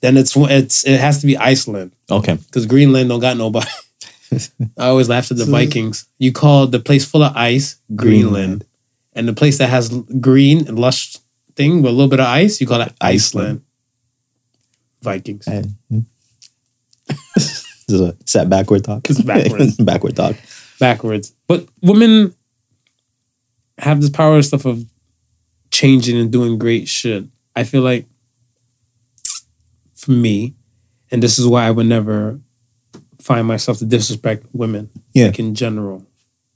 then 0.00 0.16
it's, 0.16 0.36
it's 0.36 0.86
it 0.86 1.00
has 1.00 1.20
to 1.20 1.26
be 1.26 1.36
Iceland 1.36 1.90
Okay. 2.08 2.34
because 2.36 2.66
Greenland 2.66 3.08
don't 3.08 3.20
got 3.20 3.36
nobody. 3.36 3.66
I 4.78 4.86
always 4.86 5.08
laughed 5.08 5.32
at 5.32 5.36
the 5.36 5.44
Vikings. 5.44 6.06
You 6.18 6.32
call 6.32 6.68
the 6.68 6.78
place 6.78 7.04
full 7.04 7.24
of 7.24 7.36
ice 7.36 7.76
Greenland, 7.96 8.32
Greenland. 8.32 8.64
and 9.14 9.26
the 9.26 9.32
place 9.32 9.58
that 9.58 9.70
has 9.70 9.88
green 10.20 10.68
and 10.68 10.78
lush 10.78 11.16
thing 11.56 11.82
with 11.82 11.90
a 11.90 11.94
little 11.94 12.08
bit 12.08 12.20
of 12.20 12.26
ice, 12.26 12.60
you 12.60 12.66
call 12.68 12.80
it 12.80 12.92
Iceland. 13.00 13.62
Iceland. 13.62 13.62
Vikings. 15.02 15.48
Eh, 15.48 15.62
mm. 15.92 16.04
this 17.34 17.66
is 17.88 18.00
a 18.00 18.16
set 18.24 18.48
backward 18.48 18.84
talk. 18.84 19.08
It's 19.10 19.20
backwards. 19.20 19.76
backward 19.90 20.14
talk. 20.14 20.36
Backwards. 20.78 21.32
But 21.48 21.66
women 21.82 22.34
have 23.78 24.00
this 24.00 24.10
power 24.10 24.40
stuff 24.42 24.64
of 24.64 24.84
changing 25.70 26.16
and 26.16 26.30
doing 26.32 26.58
great 26.58 26.88
shit. 26.88 27.24
I 27.56 27.64
feel 27.64 27.82
like 27.82 28.06
for 29.94 30.12
me, 30.12 30.54
and 31.10 31.22
this 31.22 31.38
is 31.38 31.46
why 31.46 31.66
I 31.66 31.70
would 31.70 31.86
never 31.86 32.38
find 33.20 33.46
myself 33.46 33.78
to 33.78 33.84
disrespect 33.84 34.46
women. 34.52 34.88
Yeah. 35.12 35.26
Like 35.26 35.38
in 35.38 35.54
general. 35.54 36.06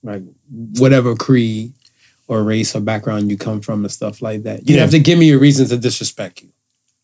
Like 0.03 0.23
whatever 0.51 1.15
creed 1.15 1.73
or 2.29 2.43
race 2.43 2.75
or 2.75 2.81
background 2.81 3.31
you 3.31 3.37
come 3.37 3.61
from 3.61 3.85
and 3.85 3.93
stuff 3.93 4.23
like 4.23 4.43
that. 4.45 4.69
You 4.69 4.77
Yeah. 4.77 4.83
have 4.83 4.91
to 4.93 4.99
give 4.99 5.19
me 5.19 5.31
a 5.33 5.39
reason 5.39 5.67
to 5.69 5.77
disrespect 5.77 6.43
you. 6.43 6.49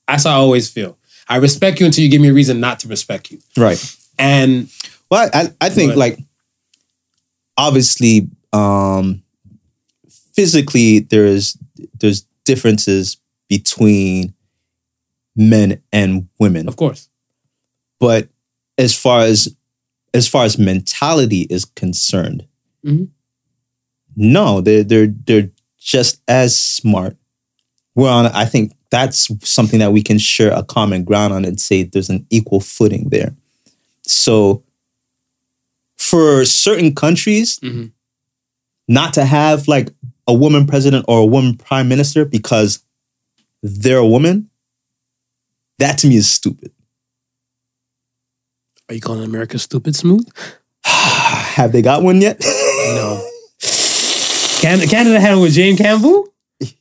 That's 0.08 0.24
how 0.24 0.30
I 0.32 0.34
always 0.34 0.68
feel. 0.70 0.96
I 1.28 1.36
respect 1.36 1.78
you 1.80 1.86
until 1.86 2.02
you 2.04 2.10
give 2.10 2.20
me 2.22 2.28
a 2.28 2.32
reason 2.32 2.58
not 2.60 2.80
to 2.80 2.88
respect 2.88 3.30
you. 3.30 3.38
Right. 3.56 3.78
And 4.18 4.68
Well, 5.10 5.28
I, 5.32 5.52
I 5.60 5.68
think 5.70 5.92
But- 5.92 5.98
like 5.98 6.18
obviously 7.56 8.28
um 8.52 9.22
physically 10.40 11.00
there's 11.00 11.58
there's 12.00 12.22
differences 12.44 13.18
between 13.48 14.32
men 15.36 15.82
and 15.92 16.28
women. 16.38 16.66
of 16.66 16.76
course, 16.76 17.08
But 17.98 18.28
as 18.78 18.94
far 18.96 19.20
as 19.20 19.54
as 20.14 20.26
far 20.26 20.44
as 20.46 20.58
mentality 20.58 21.42
is 21.50 21.64
concerned, 21.66 22.46
Mhm. 22.84 23.08
no, 24.16 24.60
they're 24.62 24.82
they're 24.84 25.12
they're 25.26 25.50
just 25.78 26.20
as 26.26 26.56
smart. 26.58 27.16
We're 27.94 28.08
on. 28.10 28.26
I 28.26 28.46
think 28.46 28.72
that's 28.90 29.28
something 29.46 29.78
that 29.80 29.92
we 29.92 30.02
can 30.02 30.18
share 30.18 30.52
a 30.52 30.62
common 30.64 31.04
ground 31.04 31.34
on 31.34 31.44
and 31.44 31.60
say 31.60 31.82
there's 31.82 32.08
an 32.10 32.26
equal 32.30 32.60
footing 32.60 33.08
there. 33.10 33.34
So, 34.06 34.62
for 35.98 36.44
certain 36.46 36.94
countries, 36.94 37.58
Mhm. 37.60 37.92
not 38.88 39.12
to 39.14 39.24
have 39.24 39.68
like 39.68 39.92
a 40.26 40.34
woman 40.34 40.66
president 40.66 41.04
or 41.08 41.20
a 41.20 41.26
woman 41.26 41.56
prime 41.56 41.88
minister 41.88 42.24
because 42.24 42.82
they're 43.62 43.98
a 43.98 44.06
woman, 44.06 44.48
that 45.78 45.98
to 45.98 46.06
me 46.06 46.16
is 46.16 46.30
stupid. 46.30 46.72
are 48.88 48.94
you 48.94 49.00
calling 49.00 49.24
America 49.24 49.58
stupid 49.58 49.94
smooth? 49.94 50.26
have 50.84 51.72
they 51.72 51.82
got 51.82 52.02
one 52.02 52.20
yet? 52.20 52.40
No. 52.40 53.24
Canada, 54.60 54.86
Canada 54.88 55.20
had 55.20 55.38
it 55.38 55.40
with 55.40 55.52
Jane 55.54 55.76
Campbell. 55.76 56.26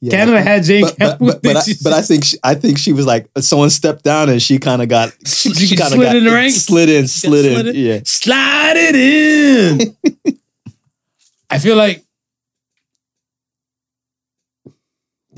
Yeah. 0.01 0.11
Canada 0.11 0.41
had 0.41 0.63
Jane 0.63 0.81
but, 0.81 0.97
but, 0.97 1.07
Campbell. 1.09 1.27
but, 1.27 1.41
but, 1.43 1.55
I, 1.57 1.61
but 1.83 1.93
I 1.93 2.01
think 2.01 2.25
she, 2.25 2.37
I 2.43 2.55
think 2.55 2.77
she 2.77 2.91
was 2.91 3.05
like 3.05 3.29
someone 3.37 3.69
stepped 3.69 4.03
down 4.03 4.27
and 4.29 4.41
she 4.41 4.59
kind 4.59 4.81
of 4.81 4.89
got 4.89 5.13
She- 5.25 5.53
she 5.53 5.75
kind 5.77 5.93
of 5.93 5.97
slid 5.97 6.05
got 6.05 6.15
in 6.17 6.23
the 6.25 6.31
ranks? 6.31 6.55
slid 6.57 6.89
in, 6.89 7.07
slid 7.07 7.45
in, 7.45 7.53
slid 7.53 7.67
in? 7.67 7.85
yeah. 7.85 7.99
slide 8.03 8.73
it 8.75 8.95
in. 8.95 9.95
I 11.49 11.59
feel 11.59 11.77
like 11.77 12.03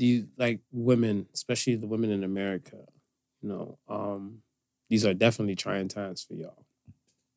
these 0.02 0.24
like 0.36 0.58
women, 0.72 1.26
especially 1.32 1.76
the 1.76 1.86
women 1.86 2.10
in 2.10 2.24
America, 2.24 2.76
you 3.40 3.48
know, 3.48 3.78
um, 3.88 4.38
these 4.90 5.06
are 5.06 5.14
definitely 5.14 5.54
trying 5.54 5.86
times 5.86 6.24
for 6.24 6.34
y'all. 6.34 6.66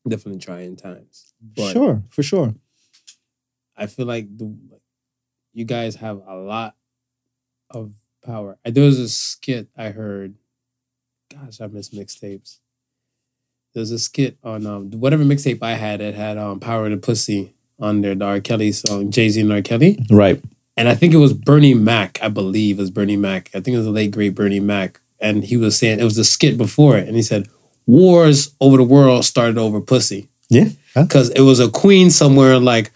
Definitely 0.08 0.40
trying 0.40 0.74
times. 0.74 1.32
But 1.40 1.70
sure, 1.72 2.02
for 2.10 2.24
sure. 2.24 2.56
I 3.76 3.86
feel 3.86 4.06
like 4.06 4.36
the 4.36 4.52
you 5.52 5.64
guys 5.64 5.94
have 5.96 6.20
a 6.26 6.34
lot 6.34 6.74
of 7.70 7.92
power. 8.24 8.58
There 8.64 8.82
was 8.84 8.98
a 8.98 9.08
skit 9.08 9.68
I 9.76 9.90
heard. 9.90 10.34
Gosh, 11.32 11.60
I 11.60 11.68
miss 11.68 11.90
mixtapes. 11.90 12.58
There 13.74 13.80
was 13.80 13.92
a 13.92 13.98
skit 14.00 14.38
on 14.42 14.66
um 14.66 14.90
whatever 14.90 15.22
mixtape 15.22 15.62
I 15.62 15.74
had. 15.74 16.00
It 16.00 16.16
had 16.16 16.36
um 16.36 16.58
"Power 16.58 16.86
of 16.86 16.90
the 16.90 16.96
Pussy" 16.96 17.54
on 17.78 18.00
there. 18.00 18.16
The 18.16 18.24
R. 18.24 18.40
Kelly 18.40 18.72
song, 18.72 19.12
Jay 19.12 19.28
Z 19.28 19.40
and 19.40 19.52
R. 19.52 19.62
Kelly, 19.62 20.04
Right. 20.10 20.42
And 20.76 20.88
I 20.88 20.94
think 20.94 21.14
it 21.14 21.18
was 21.18 21.32
Bernie 21.32 21.74
Mac. 21.74 22.18
I 22.22 22.28
believe 22.28 22.78
it 22.78 22.82
was 22.82 22.90
Bernie 22.90 23.16
Mac. 23.16 23.48
I 23.54 23.60
think 23.60 23.74
it 23.74 23.78
was 23.78 23.86
the 23.86 23.92
late 23.92 24.10
great 24.10 24.34
Bernie 24.34 24.60
Mac, 24.60 25.00
and 25.20 25.44
he 25.44 25.56
was 25.56 25.78
saying 25.78 26.00
it 26.00 26.04
was 26.04 26.18
a 26.18 26.24
skit 26.24 26.58
before 26.58 26.96
it, 26.96 27.06
and 27.06 27.16
he 27.16 27.22
said 27.22 27.48
wars 27.86 28.54
over 28.60 28.76
the 28.76 28.84
world 28.84 29.24
started 29.24 29.58
over 29.58 29.80
pussy. 29.80 30.28
Yeah. 30.48 30.68
Because 30.94 31.30
it 31.30 31.40
was 31.40 31.60
a 31.60 31.70
queen 31.70 32.10
somewhere. 32.10 32.58
Like, 32.58 32.92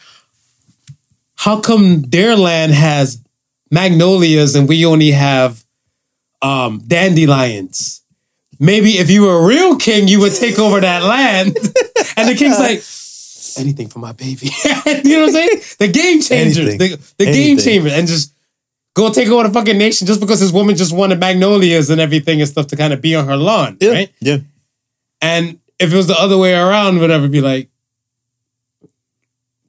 how 1.37 1.61
come 1.61 2.03
their 2.03 2.37
land 2.37 2.72
has 2.72 3.20
magnolias 3.70 4.55
and 4.55 4.68
we 4.68 4.85
only 4.87 5.12
have 5.12 5.62
um, 6.43 6.83
dandelions? 6.87 8.03
Maybe 8.59 8.99
if 8.99 9.11
you 9.11 9.22
were 9.22 9.43
a 9.43 9.47
real 9.47 9.76
king, 9.76 10.07
you 10.07 10.20
would 10.20 10.35
take 10.35 10.59
over 10.59 10.81
that 10.81 11.03
land. 11.03 11.57
and 12.16 12.28
the 12.28 12.35
king's 12.37 12.59
like, 12.59 12.83
anything 13.59 13.88
for 13.88 13.98
my 13.98 14.12
baby. 14.12 14.46
you 14.64 14.70
know 14.70 15.20
what 15.22 15.28
I'm 15.28 15.30
saying? 15.32 15.61
The 15.78 15.88
game 15.88 16.20
changers, 16.22 16.59
Anything. 16.68 16.90
the, 16.90 17.12
the 17.18 17.24
game 17.26 17.59
changers, 17.59 17.92
and 17.92 18.07
just 18.09 18.34
go 18.94 19.11
take 19.12 19.28
over 19.28 19.46
the 19.48 19.55
fucking 19.55 19.78
nation 19.78 20.07
just 20.07 20.20
because 20.20 20.40
this 20.40 20.53
woman 20.53 20.76
just 20.76 20.92
wanted 20.94 21.18
magnolias 21.20 21.90
and 21.90 22.01
everything 22.01 22.40
and 22.40 22.48
stuff 22.48 22.66
to 22.68 22.76
kind 22.76 22.92
of 22.92 23.01
be 23.01 23.14
on 23.14 23.26
her 23.26 23.36
lawn, 23.36 23.76
Yeah. 23.80 23.90
right? 23.90 24.12
Yeah. 24.20 24.38
And 25.22 25.59
if 25.78 25.92
it 25.92 25.96
was 25.96 26.07
the 26.07 26.18
other 26.18 26.36
way 26.38 26.55
around, 26.55 26.98
whatever, 27.01 27.28
be 27.28 27.40
like, 27.40 27.68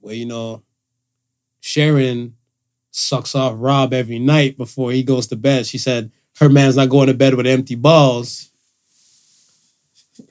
well, 0.00 0.14
you 0.14 0.26
know, 0.26 0.62
Sharon 1.60 2.36
sucks 2.90 3.34
off 3.34 3.54
Rob 3.56 3.92
every 3.94 4.18
night 4.18 4.56
before 4.56 4.92
he 4.92 5.02
goes 5.02 5.26
to 5.28 5.36
bed. 5.36 5.66
She 5.66 5.78
said 5.78 6.10
her 6.38 6.48
man's 6.48 6.76
not 6.76 6.88
going 6.88 7.06
to 7.08 7.14
bed 7.14 7.34
with 7.34 7.46
empty 7.46 7.74
balls. 7.74 8.50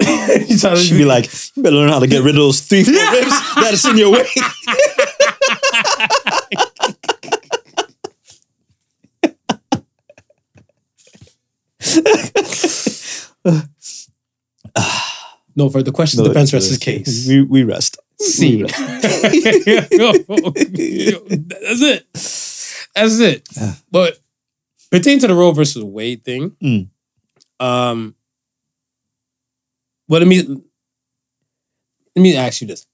You 0.47 0.57
try 0.57 0.71
to- 0.71 0.77
She'd 0.77 0.97
be 0.97 1.05
like, 1.05 1.25
you 1.55 1.63
better 1.63 1.75
learn 1.75 1.89
how 1.89 1.99
to 1.99 2.07
get 2.07 2.23
rid 2.23 2.35
of 2.35 2.41
those 2.41 2.61
three, 2.61 2.83
four 2.83 2.93
ribs 2.93 3.55
that's 3.55 3.85
in 3.85 3.97
your 3.97 4.11
way. 4.11 4.25
no 15.55 15.69
further 15.69 15.91
questions. 15.91 16.21
The 16.21 16.27
defense 16.29 16.53
rests 16.53 16.69
his 16.69 16.77
case. 16.77 17.27
We, 17.27 17.41
we 17.41 17.63
rest. 17.63 17.97
See. 18.19 18.61
That's 18.63 19.23
it. 21.81 22.07
That's 22.93 23.19
it. 23.19 23.47
But 23.89 24.19
pertaining 24.91 25.19
to 25.21 25.27
the 25.27 25.33
Roe 25.35 25.51
versus 25.51 25.83
Wade 25.83 26.23
thing, 26.23 26.51
Mm. 26.61 26.89
um, 27.59 28.15
well, 30.11 30.19
let 30.19 30.27
me 30.27 30.41
let 32.15 32.21
me 32.21 32.35
ask 32.35 32.59
you 32.61 32.67
this: 32.67 32.85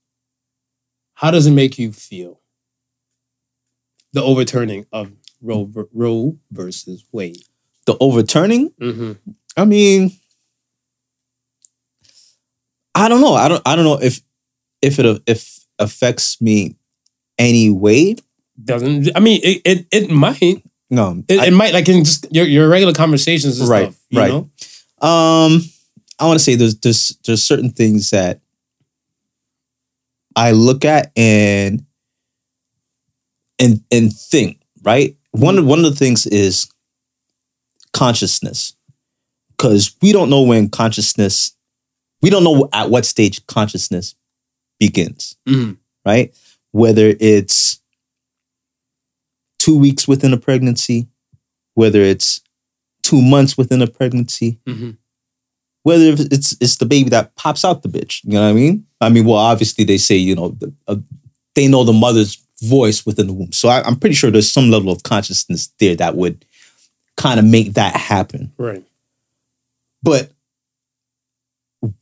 How 1.16 1.32
does 1.32 1.48
it 1.48 1.52
make 1.52 1.78
you 1.80 1.92
feel? 1.92 2.40
The 4.14 4.22
overturning 4.24 4.86
of 4.92 5.12
Roe 5.42 5.70
Roe 5.94 6.38
versus 6.52 7.04
Wade. 7.12 7.42
The 7.88 7.98
overturning, 8.00 8.70
Mm-hmm. 8.80 9.14
I 9.56 9.66
mean, 9.66 10.12
I 12.96 13.10
don't 13.10 13.22
know. 13.22 13.34
I 13.34 13.48
don't. 13.48 13.62
I 13.66 13.76
don't 13.76 13.86
know 13.86 14.00
if 14.02 14.22
if 14.82 15.00
it 15.00 15.22
if 15.28 15.66
affects 15.80 16.42
me 16.42 16.76
any 17.38 17.70
way. 17.70 18.16
Doesn't 18.64 19.10
I 19.16 19.20
mean 19.20 19.40
it? 19.44 19.62
It, 19.66 19.88
it 19.92 20.12
might. 20.12 20.64
No, 20.90 21.24
It, 21.28 21.40
I- 21.40 21.48
it 21.48 21.52
might 21.54 21.74
like 21.74 21.88
in 21.90 22.04
just 22.04 22.28
your, 22.34 22.46
your 22.46 22.70
regular 22.70 22.94
conversations 22.94 23.60
and 23.60 23.70
Right, 23.70 23.84
stuff. 23.94 24.00
You 24.10 24.20
right. 24.20 24.30
know? 24.30 25.08
Um, 25.08 25.62
I 26.20 26.26
want 26.26 26.40
to 26.40 26.44
say 26.44 26.56
there's 26.56 26.76
there's 26.80 27.18
there's 27.26 27.44
certain 27.44 27.70
things 27.70 28.10
that 28.10 28.42
I 30.36 30.52
look 30.52 30.86
at 30.86 31.12
and 31.16 31.86
and 33.60 33.84
and 33.92 34.14
think 34.14 34.62
right. 34.84 35.16
One 35.32 35.58
of 35.60 35.66
one 35.66 35.80
of 35.80 35.86
the 35.86 35.96
things 35.96 36.26
is 36.26 36.72
consciousness, 37.94 38.76
because 39.52 39.96
we 40.02 40.12
don't 40.12 40.30
know 40.30 40.42
when 40.42 40.70
consciousness, 40.70 41.56
we 42.22 42.30
don't 42.30 42.44
know 42.44 42.70
at 42.74 42.90
what 42.90 43.06
stage 43.06 43.46
consciousness 43.48 44.16
begins, 44.80 45.36
Mhm. 45.48 45.78
right? 46.06 46.34
Whether 46.72 47.16
it's 47.20 47.80
two 49.60 49.78
weeks 49.78 50.08
within 50.08 50.34
a 50.34 50.38
pregnancy, 50.38 51.08
whether 51.74 52.02
it's 52.02 52.42
two 53.04 53.22
months 53.22 53.58
within 53.58 53.82
a 53.82 53.88
pregnancy, 53.88 54.60
Mhm. 54.68 54.98
Whether 55.88 56.16
it's 56.20 56.54
it's 56.60 56.76
the 56.76 56.86
baby 56.86 57.10
that 57.10 57.34
pops 57.38 57.64
out 57.64 57.82
the 57.82 57.88
bitch. 57.88 58.22
You 58.26 58.34
know 58.34 58.42
what 58.42 58.50
I 58.50 58.54
mean? 58.54 58.86
I 59.00 59.08
mean, 59.08 59.24
well, 59.24 59.38
obviously 59.38 59.86
they 59.86 59.98
say 59.98 60.18
you 60.18 60.36
know 60.36 60.50
the, 60.50 60.74
uh, 60.86 60.98
they 61.56 61.70
know 61.70 61.86
the 61.86 61.94
mother's 61.94 62.44
voice 62.62 63.06
within 63.06 63.28
the 63.28 63.34
womb, 63.34 63.54
so 63.54 63.70
I, 63.70 63.82
I'm 63.84 63.96
pretty 63.96 64.16
sure 64.16 64.30
there's 64.30 64.52
some 64.52 64.70
level 64.70 64.92
of 64.92 65.04
consciousness 65.04 65.72
there 65.80 65.96
that 65.96 66.16
would 66.16 66.44
kind 67.16 67.40
of 67.40 67.46
make 67.46 67.76
that 67.76 67.96
happen. 67.96 68.52
Right. 68.58 68.84
But 70.04 70.32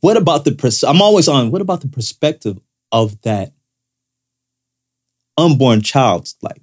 what 0.00 0.16
about 0.16 0.44
the 0.44 0.52
pers- 0.52 0.82
I'm 0.82 1.00
always 1.00 1.28
on. 1.28 1.52
What 1.52 1.62
about 1.62 1.80
the 1.80 1.88
perspective 1.88 2.58
of 2.90 3.20
that 3.22 3.52
unborn 5.38 5.82
child's 5.82 6.34
life, 6.42 6.62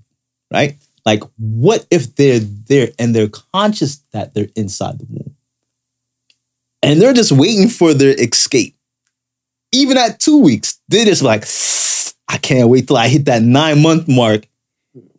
right? 0.51 0.75
Like, 1.05 1.23
what 1.37 1.85
if 1.89 2.15
they're 2.17 2.39
there 2.39 2.89
and 2.99 3.15
they're 3.15 3.29
conscious 3.29 3.97
that 4.11 4.33
they're 4.33 4.49
inside 4.57 4.99
the 4.99 5.07
womb, 5.09 5.32
and 6.83 7.01
they're 7.01 7.13
just 7.13 7.31
waiting 7.31 7.67
for 7.69 7.93
their 7.93 8.13
escape? 8.19 8.75
Even 9.71 9.97
at 9.97 10.19
two 10.19 10.37
weeks, 10.37 10.79
they're 10.89 11.05
just 11.05 11.23
like, 11.23 11.45
I 12.27 12.37
can't 12.37 12.69
wait 12.69 12.87
till 12.87 12.97
I 12.97 13.07
hit 13.07 13.25
that 13.25 13.41
nine 13.41 13.81
month 13.81 14.07
mark 14.07 14.47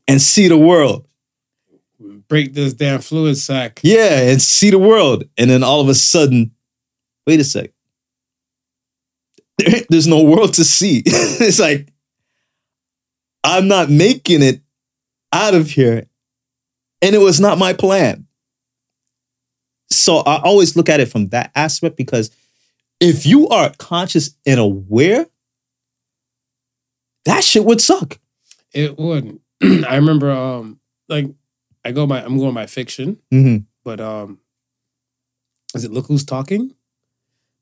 and 0.07 0.23
see 0.23 0.47
the 0.49 0.59
world. 0.59 1.07
Break 2.29 2.55
this 2.55 2.73
damn 2.75 3.01
fluid 3.01 3.37
sack. 3.37 3.81
Yeah, 3.83 4.31
and 4.31 4.41
see 4.41 4.71
the 4.71 4.79
world. 4.79 5.25
And 5.37 5.51
then 5.51 5.63
all 5.63 5.81
of 5.81 5.89
a 5.89 5.95
sudden, 5.95 6.53
wait 7.27 7.41
a 7.41 7.45
sec. 7.45 7.71
There- 9.59 9.83
there's 9.89 10.07
no 10.07 10.23
world 10.23 10.55
to 10.55 10.65
see. 10.65 11.03
it's 11.07 11.59
like, 11.59 11.93
I'm 13.43 13.69
not 13.69 13.91
making 13.91 14.43
it 14.43 14.63
out 15.33 15.55
of 15.55 15.69
here. 15.71 16.07
And 17.03 17.15
it 17.15 17.19
was 17.19 17.41
not 17.41 17.59
my 17.59 17.73
plan. 17.73 18.27
So 19.95 20.19
I 20.19 20.41
always 20.43 20.77
look 20.77 20.89
at 20.89 21.01
it 21.01 21.07
from 21.07 21.29
that 21.29 21.51
aspect 21.55 21.97
because 21.97 22.31
if 23.01 23.27
you 23.27 23.49
are 23.49 23.73
conscious 23.79 24.37
and 24.47 24.59
aware, 24.61 25.27
that 27.25 27.43
shit 27.45 27.65
would 27.65 27.81
suck. 27.81 28.19
It 28.73 28.99
would. 28.99 29.39
I 29.63 29.97
remember 29.97 30.31
um 30.31 30.81
like 31.09 31.27
I 31.85 31.93
go 31.93 32.07
my 32.07 32.23
I'm 32.25 32.39
going 32.39 32.55
by 32.55 32.67
fiction, 32.67 33.19
Mm-hmm. 33.33 33.65
but 33.85 34.01
um 34.01 34.39
is 35.75 35.85
it 35.85 35.91
Look 35.93 36.07
Who's 36.07 36.25
Talking? 36.25 36.75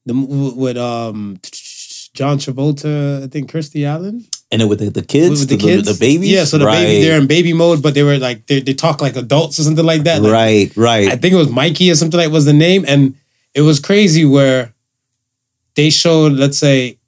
The 0.07 0.15
with 0.15 0.77
um 0.77 1.39
John 2.15 2.39
Travolta, 2.39 3.23
I 3.25 3.27
think 3.29 3.51
Kirstie 3.51 3.87
Allen. 3.87 4.25
And 4.53 4.61
then 4.61 4.69
with 4.69 4.81
the, 4.81 4.91
the 4.91 5.03
kids, 5.03 5.41
with 5.41 5.49
the, 5.49 5.57
the, 5.57 5.93
the 5.93 5.97
babies. 5.99 6.31
Yeah, 6.31 6.45
so 6.45 6.59
the 6.59 6.67
right. 6.67 6.85
baby 6.85 7.03
they're 7.03 7.19
in 7.19 7.27
baby 7.27 7.55
mode, 7.55 7.83
but 7.83 7.95
they 7.95 8.03
were 8.03 8.19
like 8.19 8.47
they, 8.47 8.61
they 8.61 8.75
talk 8.75 9.01
like 9.01 9.17
adults 9.17 9.59
or 9.59 9.63
something 9.63 9.85
like 9.85 10.03
that. 10.03 10.21
Like, 10.21 10.31
right, 10.31 10.77
right. 10.77 11.09
I 11.09 11.17
think 11.17 11.33
it 11.33 11.39
was 11.39 11.49
Mikey 11.51 11.91
or 11.91 11.95
something 11.95 12.21
like 12.21 12.31
was 12.31 12.45
the 12.45 12.53
name, 12.53 12.85
and 12.87 13.15
it 13.55 13.63
was 13.63 13.81
crazy 13.81 14.27
where 14.27 14.75
they 15.75 15.89
showed, 15.89 16.33
let's 16.33 16.59
say, 16.59 16.99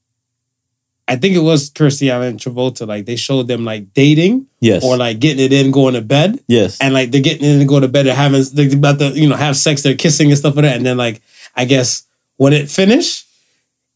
I 1.07 1.16
think 1.16 1.36
it 1.36 1.40
was 1.40 1.68
Kirstie 1.68 2.11
Allen 2.11 2.28
and 2.28 2.40
Travolta, 2.40 2.86
like 2.86 3.05
they 3.05 3.16
showed 3.16 3.47
them 3.47 3.62
like 3.62 3.92
dating 3.92 4.47
yes. 4.61 4.82
or 4.82 4.97
like 4.97 5.18
getting 5.18 5.45
it 5.45 5.53
in, 5.53 5.70
going 5.70 5.92
to 5.92 6.01
bed, 6.01 6.40
yes. 6.49 6.80
and 6.80 6.95
like 6.95 7.11
they're 7.11 7.20
getting 7.20 7.45
in 7.45 7.61
and 7.61 7.68
going 7.68 7.82
to 7.82 7.88
bed, 7.88 8.07
they're 8.07 8.14
having 8.14 8.42
they're 8.55 8.72
about 8.72 8.99
to 9.01 9.11
you 9.11 9.28
know 9.28 9.36
have 9.36 9.55
sex, 9.55 9.82
they're 9.82 9.97
kissing 9.97 10.30
and 10.30 10.38
stuff 10.38 10.57
like 10.57 10.64
that, 10.64 10.76
and 10.76 10.86
then 10.86 10.97
like 10.97 11.20
I 11.55 11.66
guess 11.66 12.05
when 12.38 12.55
it 12.55 12.70
finished, 12.70 13.26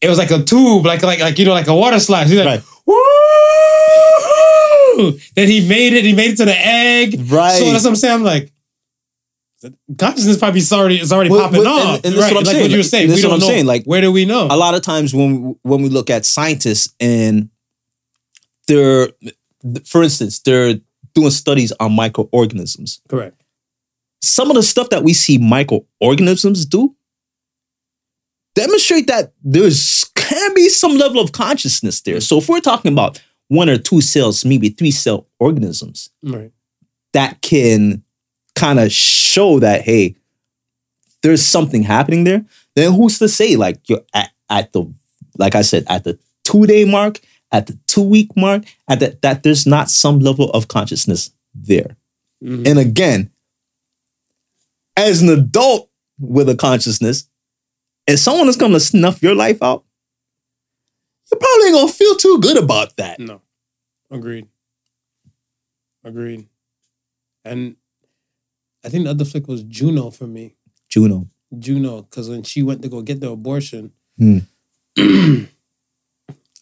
it 0.03 0.09
was 0.09 0.18
like 0.18 0.30
a 0.30 0.42
tube, 0.42 0.84
like 0.84 1.03
like 1.03 1.20
like 1.20 1.38
you 1.38 1.46
know 1.46 1.55
like 1.55 1.66
a 1.66 1.74
water 1.74 1.99
slide. 1.99 2.28
Like, 2.28 2.44
Right. 2.46 2.62
woo! 2.84 2.94
Then 5.36 5.49
he 5.49 5.66
made 5.68 5.92
it. 5.92 6.05
He 6.05 6.12
made 6.12 6.32
it 6.32 6.36
to 6.38 6.44
the 6.44 6.57
egg. 6.59 7.30
Right. 7.30 7.53
So 7.57 7.64
that's 7.70 7.84
what 7.84 7.90
I'm 7.90 7.96
saying. 7.96 8.14
I'm 8.14 8.22
like, 8.24 8.53
consciousness 9.96 10.38
probably 10.38 10.59
is 10.61 10.72
already 10.72 10.99
is 11.01 11.12
already 11.12 11.30
Well, 11.30 11.42
popping 11.42 11.61
well, 11.61 11.78
and- 11.78 11.88
off. 11.88 12.05
and 12.05 12.14
that's 12.14 12.16
right. 12.22 12.34
what 12.34 12.40
I'm 12.40 12.44
like 12.44 12.46
saying. 12.55 12.62
what 12.62 12.70
you 12.72 12.76
were 12.78 12.82
saying. 12.82 13.09
that's 13.09 13.18
We 13.18 13.22
don't 13.22 13.30
what 13.30 13.34
I'm 13.36 13.40
know. 13.40 13.46
saying. 13.55 13.66
Like, 13.66 13.84
where 13.84 14.01
do 14.01 14.11
we 14.11 14.24
know? 14.24 14.49
a 14.51 14.57
lot 14.57 14.74
of 14.74 14.82
times 14.82 15.14
when 15.14 15.57
when 15.62 15.82
we 15.82 15.88
look 15.88 16.11
at 16.11 16.24
scientists 16.26 16.92
and 16.99 17.49
they're 18.66 19.09
for 19.84 20.03
instance 20.03 20.40
they're 20.40 20.74
doing 21.14 21.30
studies 21.30 21.72
on 21.80 21.92
microorganisms 21.92 23.01
Correct. 23.09 23.42
some 24.22 24.51
of 24.51 24.57
the 24.57 24.62
stuff 24.62 24.90
that 24.90 25.03
we 25.03 25.12
see 25.14 25.38
microorganisms 25.38 26.64
do 26.66 26.94
demonstrate 28.55 29.07
that 29.09 29.32
there's 29.42 30.05
can 30.14 30.55
be 30.55 30.68
some 30.68 30.96
level 30.96 31.20
of 31.20 31.32
consciousness 31.32 32.01
there 32.03 32.20
so 32.20 32.38
if 32.38 32.49
we're 32.49 32.61
talking 32.61 32.92
about 32.92 33.20
one 33.49 33.68
or 33.68 33.78
two 33.78 34.01
cells 34.01 34.44
maybe 34.44 34.68
three 34.68 34.90
cell 34.90 35.26
organisms 35.38 36.11
Right. 36.22 36.53
that 37.12 37.40
can 37.42 38.03
kind 38.55 38.78
of 38.78 38.92
show 38.92 39.59
that 39.61 39.82
hey 39.82 40.16
there's 41.22 41.42
something 41.42 41.82
happening 41.82 42.24
there 42.24 42.44
then 42.76 42.92
who's 42.92 43.18
to 43.18 43.28
say 43.28 43.57
like 43.57 43.80
you're 43.88 44.05
at, 44.14 44.30
at 44.51 44.72
the 44.72 44.84
like 45.38 45.55
i 45.55 45.62
said 45.62 45.84
at 45.88 46.05
the 46.05 46.18
two 46.44 46.66
day 46.66 46.84
mark 46.84 47.20
at 47.53 47.66
the 47.66 47.78
two 47.86 48.03
week 48.03 48.30
mark 48.36 48.64
at 48.88 49.01
that 49.01 49.22
that 49.22 49.42
there's 49.42 49.66
not 49.66 49.88
some 49.88 50.18
level 50.20 50.51
of 50.51 50.68
consciousness 50.68 51.30
there 51.55 51.96
Mhm. 52.42 52.68
and 52.68 52.78
again 52.78 53.30
as 54.96 55.22
an 55.22 55.28
adult 55.28 55.88
with 56.18 56.49
a 56.49 56.55
consciousness 56.57 57.28
if 58.07 58.18
someone 58.18 58.49
is 58.49 58.57
going 58.57 58.72
to 58.72 58.80
snuff 58.80 59.22
your 59.22 59.34
life 59.34 59.62
out 59.62 59.84
you 61.31 61.39
probably 61.39 61.66
ain't 61.66 61.74
gonna 61.76 61.93
feel 61.93 62.14
too 62.16 62.39
good 62.41 62.57
about 62.62 62.97
that. 62.97 63.18
No. 63.20 63.41
Agreed. 64.11 64.47
Agreed. 66.05 66.47
And 67.45 67.76
I 68.85 68.89
think 68.89 69.05
the 69.05 69.11
other 69.11 69.24
flick 69.24 69.49
was 69.49 69.62
Juno 69.64 70.11
for 70.11 70.26
me. 70.26 70.55
Juno. 70.89 71.29
Juno, 71.59 72.03
because 72.03 72.29
when 72.29 72.43
she 72.43 72.62
went 72.62 72.83
to 72.83 72.89
go 72.89 73.03
get 73.03 73.20
the 73.20 73.31
abortion, 73.31 73.93
Hmm. 74.18 74.39
um, 74.99 75.49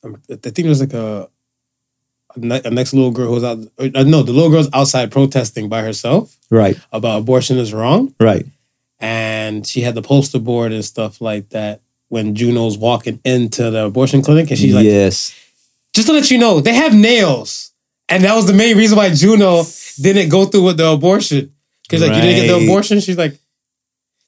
I 0.04 0.34
think 0.36 0.58
it 0.60 0.68
was 0.68 0.80
like 0.80 0.92
a 0.94 1.28
a, 2.34 2.38
ne- 2.38 2.60
a 2.64 2.70
next 2.70 2.92
little 2.92 3.10
girl 3.10 3.28
who 3.28 3.32
was 3.34 3.44
out. 3.44 3.58
Uh, 3.78 4.02
no, 4.04 4.22
the 4.22 4.32
little 4.32 4.50
girl's 4.50 4.68
outside 4.72 5.10
protesting 5.10 5.68
by 5.68 5.80
herself 5.82 6.36
Right, 6.50 6.78
about 6.92 7.20
abortion 7.20 7.56
is 7.58 7.72
wrong, 7.72 8.14
right. 8.20 8.44
and 9.00 9.66
she 9.66 9.80
had 9.80 9.94
the 9.94 10.02
poster 10.02 10.38
board 10.38 10.72
and 10.72 10.84
stuff 10.84 11.20
like 11.20 11.48
that. 11.50 11.80
When 12.08 12.34
Juno's 12.34 12.78
walking 12.78 13.20
into 13.24 13.70
the 13.70 13.86
abortion 13.86 14.22
clinic, 14.22 14.48
and 14.50 14.58
she's 14.58 14.74
like, 14.74 14.84
yes. 14.84 15.34
just 15.92 16.06
to 16.06 16.14
let 16.14 16.30
you 16.30 16.38
know, 16.38 16.60
they 16.60 16.74
have 16.74 16.94
nails. 16.94 17.72
And 18.08 18.22
that 18.22 18.34
was 18.36 18.46
the 18.46 18.52
main 18.52 18.76
reason 18.76 18.96
why 18.96 19.12
Juno 19.12 19.64
didn't 20.00 20.28
go 20.28 20.44
through 20.44 20.62
with 20.62 20.76
the 20.76 20.86
abortion. 20.88 21.52
Because 21.82 22.02
like 22.02 22.14
you 22.14 22.20
didn't 22.22 22.46
get 22.46 22.58
the 22.58 22.64
abortion. 22.64 23.00
She's 23.00 23.18
like, 23.18 23.36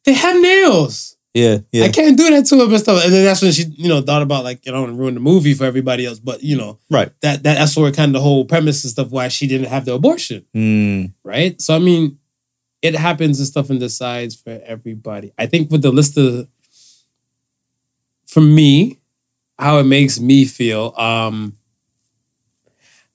they 0.04 0.12
have 0.14 0.40
nails. 0.40 1.16
Yeah, 1.34 1.58
yeah. 1.70 1.84
I 1.84 1.90
can't 1.90 2.16
do 2.16 2.28
that 2.30 2.46
to 2.46 2.60
him 2.60 2.70
and 2.72 2.80
stuff. 2.80 3.04
And 3.04 3.12
then 3.12 3.24
that's 3.24 3.42
when 3.42 3.52
she, 3.52 3.64
you 3.76 3.88
know, 3.88 4.00
thought 4.00 4.22
about 4.22 4.42
like, 4.42 4.64
you 4.66 4.72
know, 4.72 4.86
ruin 4.86 5.14
the 5.14 5.20
movie 5.20 5.54
for 5.54 5.64
everybody 5.66 6.04
else. 6.06 6.18
But 6.18 6.42
you 6.42 6.56
know, 6.56 6.78
Right. 6.90 7.12
that, 7.20 7.42
that 7.44 7.54
that's 7.58 7.76
where 7.76 7.92
kind 7.92 8.08
of 8.08 8.14
the 8.14 8.20
whole 8.20 8.44
premise 8.44 8.82
and 8.82 8.90
stuff 8.90 9.10
why 9.10 9.28
she 9.28 9.46
didn't 9.46 9.68
have 9.68 9.84
the 9.84 9.94
abortion. 9.94 10.44
Mm, 10.56 11.12
Right. 11.22 11.60
So 11.60 11.76
I 11.76 11.78
mean, 11.78 12.18
it 12.82 12.96
happens 12.96 13.38
and 13.38 13.46
stuff 13.46 13.70
and 13.70 13.78
decides 13.78 14.34
for 14.34 14.60
everybody. 14.64 15.32
I 15.38 15.46
think 15.46 15.70
with 15.70 15.82
the 15.82 15.92
list 15.92 16.16
of 16.18 16.48
for 18.38 18.44
me, 18.44 18.98
how 19.58 19.78
it 19.78 19.84
makes 19.84 20.20
me 20.20 20.44
feel, 20.44 20.94
um, 20.96 21.54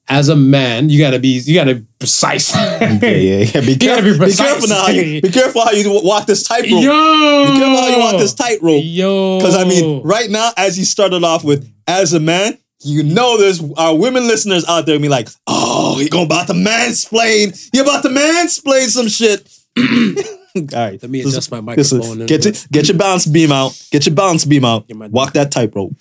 as 0.09 0.27
a 0.27 0.35
man, 0.35 0.89
you 0.89 0.99
gotta 0.99 1.17
be 1.17 1.39
you 1.45 1.55
gotta 1.55 1.75
be 1.75 1.85
precise. 1.97 2.53
yeah, 2.55 2.99
yeah, 3.01 3.45
yeah. 3.53 3.61
Be 3.61 3.77
careful. 3.77 4.19
be 4.19 4.25
Be, 4.25 4.33
careful 4.33 4.67
now. 4.67 4.81
How 4.81 4.89
you, 4.89 5.21
be 5.21 5.31
careful 5.31 5.61
how 5.63 5.71
you 5.71 6.01
walk 6.03 6.25
this 6.25 6.43
tightrope. 6.43 6.83
Yo, 6.83 7.45
Be 7.47 7.57
careful 7.57 7.77
how 7.77 7.87
you 7.87 7.99
walk 7.99 8.17
this 8.17 8.33
tightrope. 8.33 8.81
Yo, 8.83 9.37
Because 9.39 9.55
I 9.55 9.63
mean, 9.63 10.01
right 10.03 10.29
now, 10.29 10.51
as 10.57 10.77
you 10.77 10.83
started 10.83 11.23
off 11.23 11.45
with, 11.45 11.71
as 11.87 12.11
a 12.11 12.19
man, 12.19 12.57
you 12.81 13.03
know 13.03 13.37
there's 13.37 13.63
our 13.77 13.95
women 13.97 14.27
listeners 14.27 14.65
out 14.67 14.85
there 14.85 14.99
be 14.99 15.07
like, 15.07 15.29
oh, 15.47 15.97
he 15.99 16.09
going 16.09 16.25
about 16.25 16.47
to 16.47 16.53
mansplain. 16.53 17.57
You 17.73 17.83
about 17.83 18.03
to 18.03 18.09
mansplain 18.09 18.87
some 18.89 19.07
shit. 19.07 19.49
All 20.55 20.63
right. 20.73 21.01
Let 21.01 21.09
me 21.09 21.23
Listen, 21.23 21.31
adjust 21.37 21.51
my 21.51 21.61
microphone. 21.61 22.25
get 22.27 22.43
your 22.45 22.53
get 22.71 22.87
your 22.87 22.97
balance 22.97 23.25
beam 23.25 23.51
out. 23.51 23.71
Get 23.91 24.05
your 24.05 24.13
balance 24.15 24.45
beam 24.45 24.63
out. 24.65 24.85
Walk 25.11 25.33
that 25.33 25.51
tightrope. 25.51 25.95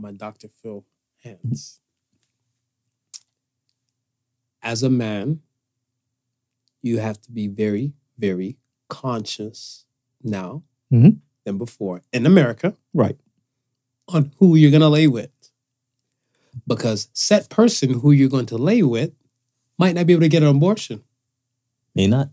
my 0.00 0.12
Dr. 0.12 0.48
Phil 0.62 0.84
hands. 1.24 1.80
As 4.62 4.82
a 4.84 4.90
man, 4.90 5.40
you 6.82 6.98
have 6.98 7.20
to 7.22 7.32
be 7.32 7.48
very, 7.48 7.92
very 8.18 8.56
conscious 8.88 9.84
now 10.22 10.62
Mhm. 10.92 11.18
than 11.44 11.58
before 11.58 12.02
in 12.12 12.26
America 12.26 12.76
Right. 12.94 13.18
on 14.06 14.32
who 14.38 14.54
you're 14.54 14.70
going 14.70 14.80
to 14.82 14.88
lay 14.88 15.06
with. 15.08 15.30
Because 16.66 17.08
said 17.12 17.48
person 17.50 17.90
who 18.00 18.10
you're 18.12 18.28
going 18.28 18.46
to 18.46 18.56
lay 18.56 18.82
with 18.82 19.12
might 19.78 19.94
not 19.94 20.06
be 20.06 20.12
able 20.12 20.22
to 20.22 20.28
get 20.28 20.42
an 20.42 20.48
abortion. 20.48 21.02
May 21.94 22.06
not. 22.06 22.30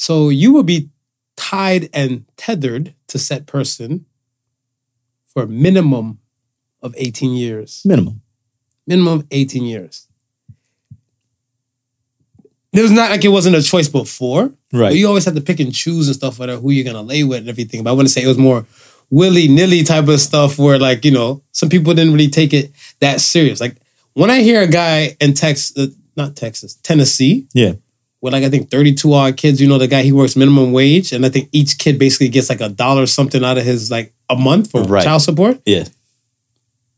So 0.00 0.28
you 0.28 0.52
will 0.52 0.62
be 0.62 0.90
tied 1.36 1.90
and 1.92 2.24
tethered 2.36 2.94
to 3.08 3.18
said 3.18 3.48
person 3.48 4.06
for 5.26 5.42
a 5.42 5.46
minimum 5.48 6.20
of 6.80 6.94
18 6.96 7.32
years. 7.32 7.82
Minimum. 7.84 8.22
minimum 8.86 9.18
of 9.18 9.26
18 9.32 9.64
years. 9.64 10.06
It 12.72 12.80
was 12.80 12.92
not 12.92 13.10
like 13.10 13.24
it 13.24 13.28
wasn't 13.28 13.56
a 13.56 13.62
choice 13.62 13.88
before. 13.88 14.52
Right. 14.72 14.90
But 14.90 14.96
you 14.98 15.08
always 15.08 15.24
have 15.24 15.34
to 15.34 15.40
pick 15.40 15.58
and 15.58 15.74
choose 15.74 16.06
and 16.06 16.14
stuff 16.14 16.38
whether 16.38 16.56
who 16.58 16.70
you're 16.70 16.84
gonna 16.84 17.02
lay 17.02 17.24
with 17.24 17.40
and 17.40 17.48
everything. 17.48 17.82
But 17.82 17.90
I 17.90 17.94
want 17.94 18.06
to 18.06 18.12
say 18.14 18.22
it 18.22 18.28
was 18.28 18.38
more 18.38 18.66
willy 19.10 19.48
nilly 19.48 19.82
type 19.82 20.06
of 20.06 20.20
stuff 20.20 20.58
where 20.60 20.78
like 20.78 21.04
you 21.04 21.10
know 21.10 21.42
some 21.50 21.68
people 21.68 21.92
didn't 21.92 22.12
really 22.12 22.28
take 22.28 22.52
it 22.52 22.70
that 23.00 23.20
serious. 23.20 23.60
Like 23.60 23.78
when 24.12 24.30
I 24.30 24.42
hear 24.42 24.62
a 24.62 24.68
guy 24.68 25.16
in 25.20 25.34
Texas, 25.34 25.76
uh, 25.76 25.90
not 26.14 26.36
Texas, 26.36 26.74
Tennessee, 26.84 27.48
Yeah. 27.52 27.72
With 28.20 28.32
like 28.32 28.44
I 28.44 28.50
think 28.50 28.70
32 28.70 29.12
odd 29.12 29.36
kids. 29.36 29.60
You 29.60 29.68
know 29.68 29.78
the 29.78 29.86
guy 29.88 30.02
he 30.02 30.12
works 30.12 30.36
minimum 30.36 30.72
wage, 30.72 31.12
and 31.12 31.24
I 31.24 31.28
think 31.28 31.48
each 31.52 31.78
kid 31.78 31.98
basically 31.98 32.28
gets 32.28 32.48
like 32.48 32.60
a 32.60 32.68
dollar 32.68 33.06
something 33.06 33.44
out 33.44 33.58
of 33.58 33.64
his 33.64 33.90
like 33.90 34.12
a 34.28 34.36
month 34.36 34.70
for 34.70 34.82
Right. 34.82 35.04
child 35.04 35.22
support. 35.22 35.60
Yeah. 35.64 35.84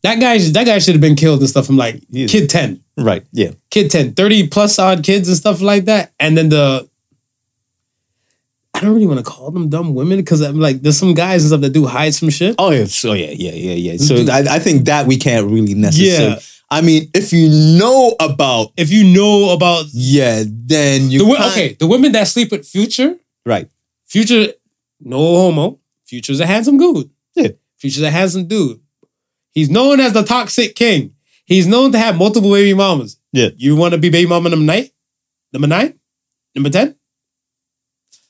That 0.03 0.19
guy, 0.19 0.39
that 0.39 0.65
guy 0.65 0.79
should 0.79 0.95
have 0.95 1.01
been 1.01 1.15
killed 1.15 1.41
and 1.41 1.49
stuff. 1.49 1.69
I'm 1.69 1.77
like 1.77 2.01
Yeah. 2.09 2.25
kid 2.27 2.49
10 2.49 2.79
Right. 2.97 3.23
Yeah. 3.31 3.51
kid 3.69 3.91
10, 3.91 4.13
30 4.13 4.47
plus 4.47 4.79
odd 4.79 5.03
kids 5.03 5.27
and 5.27 5.37
stuff 5.37 5.61
like 5.61 5.85
that. 5.85 6.11
And 6.19 6.35
then 6.37 6.49
the 6.49 6.89
I 8.73 8.79
don't 8.79 8.93
really 8.95 9.05
want 9.05 9.19
to 9.19 9.23
call 9.23 9.51
them 9.51 9.69
dumb 9.69 9.93
women 9.93 10.17
because 10.17 10.41
I'm 10.41 10.59
like, 10.59 10.81
there's 10.81 10.97
some 10.97 11.13
guys 11.13 11.43
and 11.43 11.49
stuff 11.49 11.61
that 11.61 11.69
do 11.73 11.85
hide 11.85 12.15
some 12.15 12.29
shit. 12.29 12.55
Oh 12.57 12.71
yeah. 12.71 12.85
So 12.85 13.13
yeah. 13.13 13.29
Yeah. 13.31 13.51
Yeah. 13.51 13.73
Yeah. 13.73 13.97
So 13.97 14.15
mm-hmm. 14.15 14.49
I, 14.49 14.55
I 14.55 14.59
think 14.59 14.85
that 14.85 15.05
we 15.05 15.17
can't 15.17 15.45
really 15.45 15.75
necessarily. 15.75 16.31
Yeah. 16.35 16.39
I 16.71 16.79
mean, 16.81 17.09
if 17.13 17.33
you 17.33 17.49
know 17.77 18.15
about 18.19 18.71
If 18.77 18.91
you 18.91 19.03
know 19.03 19.49
about 19.51 19.85
yeah, 19.91 20.43
then 20.47 21.11
you 21.11 21.19
the 21.19 21.35
can't- 21.35 21.51
okay, 21.51 21.73
the 21.73 21.85
women 21.87 22.13
that 22.13 22.27
sleep 22.29 22.51
with 22.51 22.65
Future, 22.65 23.17
Right. 23.45 23.69
Future, 24.07 24.53
no 24.99 25.17
homo. 25.17 25.79
Future's 26.05 26.39
a 26.39 26.45
handsome 26.45 26.77
dude. 26.77 27.09
Yeah. 27.35 27.49
Future's 27.77 28.03
a 28.03 28.11
handsome 28.11 28.47
dude. 28.47 28.79
He's 29.51 29.69
known 29.69 29.99
as 29.99 30.13
the 30.13 30.23
toxic 30.23 30.75
king. 30.75 31.13
He's 31.45 31.67
known 31.67 31.91
to 31.91 31.97
have 31.99 32.17
multiple 32.17 32.51
baby 32.51 32.73
mamas. 32.73 33.17
Yeah. 33.33 33.49
You 33.57 33.75
want 33.75 33.93
to 33.93 33.97
be 33.97 34.09
baby 34.09 34.29
mama 34.29 34.49
number 34.49 34.65
nine? 34.65 34.89
Number 35.51 35.67
nine? 35.67 35.99
Number 36.55 36.69
10? 36.69 36.95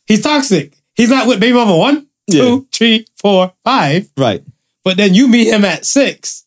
He's 0.05 0.21
toxic. 0.21 0.75
He's 0.95 1.09
not 1.09 1.27
with 1.27 1.39
baby 1.39 1.53
mama 1.53 1.75
one, 1.77 2.07
Yeah. 2.27 2.41
two, 2.41 2.67
three, 2.71 3.05
four, 3.15 3.53
five. 3.63 4.09
Right. 4.17 4.43
But 4.83 4.97
then 4.97 5.13
you 5.13 5.27
meet 5.27 5.47
him 5.47 5.63
at 5.65 5.85
six. 5.85 6.40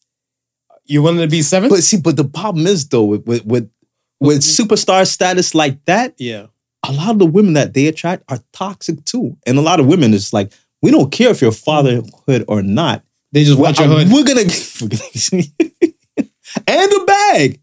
You 0.86 1.02
wanted 1.02 1.22
to 1.22 1.28
be 1.28 1.42
seven? 1.42 1.70
But 1.70 1.82
see, 1.82 1.98
but 1.98 2.16
the 2.16 2.24
problem 2.24 2.66
is 2.66 2.88
though 2.88 3.04
with 3.04 3.26
with 3.26 3.44
with, 3.44 3.70
with 4.20 4.40
mm-hmm. 4.40 4.64
superstar 4.64 5.06
status 5.06 5.54
like 5.54 5.84
that, 5.86 6.14
yeah. 6.18 6.46
a 6.86 6.92
lot 6.92 7.10
of 7.10 7.18
the 7.18 7.26
women 7.26 7.54
that 7.54 7.74
they 7.74 7.86
attract 7.86 8.24
are 8.28 8.38
toxic 8.52 9.04
too. 9.04 9.36
And 9.46 9.58
a 9.58 9.62
lot 9.62 9.80
of 9.80 9.86
women 9.86 10.14
is 10.14 10.32
like, 10.32 10.52
we 10.82 10.90
don't 10.90 11.10
care 11.10 11.30
if 11.30 11.40
you're 11.40 11.52
fatherhood 11.52 12.44
or 12.48 12.62
not. 12.62 13.02
They 13.32 13.44
just 13.44 13.58
We're, 13.58 13.64
want 13.64 13.78
your 13.78 13.88
hood. 13.88 14.12
we're 14.12 14.24
gonna 14.24 14.42
and 16.66 16.92
a 16.92 17.04
bag. 17.04 17.60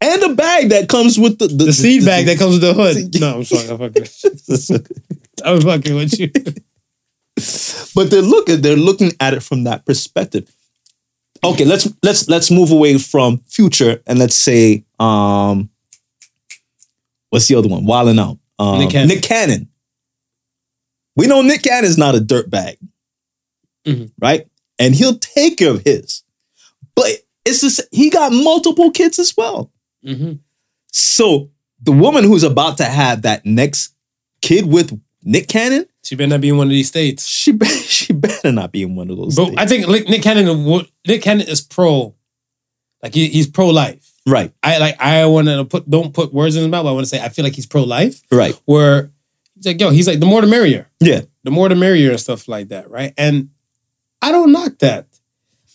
And 0.00 0.22
a 0.24 0.34
bag 0.34 0.70
that 0.70 0.88
comes 0.88 1.16
with 1.18 1.38
the 1.38 1.46
the, 1.46 1.66
the 1.66 1.72
seed 1.72 2.04
bag 2.04 2.26
that 2.26 2.36
comes 2.38 2.54
with 2.54 2.62
the 2.62 2.74
hood. 2.74 3.20
No, 3.20 3.36
I'm 3.36 3.44
sorry. 3.44 3.68
I'm 3.70 3.78
fucking, 3.78 4.02
I 5.44 5.52
was 5.52 5.62
fucking 5.64 5.94
with 5.94 6.18
you. 6.18 6.28
but 7.94 8.10
they're 8.10 8.22
looking 8.22 8.60
they're 8.60 8.76
looking 8.76 9.12
at 9.18 9.34
it 9.34 9.42
from 9.42 9.64
that 9.64 9.84
perspective. 9.86 10.48
Okay, 11.44 11.64
let's 11.64 11.88
let's 12.02 12.28
let's 12.28 12.50
move 12.50 12.70
away 12.70 12.98
from 12.98 13.38
future 13.48 14.00
and 14.06 14.18
let's 14.18 14.36
say 14.36 14.84
um 15.00 15.70
what's 17.30 17.48
the 17.48 17.56
other 17.56 17.68
one? 17.68 17.84
Wilding 17.84 18.18
out. 18.18 18.38
Um, 18.58 18.78
Nick 18.78 18.90
Cannon. 18.90 19.08
Nick 19.08 19.22
Cannon. 19.22 19.68
We 21.16 21.26
know 21.26 21.42
Nick 21.42 21.62
Cannon's 21.62 21.98
not 21.98 22.14
a 22.14 22.18
dirtbag, 22.18 22.76
Mhm. 23.86 24.12
right? 24.20 24.46
And 24.78 24.94
he'll 24.94 25.18
take 25.18 25.58
care 25.58 25.70
of 25.70 25.82
his. 25.84 26.22
But 26.94 27.10
it's 27.44 27.60
just 27.60 27.80
he 27.90 28.08
got 28.08 28.32
multiple 28.32 28.90
kids 28.92 29.18
as 29.18 29.34
well. 29.36 29.72
Mhm. 30.06 30.38
So 30.92 31.50
the 31.82 31.92
woman 31.92 32.22
who's 32.24 32.44
about 32.44 32.76
to 32.78 32.84
have 32.84 33.22
that 33.22 33.44
next 33.44 33.94
kid 34.42 34.66
with 34.66 34.98
Nick 35.24 35.48
Cannon, 35.48 35.86
She 36.04 36.14
better 36.14 36.28
not 36.28 36.40
be 36.40 36.48
in 36.50 36.56
one 36.56 36.66
of 36.68 36.70
these 36.72 36.88
states. 36.88 37.26
she 37.26 37.52
be- 37.52 37.66
better 38.22 38.52
not 38.52 38.72
be 38.72 38.82
in 38.82 38.96
one 38.96 39.10
of 39.10 39.16
those. 39.16 39.36
But 39.36 39.46
states. 39.46 39.60
I 39.60 39.66
think 39.66 39.88
Nick 39.88 40.08
Nick 40.08 40.22
Cannon, 40.22 40.86
Nick 41.06 41.22
Cannon 41.22 41.46
is 41.46 41.60
pro, 41.60 42.14
like 43.02 43.14
he, 43.14 43.28
he's 43.28 43.46
pro 43.46 43.68
life. 43.68 44.10
right, 44.26 44.52
I 44.62 44.78
like 44.78 45.00
I 45.00 45.26
want 45.26 45.48
to 45.48 45.64
put 45.64 45.88
don't 45.90 46.14
put 46.14 46.32
words 46.32 46.56
in 46.56 46.62
his 46.62 46.70
mouth. 46.70 46.84
But 46.84 46.90
I 46.90 46.92
want 46.92 47.04
to 47.04 47.08
say 47.08 47.22
I 47.22 47.28
feel 47.28 47.44
like 47.44 47.54
he's 47.54 47.66
pro 47.66 47.82
life. 47.82 48.22
right, 48.30 48.58
Where 48.64 49.10
he's 49.54 49.66
like, 49.66 49.80
yo, 49.80 49.90
he's 49.90 50.06
like 50.06 50.20
the 50.20 50.26
more 50.26 50.40
the 50.40 50.46
merrier, 50.46 50.88
yeah, 51.00 51.22
the 51.44 51.50
more 51.50 51.68
the 51.68 51.74
merrier 51.74 52.10
and 52.10 52.20
stuff 52.20 52.48
like 52.48 52.68
that, 52.68 52.90
right? 52.90 53.12
And 53.18 53.50
I 54.22 54.32
don't 54.32 54.52
knock 54.52 54.78
that. 54.78 55.06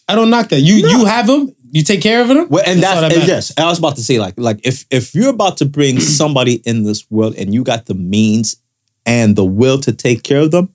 I 0.08 0.16
don't 0.16 0.30
knock 0.30 0.50
that. 0.50 0.62
You 0.62 0.76
you 0.76 1.06
have 1.06 1.28
him, 1.28 1.54
you 1.72 1.84
take 1.84 2.02
care 2.02 2.22
of 2.22 2.30
him. 2.30 2.48
Well, 2.50 2.64
and 2.66 2.82
that's, 2.82 2.96
all 2.96 3.02
that 3.02 3.14
and 3.14 3.28
yes. 3.28 3.54
I 3.58 3.66
was 3.66 3.80
about 3.80 3.98
to 3.98 4.04
say 4.04 4.20
like 4.20 4.36
like 4.38 4.60
if 4.64 4.86
if 4.90 5.14
you're 5.14 5.30
about 5.30 5.58
to 5.58 5.66
bring 5.66 6.00
somebody 6.00 6.56
in 6.66 6.84
this 6.84 7.10
world 7.12 7.36
and 7.36 7.54
you 7.54 7.64
got 7.64 7.86
the 7.86 7.94
means 7.94 8.58
and 9.06 9.36
the 9.36 9.46
will 9.46 9.80
to 9.82 9.92
take 9.92 10.24
care 10.24 10.40
of 10.40 10.52
them, 10.52 10.74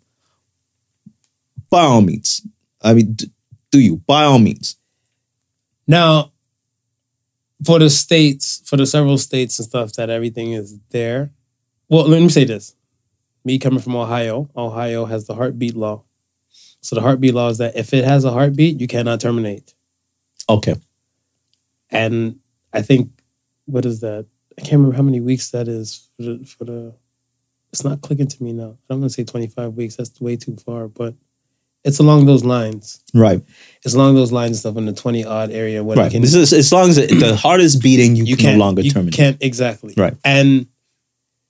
by 1.72 1.82
all 1.84 2.02
means. 2.02 2.42
I 2.82 2.94
mean, 2.94 3.14
d- 3.14 3.32
do 3.72 3.80
you 3.80 3.96
by 4.06 4.24
all 4.24 4.40
means? 4.40 4.76
Now, 5.86 6.32
for 7.64 7.78
the 7.80 7.90
states, 7.90 8.62
for 8.66 8.76
the 8.76 8.86
several 8.86 9.18
states 9.18 9.58
and 9.58 9.68
stuff 9.68 9.94
that 9.94 10.10
everything 10.10 10.52
is 10.52 10.78
there. 10.90 11.32
Well, 11.88 12.08
let 12.08 12.22
me 12.22 12.30
say 12.30 12.44
this. 12.44 12.74
Me 13.44 13.58
coming 13.58 13.80
from 13.80 13.96
Ohio, 13.96 14.50
Ohio 14.56 15.06
has 15.06 15.26
the 15.26 15.34
heartbeat 15.34 15.76
law. 15.76 16.04
So 16.82 16.96
the 16.96 17.02
heartbeat 17.02 17.34
law 17.34 17.48
is 17.50 17.58
that 17.58 17.76
if 17.76 17.94
it 17.94 18.04
has 18.04 18.24
a 18.24 18.32
heartbeat, 18.32 18.80
you 18.80 18.88
cannot 18.88 19.20
terminate. 19.20 19.74
Okay. 20.48 20.76
and 21.90 22.38
I 22.72 22.82
think 22.82 23.10
what 23.66 23.84
is 23.86 24.00
that? 24.00 24.26
I 24.58 24.62
can't 24.62 24.74
remember 24.74 24.96
how 24.96 25.02
many 25.02 25.20
weeks 25.20 25.50
that 25.50 25.68
is 25.68 26.08
for 26.16 26.22
the. 26.22 26.44
For 26.44 26.64
the 26.64 26.94
it's 27.72 27.84
not 27.84 28.02
clicking 28.02 28.28
to 28.28 28.42
me 28.42 28.52
now. 28.52 28.76
I'm 28.90 28.98
gonna 29.00 29.10
say 29.10 29.24
25 29.24 29.74
weeks. 29.74 29.96
That's 29.96 30.20
way 30.20 30.36
too 30.36 30.56
far, 30.56 30.88
but 30.88 31.14
it's 31.84 31.98
along 31.98 32.26
those 32.26 32.44
lines. 32.44 33.00
Right. 33.14 33.40
It's 33.84 33.94
along 33.94 34.14
those 34.14 34.30
lines 34.32 34.50
and 34.50 34.58
stuff 34.58 34.76
in 34.76 34.86
the 34.86 34.92
20 34.92 35.24
odd 35.24 35.50
area 35.50 35.82
where 35.82 35.96
Right. 35.96 36.10
can, 36.12 36.22
This 36.22 36.34
is, 36.34 36.52
as 36.52 36.72
long 36.72 36.88
as 36.90 36.98
it, 36.98 37.08
the 37.18 37.34
heart 37.36 37.60
is 37.60 37.74
beating, 37.76 38.14
you, 38.16 38.24
you 38.24 38.36
can 38.36 38.56
no 38.58 38.64
longer 38.64 38.82
you 38.82 38.90
terminate. 38.90 39.14
Can't 39.14 39.36
exactly 39.40 39.94
Right. 39.96 40.14
And 40.24 40.66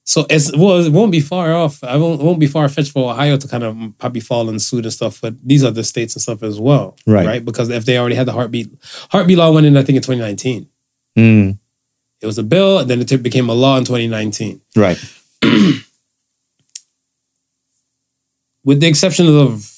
so 0.05 0.25
it's 0.29 0.51
well, 0.57 0.83
it 0.85 0.91
won't 0.91 1.11
be 1.13 1.21
far 1.21 1.53
off. 1.53 1.81
I 1.83 1.95
won't, 1.95 2.19
it 2.19 2.23
won't 2.25 2.39
be 2.39 2.47
far 2.47 2.67
fetched 2.67 2.91
for 2.91 3.11
Ohio 3.13 3.37
to 3.37 3.47
kind 3.47 3.63
of 3.63 3.77
probably 3.99 4.19
fall 4.19 4.49
in 4.49 4.59
suit 4.59 4.83
and 4.83 4.91
stuff. 4.93 5.21
But 5.21 5.35
these 5.47 5.63
are 5.63 5.71
the 5.71 5.83
states 5.83 6.13
and 6.15 6.21
stuff 6.21 6.43
as 6.43 6.59
well, 6.59 6.97
Right. 7.07 7.25
Right, 7.25 7.45
because 7.45 7.69
if 7.69 7.85
they 7.85 7.97
already 7.97 8.15
had 8.15 8.25
the 8.27 8.33
heartbeat, 8.33 8.69
heartbeat 9.11 9.37
law 9.37 9.51
went 9.53 9.65
in, 9.65 9.77
I 9.77 9.83
think 9.83 9.95
in 9.95 10.01
2019. 10.01 10.67
Mm, 11.17 11.57
It 12.21 12.25
was 12.25 12.37
a 12.37 12.43
bill, 12.43 12.79
and 12.79 12.89
then 12.89 12.99
it 13.01 13.23
became 13.23 13.47
a 13.49 13.53
law 13.53 13.77
in 13.77 13.85
2019. 13.85 14.59
right. 14.75 14.97
with 18.65 18.79
the 18.79 18.87
exception 18.87 19.27
of 19.27 19.72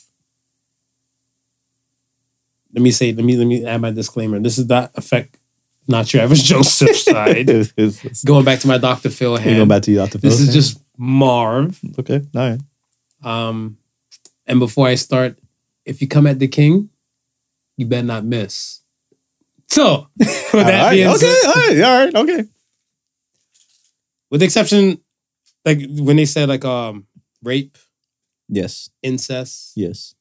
let 2.75 2.81
me 2.81 2.91
say 2.91 3.13
let 3.13 3.23
me 3.25 3.35
let 3.37 3.47
me 3.47 3.65
add 3.65 3.81
my 3.81 3.89
disclaimer 3.91 4.37
this 4.39 4.57
is 4.57 4.67
not 4.67 4.91
affect 4.95 5.37
not 5.87 6.13
your 6.13 6.21
average 6.23 6.43
joseph 6.51 6.95
side 6.97 7.47
going 8.25 8.43
back 8.45 8.59
to 8.59 8.67
my 8.67 8.77
dr 8.77 9.09
phil 9.09 9.37
hand 9.37 9.57
go 9.57 9.65
back 9.65 9.81
to 9.83 9.91
you, 9.91 9.97
Dr. 9.97 10.19
Phil. 10.19 10.29
this 10.29 10.39
Phil? 10.39 10.47
is 10.49 10.53
just 10.53 10.79
marv 10.97 11.79
okay. 11.99 12.21
All 12.35 12.49
right. 12.49 12.59
um 13.23 13.77
and 14.47 14.59
before 14.59 14.87
i 14.87 14.95
start 14.95 15.39
if 15.85 16.01
you 16.01 16.07
come 16.07 16.27
at 16.27 16.39
the 16.39 16.47
king 16.47 16.89
you 17.77 17.85
better 17.85 18.05
not 18.07 18.23
miss 18.25 18.81
so 19.67 20.07
with 20.19 20.53
All 20.53 20.63
that 20.63 20.83
right, 20.83 20.91
being 20.91 21.07
okay. 21.07 21.17
said 21.17 21.45
All 21.47 21.53
right. 21.55 21.81
All 21.81 22.05
right. 22.05 22.15
Okay. 22.15 22.43
with 24.29 24.39
the 24.41 24.45
exception 24.45 24.99
like 25.65 25.79
when 25.89 26.15
they 26.17 26.25
said 26.25 26.49
like 26.49 26.65
um 26.65 27.07
rape 27.43 27.77
Yes. 28.47 28.89
incest 29.01 29.71
Yes. 29.75 30.13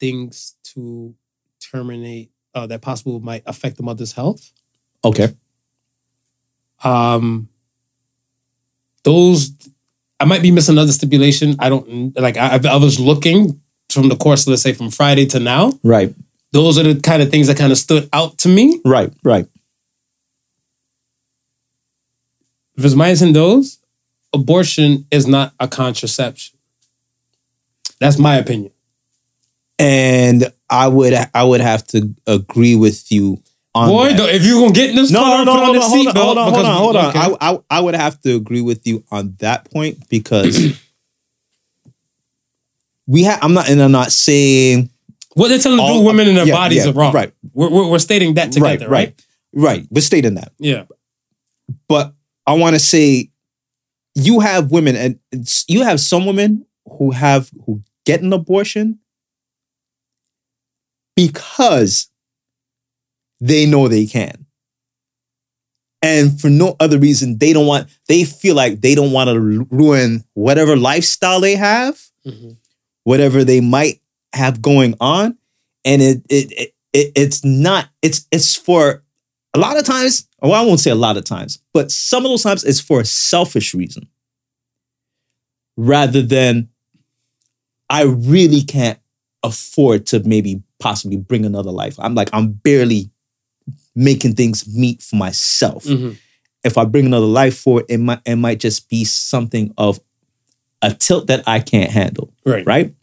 things 0.00 0.54
to 0.74 1.14
terminate 1.74 2.30
uh, 2.54 2.66
that 2.68 2.80
possible 2.80 3.18
might 3.20 3.42
affect 3.46 3.76
the 3.76 3.82
mother's 3.82 4.12
health. 4.12 4.52
Okay. 5.04 5.34
Um, 6.84 7.48
those 9.02 9.50
I 10.20 10.24
might 10.24 10.42
be 10.42 10.50
missing 10.50 10.76
another 10.76 10.92
stipulation. 10.92 11.56
I 11.58 11.68
don't 11.68 12.16
like. 12.16 12.36
I, 12.36 12.60
I 12.70 12.76
was 12.76 13.00
looking 13.00 13.60
from 13.90 14.08
the 14.08 14.16
course, 14.16 14.46
let's 14.46 14.62
say 14.62 14.72
from 14.72 14.90
Friday 14.90 15.26
to 15.26 15.40
now. 15.40 15.72
Right. 15.82 16.14
Those 16.52 16.78
are 16.78 16.84
the 16.84 17.00
kind 17.00 17.20
of 17.20 17.30
things 17.30 17.48
that 17.48 17.58
kind 17.58 17.72
of 17.72 17.78
stood 17.78 18.08
out 18.12 18.38
to 18.38 18.48
me. 18.48 18.80
Right. 18.84 19.12
Right. 19.24 19.46
If 22.76 22.84
it's 22.84 22.94
minus 22.94 23.22
in 23.22 23.32
those, 23.32 23.78
abortion 24.32 25.06
is 25.10 25.26
not 25.26 25.52
a 25.58 25.68
contraception. 25.68 26.56
That's 28.00 28.18
my 28.18 28.36
opinion. 28.36 28.72
And 29.78 30.52
I 30.70 30.88
would 30.88 31.14
I 31.34 31.44
would 31.44 31.60
have 31.60 31.86
to 31.88 32.14
agree 32.26 32.74
with 32.76 33.10
you 33.12 33.40
on 33.74 33.88
Boy, 33.88 34.08
that. 34.10 34.16
though, 34.16 34.26
if 34.26 34.44
you're 34.44 34.60
gonna 34.60 34.72
get 34.72 34.90
in 34.90 34.96
this 34.96 35.10
no, 35.10 35.20
car, 35.20 35.44
no, 35.44 35.52
no, 35.52 35.52
put 35.54 35.62
on 35.64 35.74
the 35.74 35.80
hold 35.80 36.06
on, 36.08 36.14
hold 36.16 36.38
on, 36.38 36.52
hold 36.52 36.66
on, 36.66 36.74
hold 36.76 36.96
on. 36.96 37.06
okay. 37.06 37.18
I, 37.18 37.52
I, 37.52 37.58
I 37.70 37.80
would 37.80 37.94
have 37.94 38.20
to 38.22 38.34
agree 38.36 38.60
with 38.62 38.86
you 38.86 39.04
on 39.10 39.34
that 39.40 39.70
point 39.70 40.08
because 40.08 40.78
we 43.06 43.24
have. 43.24 43.38
I'm 43.42 43.54
not, 43.54 43.68
and 43.68 43.80
I'm 43.82 43.92
not 43.92 44.12
saying 44.12 44.90
what 45.34 45.48
they're 45.48 45.58
telling 45.58 45.80
all- 45.80 45.98
with 45.98 46.06
women 46.06 46.28
in 46.28 46.34
their 46.34 46.46
yeah, 46.46 46.54
bodies 46.54 46.84
yeah, 46.84 46.90
are 46.92 46.94
wrong. 46.94 47.12
right. 47.12 47.32
We're, 47.52 47.68
we're, 47.70 47.90
we're 47.90 47.98
stating 47.98 48.34
that 48.34 48.52
together, 48.52 48.88
right? 48.88 49.08
right, 49.08 49.24
right. 49.54 49.86
We're 49.90 50.00
stating 50.00 50.34
that, 50.34 50.52
Yeah. 50.58 50.84
but 51.88 52.14
I 52.46 52.54
want 52.54 52.74
to 52.76 52.80
say 52.80 53.30
you 54.14 54.40
have 54.40 54.70
women, 54.70 54.94
and 54.96 55.18
you 55.68 55.82
have 55.82 55.98
some 56.00 56.26
women 56.26 56.64
who 56.98 57.10
have 57.10 57.50
who 57.66 57.82
get 58.06 58.22
an 58.22 58.32
abortion 58.32 59.00
because 61.16 62.08
they 63.40 63.66
know 63.66 63.88
they 63.88 64.06
can. 64.06 64.46
And 66.02 66.38
for 66.38 66.50
no 66.50 66.76
other 66.80 66.98
reason, 66.98 67.38
they 67.38 67.52
don't 67.52 67.66
want, 67.66 67.88
they 68.08 68.24
feel 68.24 68.54
like 68.54 68.80
they 68.82 68.94
don't 68.94 69.12
want 69.12 69.30
to 69.30 69.40
ruin 69.70 70.24
whatever 70.34 70.76
lifestyle 70.76 71.40
they 71.40 71.56
have, 71.56 71.98
Mhm. 72.26 72.56
whatever 73.04 73.42
they 73.44 73.60
might 73.60 74.00
have 74.34 74.60
going 74.60 74.94
on. 75.00 75.38
And 75.84 76.02
it, 76.02 76.22
it, 76.28 76.52
it, 76.52 76.74
it 76.92 77.12
it's 77.16 77.44
not, 77.44 77.88
it's, 78.02 78.26
it's 78.30 78.54
for 78.54 79.02
a 79.54 79.58
lot 79.58 79.78
of 79.78 79.84
times, 79.86 80.28
well, 80.42 80.52
I 80.52 80.60
won't 80.66 80.80
say 80.80 80.90
a 80.90 80.94
lot 80.94 81.16
of 81.16 81.24
times, 81.24 81.60
but 81.72 81.90
some 81.90 82.24
of 82.26 82.30
those 82.30 82.42
times 82.42 82.64
it's 82.64 82.80
for 82.80 83.00
a 83.00 83.04
selfish 83.06 83.72
reason 83.74 84.08
rather 85.76 86.20
than 86.22 86.68
I 87.88 88.02
really 88.02 88.62
can't 88.62 88.98
afford 89.42 90.06
to 90.08 90.20
maybe 90.20 90.62
possibly 90.80 91.16
bring 91.16 91.44
another 91.44 91.70
life. 91.70 91.96
I'm 91.98 92.14
like, 92.14 92.30
I'm 92.32 92.52
barely 92.52 93.10
making 93.94 94.34
things 94.34 94.66
meet 94.68 95.02
for 95.02 95.16
myself. 95.16 95.84
Mhm. 95.84 96.16
If 96.64 96.78
I 96.78 96.84
bring 96.84 97.06
another 97.06 97.26
life 97.26 97.56
forward, 97.58 97.84
it 97.88 97.98
might 97.98 98.20
it 98.24 98.36
might 98.36 98.60
just 98.60 98.88
be 98.88 99.04
something 99.04 99.72
of 99.78 100.00
a 100.82 100.92
tilt 100.92 101.26
that 101.28 101.42
I 101.46 101.60
can't 101.60 101.90
handle. 101.90 102.32
Right. 102.44 102.66
Right. 102.66 102.94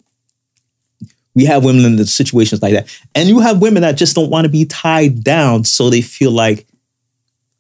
We 1.34 1.46
have 1.46 1.64
women 1.64 1.86
in 1.86 1.96
the 1.96 2.06
situations 2.06 2.62
like 2.62 2.74
that. 2.74 2.90
And 3.16 3.30
you 3.30 3.40
have 3.40 3.62
women 3.62 3.84
that 3.84 3.98
just 3.98 4.16
don't 4.16 4.30
want 4.30 4.46
to 4.46 4.50
be 4.50 4.66
tied 4.66 5.24
down. 5.24 5.64
So 5.64 5.90
they 5.90 6.02
feel 6.02 6.32
like, 6.32 6.68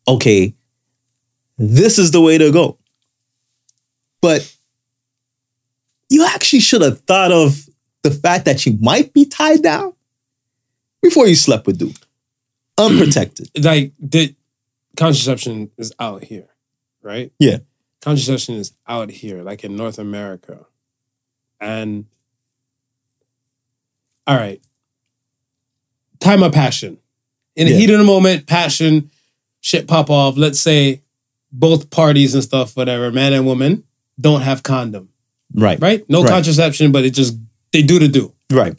okay, 0.07 0.53
this 1.57 1.97
is 1.97 2.12
the 2.12 2.20
way 2.20 2.38
to 2.38 2.51
go. 2.51 2.78
But 4.22 4.53
you 6.09 6.26
actually 6.26 6.59
should 6.59 6.82
have 6.82 6.99
thought 7.01 7.32
of 7.32 7.68
the 8.03 8.12
fact 8.12 8.45
that 8.45 8.66
you 8.66 8.78
might 8.82 9.14
be 9.14 9.26
tied 9.26 9.64
down 9.64 9.93
before 11.01 11.27
you 11.27 11.35
slept 11.35 11.67
with 11.67 11.77
dude. 11.77 11.97
Unprotected. 12.77 13.49
Like 13.63 13.93
the 13.99 14.35
contraception 14.97 15.71
is 15.77 15.93
out 15.99 16.23
here, 16.23 16.47
right? 17.01 17.31
Yeah. 17.39 17.57
Contraception 18.01 18.55
is 18.55 18.73
out 18.87 19.11
here, 19.11 19.43
like 19.43 19.63
in 19.63 19.75
North 19.75 19.99
America. 19.99 20.65
And 21.59 22.05
all 24.27 24.35
right. 24.37 24.61
Time 26.19 26.43
of 26.43 26.53
passion. 26.53 26.97
In 27.55 27.67
the 27.67 27.73
Yeah. 27.73 27.79
heat 27.79 27.89
of 27.91 27.99
the 27.99 28.05
moment, 28.05 28.47
passion, 28.47 29.11
shit 29.59 29.87
pop 29.87 30.09
off. 30.09 30.37
Let's 30.37 30.59
say 30.61 31.01
both 31.51 31.89
parties 31.89 32.33
and 32.33 32.43
stuff, 32.43 32.75
whatever, 32.77 33.11
man 33.11 33.33
and 33.33 33.45
woman, 33.45 33.83
don't 34.19 34.41
have 34.41 34.63
condom. 34.63 35.09
Right. 35.53 35.79
Right? 35.79 36.07
No 36.09 36.21
Right. 36.21 36.29
contraception, 36.29 36.91
but 36.91 37.03
it 37.05 37.11
just 37.11 37.35
they 37.71 37.81
do 37.81 37.99
to 37.99 38.07
do. 38.07 38.33
Right. 38.49 38.75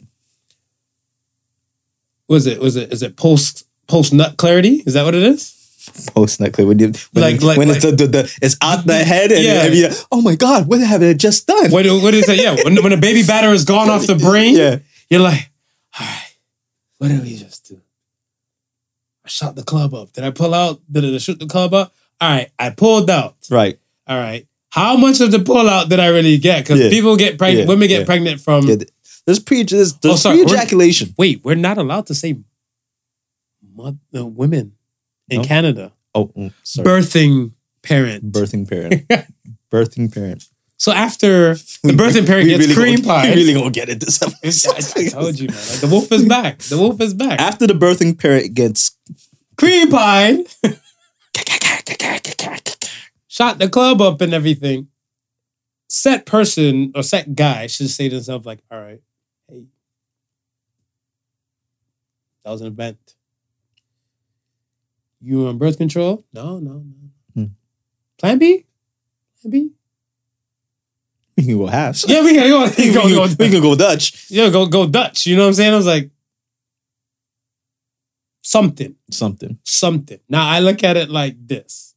Was 2.29 2.47
it 2.47 2.59
was 2.59 2.75
it 2.75 2.91
is 2.93 3.03
it 3.03 3.15
post 3.17 3.65
post 3.87 4.13
nut 4.13 4.37
clarity? 4.37 4.83
Is 4.85 4.93
that 4.93 5.03
what 5.03 5.15
it 5.15 5.23
is? 5.23 5.51
Post 6.15 6.39
nut 6.39 6.53
clarity. 6.53 6.67
when 6.69 6.79
you 6.79 6.93
when, 7.11 7.21
Like- 7.23 7.41
like- 7.43 7.57
when 7.57 7.67
like- 7.67 7.77
it's 7.77 7.85
the, 7.85 7.91
the, 7.91 8.07
the 8.07 8.37
it's 8.41 8.55
out 8.61 8.85
the 8.85 9.03
head 9.03 9.31
and, 9.31 9.43
Yeah. 9.43 9.65
and 9.65 9.75
you- 9.75 9.89
oh 10.11 10.21
my 10.21 10.35
god, 10.35 10.67
what 10.67 10.79
have 10.79 11.03
I 11.03 11.13
just 11.13 11.45
done? 11.47 11.71
What, 11.71 11.85
what 11.85 12.13
is 12.13 12.27
it? 12.29 12.39
Yeah, 12.41 12.55
when, 12.63 12.81
when 12.81 12.93
a 12.93 12.97
baby 12.97 13.23
batter 13.23 13.49
is 13.49 13.65
gone 13.65 13.89
off 13.89 14.07
the 14.07 14.15
brain, 14.15 14.55
Yeah. 14.55 14.79
you're 15.09 15.19
like, 15.19 15.49
all 15.99 16.05
right, 16.07 16.35
what 16.99 17.09
did 17.09 17.21
we 17.23 17.35
just 17.35 17.67
do? 17.67 17.81
I 19.25 19.29
shot 19.29 19.55
the 19.55 19.63
club 19.63 19.93
up. 19.93 20.11
Did 20.13 20.23
I 20.23 20.31
pull 20.31 20.53
out? 20.53 20.81
Did 20.91 21.05
I 21.13 21.17
shoot 21.17 21.39
the 21.39 21.45
club 21.47 21.73
up? 21.73 21.93
All 22.21 22.29
right, 22.29 22.49
I 22.57 22.69
pulled 22.69 23.09
out. 23.09 23.35
Right. 23.49 23.77
All 24.07 24.17
right. 24.17 24.47
How 24.69 24.95
much 24.97 25.19
of 25.21 25.31
the 25.31 25.39
pull 25.39 25.69
out 25.69 25.89
did 25.89 25.99
I 25.99 26.07
really 26.07 26.37
get? 26.37 26.63
Because 26.63 26.79
Yeah. 26.79 26.89
people 26.89 27.15
get 27.15 27.37
pregnant, 27.37 27.67
Yeah. 27.67 27.73
women 27.73 27.87
get 27.87 28.05
pregnant 28.05 28.41
from. 28.41 28.65
There's 29.25 29.39
pre 29.39 29.63
there's, 29.63 29.93
there's 29.97 30.13
oh, 30.13 30.17
sorry, 30.17 30.43
pre 30.43 30.53
ejaculation. 30.53 31.13
Wait, 31.17 31.43
we're 31.43 31.55
not 31.55 31.77
allowed 31.77 32.07
to 32.07 32.15
say 32.15 32.39
mo- 33.75 33.97
uh, 34.15 34.25
women 34.25 34.73
in 35.29 35.41
No? 35.41 35.47
Canada. 35.47 35.93
Oh, 36.13 36.27
mm, 36.27 36.53
sorry. 36.63 36.85
Birthing 36.87 37.51
parent. 37.81 38.31
birthing 38.31 38.69
parent. 38.69 39.07
birthing 39.71 40.13
parent. 40.13 40.45
So 40.77 40.91
after 40.91 41.53
the 41.53 41.93
birthing 41.93 42.27
parent 42.27 42.49
gets 42.49 42.67
really 42.67 42.75
cream 42.75 43.01
pie, 43.05 43.29
We 43.29 43.35
really 43.35 43.53
gonna 43.53 43.71
get 43.71 43.87
it 43.89 44.01
this 44.01 44.21
I, 44.21 44.27
episode. 44.27 44.75
I 44.97 45.09
told 45.09 45.39
you, 45.39 45.47
man. 45.47 45.55
Like, 45.57 45.79
the 45.79 45.87
wolf 45.87 46.11
is 46.11 46.25
back. 46.25 46.59
The 46.59 46.77
wolf 46.77 46.99
is 46.99 47.13
back. 47.13 47.39
After 47.39 47.65
the 47.67 47.73
birthing 47.73 48.19
parent 48.19 48.53
gets 48.53 48.97
cream 49.55 49.89
pie. 49.89 50.43
Shot 53.27 53.57
the 53.59 53.69
club 53.69 54.01
up 54.01 54.21
and 54.21 54.33
everything. 54.33 54.89
Set 55.87 56.25
person 56.25 56.91
or 56.95 57.01
set 57.01 57.33
guy 57.33 57.67
should 57.67 57.89
say 57.89 58.09
to 58.09 58.15
himself, 58.15 58.45
like, 58.45 58.59
all 58.69 58.79
right, 58.79 59.01
hey, 59.49 59.65
that 62.43 62.51
was 62.51 62.61
an 62.61 62.67
event. 62.67 63.15
You 65.21 65.47
on 65.47 65.57
birth 65.57 65.77
control? 65.77 66.25
No, 66.33 66.59
no, 66.59 66.83
no. 66.83 67.09
Hmm. 67.33 67.45
Plan 68.17 68.37
B? 68.39 68.65
Plan 69.41 69.51
B? 69.51 69.69
we 71.37 71.43
can 71.45 71.57
go 71.57 71.65
halves. 71.67 72.05
Yeah, 72.07 72.23
we 72.23 72.33
can 72.35 72.47
go. 72.49 72.61
we, 72.65 72.69
We 72.69 72.75
can 72.75 72.93
go, 72.93 73.01
can, 73.01 73.13
go, 73.15 73.35
we 73.39 73.49
can 73.49 73.61
go 73.61 73.75
Dutch. 73.75 74.29
yeah, 74.29 74.49
go, 74.49 74.65
go 74.67 74.85
Dutch. 74.87 75.25
You 75.25 75.35
know 75.35 75.43
what 75.43 75.47
I'm 75.49 75.53
saying? 75.53 75.73
I 75.73 75.77
was 75.77 75.85
like, 75.87 76.11
something, 78.41 78.95
Something. 79.09 79.57
something. 79.63 80.19
Now 80.29 80.47
I 80.47 80.59
look 80.59 80.83
at 80.83 80.97
it 80.97 81.09
like 81.09 81.35
this. 81.47 81.95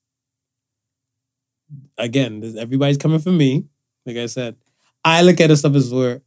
Again, 1.98 2.54
everybody's 2.58 2.96
coming 2.98 3.18
for 3.18 3.32
me. 3.32 3.66
Like 4.04 4.16
I 4.16 4.26
said, 4.26 4.56
I 5.04 5.22
look 5.22 5.40
at 5.40 5.50
it 5.50 5.56
stuff 5.56 5.74
as 5.74 5.92
where 5.92 6.22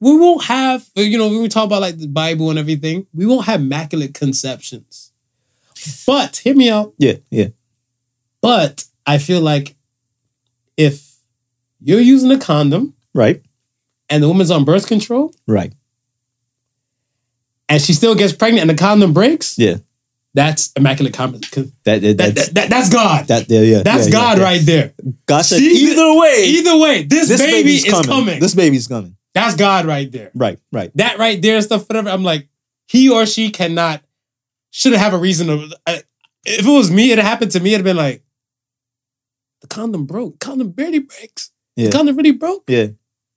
we 0.00 0.16
won't 0.16 0.44
have, 0.44 0.88
uh, 0.96 1.00
you 1.00 1.16
know, 1.18 1.28
when 1.28 1.42
we 1.42 1.48
talk 1.48 1.64
about 1.64 1.80
like 1.80 1.98
the 1.98 2.06
Bible 2.06 2.50
and 2.50 2.58
everything, 2.58 3.06
we 3.14 3.26
won't 3.26 3.46
have 3.46 3.60
immaculate 3.60 4.14
conceptions. 4.14 5.10
But 6.06 6.36
hear 6.38 6.54
me 6.54 6.68
out. 6.70 6.92
Yeah, 6.98 7.14
yeah. 7.30 7.48
But 8.40 8.84
I 9.06 9.18
feel 9.18 9.40
like 9.40 9.74
if 10.76 11.16
you're 11.80 12.00
using 12.00 12.30
a 12.30 12.38
condom 12.38 12.94
Right. 13.14 13.42
and 14.10 14.22
the 14.22 14.28
woman's 14.28 14.50
on 14.50 14.64
birth 14.64 14.86
control 14.86 15.34
Right. 15.46 15.72
and 17.68 17.80
she 17.82 17.92
still 17.92 18.14
gets 18.14 18.32
pregnant 18.32 18.68
and 18.68 18.78
the 18.78 18.80
condom 18.80 19.12
breaks, 19.12 19.58
Yeah. 19.58 19.76
that's 20.34 20.72
immaculate 20.76 21.14
condom. 21.14 21.40
That, 21.40 21.70
That, 21.84 22.00
that, 22.02 22.16
that, 22.16 22.34
that's 22.34 22.48
that- 22.50 22.70
that's 22.70 22.88
God. 22.90 23.26
that 23.28 23.48
yeah, 23.50 23.60
yeah. 23.60 23.82
that's 23.82 24.06
yeah, 24.06 24.12
God 24.12 24.38
yeah, 24.38 24.42
yeah. 24.42 24.50
right 24.50 24.60
there. 24.66 24.92
God 25.26 25.42
said 25.42 25.60
either 25.60 26.14
way, 26.14 26.44
Either 26.46 26.76
way, 26.78 27.02
this, 27.04 27.28
this 27.28 27.40
baby 27.40 27.76
is 27.76 27.84
coming. 27.84 28.04
coming. 28.06 28.40
This 28.40 28.54
baby's 28.54 28.86
coming. 28.86 29.15
That's 29.36 29.56
God 29.56 29.86
right 29.86 30.10
there. 30.10 30.30
Right, 30.34 30.58
right. 30.72 30.90
That 30.96 31.18
right 31.18 31.40
there, 31.40 31.60
stuff, 31.62 31.88
whatever. 31.88 32.08
I'm 32.10 32.24
like, 32.24 32.48
he 32.88 33.08
or 33.10 33.26
she 33.26 33.50
cannot, 33.50 34.02
shouldn't 34.70 35.00
have 35.00 35.12
a 35.14 35.18
reason 35.18 35.46
to. 35.48 35.76
I, 35.86 36.02
if 36.44 36.66
it 36.66 36.70
was 36.70 36.90
me, 36.90 37.12
it 37.12 37.18
happened 37.18 37.50
to 37.52 37.60
me, 37.60 37.74
it'd 37.74 37.84
have 37.84 37.84
been 37.84 37.96
like, 37.96 38.22
the 39.60 39.66
condom 39.66 40.06
broke. 40.06 40.38
Condom 40.38 40.70
barely 40.70 41.00
breaks. 41.00 41.50
Yeah. 41.76 41.86
The 41.86 41.92
condom 41.96 42.16
really 42.16 42.32
broke. 42.32 42.64
Yeah. 42.68 42.88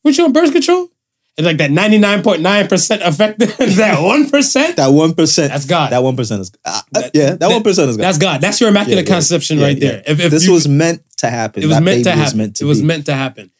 Weren't 0.03 0.17
you 0.17 0.25
on 0.25 0.33
birth 0.33 0.51
control? 0.51 0.89
It's 1.37 1.45
like 1.45 1.57
that 1.57 1.71
99.9% 1.71 3.07
effective, 3.07 3.57
that 3.77 3.97
1%. 3.97 4.75
That 4.75 4.87
one 4.89 5.13
percent. 5.13 5.51
That's 5.53 5.65
God. 5.65 5.91
That 5.93 6.03
one 6.03 6.17
percent 6.17 6.41
is. 6.41 6.51
Uh, 6.65 6.69
uh, 6.69 6.81
That- 7.01 7.11
yeah, 7.15 7.25
that 7.31 7.39
that- 7.39 7.49
one 7.49 7.63
percent 7.63 7.89
is 7.89 7.95
God. 7.97 8.03
That's 8.03 8.17
God. 8.17 8.41
That's 8.41 8.59
your 8.59 8.69
immaculate 8.69 9.05
Yeah, 9.05 9.09
yeah. 9.11 9.15
conception 9.15 9.57
Yeah, 9.59 9.65
right 9.65 9.79
there. 9.79 10.03
If, 10.05 10.19
if 10.19 10.31
this 10.31 10.45
you- 10.45 10.51
was 10.53 10.67
meant 10.67 11.01
to 11.17 11.29
happen. 11.29 11.63
it 11.63 11.67
was 11.67 11.77
That 11.77 11.83
meant 11.83 12.03
to 12.03 12.11
happen. 12.11 12.37
meant 12.37 12.55
to 12.57 12.65
it 12.65 12.67
was 12.67 12.81
be. 12.81 12.87
meant 12.87 13.05
to 13.05 13.13
happen. 13.13 13.51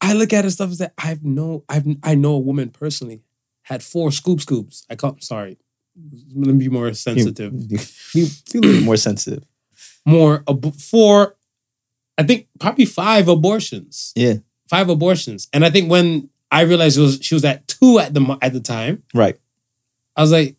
I 0.00 0.12
look 0.14 0.32
at 0.32 0.44
it 0.44 0.50
stuff 0.52 0.68
and 0.68 0.76
say, 0.78 0.88
I've 0.98 1.24
know 1.24 1.64
I've 1.68 1.86
I 2.02 2.14
know 2.14 2.32
a 2.34 2.38
woman 2.38 2.70
personally 2.70 3.22
had 3.62 3.82
four 3.82 4.10
scoop 4.12 4.40
scoops. 4.40 4.86
I 4.90 4.96
call 4.96 5.16
sorry. 5.20 5.58
Let 6.34 6.54
me 6.54 6.58
be 6.64 6.68
more 6.68 6.92
sensitive. 6.94 7.52
You, 7.54 7.78
you, 8.14 8.26
you 8.54 8.60
a 8.60 8.62
little 8.62 8.82
more 8.82 8.96
sensitive. 8.96 9.44
More 10.06 10.42
ab- 10.48 10.74
four, 10.76 11.36
I 12.16 12.22
think 12.22 12.48
probably 12.58 12.86
five 12.86 13.28
abortions. 13.28 14.12
Yeah. 14.16 14.34
Five 14.68 14.88
abortions. 14.88 15.48
And 15.52 15.64
I 15.64 15.70
think 15.70 15.90
when 15.90 16.30
I 16.50 16.62
realized 16.62 16.96
it 16.96 17.02
was 17.02 17.18
she 17.20 17.34
was 17.34 17.44
at 17.44 17.68
two 17.68 17.98
at 17.98 18.14
the 18.14 18.38
at 18.40 18.52
the 18.52 18.60
time, 18.60 19.02
Right. 19.12 19.38
I 20.16 20.22
was 20.22 20.32
like, 20.32 20.56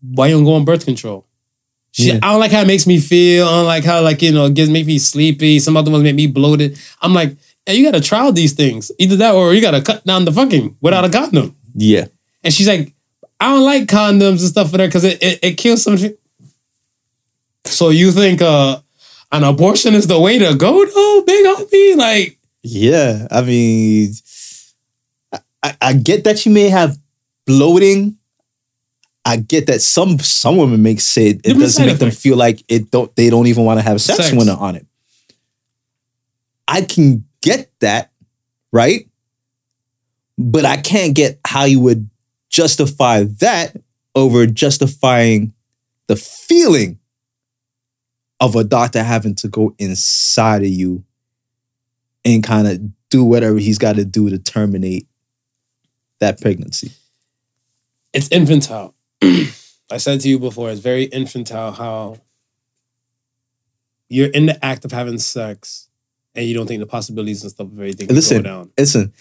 why 0.00 0.26
you 0.28 0.34
don't 0.34 0.40
you 0.44 0.46
go 0.46 0.54
on 0.54 0.64
birth 0.64 0.84
control? 0.84 1.26
She, 1.92 2.08
Yeah. 2.08 2.18
I 2.22 2.30
don't 2.32 2.40
like 2.40 2.52
how 2.52 2.60
it 2.60 2.66
makes 2.66 2.86
me 2.86 2.98
feel. 3.00 3.46
I 3.46 3.50
don't 3.50 3.66
like 3.66 3.84
how 3.84 4.02
like 4.02 4.20
you 4.22 4.32
know 4.32 4.46
it 4.46 4.54
gives 4.54 4.70
make 4.70 4.86
me 4.86 4.98
sleepy. 4.98 5.58
Some 5.58 5.76
other 5.76 5.90
ones 5.90 6.04
make 6.04 6.14
me 6.14 6.26
bloated. 6.26 6.78
I'm 7.00 7.14
like, 7.14 7.36
yeah, 7.68 7.74
you 7.74 7.84
gotta 7.84 8.00
trial 8.00 8.32
these 8.32 8.54
things. 8.54 8.90
Either 8.98 9.16
that 9.16 9.34
or 9.34 9.52
you 9.52 9.60
gotta 9.60 9.82
cut 9.82 10.04
down 10.04 10.24
the 10.24 10.32
fucking 10.32 10.76
without 10.80 11.04
a 11.04 11.10
condom. 11.10 11.54
Yeah. 11.74 12.06
And 12.42 12.52
she's 12.52 12.66
like, 12.66 12.92
I 13.38 13.50
don't 13.50 13.64
like 13.64 13.84
condoms 13.84 14.40
and 14.40 14.40
stuff 14.40 14.70
for 14.70 14.78
that 14.78 14.86
because 14.86 15.04
it, 15.04 15.22
it 15.22 15.38
it 15.42 15.58
kills 15.58 15.82
some 15.82 15.96
shit. 15.98 16.18
So 17.66 17.90
you 17.90 18.10
think 18.12 18.40
uh 18.40 18.80
an 19.30 19.44
abortion 19.44 19.94
is 19.94 20.06
the 20.06 20.18
way 20.18 20.38
to 20.38 20.54
go 20.54 20.84
though, 20.86 21.22
big 21.26 21.44
homie? 21.44 21.96
Like, 21.96 22.38
Yeah. 22.62 23.28
I 23.30 23.42
mean, 23.42 24.12
I, 25.62 25.76
I, 25.82 25.92
get 25.92 26.24
that 26.24 26.46
you 26.46 26.52
may 26.52 26.70
have 26.70 26.96
bloating. 27.46 28.16
I 29.26 29.36
get 29.36 29.66
that 29.66 29.82
some 29.82 30.18
some 30.20 30.56
women 30.56 30.82
make 30.82 31.00
say 31.00 31.28
it 31.28 31.42
Different 31.42 31.60
doesn't 31.60 31.86
make 31.86 31.98
them 31.98 32.10
feel 32.12 32.38
like 32.38 32.62
it 32.68 32.90
don't 32.90 33.14
they 33.14 33.28
don't 33.28 33.46
even 33.46 33.64
want 33.64 33.78
to 33.78 33.84
have 33.84 34.00
sex, 34.00 34.18
Sex. 34.18 34.32
when 34.32 34.46
they're 34.46 34.56
on 34.56 34.76
it. 34.76 34.86
I 36.66 36.80
can 36.82 37.24
get 37.42 37.70
that, 37.80 38.10
right? 38.72 39.08
But 40.36 40.64
I 40.64 40.76
can't 40.76 41.14
get 41.14 41.40
how 41.46 41.64
you 41.64 41.80
would 41.80 42.08
justify 42.48 43.24
that 43.40 43.76
over 44.14 44.46
justifying 44.46 45.52
the 46.06 46.16
feeling 46.16 46.98
of 48.40 48.56
a 48.56 48.64
doctor 48.64 49.02
having 49.02 49.34
to 49.36 49.48
go 49.48 49.74
inside 49.78 50.62
of 50.62 50.68
you 50.68 51.04
and 52.24 52.42
kind 52.42 52.66
of 52.66 52.80
do 53.10 53.24
whatever 53.24 53.58
he's 53.58 53.78
got 53.78 53.96
to 53.96 54.04
do 54.04 54.30
to 54.30 54.38
terminate 54.38 55.06
that 56.20 56.40
pregnancy. 56.40 56.92
it's 58.12 58.28
infantile. 58.28 58.94
I 59.22 59.96
said 59.96 60.20
to 60.20 60.28
you 60.28 60.38
before, 60.38 60.70
it's 60.70 60.80
very 60.80 61.04
infantile 61.04 61.72
how 61.72 62.18
you're 64.08 64.28
in 64.28 64.46
the 64.46 64.64
act 64.64 64.84
of 64.84 64.92
having 64.92 65.18
sex 65.18 65.87
and 66.38 66.46
you 66.46 66.54
don't 66.54 66.68
think 66.68 66.78
the 66.80 66.86
possibilities 66.86 67.42
and 67.42 67.50
stuff 67.50 67.66
of 67.66 67.72
everything 67.72 68.06
Listen, 68.08 68.38
go 68.38 68.42
down. 68.48 68.70
Listen, 68.78 69.12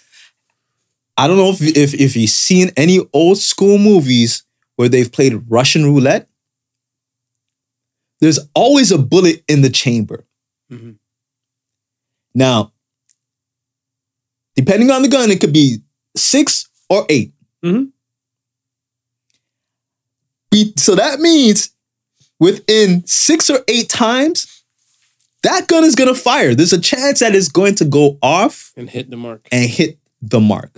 I 1.18 1.26
don't 1.28 1.38
know 1.38 1.50
if 1.50 1.62
if 1.62 1.96
if 1.96 2.16
you've 2.16 2.30
seen 2.30 2.70
any 2.78 3.00
old 3.12 3.40
school 3.40 3.80
movies 3.80 4.44
where 4.76 4.88
they've 4.88 5.12
played 5.12 5.42
Russian 5.50 5.84
roulette. 5.84 6.30
There's 8.22 8.40
always 8.54 8.92
a 8.92 9.00
bullet 9.00 9.44
in 9.48 9.62
the 9.62 9.70
chamber. 9.72 10.26
Mhm. 10.72 10.98
Now, 12.36 12.74
depending 14.56 14.92
on 14.92 15.02
the 15.02 15.08
gun, 15.08 15.32
it 15.32 15.40
could 15.42 15.54
be 15.54 15.80
six 16.16 16.68
or 16.88 17.06
8 17.10 17.34
Mhm. 17.66 17.92
Be- 20.52 20.74
So 20.78 20.94
that 20.96 21.20
means 21.20 21.72
within 22.40 23.06
six 23.08 23.50
or 23.50 23.64
eight 23.68 23.90
times, 23.90 24.57
that 25.44 25.68
gun 25.68 25.84
is 25.84 25.96
gonna 25.96 26.16
fire. 26.16 26.54
There's 26.56 26.74
a 26.74 26.80
chance 26.82 27.20
that 27.20 27.36
it's 27.36 27.48
going 27.50 27.76
to 27.76 27.86
go 27.86 28.18
off 28.22 28.74
And 28.76 28.90
hit 28.90 29.10
the 29.10 29.18
mark. 29.18 29.48
and 29.52 29.70
hit 29.70 29.98
the 30.22 30.40
mark. 30.40 30.72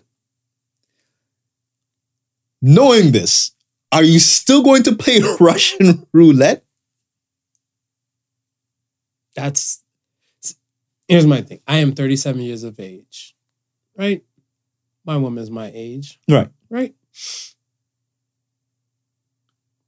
Knowing 2.62 3.12
this, 3.12 3.52
are 3.92 4.04
you 4.04 4.20
still 4.20 4.62
going 4.64 4.84
to 4.84 4.96
play 4.96 5.20
Russian 5.40 6.06
roulette? 6.14 6.64
That's 9.36 9.82
here's 11.08 11.26
my 11.26 11.42
thing. 11.42 11.62
I 11.68 11.78
am 11.78 11.94
37 11.94 12.42
years 12.42 12.64
of 12.64 12.80
age. 12.80 13.36
Right? 13.98 14.24
My 15.06 15.18
woman's 15.18 15.50
my 15.50 15.72
age. 15.74 16.20
Right. 16.28 16.50
Right? 16.70 16.94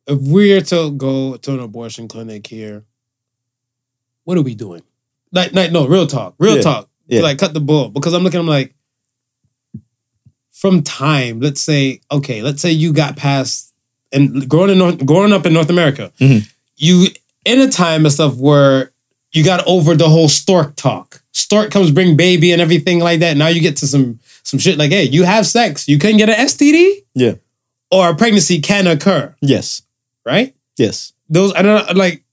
If 0.07 0.19
we're 0.19 0.61
to 0.61 0.91
go 0.91 1.37
to 1.37 1.53
an 1.53 1.59
abortion 1.59 2.07
clinic 2.07 2.47
here, 2.47 2.85
what 4.23 4.37
are 4.37 4.41
we 4.41 4.55
doing? 4.55 4.81
Like, 5.31 5.53
like 5.53 5.71
no, 5.71 5.87
real 5.87 6.07
talk. 6.07 6.35
Real 6.39 6.55
Yeah. 6.57 6.61
talk. 6.61 6.89
Yeah. 7.07 7.21
Like 7.21 7.37
cut 7.39 7.53
the 7.53 7.59
bull. 7.59 7.89
Because 7.89 8.13
I'm 8.13 8.23
looking, 8.23 8.39
I'm 8.39 8.47
like, 8.47 8.73
from 10.51 10.83
time, 10.83 11.39
let's 11.39 11.61
say, 11.61 12.01
okay, 12.11 12.41
let's 12.41 12.61
say 12.61 12.71
you 12.71 12.93
got 12.93 13.15
past 13.15 13.73
and 14.11 14.47
growing 14.49 14.69
in 14.71 14.77
North, 14.77 15.05
growing 15.05 15.31
up 15.33 15.45
in 15.45 15.53
North 15.53 15.69
America, 15.69 16.11
Mhm. 16.19 16.47
you 16.77 17.07
in 17.45 17.61
a 17.61 17.69
time 17.69 18.05
and 18.05 18.13
stuff 18.13 18.35
where 18.35 18.91
you 19.31 19.43
got 19.43 19.65
over 19.65 19.95
the 19.95 20.09
whole 20.09 20.27
stork 20.29 20.75
talk. 20.75 21.23
Stork 21.31 21.71
comes 21.71 21.89
bring 21.91 22.15
baby 22.17 22.51
and 22.51 22.61
everything 22.61 22.99
like 22.99 23.21
that. 23.21 23.37
Now 23.37 23.47
you 23.47 23.61
get 23.61 23.77
to 23.77 23.87
some 23.87 24.19
some 24.43 24.59
shit 24.59 24.77
like, 24.77 24.91
hey, 24.91 25.03
you 25.03 25.23
have 25.23 25.45
sex, 25.47 25.87
you 25.87 25.97
couldn't 25.97 26.17
get 26.17 26.29
an 26.29 26.35
STD, 26.35 27.03
Yeah. 27.15 27.35
or 27.89 28.09
a 28.09 28.15
pregnancy 28.15 28.59
can 28.59 28.87
occur, 28.87 29.33
Yes. 29.41 29.83
right? 30.25 30.53
Yes. 30.77 31.13
Those 31.29 31.53
I 31.53 31.61
don't 31.61 31.87
know, 31.87 31.93
like 31.93 32.23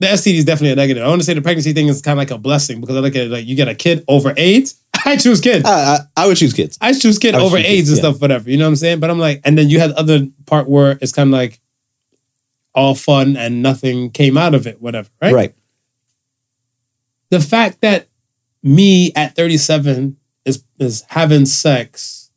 the 0.00 0.06
STD 0.06 0.34
is 0.34 0.44
definitely 0.44 0.72
a 0.72 0.76
negative. 0.76 1.04
I 1.04 1.08
want 1.08 1.20
to 1.20 1.24
say 1.24 1.34
the 1.34 1.42
pregnancy 1.42 1.72
thing 1.72 1.88
is 1.88 2.00
kind 2.00 2.18
of 2.18 2.18
like 2.18 2.30
a 2.30 2.38
blessing 2.38 2.80
because 2.80 2.96
I 2.96 3.00
look 3.00 3.16
at 3.16 3.22
it 3.22 3.30
like 3.30 3.46
you 3.46 3.56
get 3.56 3.68
a 3.68 3.74
kid 3.74 4.04
over 4.06 4.32
AIDS. 4.36 4.80
I 5.04 5.16
choose 5.16 5.40
kid. 5.40 5.64
I, 5.66 5.70
I, 5.70 5.98
I 6.16 6.26
would 6.26 6.36
choose 6.36 6.52
kids. 6.52 6.78
I 6.80 6.92
choose 6.92 7.18
kid 7.18 7.34
I 7.34 7.40
over 7.40 7.56
choose 7.56 7.66
AIDS 7.66 7.76
kids, 7.76 7.88
and 7.90 7.96
yeah. 7.96 8.10
stuff, 8.10 8.20
whatever. 8.20 8.50
You 8.50 8.58
know 8.58 8.64
what 8.64 8.70
I'm 8.70 8.76
saying? 8.76 9.00
But 9.00 9.10
I'm 9.10 9.18
like, 9.18 9.40
and 9.44 9.58
then 9.58 9.68
you 9.68 9.80
had 9.80 9.90
the 9.90 9.98
other 9.98 10.28
part 10.46 10.68
where 10.68 10.98
it's 11.00 11.12
kind 11.12 11.28
of 11.28 11.32
like 11.32 11.58
all 12.74 12.94
fun 12.94 13.36
and 13.36 13.60
nothing 13.60 14.10
came 14.10 14.38
out 14.38 14.54
of 14.54 14.66
it, 14.66 14.80
whatever, 14.80 15.08
right? 15.20 15.34
Right. 15.34 15.54
The 17.30 17.40
fact 17.40 17.80
that 17.80 18.06
me 18.62 19.12
at 19.14 19.34
37 19.34 20.16
is 20.44 20.62
is 20.78 21.04
having 21.08 21.44
sex, 21.44 22.30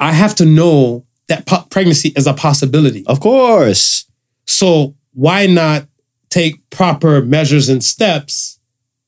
I 0.00 0.12
have 0.12 0.34
to 0.36 0.46
know 0.46 1.04
that 1.28 1.44
po- 1.46 1.66
pregnancy 1.70 2.10
is 2.16 2.26
a 2.26 2.32
possibility. 2.32 3.04
Of 3.06 3.20
course. 3.20 4.06
So 4.46 4.94
why 5.12 5.46
not 5.46 5.86
take 6.30 6.68
proper 6.70 7.22
measures 7.22 7.68
and 7.68 7.82
steps 7.82 8.58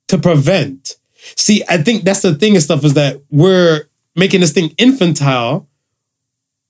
to 0.08 0.18
prevent? 0.18 0.96
See, 1.36 1.62
I 1.68 1.78
think 1.78 2.04
that's 2.04 2.22
the 2.22 2.34
thing 2.34 2.54
and 2.54 2.62
stuff 2.62 2.84
is 2.84 2.94
that 2.94 3.20
we're 3.30 3.84
making 4.16 4.40
this 4.40 4.52
thing 4.52 4.70
infantile 4.78 5.66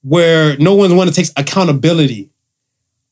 where 0.03 0.57
no 0.59 0.75
one 0.75 0.97
want 0.97 1.09
to 1.13 1.15
take 1.15 1.31
accountability 1.37 2.31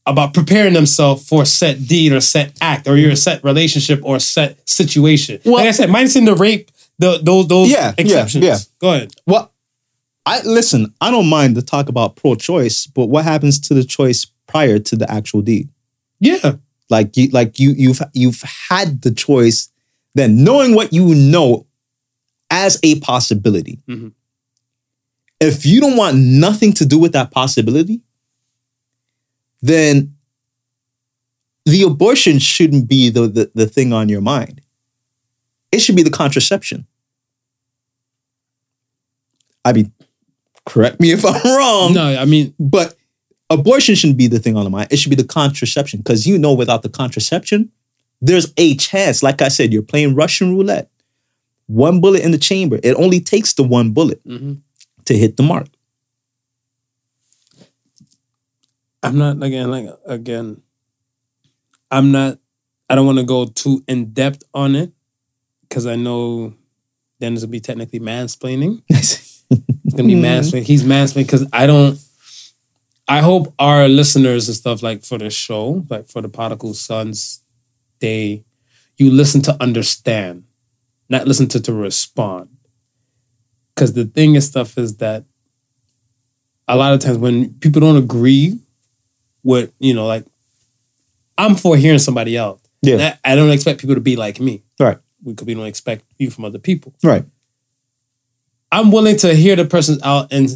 about 0.07 0.33
preparing 0.33 0.73
themselves 0.73 1.29
for 1.29 1.43
a 1.43 1.47
set 1.47 1.87
deed 1.87 2.13
or 2.13 2.21
set 2.21 2.57
act 2.63 2.89
or 2.89 2.97
your 2.97 3.15
set 3.15 3.45
relationship 3.45 4.01
or 4.03 4.19
set 4.19 4.67
situation. 4.69 5.39
Well- 5.45 5.55
like 5.57 5.69
I 5.69 5.73
said, 5.73 5.91
minus 5.91 6.17
in 6.17 6.25
the 6.25 6.35
rape, 6.35 6.71
the, 6.99 7.21
those 7.23 7.47
those 7.47 7.71
Yeah, 7.71 7.89
yeah, 7.89 7.95
exceptions. 7.99 8.45
yeah. 8.45 8.59
Go 8.81 8.93
ahead. 8.95 9.13
Well, 9.27 9.53
I 10.27 10.41
listen. 10.43 10.93
I 11.01 11.11
don't 11.11 11.29
mind 11.29 11.55
to 11.55 11.63
talk 11.63 11.89
about 11.89 12.17
pro-choice, 12.17 12.87
but 12.87 13.07
what 13.07 13.25
happens 13.25 13.59
to 13.61 13.75
the 13.75 13.85
choice 13.85 14.25
prior 14.47 14.79
to 14.79 14.97
the 14.97 15.11
actual 15.11 15.41
deed? 15.43 15.69
Yeah. 16.21 16.57
Like 16.91 17.17
you, 17.17 17.29
like 17.29 17.59
you, 17.59 17.71
you've 17.77 18.01
you've 18.15 18.41
had 18.43 19.03
the 19.03 19.11
choice. 19.11 19.71
Then 20.15 20.43
knowing 20.43 20.75
what 20.75 20.93
you 20.93 21.15
know 21.15 21.67
as 22.51 22.79
a 22.83 22.99
possibility, 23.01 23.79
Mhm. 23.89 24.13
if 25.41 25.67
you 25.67 25.81
don't 25.81 25.97
want 25.97 26.17
nothing 26.17 26.73
to 26.75 26.87
do 26.87 26.99
with 26.99 27.13
that 27.13 27.31
possibility, 27.31 28.01
then 29.61 30.15
the 31.67 31.83
abortion 31.83 32.39
shouldn't 32.39 32.89
be 32.89 33.11
the, 33.11 33.29
the, 33.29 33.51
the 33.55 33.67
thing 33.67 33.93
on 33.93 34.09
your 34.09 34.23
mind. 34.23 34.63
It 35.71 35.81
should 35.81 35.97
be 35.97 36.03
the 36.03 36.11
contraception. 36.11 36.87
I 39.65 39.73
mean, 39.75 39.93
correct 40.65 41.01
me 41.01 41.11
if 41.13 41.25
I'm 41.25 41.43
wrong, 41.45 41.93
No, 41.95 42.17
I 42.19 42.25
mean, 42.25 42.55
but 42.59 42.97
abortion 43.51 43.95
shouldn't 43.95 44.19
be 44.19 44.27
the 44.27 44.39
thing 44.39 44.57
on 44.57 44.65
the 44.65 44.71
mind. 44.71 44.89
It 44.91 44.99
should 44.99 45.11
be 45.11 45.17
the 45.17 45.25
contraception 45.25 46.01
because 46.01 46.27
you 46.27 46.39
know 46.39 46.53
without 46.53 46.83
the 46.83 46.89
contraception, 46.89 47.71
there's 48.21 48.53
a 48.57 48.77
chance. 48.77 49.23
Like 49.23 49.43
I 49.43 49.49
said, 49.49 49.73
you're 49.73 49.83
playing 49.83 50.15
Russian 50.15 50.57
roulette. 50.57 50.91
One 51.67 52.01
bullet 52.01 52.23
in 52.23 52.31
the 52.31 52.39
chamber. 52.39 52.81
It 52.83 52.95
only 52.95 53.21
takes 53.21 53.53
the 53.53 53.63
one 53.63 53.93
bullet 53.93 54.27
mhm. 54.27 54.61
to 55.05 55.17
hit 55.17 55.37
the 55.37 55.43
mark. 55.43 55.67
I'm 59.03 59.19
not 59.19 59.43
again 59.43 59.71
like 59.71 59.89
again. 60.07 60.63
I'm 61.91 62.11
not. 62.11 62.39
I 62.91 62.95
don't 62.95 63.07
want 63.07 63.19
to 63.19 63.25
go 63.25 63.47
too 63.47 63.85
in 63.87 64.13
depth 64.13 64.43
on 64.55 64.75
it 64.75 64.93
because 65.63 65.87
I 65.87 65.95
know 65.95 66.55
then 67.19 67.35
it's 67.35 67.43
gonna 67.43 67.51
be 67.51 67.61
technically 67.61 68.01
mansplaining. 68.01 68.83
It's 69.85 69.95
gonna 69.97 70.07
be 70.07 70.15
mansplaining. 70.15 70.65
He's 70.65 70.85
mansplaining 70.85 71.25
because 71.25 71.47
I 71.55 71.67
don't. 71.67 71.99
I 73.09 73.21
hope 73.21 73.55
our 73.59 73.89
listeners 73.89 74.49
and 74.49 74.57
stuff 74.57 74.83
like 74.83 75.03
for 75.03 75.17
the 75.17 75.31
show, 75.31 75.87
like 75.89 76.07
for 76.07 76.21
the 76.21 76.29
Particle 76.29 76.75
Sons, 76.75 77.41
they 78.01 78.45
you 78.99 79.11
listen 79.11 79.41
to 79.43 79.57
understand, 79.63 80.45
not 81.09 81.27
listen 81.27 81.49
to 81.49 81.61
to 81.63 81.73
respond. 81.73 82.51
Because 83.75 83.95
the 83.95 84.05
thing 84.05 84.35
and 84.35 84.45
stuff 84.45 84.77
is 84.77 84.99
that 84.99 85.25
a 86.67 86.77
lot 86.77 86.93
of 86.93 87.01
times 87.01 87.17
when 87.17 87.55
people 87.55 87.81
don't 87.81 87.97
agree 87.97 88.59
with 89.43 89.73
you 89.79 89.95
know 89.95 90.07
like 90.07 90.27
I'm 91.39 91.55
for 91.55 91.77
hearing 91.77 92.01
somebody 92.01 92.37
else. 92.37 92.61
Yeah. 92.83 93.17
I 93.25 93.33
I 93.33 93.35
don't 93.37 93.51
expect 93.51 93.81
people 93.81 93.95
to 93.95 94.03
be 94.03 94.17
like 94.17 94.39
me. 94.39 94.63
Right. 94.79 94.99
Because 95.25 95.47
we 95.47 95.55
don't 95.55 95.67
expect 95.67 96.05
you 96.19 96.31
from 96.31 96.45
other 96.45 96.59
people. 96.59 96.93
Right. 97.03 97.25
I'm 98.71 98.93
willing 98.93 99.17
to 99.19 99.35
hear 99.35 99.57
the 99.57 99.65
person 99.65 99.99
out 100.05 100.31
and 100.31 100.51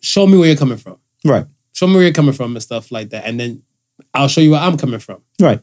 show 0.00 0.26
me 0.26 0.36
where 0.36 0.48
you're 0.48 0.56
coming 0.56 0.76
from. 0.76 0.98
Right. 1.24 1.46
Show 1.78 1.86
me 1.86 1.94
where 1.94 2.02
you're 2.02 2.12
coming 2.12 2.34
from 2.34 2.56
and 2.56 2.62
stuff 2.62 2.90
like 2.90 3.10
that. 3.10 3.24
And 3.24 3.38
then 3.38 3.62
I'll 4.12 4.26
show 4.26 4.40
you 4.40 4.50
where 4.50 4.60
I'm 4.60 4.76
coming 4.76 4.98
from. 4.98 5.18
Right. 5.40 5.60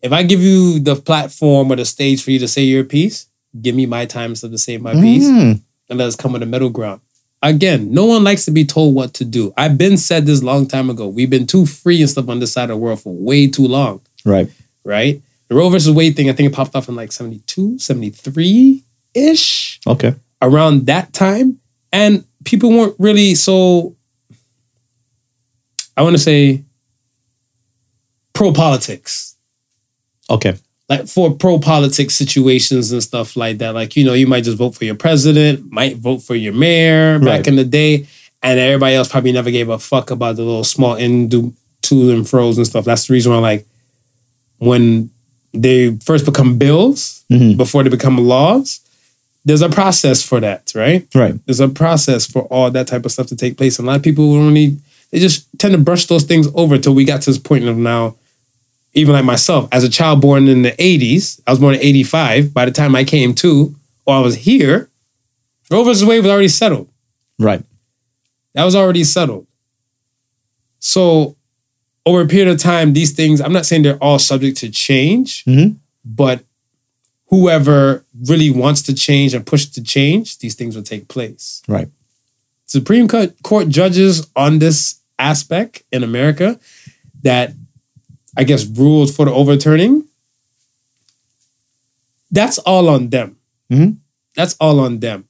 If 0.00 0.12
I 0.12 0.22
give 0.22 0.40
you 0.40 0.80
the 0.80 0.96
platform 0.96 1.70
or 1.70 1.76
the 1.76 1.84
stage 1.84 2.22
for 2.22 2.30
you 2.30 2.38
to 2.38 2.48
say 2.48 2.62
your 2.62 2.84
piece, 2.84 3.26
give 3.60 3.74
me 3.74 3.84
my 3.84 4.06
time 4.06 4.34
so 4.34 4.48
to 4.48 4.56
say 4.56 4.78
my 4.78 4.94
piece 4.94 5.26
Mm. 5.28 5.60
and 5.90 5.98
let 5.98 6.08
us 6.08 6.16
come 6.16 6.32
with 6.32 6.42
a 6.42 6.46
middle 6.46 6.70
ground. 6.70 7.02
Again, 7.42 7.92
no 7.92 8.06
one 8.06 8.24
likes 8.24 8.46
to 8.46 8.50
be 8.50 8.64
told 8.64 8.94
what 8.94 9.12
to 9.14 9.26
do. 9.26 9.52
I've 9.58 9.76
been 9.76 9.98
said 9.98 10.24
this 10.24 10.42
long 10.42 10.66
time 10.66 10.88
ago. 10.88 11.06
We've 11.06 11.28
been 11.28 11.46
too 11.46 11.66
free 11.66 12.00
and 12.00 12.08
stuff 12.08 12.30
on 12.30 12.40
this 12.40 12.52
side 12.52 12.64
of 12.64 12.68
the 12.70 12.76
world 12.78 13.00
for 13.02 13.12
way 13.12 13.46
too 13.46 13.66
long, 13.68 14.00
Right. 14.24 14.48
right? 14.84 15.20
The 15.48 15.54
Roe 15.54 15.68
versus 15.68 15.92
Wade 15.92 16.16
thing, 16.16 16.30
I 16.30 16.32
think 16.32 16.50
it 16.50 16.54
popped 16.56 16.74
off 16.76 16.88
in 16.88 16.96
like 16.96 17.12
72, 17.12 17.78
73 17.78 18.82
ish, 19.14 19.80
Okay. 19.86 20.14
around 20.40 20.86
that 20.86 21.12
time. 21.12 21.58
And 21.92 22.24
people 22.44 22.70
weren't 22.70 22.94
really 22.98 23.34
so, 23.34 23.94
I 25.98 26.02
want 26.02 26.14
to 26.14 26.22
say, 26.22 26.62
pro 28.32 28.52
politics 28.52 29.34
Okay. 30.30 30.54
like 30.88 31.08
for 31.08 31.32
pro 31.34 31.58
politics 31.58 32.14
situations 32.14 32.92
and 32.92 33.02
stuff 33.02 33.36
like 33.36 33.58
that. 33.58 33.74
Like, 33.74 33.96
you 33.96 34.04
know, 34.04 34.12
you 34.14 34.26
might 34.28 34.44
just 34.44 34.56
vote 34.58 34.74
for 34.76 34.84
your 34.84 34.94
president, 34.94 35.72
might 35.72 35.96
vote 35.96 36.22
for 36.22 36.36
your 36.36 36.52
mayor 36.52 37.18
back 37.18 37.26
Right. 37.26 37.46
in 37.48 37.56
the 37.56 37.64
day, 37.64 38.06
and 38.42 38.60
everybody 38.60 38.94
else 38.94 39.08
probably 39.08 39.32
never 39.32 39.50
gave 39.50 39.68
a 39.70 39.78
fuck 39.78 40.10
about 40.12 40.36
the 40.36 40.42
little 40.44 40.62
small 40.64 40.94
in 40.94 41.26
do 41.28 41.52
to 41.82 42.10
and 42.12 42.28
fro's 42.28 42.58
and 42.58 42.66
stuff. 42.66 42.84
That's 42.84 43.06
the 43.08 43.12
reason 43.14 43.32
why, 43.32 43.38
like, 43.38 43.66
when 44.58 45.10
they 45.52 45.96
first 46.04 46.24
become 46.24 46.58
bills 46.58 47.22
Mhm. 47.30 47.56
before 47.56 47.82
they 47.82 47.88
become 47.90 48.18
laws, 48.18 48.80
there's 49.44 49.62
a 49.62 49.68
process 49.68 50.22
for 50.22 50.38
that, 50.40 50.70
right? 50.74 51.06
Right. 51.14 51.34
There's 51.46 51.60
a 51.60 51.68
process 51.68 52.26
for 52.26 52.42
all 52.42 52.70
that 52.70 52.86
type 52.86 53.04
of 53.04 53.10
stuff 53.12 53.26
to 53.28 53.36
take 53.36 53.56
place. 53.56 53.78
And 53.78 53.88
a 53.88 53.90
lot 53.90 53.96
of 53.96 54.02
people 54.02 54.34
don't 54.34 54.52
need, 54.54 54.78
they 55.10 55.18
just 55.18 55.46
tend 55.58 55.72
to 55.72 55.78
brush 55.78 56.06
those 56.06 56.24
things 56.24 56.48
over 56.54 56.78
till 56.78 56.94
we 56.94 57.04
got 57.04 57.22
to 57.22 57.30
this 57.30 57.38
point 57.38 57.64
of 57.64 57.76
now, 57.76 58.16
even 58.94 59.14
like 59.14 59.24
myself, 59.24 59.68
as 59.72 59.84
a 59.84 59.88
child 59.88 60.20
born 60.20 60.48
in 60.48 60.62
the 60.62 60.72
80s, 60.72 61.40
I 61.46 61.50
was 61.50 61.60
born 61.60 61.74
in 61.74 61.80
85. 61.80 62.52
By 62.52 62.64
the 62.64 62.70
time 62.70 62.94
I 62.94 63.04
came 63.04 63.34
to, 63.36 63.74
or 64.06 64.16
I 64.16 64.20
was 64.20 64.36
here, 64.36 64.88
Roe 65.70 65.84
versus 65.84 66.04
Wade 66.04 66.22
was 66.22 66.30
already 66.32 66.48
settled. 66.48 66.88
Right. 67.38 67.62
That 68.54 68.64
was 68.64 68.74
already 68.74 69.04
settled. 69.04 69.46
So, 70.80 71.36
over 72.06 72.22
a 72.22 72.26
period 72.26 72.48
of 72.48 72.58
time, 72.58 72.92
these 72.94 73.12
things, 73.12 73.40
I'm 73.40 73.52
not 73.52 73.66
saying 73.66 73.82
they're 73.82 73.96
all 74.02 74.18
subject 74.18 74.56
to 74.58 74.70
change, 74.70 75.44
Mhm. 75.44 75.76
but 76.04 76.42
whoever 77.26 78.04
really 78.26 78.50
wants 78.50 78.80
to 78.82 78.94
change 78.94 79.34
and 79.34 79.44
push 79.44 79.66
to 79.66 79.82
change, 79.82 80.38
these 80.38 80.54
things 80.54 80.74
will 80.74 80.82
take 80.82 81.08
place. 81.08 81.62
Right. 81.68 81.88
Supreme 82.66 83.08
Court, 83.08 83.34
Court 83.42 83.68
judges 83.68 84.26
on 84.34 84.58
this 84.58 84.94
aspect 85.18 85.82
in 85.92 86.02
America 86.04 86.58
that 87.22 87.52
I 88.36 88.44
guess 88.44 88.64
ruled 88.66 89.12
for 89.14 89.24
the 89.24 89.32
overturning, 89.32 90.04
that's 92.30 92.58
all 92.58 92.88
on 92.88 93.08
them. 93.10 93.36
Mhm. 93.70 93.96
That's 94.36 94.54
all 94.60 94.80
on 94.80 95.00
them. 95.00 95.24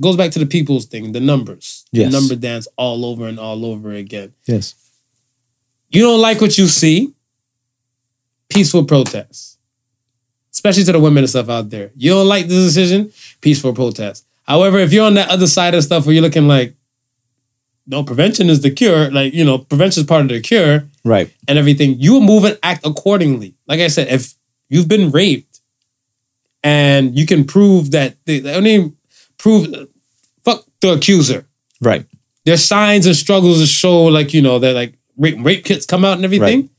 Goes 0.00 0.16
back 0.16 0.30
to 0.32 0.38
the 0.38 0.46
people's 0.46 0.86
thing, 0.86 1.12
the 1.12 1.20
numbers. 1.20 1.84
Yes. 1.92 2.10
The 2.10 2.18
number 2.18 2.34
dance 2.36 2.66
all 2.76 3.04
over 3.04 3.26
and 3.28 3.38
all 3.38 3.66
over 3.66 3.92
again. 3.92 4.32
Yes. 4.46 4.74
You 5.90 6.02
don't 6.02 6.20
like 6.20 6.40
what 6.40 6.56
you 6.56 6.66
see, 6.66 7.12
peaceful 8.48 8.84
protest. 8.84 9.58
Especially 10.52 10.84
to 10.84 10.92
the 10.92 11.00
women 11.00 11.24
and 11.24 11.30
stuff 11.30 11.48
out 11.48 11.70
there. 11.70 11.90
You 11.96 12.10
don't 12.10 12.28
like 12.28 12.48
the 12.48 12.54
decision, 12.54 13.12
peaceful 13.40 13.72
protest. 13.74 14.24
However, 14.44 14.78
if 14.78 14.92
you're 14.92 15.06
on 15.06 15.14
that 15.14 15.28
other 15.28 15.46
side 15.46 15.74
of 15.74 15.84
stuff 15.84 16.06
where 16.06 16.14
you're 16.14 16.22
looking 16.22 16.48
like, 16.48 16.74
no, 17.90 18.02
prevention 18.04 18.48
is 18.48 18.60
the 18.62 18.70
cure, 18.70 19.10
like, 19.10 19.34
you 19.34 19.44
know, 19.44 19.58
prevention 19.58 20.00
is 20.02 20.06
part 20.06 20.22
of 20.22 20.28
the 20.28 20.40
cure 20.40 20.84
Right. 21.04 21.28
and 21.48 21.58
everything, 21.58 21.98
you 21.98 22.12
will 22.14 22.20
move 22.32 22.44
and 22.44 22.58
act 22.62 22.86
accordingly. 22.86 23.54
Like 23.66 23.80
I 23.80 23.88
said, 23.88 24.08
if 24.08 24.34
you've 24.68 24.88
been 24.88 25.10
raped 25.10 25.60
and 26.62 27.18
you 27.18 27.26
can 27.26 27.44
prove 27.44 27.90
that, 27.92 28.14
the, 28.26 28.40
the 28.40 28.54
only 28.54 28.92
prove, 29.38 29.66
fuck 30.44 30.64
the 30.80 30.92
accuser 30.92 31.46
Right. 31.80 32.04
there's 32.44 32.62
signs 32.64 33.06
and 33.06 33.16
struggles 33.16 33.58
to 33.60 33.66
show 33.66 34.04
like 34.04 34.34
you 34.34 34.42
know 34.42 34.58
that 34.58 34.74
like 34.74 34.94
rape, 35.16 35.36
rape 35.40 35.64
kits 35.64 35.86
come 35.86 36.04
out 36.04 36.16
and 36.16 36.24
everything 36.24 36.60
Right. 36.60 36.70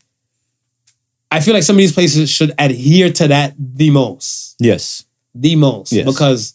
i 1.32 1.40
feel 1.40 1.56
like 1.56 1.64
some 1.64 1.76
of 1.76 1.80
these 1.80 1.92
places 1.94 2.30
should 2.30 2.54
adhere 2.60 3.12
to 3.14 3.28
that 3.30 3.56
the 3.58 3.90
most 3.90 4.56
Yes. 4.60 5.04
the 5.34 5.56
most 5.56 5.92
Yes. 5.92 6.06
because 6.06 6.54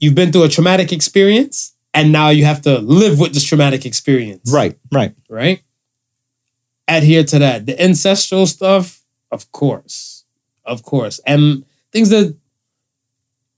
you've 0.00 0.14
been 0.14 0.32
through 0.32 0.44
a 0.44 0.48
traumatic 0.48 0.90
experience 0.92 1.73
and 1.94 2.12
now 2.12 2.28
you 2.28 2.44
have 2.44 2.60
to 2.62 2.78
live 2.80 3.18
with 3.18 3.32
this 3.32 3.44
traumatic 3.44 3.86
experience 3.86 4.52
Right. 4.52 4.76
Right. 4.92 5.14
right 5.28 5.62
adhere 6.86 7.24
to 7.24 7.38
that 7.38 7.64
the 7.66 7.80
ancestral 7.82 8.46
stuff 8.46 9.02
of 9.30 9.50
course 9.52 10.24
of 10.66 10.82
course 10.82 11.18
and 11.26 11.64
things 11.92 12.10
that 12.10 12.36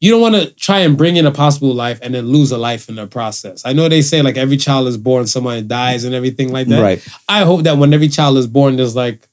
you 0.01 0.11
don't 0.11 0.21
want 0.21 0.35
to 0.35 0.51
try 0.55 0.81
and 0.81 0.97
bring 0.97 1.17
in 1.17 1.27
a 1.27 1.31
possible 1.33 1.73
life 1.75 1.99
and 2.03 2.15
then 2.15 2.27
lose 2.27 2.53
a 2.53 2.59
life 2.59 2.91
in 2.91 2.97
the 2.97 3.07
process. 3.07 3.63
I 3.65 3.73
know 3.73 3.89
they 3.89 4.03
say 4.03 4.21
like 4.21 4.37
every 4.37 4.59
child 4.59 4.89
is 4.89 4.99
born, 4.99 5.27
someone 5.27 5.67
dies 5.67 6.05
and 6.05 6.15
everything 6.15 6.53
like 6.53 6.67
that. 6.69 6.83
Right. 6.83 7.09
I 7.29 7.41
hope 7.45 7.63
that 7.63 7.79
when 7.79 7.95
every 7.95 8.09
child 8.09 8.37
is 8.37 8.47
born, 8.47 8.77
there's 8.77 8.95
like 8.95 9.27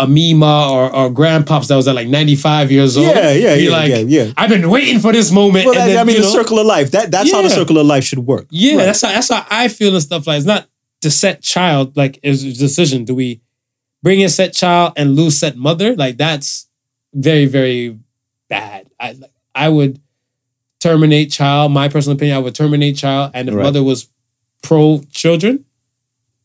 a 0.00 0.06
Mima 0.06 0.68
or, 0.72 0.94
or 0.94 1.10
grandpops 1.10 1.68
that 1.68 1.76
was 1.76 1.86
at 1.86 1.94
like 1.94 2.08
95 2.08 2.72
years 2.72 2.96
old. 2.96 3.06
Yeah. 3.06 3.32
Yeah. 3.32 3.54
Yeah. 3.54 3.70
like, 3.70 3.88
yeah. 3.90 3.96
Yeah. 3.98 4.32
I've 4.36 4.50
been 4.50 4.68
waiting 4.70 4.98
for 4.98 5.12
this 5.12 5.30
moment. 5.30 5.66
Well, 5.66 5.74
and 5.74 5.82
that, 5.82 5.86
then, 5.94 5.98
I 5.98 6.04
mean, 6.04 6.16
the 6.16 6.22
know, 6.22 6.28
circle 6.32 6.58
of 6.58 6.66
life. 6.66 6.90
That 6.92 7.10
that's 7.10 7.30
how 7.30 7.42
the 7.42 7.50
circle 7.50 7.78
of 7.78 7.86
life 7.86 8.04
should 8.04 8.20
work. 8.20 8.46
Yeah, 8.50 8.76
Right. 8.76 8.84
that's 8.86 9.02
how 9.02 9.08
that's 9.12 9.28
how 9.28 9.46
I 9.50 9.68
feel 9.68 9.92
and 9.94 10.02
stuff 10.02 10.26
like. 10.26 10.38
It's 10.38 10.46
not 10.46 10.66
the 11.02 11.10
set 11.10 11.42
child 11.42 11.96
like 11.96 12.18
is 12.22 12.44
a 12.44 12.52
decision. 12.52 13.04
Do 13.04 13.14
we 13.14 13.40
bring 14.02 14.20
in 14.20 14.28
set 14.28 14.52
child 14.54 14.94
and 14.96 15.14
lose 15.16 15.38
set 15.38 15.56
mother? 15.56 15.94
Like 15.94 16.16
that's 16.16 16.66
very 17.14 17.46
very 17.46 17.98
bad. 18.48 18.88
I 18.98 19.16
I 19.54 19.68
would 19.68 20.00
terminate 20.80 21.30
child. 21.30 21.72
My 21.72 21.88
personal 21.88 22.16
opinion, 22.16 22.36
I 22.36 22.40
would 22.40 22.54
terminate 22.54 22.96
child. 22.96 23.32
And 23.34 23.48
if 23.48 23.54
Right. 23.54 23.62
mother 23.64 23.82
was 23.82 24.08
pro 24.62 25.02
children, 25.10 25.64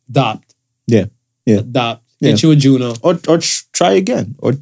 adopt. 0.10 0.56
Yeah. 0.88 1.06
Yeah. 1.46 1.60
adopt. 1.60 2.02
Get 2.22 2.42
you 2.44 2.52
a 2.52 2.56
Juno. 2.56 2.94
or 3.02 3.20
or 3.28 3.40
try 3.74 3.92
again. 3.94 4.36
Or 4.40 4.54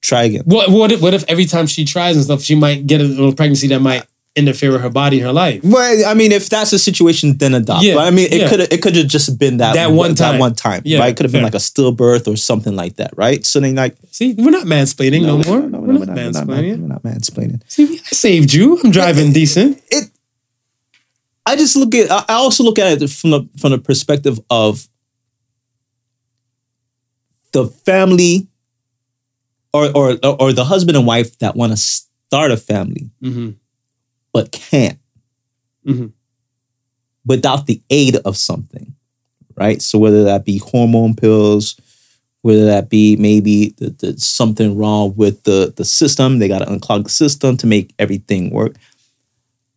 try 0.00 0.22
again. 0.24 0.42
What 0.44 0.70
what 0.70 0.92
if, 0.92 1.00
what 1.02 1.14
if 1.14 1.24
every 1.28 1.44
time 1.46 1.66
she 1.66 1.84
tries 1.84 2.16
and 2.16 2.24
stuff, 2.24 2.42
she 2.42 2.54
might 2.54 2.86
get 2.86 3.00
a 3.00 3.04
little 3.04 3.34
pregnancy 3.34 3.66
that 3.68 3.80
might 3.80 4.04
interfere 4.36 4.70
with 4.70 4.80
her 4.82 4.90
body 4.90 5.18
and 5.18 5.26
her 5.26 5.32
life. 5.32 5.60
Well, 5.64 6.06
I 6.06 6.14
mean, 6.14 6.30
if 6.30 6.48
that's 6.48 6.70
the 6.70 6.78
situation, 6.78 7.36
then 7.38 7.54
adopt. 7.54 7.82
Yeah, 7.82 7.94
But 7.96 8.06
I 8.06 8.10
mean, 8.10 8.28
it 8.30 8.38
yeah. 8.42 8.48
could 8.48 8.60
it 8.60 8.80
could 8.82 8.94
have 8.94 9.08
just 9.08 9.36
been 9.36 9.56
that 9.56 9.74
That 9.74 9.90
one 9.90 10.14
time. 10.14 10.34
that 10.34 10.38
one 10.40 10.54
time, 10.54 10.82
Yeah, 10.84 11.00
right? 11.00 11.08
It 11.10 11.16
could 11.16 11.24
have 11.24 11.32
been 11.32 11.42
like 11.42 11.54
a 11.56 11.58
stillbirth 11.58 12.28
or 12.28 12.36
something 12.36 12.76
like 12.76 12.96
that, 12.96 13.10
right? 13.16 13.44
So 13.44 13.58
then, 13.58 13.74
like, 13.74 13.96
See, 14.12 14.34
we're 14.38 14.50
not 14.50 14.66
mansplaining 14.66 15.22
no, 15.22 15.38
more. 15.38 15.44
no, 15.44 15.50
we're, 15.52 15.60
no, 15.60 15.68
not 15.68 15.80
we're 15.82 15.92
not, 15.92 15.98
we're 15.98 16.06
not, 16.06 16.46
mansplaining. 16.46 16.80
we're 16.80 16.86
not 16.94 17.02
mansplaining. 17.02 17.62
See, 17.68 17.98
I 17.98 18.10
saved 18.14 18.52
you. 18.54 18.78
I'm 18.84 18.92
driving 18.92 19.32
decent. 19.32 19.82
It. 19.90 20.08
I 21.44 21.56
just 21.56 21.74
look 21.74 21.94
at. 21.94 22.10
I 22.10 22.24
I 22.28 22.34
also 22.34 22.62
look 22.62 22.78
at 22.78 23.02
it 23.02 23.10
from 23.10 23.30
the 23.30 23.48
from 23.58 23.72
the 23.72 23.78
perspective 23.78 24.38
of 24.50 24.86
the 27.52 27.66
family, 27.66 28.48
or 29.72 29.90
or 29.94 30.16
or 30.24 30.52
the 30.52 30.64
husband 30.64 30.96
and 30.96 31.06
wife 31.06 31.38
that 31.38 31.56
want 31.56 31.72
to 31.72 31.76
start 31.76 32.50
a 32.50 32.56
family 32.56 33.10
hmm 33.22 33.50
but 34.32 34.52
can't 34.52 34.98
Mhm. 35.86 36.12
without 37.24 37.66
the 37.66 37.80
aid 37.90 38.16
of 38.16 38.36
something, 38.36 38.94
right? 39.56 39.80
So 39.82 39.98
whether 39.98 40.24
that 40.24 40.44
be 40.44 40.58
hormone 40.58 41.14
pills, 41.14 41.76
whether 42.42 42.66
that 42.66 42.88
be 42.88 43.16
maybe 43.16 43.74
the, 43.78 43.90
the, 43.90 44.20
something 44.20 44.76
wrong 44.76 45.14
with 45.16 45.42
the 45.44 45.72
the 45.76 45.84
system, 45.84 46.38
they 46.38 46.48
got 46.48 46.60
to 46.60 46.66
unclog 46.66 47.04
the 47.04 47.10
system 47.10 47.56
to 47.58 47.66
make 47.66 47.94
everything 47.98 48.50
work. 48.50 48.76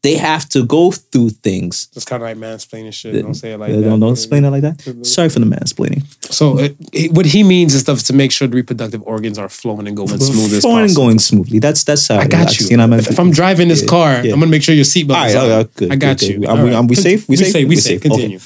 They 0.04 0.16
have 0.16 0.50
to 0.50 0.66
go 0.66 0.90
through 0.92 1.30
things. 1.30 1.88
It's 1.96 2.06
kind 2.06 2.24
of 2.24 2.28
like 2.28 2.36
mansplaining 2.38 2.92
shit. 2.92 3.22
Don't 3.22 3.36
say 3.36 3.52
it 3.54 3.60
like 3.60 3.72
that. 3.72 3.82
don't, 3.82 4.00
don't 4.00 4.14
explain 4.14 4.44
it 4.46 4.50
like 4.50 4.64
that. 4.64 5.06
Sorry 5.06 5.30
for 5.30 5.38
the 5.40 5.46
mansplaining. 5.46 6.04
So 6.34 6.58
it, 6.58 6.76
it- 6.92 7.12
what 7.12 7.28
he 7.28 7.44
means 7.44 7.76
is 7.76 7.82
stuff 7.82 8.02
to 8.06 8.14
make 8.14 8.32
sure 8.32 8.48
the 8.48 8.56
reproductive 8.56 9.04
organs 9.06 9.38
are 9.38 9.48
flowing 9.48 9.88
and 9.88 9.96
going 9.96 10.10
smooth 10.10 10.54
as 10.54 10.62
Flowing 10.62 10.86
and 10.86 10.96
going 10.96 11.20
smoothly. 11.20 11.60
That's 11.60 11.84
that's 11.84 12.08
how 12.08 12.18
I 12.18 12.26
got 12.28 12.60
you. 12.60 12.66
You 12.68 12.78
know 12.78 12.84
what 12.84 12.88
I 12.88 12.98
mean? 12.98 13.00
if, 13.02 13.12
if 13.12 13.20
I'm 13.20 13.30
driving 13.30 13.68
this 13.68 13.88
car, 13.88 14.14
yeah. 14.26 14.34
I'm 14.34 14.40
gonna 14.40 14.48
make 14.48 14.64
sure 14.64 14.74
your 14.74 14.86
seatbelt 14.86 15.16
All 15.16 15.26
is 15.26 15.36
right, 15.36 15.44
on. 15.44 15.52
all 15.52 15.58
right, 15.58 15.74
good, 15.76 15.92
I 15.92 15.96
got 15.98 16.18
good, 16.20 16.30
you. 16.30 16.40
good. 16.40 16.50
Are 16.50 16.64
we- 16.66 16.74
are 16.74 16.84
we 16.84 16.96
safe? 16.96 17.30
We 17.30 17.36
safe? 17.36 17.48
safe. 17.52 17.64
We 17.66 17.70
We 17.70 17.76
safe. 17.76 18.02
safe. 18.02 18.12
Okay. 18.12 18.22
Continue. 18.22 18.40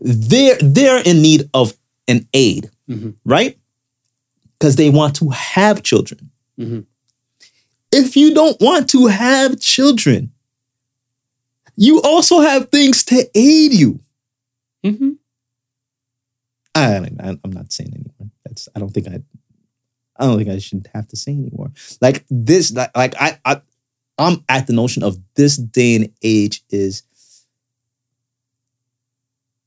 they're 0.00 0.56
they're 0.60 1.02
in 1.04 1.22
need 1.22 1.48
of 1.54 1.74
an 2.08 2.26
aid, 2.34 2.70
Mhm. 2.88 3.14
right? 3.24 3.58
Because 4.58 4.76
they 4.76 4.90
want 4.90 5.16
to 5.16 5.28
have 5.30 5.82
children. 5.82 6.30
Mhm. 6.58 6.84
If 7.92 8.16
you 8.16 8.32
don't 8.34 8.60
want 8.60 8.88
to 8.90 9.06
have 9.08 9.58
children, 9.60 10.32
you 11.76 12.00
also 12.02 12.40
have 12.40 12.68
things 12.70 13.04
to 13.04 13.28
aid 13.34 13.72
you. 13.72 14.00
Mhm. 14.84 15.16
I, 16.74 16.96
I, 17.20 17.38
I'm 17.44 17.52
not 17.52 17.72
saying 17.72 17.90
anymore. 17.94 18.30
That's 18.44 18.68
I 18.74 18.80
don't 18.80 18.90
think 18.90 19.08
I. 19.08 19.20
I 20.18 20.26
don't 20.26 20.36
think 20.36 20.50
I 20.50 20.58
should 20.58 20.86
have 20.94 21.08
to 21.08 21.16
say 21.16 21.32
anymore. 21.32 21.72
Like 22.02 22.26
this, 22.28 22.70
like, 22.72 22.94
like 22.94 23.14
I, 23.18 23.38
I, 23.46 23.62
I'm 24.18 24.44
at 24.50 24.66
the 24.66 24.74
notion 24.74 25.02
of 25.02 25.16
this 25.34 25.56
day 25.56 25.96
and 25.96 26.12
age 26.22 26.62
is 26.68 27.02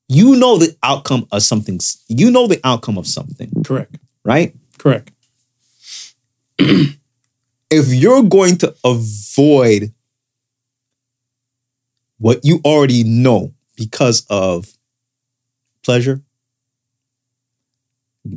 you 0.07 0.35
know 0.35 0.57
the 0.59 0.75
outcome 0.83 1.27
of 1.31 1.41
something. 1.41 1.79
You 2.07 2.29
know 2.29 2.45
the 2.47 2.61
outcome 2.63 2.99
of 2.99 3.07
something, 3.07 3.51
Correct. 3.65 3.95
right? 4.23 4.55
Correct. 4.77 5.11
If 7.73 7.91
you're 7.91 8.21
going 8.21 8.57
to 8.59 8.75
avoid 8.83 9.91
what 12.19 12.45
you 12.45 12.61
already 12.63 13.03
know 13.03 13.51
because 13.75 14.27
of 14.29 14.77
pleasure, 15.81 16.21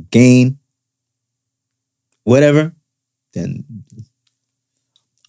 gain, 0.09 0.57
whatever, 2.23 2.73
then 3.33 3.63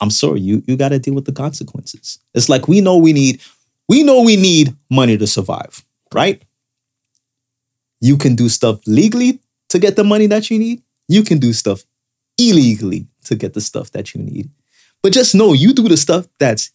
I'm 0.00 0.10
sorry, 0.10 0.40
you 0.40 0.62
you 0.66 0.76
got 0.78 0.88
to 0.88 0.98
deal 0.98 1.12
with 1.12 1.26
the 1.26 1.32
consequences. 1.32 2.18
It's 2.32 2.48
like 2.48 2.66
we 2.66 2.80
know 2.80 2.96
we 2.96 3.12
need 3.12 3.42
we 3.88 4.02
know 4.02 4.22
we 4.22 4.36
need 4.36 4.74
money 4.90 5.18
to 5.18 5.26
survive, 5.26 5.84
right? 6.14 6.42
You 8.00 8.16
can 8.16 8.36
do 8.36 8.48
stuff 8.48 8.80
legally 8.86 9.40
to 9.68 9.78
get 9.78 9.96
the 9.96 10.04
money 10.04 10.28
that 10.28 10.50
you 10.50 10.58
need. 10.58 10.82
You 11.08 11.22
can 11.24 11.38
do 11.38 11.52
stuff 11.52 11.84
illegally 12.38 13.06
to 13.24 13.34
get 13.36 13.54
the 13.54 13.60
stuff 13.60 13.90
that 13.92 14.14
you 14.14 14.22
need. 14.22 14.50
But 15.02 15.12
just 15.12 15.34
know 15.34 15.52
you 15.52 15.72
do 15.72 15.88
the 15.88 15.96
stuff 15.96 16.26
that's 16.38 16.70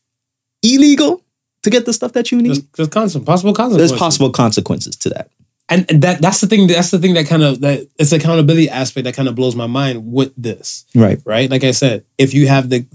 illegal 0.62 1.24
to 1.64 1.70
get 1.70 1.86
the 1.86 1.94
stuff 1.94 2.14
that 2.14 2.32
you 2.32 2.42
need. 2.42 2.50
There's, 2.50 2.64
there's 2.78 2.90
constant 2.90 3.26
possible 3.26 3.54
consequences. 3.54 3.90
There's 3.92 4.00
possible 4.00 4.30
consequences 4.32 4.96
to 4.98 5.10
that. 5.10 5.30
and 5.70 5.88
that 5.88 6.22
that's 6.22 6.42
the 6.42 6.48
thing. 6.48 6.68
That's 6.68 6.92
the 6.92 7.00
thing 7.00 7.14
that 7.16 7.26
kind 7.28 7.44
of 7.44 7.62
that 7.62 7.88
it's 7.98 8.10
the 8.12 8.18
accountability 8.18 8.70
aspect 8.70 9.06
that 9.06 9.16
kind 9.16 9.28
of 9.30 9.36
blows 9.36 9.56
my 9.56 9.68
mind 9.68 10.12
with 10.14 10.34
this. 10.38 10.86
Right. 10.94 11.20
right? 11.26 11.50
Like 11.50 11.64
I 11.64 11.72
said, 11.72 12.06
if 12.18 12.34
you 12.34 12.48
have 12.48 12.70
the 12.70 12.86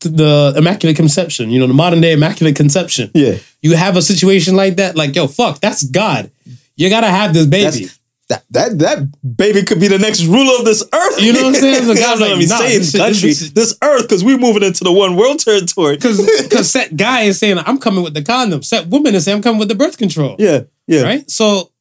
the 0.00 0.54
immaculate 0.56 0.96
conception, 0.96 1.50
you 1.50 1.58
know, 1.58 1.66
the 1.66 1.74
modern 1.74 2.00
day 2.00 2.12
immaculate 2.12 2.56
conception, 2.56 3.10
Yeah. 3.14 3.36
you 3.62 3.76
have 3.76 3.96
a 3.96 4.02
situation 4.02 4.54
like 4.56 4.76
that, 4.76 4.96
like 4.96 5.14
yo, 5.14 5.26
fuck, 5.26 5.60
that's 5.60 5.82
God. 5.84 6.30
You 6.76 6.88
gotta 6.90 7.08
have 7.10 7.32
this 7.34 7.46
baby. 7.46 7.64
That's- 7.84 7.98
That 8.30 8.44
that 8.50 8.78
that 8.78 9.36
baby 9.36 9.62
could 9.64 9.78
be 9.80 9.88
the 9.88 9.98
next 9.98 10.24
ruler 10.24 10.58
of 10.60 10.64
this 10.64 10.82
earth. 10.94 11.20
You 11.20 11.32
know 11.32 11.42
what 11.42 11.48
I'm 11.56 11.60
saying? 11.60 11.86
God's 11.96 12.20
what 12.20 12.30
like, 12.38 12.48
nah, 12.48 12.56
saying. 12.58 12.78
this 12.78 12.96
country, 12.96 13.28
this- 13.30 13.50
this 13.50 13.78
earth, 13.82 14.02
because 14.02 14.22
we're 14.24 14.38
moving 14.38 14.62
into 14.62 14.84
the 14.84 14.92
one 14.92 15.16
world 15.16 15.40
territory. 15.40 15.96
Because 15.96 16.70
set 16.70 16.96
guy 16.96 17.22
is 17.22 17.38
saying 17.38 17.58
I'm 17.58 17.76
coming 17.78 18.02
with 18.04 18.14
the 18.14 18.22
condom. 18.22 18.62
Set 18.62 18.86
woman 18.86 19.14
is 19.14 19.24
saying 19.24 19.36
I'm 19.38 19.42
coming 19.42 19.58
with 19.58 19.68
the 19.68 19.74
birth 19.74 19.98
control. 19.98 20.36
yeah, 20.38 20.62
yeah, 20.86 21.02
Right. 21.02 21.28
So 21.30 21.72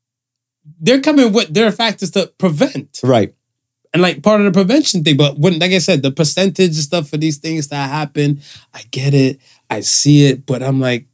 they're 0.82 1.02
coming 1.02 1.32
with 1.34 1.54
their 1.54 1.72
factors 1.72 2.12
to 2.12 2.28
prevent. 2.38 3.00
right. 3.04 3.34
and 3.94 4.02
like 4.02 4.22
part 4.24 4.42
of 4.42 4.46
the 4.46 4.52
prevention 4.52 5.04
thing. 5.04 5.18
But 5.18 5.38
when, 5.40 5.60
like 5.60 5.72
I 5.72 5.78
said, 5.80 6.02
the 6.02 6.12
percentage 6.12 6.66
and 6.68 6.76
stuff 6.76 7.10
for 7.10 7.18
these 7.18 7.38
things 7.38 7.68
that 7.70 7.90
happen, 7.90 8.42
I 8.74 8.82
get 8.92 9.14
it, 9.14 9.40
I 9.70 9.82
see 9.82 10.26
it, 10.28 10.46
but 10.46 10.62
I'm 10.64 10.80
like, 10.80 11.06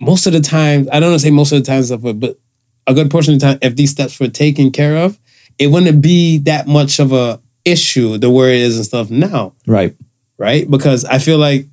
most 0.00 0.26
of 0.26 0.32
the 0.32 0.40
time, 0.40 0.88
I 0.92 0.98
don't 1.00 1.10
want 1.10 1.20
to 1.20 1.26
say 1.26 1.30
most 1.30 1.52
of 1.52 1.58
the 1.62 1.66
time 1.70 1.82
stuff, 1.84 2.00
but 2.02 2.38
a 2.86 2.94
good 2.94 3.10
portion 3.10 3.34
of 3.34 3.40
the 3.40 3.46
time, 3.46 3.58
if 3.62 3.76
these 3.76 3.90
steps 3.90 4.18
were 4.18 4.28
taken 4.28 4.70
care 4.70 4.96
of, 4.96 5.18
it 5.58 5.68
wouldn't 5.68 6.02
be 6.02 6.38
that 6.38 6.66
much 6.66 6.98
of 6.98 7.12
a 7.12 7.40
issue 7.64 8.18
the 8.18 8.28
where 8.30 8.50
it 8.50 8.60
is 8.60 8.76
and 8.76 8.84
stuff 8.84 9.10
now, 9.10 9.52
Right. 9.66 9.94
right? 10.38 10.68
Because 10.68 11.04
I 11.04 11.18
feel 11.18 11.38
like 11.38 11.66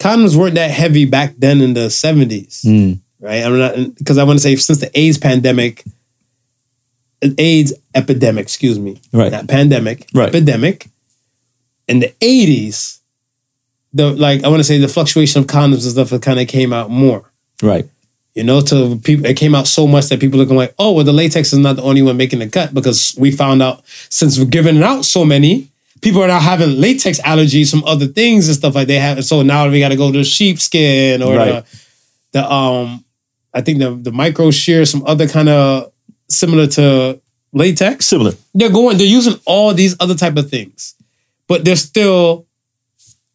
condoms 0.00 0.34
weren't 0.34 0.56
that 0.56 0.70
heavy 0.72 1.04
back 1.04 1.34
then 1.38 1.60
in 1.60 1.74
the 1.74 1.88
70s 1.88 2.62
Mm. 2.64 2.98
right? 3.20 3.44
I'm 3.44 3.58
not 3.58 3.94
because 3.96 4.18
I 4.18 4.24
want 4.24 4.38
to 4.38 4.42
say 4.42 4.56
since 4.56 4.80
the 4.80 4.90
AIDS 4.98 5.18
pandemic, 5.18 5.84
AIDS 7.38 7.72
epidemic, 7.94 8.42
excuse 8.42 8.78
me, 8.78 9.00
Right. 9.12 9.30
not 9.30 9.46
pandemic, 9.46 10.08
Right. 10.12 10.28
epidemic. 10.28 10.88
In 11.86 12.00
the 12.00 12.12
80s, 12.20 12.98
the 13.94 14.10
like 14.10 14.42
I 14.42 14.48
want 14.48 14.60
to 14.60 14.64
say 14.64 14.78
the 14.78 14.88
fluctuation 14.88 15.40
of 15.40 15.46
condoms 15.46 15.84
and 15.84 15.92
stuff 15.92 16.20
kind 16.20 16.40
of 16.40 16.48
came 16.48 16.72
out 16.72 16.90
more. 16.90 17.30
Right. 17.62 17.86
You 18.34 18.44
know, 18.44 18.62
to 18.62 18.98
people, 19.04 19.26
it 19.26 19.36
came 19.36 19.54
out 19.54 19.66
so 19.66 19.86
much 19.86 20.06
that 20.08 20.18
people 20.20 20.38
looking 20.38 20.56
like, 20.56 20.74
oh, 20.78 20.92
well, 20.92 21.04
the 21.04 21.12
latex 21.12 21.52
is 21.52 21.58
not 21.58 21.76
the 21.76 21.82
only 21.82 22.00
one 22.00 22.16
making 22.16 22.38
the 22.38 22.48
cut 22.48 22.72
because 22.72 23.14
we 23.18 23.30
found 23.30 23.62
out 23.62 23.82
since 24.08 24.38
we're 24.38 24.46
giving 24.46 24.82
out 24.82 25.04
so 25.04 25.22
many, 25.24 25.68
people 26.00 26.22
are 26.22 26.28
now 26.28 26.40
having 26.40 26.80
latex 26.80 27.20
allergies 27.20 27.70
from 27.70 27.84
other 27.84 28.06
things 28.06 28.48
and 28.48 28.56
stuff 28.56 28.74
like 28.74 28.88
they 28.88 28.98
have. 28.98 29.22
So 29.24 29.42
now 29.42 29.68
we 29.68 29.80
got 29.80 29.90
to 29.90 29.96
go 29.96 30.10
to 30.10 30.24
sheepskin 30.24 31.22
or 31.22 31.36
Right. 31.36 31.64
the, 32.32 32.38
the 32.40 32.50
um, 32.50 33.04
I 33.52 33.60
think 33.60 33.80
the 33.80 33.90
the 33.90 34.10
micro 34.12 34.50
shear, 34.50 34.86
some 34.86 35.04
other 35.06 35.28
kind 35.28 35.50
of 35.50 35.92
similar 36.30 36.66
to 36.68 37.20
latex. 37.52 38.06
Similar. 38.06 38.32
They're 38.54 38.70
going, 38.70 38.96
they're 38.96 39.06
using 39.06 39.34
all 39.44 39.74
these 39.74 39.94
other 40.00 40.14
type 40.14 40.38
of 40.38 40.48
things, 40.48 40.94
but 41.48 41.66
there's 41.66 41.82
still 41.82 42.46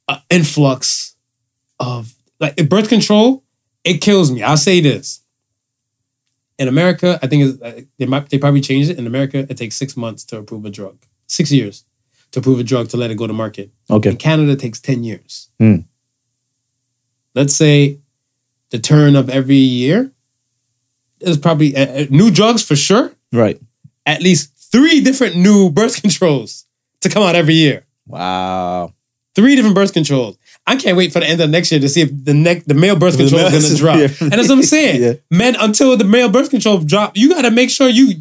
an 0.09 0.17
influx 0.31 1.13
of 1.79 2.15
like 2.39 2.55
birth 2.67 2.89
control. 2.89 3.43
It 3.87 4.01
kills 4.01 4.31
me. 4.31 4.43
I'll 4.43 4.57
say 4.57 4.81
this. 4.81 5.21
In 6.59 6.67
America, 6.67 7.17
I 7.21 7.27
think 7.27 7.63
uh, 7.63 7.71
they 7.97 8.05
might 8.05 8.29
they 8.29 8.37
probably 8.37 8.61
changed 8.61 8.89
it. 8.89 8.97
In 8.97 9.07
America, 9.07 9.45
it 9.49 9.55
takes 9.57 9.75
six 9.75 9.95
months 9.95 10.25
to 10.25 10.37
approve 10.37 10.65
a 10.65 10.69
drug, 10.69 10.97
six 11.27 11.51
years 11.51 11.85
to 12.31 12.39
approve 12.39 12.59
a 12.59 12.63
drug 12.63 12.89
to 12.89 12.97
let 12.97 13.11
it 13.11 13.15
go 13.15 13.27
to 13.27 13.33
market. 13.33 13.71
Okay. 13.89 14.09
In 14.09 14.17
Canada, 14.17 14.51
it 14.51 14.59
takes 14.59 14.81
ten 14.81 15.03
years. 15.03 15.49
Hmm. 15.59 15.77
Let's 17.33 17.55
say 17.55 17.99
the 18.71 18.79
turn 18.79 19.15
of 19.15 19.29
every 19.29 19.55
year. 19.55 20.11
There's 21.19 21.37
probably 21.37 21.75
uh, 21.75 22.01
uh, 22.01 22.05
new 22.09 22.29
drugs 22.29 22.63
for 22.63 22.75
sure. 22.75 23.13
Right. 23.31 23.59
At 24.05 24.21
least 24.21 24.51
three 24.71 24.99
different 25.01 25.37
new 25.37 25.69
birth 25.69 26.01
controls 26.01 26.65
to 27.01 27.09
come 27.09 27.23
out 27.23 27.35
every 27.35 27.53
year. 27.53 27.85
Wow. 28.05 28.93
Three 29.33 29.55
different 29.55 29.75
birth 29.75 29.93
controls. 29.93 30.36
I 30.69 30.75
can't 30.75 30.97
wait 30.97 31.13
for 31.13 31.19
the 31.21 31.25
end 31.27 31.39
of 31.41 31.49
next 31.49 31.71
year 31.71 31.79
to 31.79 31.87
see 31.89 32.01
if 32.01 32.09
the 32.25 32.33
neck 32.33 32.65
the 32.65 32.73
male 32.73 32.95
birth 32.97 33.17
control 33.17 33.41
is 33.41 33.51
going 33.51 33.63
to 33.73 33.75
drop. 33.77 33.97
yeah. 33.97 34.07
And 34.21 34.31
that's 34.33 34.49
what 34.49 34.57
I'm 34.57 34.63
saying. 34.63 35.01
Yeah. 35.05 35.13
Men, 35.31 35.55
until 35.59 35.95
the 35.97 36.03
male 36.03 36.29
birth 36.29 36.49
control 36.49 36.79
drop, 36.79 37.15
you 37.15 37.29
got 37.29 37.43
to 37.43 37.51
make 37.51 37.69
sure 37.69 37.87
you 37.87 38.13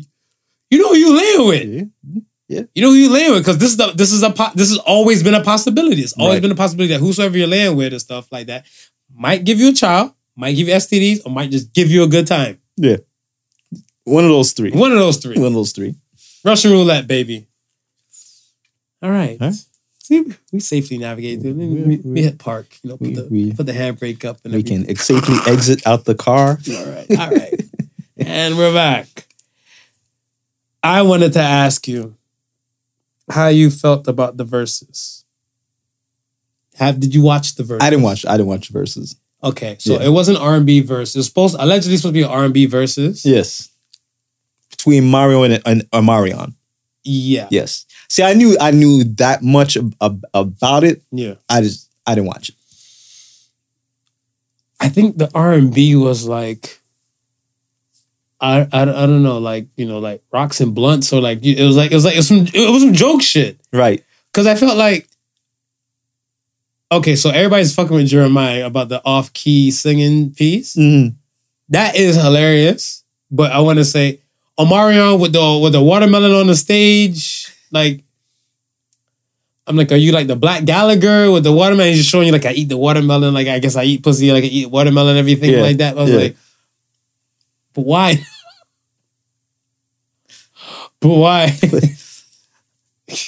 you 0.70 0.78
know 0.78 0.88
who 0.90 0.96
you 0.96 1.16
laying 1.16 1.48
with. 1.48 1.90
Yeah. 2.04 2.20
Yeah. 2.48 2.62
You 2.74 2.82
know 2.82 2.90
who 2.90 2.94
you 2.96 3.10
laying 3.10 3.32
with 3.32 3.42
because 3.42 3.58
this 3.58 3.70
is 3.70 3.76
the, 3.76 3.88
this 3.92 4.12
is 4.12 4.22
a 4.22 4.28
this 4.54 4.68
has 4.70 4.78
always 4.78 5.22
been 5.24 5.34
a 5.34 5.42
possibility. 5.42 6.02
It's 6.02 6.12
always 6.12 6.34
Right. 6.36 6.42
been 6.42 6.52
a 6.52 6.54
possibility 6.54 6.94
that 6.94 7.00
whosoever 7.00 7.36
you're 7.36 7.48
laying 7.48 7.74
with 7.76 7.92
and 7.92 8.00
stuff 8.00 8.30
like 8.30 8.46
that 8.46 8.64
might 9.12 9.44
give 9.44 9.58
you 9.58 9.70
a 9.70 9.72
child, 9.72 10.12
might 10.36 10.52
give 10.54 10.68
you 10.68 10.74
STDs, 10.74 11.26
or 11.26 11.30
might 11.32 11.50
just 11.50 11.72
give 11.72 11.90
you 11.90 12.04
a 12.04 12.06
good 12.06 12.26
time. 12.28 12.60
Yeah. 12.76 12.98
One 14.04 14.22
of 14.24 14.30
those 14.30 14.52
three. 14.52 14.70
One 14.70 14.92
of 14.92 14.98
those 14.98 15.16
three. 15.16 15.34
One 15.36 15.46
of 15.48 15.54
those 15.54 15.72
three. 15.72 15.96
Russian 16.44 16.70
roulette, 16.70 17.08
baby. 17.08 17.48
All 19.02 19.10
right. 19.10 19.36
Huh? 19.40 19.50
See, 20.06 20.24
we 20.52 20.60
safely 20.60 20.98
navigate 20.98 21.40
through. 21.40 21.54
We, 21.54 21.66
we, 21.66 21.96
we 21.96 22.22
hit 22.22 22.38
park. 22.38 22.78
You 22.84 22.90
know, 22.90 22.96
put 22.96 23.06
We- 23.08 23.14
the 23.14 23.24
we- 23.28 23.52
put 23.52 23.66
the 23.66 23.72
handbrake 23.72 24.24
up 24.24 24.38
and 24.44 24.54
We 24.54 24.60
everything. 24.60 24.84
can 24.86 24.94
safely 24.96 25.36
exit 25.52 25.84
out 25.84 26.04
the 26.04 26.14
car. 26.14 26.58
All 26.70 26.86
right. 26.86 27.10
All 27.18 27.30
right. 27.30 27.60
and 28.16 28.56
we're 28.56 28.72
back. 28.72 29.26
I 30.82 31.02
wanted 31.02 31.32
to 31.32 31.40
ask 31.40 31.88
you 31.88 32.14
how 33.28 33.48
you 33.48 33.68
felt 33.68 34.06
about 34.06 34.36
the 34.36 34.44
Verzuz. 34.46 35.24
Have 36.76 37.00
did 37.00 37.12
you 37.12 37.22
watch 37.22 37.56
the 37.56 37.64
Verzuz? 37.64 37.82
I 37.82 37.90
didn't 37.90 38.04
watch. 38.04 38.24
I 38.24 38.32
didn't 38.36 38.46
watch 38.46 38.68
the 38.68 38.78
Verzuz. 38.78 39.16
Okay, 39.42 39.74
so 39.80 39.94
Yeah. 39.94 40.06
it 40.06 40.10
wasn't 40.10 40.38
R 40.38 40.54
and 40.54 40.64
B 40.66 40.80
verse. 40.80 41.16
It 41.16 41.18
was 41.18 41.26
supposed 41.26 41.56
allegedly 41.58 41.96
supposed 41.96 42.14
to 42.14 42.20
be 42.20 42.24
R 42.24 42.44
and 42.44 42.54
B 42.54 42.66
verses. 42.66 43.24
Yes. 43.26 43.70
Between 44.70 45.08
Mario 45.10 45.42
and, 45.42 45.60
and 45.66 45.82
Omarion. 45.90 46.52
Yeah. 47.02 47.48
Yes. 47.50 47.85
See, 48.08 48.22
I 48.22 48.34
knew 48.34 48.56
I 48.60 48.70
knew 48.70 49.04
that 49.16 49.42
much 49.42 49.76
ab- 49.76 49.96
ab- 50.00 50.24
about 50.34 50.84
it. 50.84 51.02
Yeah. 51.10 51.34
I 51.48 51.60
just 51.60 51.90
I 52.06 52.14
didn't 52.14 52.28
watch 52.28 52.48
it. 52.50 52.54
I 54.80 54.88
think 54.88 55.16
the 55.16 55.30
R 55.34 55.52
and 55.54 55.72
B 55.74 55.96
was 55.96 56.26
like, 56.26 56.78
I, 58.40 58.60
I 58.72 58.82
I 58.82 58.84
don't 58.84 59.22
know, 59.22 59.38
like 59.38 59.66
you 59.76 59.86
know, 59.86 59.98
like 59.98 60.22
rocks 60.32 60.60
and 60.60 60.74
blunts, 60.74 61.12
or 61.12 61.20
like 61.20 61.42
it 61.44 61.62
was 61.64 61.76
like 61.76 61.90
it 61.90 61.94
was 61.94 62.04
like 62.04 62.14
it 62.14 62.18
was 62.18 62.28
some 62.28 62.46
it 62.52 62.70
was 62.70 62.82
some 62.82 62.92
joke 62.92 63.22
shit. 63.22 63.58
Right. 63.72 64.04
Cause 64.32 64.46
I 64.46 64.54
felt 64.54 64.76
like, 64.76 65.08
okay, 66.92 67.16
so 67.16 67.30
everybody's 67.30 67.74
fucking 67.74 67.96
with 67.96 68.08
Jeremih 68.10 68.66
about 68.66 68.90
the 68.90 69.00
off 69.04 69.32
key 69.32 69.70
singing 69.70 70.32
piece. 70.34 70.76
Mhm. 70.76 71.14
That 71.70 71.96
is 71.96 72.16
hilarious. 72.16 73.02
But 73.30 73.50
I 73.52 73.60
want 73.60 73.78
to 73.78 73.84
say, 73.84 74.20
Omarion 74.58 75.18
with 75.18 75.32
the 75.32 75.58
with 75.62 75.72
the 75.72 75.82
watermelon 75.82 76.32
on 76.32 76.46
the 76.48 76.54
stage, 76.54 77.45
like. 77.76 78.02
I'm 79.68 79.74
like, 79.74 79.90
are 79.90 79.96
you 79.98 80.12
like 80.12 80.28
the 80.28 80.36
Black 80.36 80.64
Gallagher 80.64 81.28
with 81.32 81.42
the 81.42 81.50
watermelon? 81.50 81.88
He's 81.90 81.98
just 81.98 82.10
showing 82.10 82.26
you 82.28 82.32
like 82.32 82.46
I 82.46 82.52
eat 82.52 82.68
the 82.68 82.76
watermelon, 82.76 83.34
like 83.34 83.48
I 83.48 83.58
guess 83.58 83.74
I 83.74 83.82
eat 83.82 84.00
pussy, 84.04 84.30
like 84.30 84.44
I 84.44 84.46
eat 84.46 84.70
watermelon, 84.70 85.16
everything 85.16 85.50
Yeah, 85.50 85.60
like 85.60 85.78
that. 85.78 85.98
I 85.98 86.02
was 86.02 86.10
yeah. 86.12 86.16
like, 86.18 86.36
but 87.74 87.82
why? 87.82 88.14
but 91.00 91.08
why? 91.08 91.52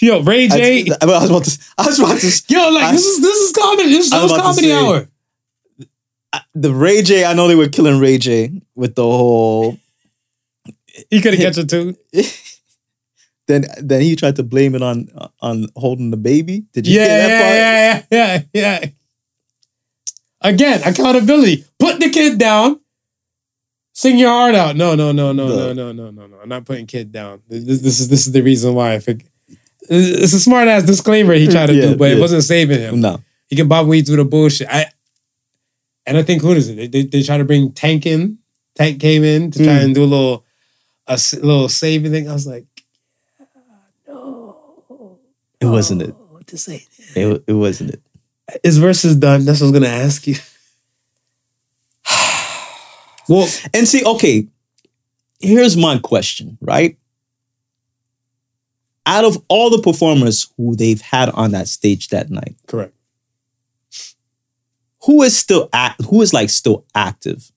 Yo, 0.01 0.23
Ray 0.23 0.47
J. 0.47 0.87
I, 0.91 0.95
I 1.03 1.07
was 1.07 1.29
about 1.31 1.45
to. 1.45 1.59
I 1.77 1.87
was 1.87 1.99
about 1.99 2.19
to. 2.21 2.43
Yo, 2.49 2.71
like 2.71 2.85
I- 2.85 2.93
this 2.93 3.05
is 3.05 3.21
this 3.21 3.37
is 3.37 3.53
comedy. 3.53 3.89
This, 3.91 4.07
is 4.07 4.13
comedy 4.13 4.69
say- 4.69 4.73
hour. 4.73 5.09
The 6.55 6.73
Ray 6.75 7.03
J. 7.03 7.25
I 7.25 7.33
know 7.33 7.49
they 7.49 7.55
were 7.57 7.69
killing 7.69 7.99
Ray 7.99 8.19
J. 8.19 8.53
with 8.77 8.95
the 8.95 9.03
whole. 9.03 9.77
He 11.11 11.21
could 11.21 11.35
have 11.35 11.43
catch 11.55 11.59
it 11.59 11.69
too. 11.69 11.97
Then 13.49 13.65
then 13.83 14.03
he 14.03 14.15
tried 14.15 14.37
to 14.37 14.43
blame 14.45 14.75
it 14.77 14.83
on 14.83 15.09
on 15.41 15.67
holding 15.75 16.11
the 16.13 16.17
baby. 16.17 16.65
Did 16.73 16.87
you 16.87 17.01
Yeah, 17.01 17.07
hear 17.09 17.29
that 17.29 17.43
part? 17.43 17.55
yeah, 17.57 18.03
yeah, 18.11 18.43
yeah, 18.53 18.79
yeah. 18.83 18.91
Again, 20.41 20.81
accountability. 20.85 21.65
Put 21.79 21.99
the 21.99 22.11
kid 22.11 22.39
down. 22.39 22.81
Sing 23.93 24.19
your 24.19 24.31
heart 24.31 24.55
out. 24.55 24.77
No, 24.77 24.95
no, 24.95 25.11
no, 25.11 25.33
no, 25.33 25.49
no, 25.49 25.73
No. 25.73 25.93
no, 25.93 26.11
no, 26.11 26.27
no. 26.27 26.37
I'm 26.41 26.49
not 26.49 26.65
putting 26.65 26.87
kid 26.87 27.11
down. 27.11 27.43
This, 27.49 27.81
this 27.83 27.99
is 27.99 28.09
this 28.09 28.27
is 28.27 28.33
the 28.33 28.43
reason 28.43 28.75
why. 28.75 28.95
I 28.95 29.01
think 29.01 29.27
it's 29.91 30.33
a 30.35 30.39
smart 30.41 30.69
ass 30.69 30.85
disclaimer 30.85 31.35
he 31.35 31.49
tried 31.49 31.67
to 31.67 31.75
Yeah, 31.75 31.87
do, 31.93 31.97
but 31.97 32.13
it 32.13 32.21
wasn't 32.21 32.45
saving 32.45 32.79
him. 32.79 33.01
No. 33.01 33.21
He 33.49 33.57
can 33.57 33.67
bob 33.67 33.89
weed 33.89 34.07
through 34.07 34.17
the 34.17 34.25
bullshit. 34.25 34.69
I 34.71 34.87
and 36.07 36.17
I 36.17 36.23
think 36.23 36.43
who 36.43 36.53
is 36.53 36.69
it? 36.69 36.77
They, 36.77 36.87
they, 36.87 37.03
they 37.05 37.23
try 37.23 37.39
to 37.39 37.45
bring 37.45 37.73
Tank 37.73 38.07
in. 38.07 38.39
Tank 38.77 39.01
came 39.01 39.25
in 39.25 39.51
to 39.51 39.59
try 39.65 39.79
Mm. 39.79 39.85
and 39.87 39.95
do 39.95 40.05
a 40.05 40.11
little 40.15 40.45
a 41.09 41.19
little 41.43 41.69
saving 41.69 42.13
thing. 42.13 42.29
I 42.29 42.35
was 42.35 42.47
like, 42.47 42.67
It 45.61 45.67
wasn't 45.67 46.03
it. 46.03 46.15
what 46.31 46.47
to 46.49 46.59
say? 46.59 46.87
It, 47.17 47.45
it 47.47 47.53
wasn't 47.53 47.91
it. 47.91 48.03
His 48.63 48.79
verse 48.79 49.05
is 49.05 49.17
done. 49.17 49.45
That's 49.45 49.61
what 49.61 49.69
I 49.69 49.71
was 49.71 49.81
gonna 49.81 49.93
ask 49.95 50.27
you. 50.27 50.37
Well, 53.29 53.47
and 53.75 53.87
see, 53.87 54.03
okay, 54.03 54.47
here's 55.39 55.77
my 55.77 55.99
question, 55.99 56.57
right? 56.63 56.97
Out 59.05 59.27
of 59.27 59.37
all 59.49 59.69
the 59.69 59.83
performers 59.83 60.47
who 60.57 60.75
they've 60.75 61.01
had 61.03 61.29
on 61.31 61.51
that 61.51 61.69
stage 61.69 62.09
that 62.09 62.31
night, 62.31 62.57
Correct. 62.67 62.95
who 65.03 65.23
is 65.23 65.37
still 65.37 65.69
act, 65.75 66.03
who 66.07 66.23
is 66.23 66.33
like 66.33 66.49
still 66.49 66.87
active? 66.95 67.53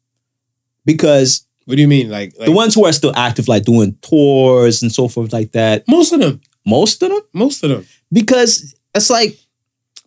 Because 0.84 1.46
What 1.66 1.76
do 1.76 1.82
you 1.82 1.88
mean? 1.88 2.10
Like, 2.10 2.34
like 2.38 2.48
the 2.48 2.52
ones 2.52 2.76
who 2.76 2.84
are 2.86 2.92
still 2.92 3.16
active, 3.16 3.48
like 3.48 3.64
doing 3.64 3.96
tours 4.02 4.82
and 4.82 4.92
so 4.92 5.08
forth, 5.08 5.32
like 5.32 5.54
that, 5.54 5.88
most 5.88 6.12
of 6.12 6.20
them. 6.20 6.42
Most 6.66 7.02
of 7.04 7.10
them, 7.10 7.22
Most 7.34 7.64
of 7.64 7.70
them. 7.72 7.86
because 8.12 8.76
it's 8.94 9.10
like, 9.10 9.38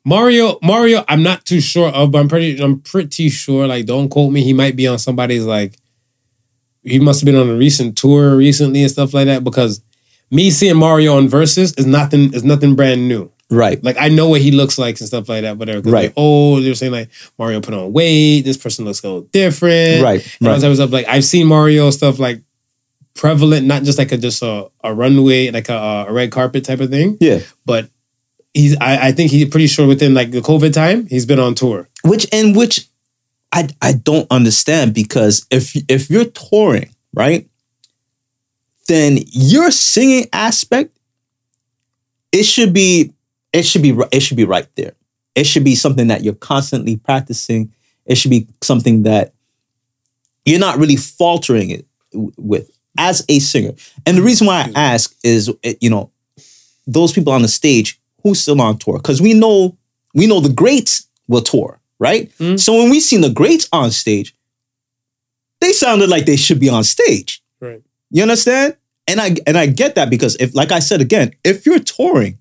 Mario, 0.04 0.58
Mario, 0.62 1.04
I'm 1.08 1.22
not 1.22 1.44
too 1.46 1.60
sure 1.60 1.88
of, 1.88 2.10
but 2.10 2.18
I'm 2.18 2.28
pretty, 2.28 2.60
I'm 2.62 2.80
pretty 2.80 3.30
sure. 3.30 3.66
Like, 3.66 3.86
don't 3.86 4.08
quote 4.10 4.32
me. 4.32 4.42
He 4.44 4.52
might 4.52 4.76
be 4.76 4.86
on 4.86 4.98
somebody's 4.98 5.44
like. 5.44 5.76
He 6.82 6.98
must 6.98 7.20
have 7.22 7.24
been 7.26 7.36
on 7.36 7.48
a 7.48 7.54
recent 7.54 7.96
tour 7.96 8.36
recently 8.36 8.82
and 8.82 8.90
stuff 8.90 9.14
like 9.14 9.24
that. 9.24 9.42
Because 9.42 9.80
me 10.30 10.50
seeing 10.50 10.76
Mario 10.76 11.16
on 11.16 11.28
Verzuz 11.28 11.78
is 11.78 11.86
nothing. 11.86 12.34
Is 12.34 12.44
nothing 12.44 12.74
brand 12.74 13.08
new. 13.08 13.32
right, 13.50 13.82
Like 13.82 13.96
I 13.98 14.10
know 14.10 14.28
what 14.28 14.42
he 14.42 14.50
looks 14.50 14.76
like 14.78 14.98
and 15.00 15.08
stuff 15.08 15.26
like 15.30 15.40
that. 15.42 15.56
Whatever. 15.56 15.88
Right. 15.90 16.04
Like, 16.08 16.12
oh, 16.18 16.60
they're 16.60 16.74
saying 16.74 16.92
like 16.92 17.08
Mario 17.38 17.62
put 17.62 17.72
on 17.72 17.90
weight. 17.94 18.42
This 18.42 18.58
person 18.58 18.84
looks 18.84 19.02
a 19.02 19.06
little 19.08 19.22
different. 19.32 20.02
right, 20.02 20.20
And 20.40 20.48
all 20.48 20.52
right, 20.54 20.60
type 20.60 20.68
of 20.70 20.76
stuff. 20.76 20.92
Like 20.92 21.08
I've 21.08 21.24
seen 21.24 21.46
Mario 21.46 21.88
stuff 21.88 22.18
like 22.18 22.42
prevalent, 23.14 23.66
not 23.66 23.82
just 23.84 23.98
like 23.98 24.12
a 24.12 24.16
just 24.16 24.42
a, 24.42 24.68
a 24.82 24.94
runway, 24.94 25.50
like 25.50 25.68
a, 25.68 26.06
a 26.08 26.12
red 26.12 26.30
carpet 26.30 26.64
type 26.64 26.80
of 26.80 26.90
thing. 26.90 27.16
yeah. 27.20 27.40
But 27.64 27.88
he's 28.52 28.76
I, 28.80 29.08
I 29.08 29.12
think 29.12 29.30
he's 29.30 29.48
pretty 29.48 29.66
sure 29.66 29.86
within 29.86 30.14
like 30.14 30.30
the 30.30 30.40
COVID 30.40 30.72
time, 30.72 31.06
he's 31.06 31.26
been 31.26 31.38
on 31.40 31.54
tour. 31.54 31.88
which 32.04 32.26
and 32.32 32.54
which 32.56 32.88
I 33.52 33.68
I 33.80 33.92
don't 33.92 34.26
understand 34.30 34.94
because 34.94 35.46
if 35.50 35.74
if 35.88 36.10
you're 36.10 36.26
touring, 36.26 36.90
right? 37.12 37.48
Then 38.86 39.18
your 39.32 39.70
singing 39.70 40.26
aspect 40.32 40.94
it 42.32 42.44
should 42.44 42.72
be 42.72 43.12
it 43.52 43.64
should 43.64 43.82
be 43.82 43.96
it 44.12 44.20
should 44.20 44.36
be 44.36 44.44
right 44.44 44.66
there. 44.74 44.92
It 45.34 45.46
should 45.46 45.64
be 45.64 45.74
something 45.74 46.08
that 46.08 46.22
you're 46.22 46.34
constantly 46.34 46.96
practicing. 46.96 47.72
It 48.06 48.16
should 48.16 48.30
be 48.30 48.46
something 48.60 49.04
that 49.04 49.32
you're 50.44 50.60
not 50.60 50.78
really 50.78 50.96
faltering 50.96 51.70
it 51.70 51.86
with 52.12 52.70
as 52.98 53.24
a 53.28 53.38
singer. 53.38 53.72
And 54.06 54.18
the 54.18 54.22
reason 54.22 54.46
why 54.46 54.70
I 54.74 54.80
ask 54.80 55.14
is 55.22 55.50
eh, 55.62 55.74
you 55.80 55.90
know 55.90 56.10
those 56.86 57.12
people 57.12 57.32
on 57.32 57.42
the 57.42 57.48
stage 57.48 58.00
who's 58.22 58.40
still 58.40 58.60
on 58.60 58.78
tour 58.78 58.98
because 58.98 59.20
we 59.20 59.34
know 59.34 59.76
we 60.14 60.26
know 60.26 60.40
the 60.40 60.52
greats 60.52 61.06
will 61.28 61.42
tour, 61.42 61.80
right? 61.98 62.30
Mm. 62.38 62.58
So 62.58 62.74
when 62.74 62.90
we 62.90 63.00
seen 63.00 63.20
the 63.20 63.30
greats 63.30 63.68
on 63.72 63.90
stage, 63.90 64.34
they 65.60 65.72
sounded 65.72 66.08
like 66.08 66.26
they 66.26 66.36
should 66.36 66.60
be 66.60 66.68
on 66.68 66.84
stage. 66.84 67.42
Right. 67.60 67.82
You 68.10 68.22
understand? 68.22 68.76
And 69.06 69.20
I 69.20 69.36
and 69.46 69.56
I 69.56 69.66
get 69.66 69.94
that 69.96 70.10
because 70.10 70.36
if, 70.36 70.54
like 70.54 70.72
I 70.72 70.78
said 70.78 71.00
again, 71.00 71.32
if 71.44 71.66
you're 71.66 71.78
touring, 71.78 72.38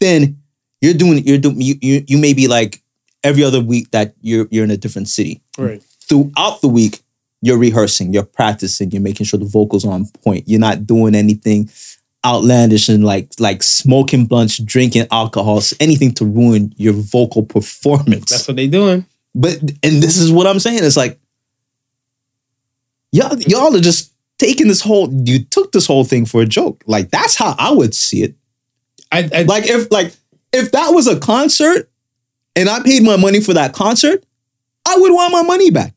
then 0.00 0.38
you're 0.80 0.94
doing 0.94 1.24
you're 1.26 1.38
doing 1.38 1.60
you 1.60 1.76
you, 1.80 2.04
you 2.06 2.18
may 2.18 2.32
be 2.32 2.46
like 2.46 2.82
every 3.24 3.42
other 3.42 3.60
week 3.60 3.90
that 3.90 4.14
you're 4.20 4.46
you're 4.50 4.64
in 4.64 4.70
a 4.70 4.76
different 4.76 5.08
city. 5.08 5.42
Right. 5.58 5.82
Throughout 5.82 6.60
the 6.60 6.68
week, 6.68 7.00
you're 7.42 7.58
rehearsing, 7.58 8.12
you're 8.12 8.24
practicing, 8.24 8.90
you're 8.90 9.02
making 9.02 9.26
sure 9.26 9.38
the 9.38 9.46
vocals 9.46 9.84
are 9.84 9.92
on 9.92 10.06
point. 10.24 10.48
You're 10.48 10.60
not 10.60 10.86
doing 10.86 11.14
anything 11.14 11.70
outlandish 12.24 12.88
and 12.88 13.04
like 13.04 13.30
like 13.38 13.62
smoking 13.62 14.26
blunts, 14.26 14.58
drinking 14.58 15.06
alcohol, 15.10 15.62
anything 15.78 16.12
to 16.14 16.24
ruin 16.24 16.74
your 16.76 16.92
vocal 16.92 17.42
performance. 17.42 18.30
That's 18.30 18.48
what 18.48 18.56
they 18.56 18.66
doing. 18.66 19.06
But 19.34 19.60
and 19.60 20.02
this 20.02 20.16
is 20.16 20.32
what 20.32 20.46
I'm 20.46 20.58
saying. 20.58 20.80
It's 20.82 20.96
like 20.96 21.20
y'all 23.12 23.38
y'all 23.42 23.76
are 23.76 23.80
just 23.80 24.12
taking 24.38 24.68
this 24.68 24.80
whole 24.80 25.12
you 25.26 25.44
took 25.44 25.72
this 25.72 25.86
whole 25.86 26.04
thing 26.04 26.26
for 26.26 26.42
a 26.42 26.46
joke. 26.46 26.82
Like 26.86 27.10
that's 27.10 27.36
how 27.36 27.54
I 27.58 27.70
would 27.70 27.94
see 27.94 28.22
it. 28.22 28.34
I, 29.12 29.28
I 29.32 29.42
Like 29.42 29.68
if 29.68 29.90
like 29.90 30.12
if 30.52 30.72
that 30.72 30.90
was 30.90 31.06
a 31.06 31.18
concert 31.18 31.90
and 32.56 32.68
I 32.68 32.82
paid 32.82 33.02
my 33.02 33.16
money 33.16 33.40
for 33.40 33.54
that 33.54 33.72
concert, 33.72 34.24
I 34.86 34.96
would 34.98 35.12
want 35.12 35.32
my 35.32 35.42
money 35.42 35.70
back. 35.70 35.94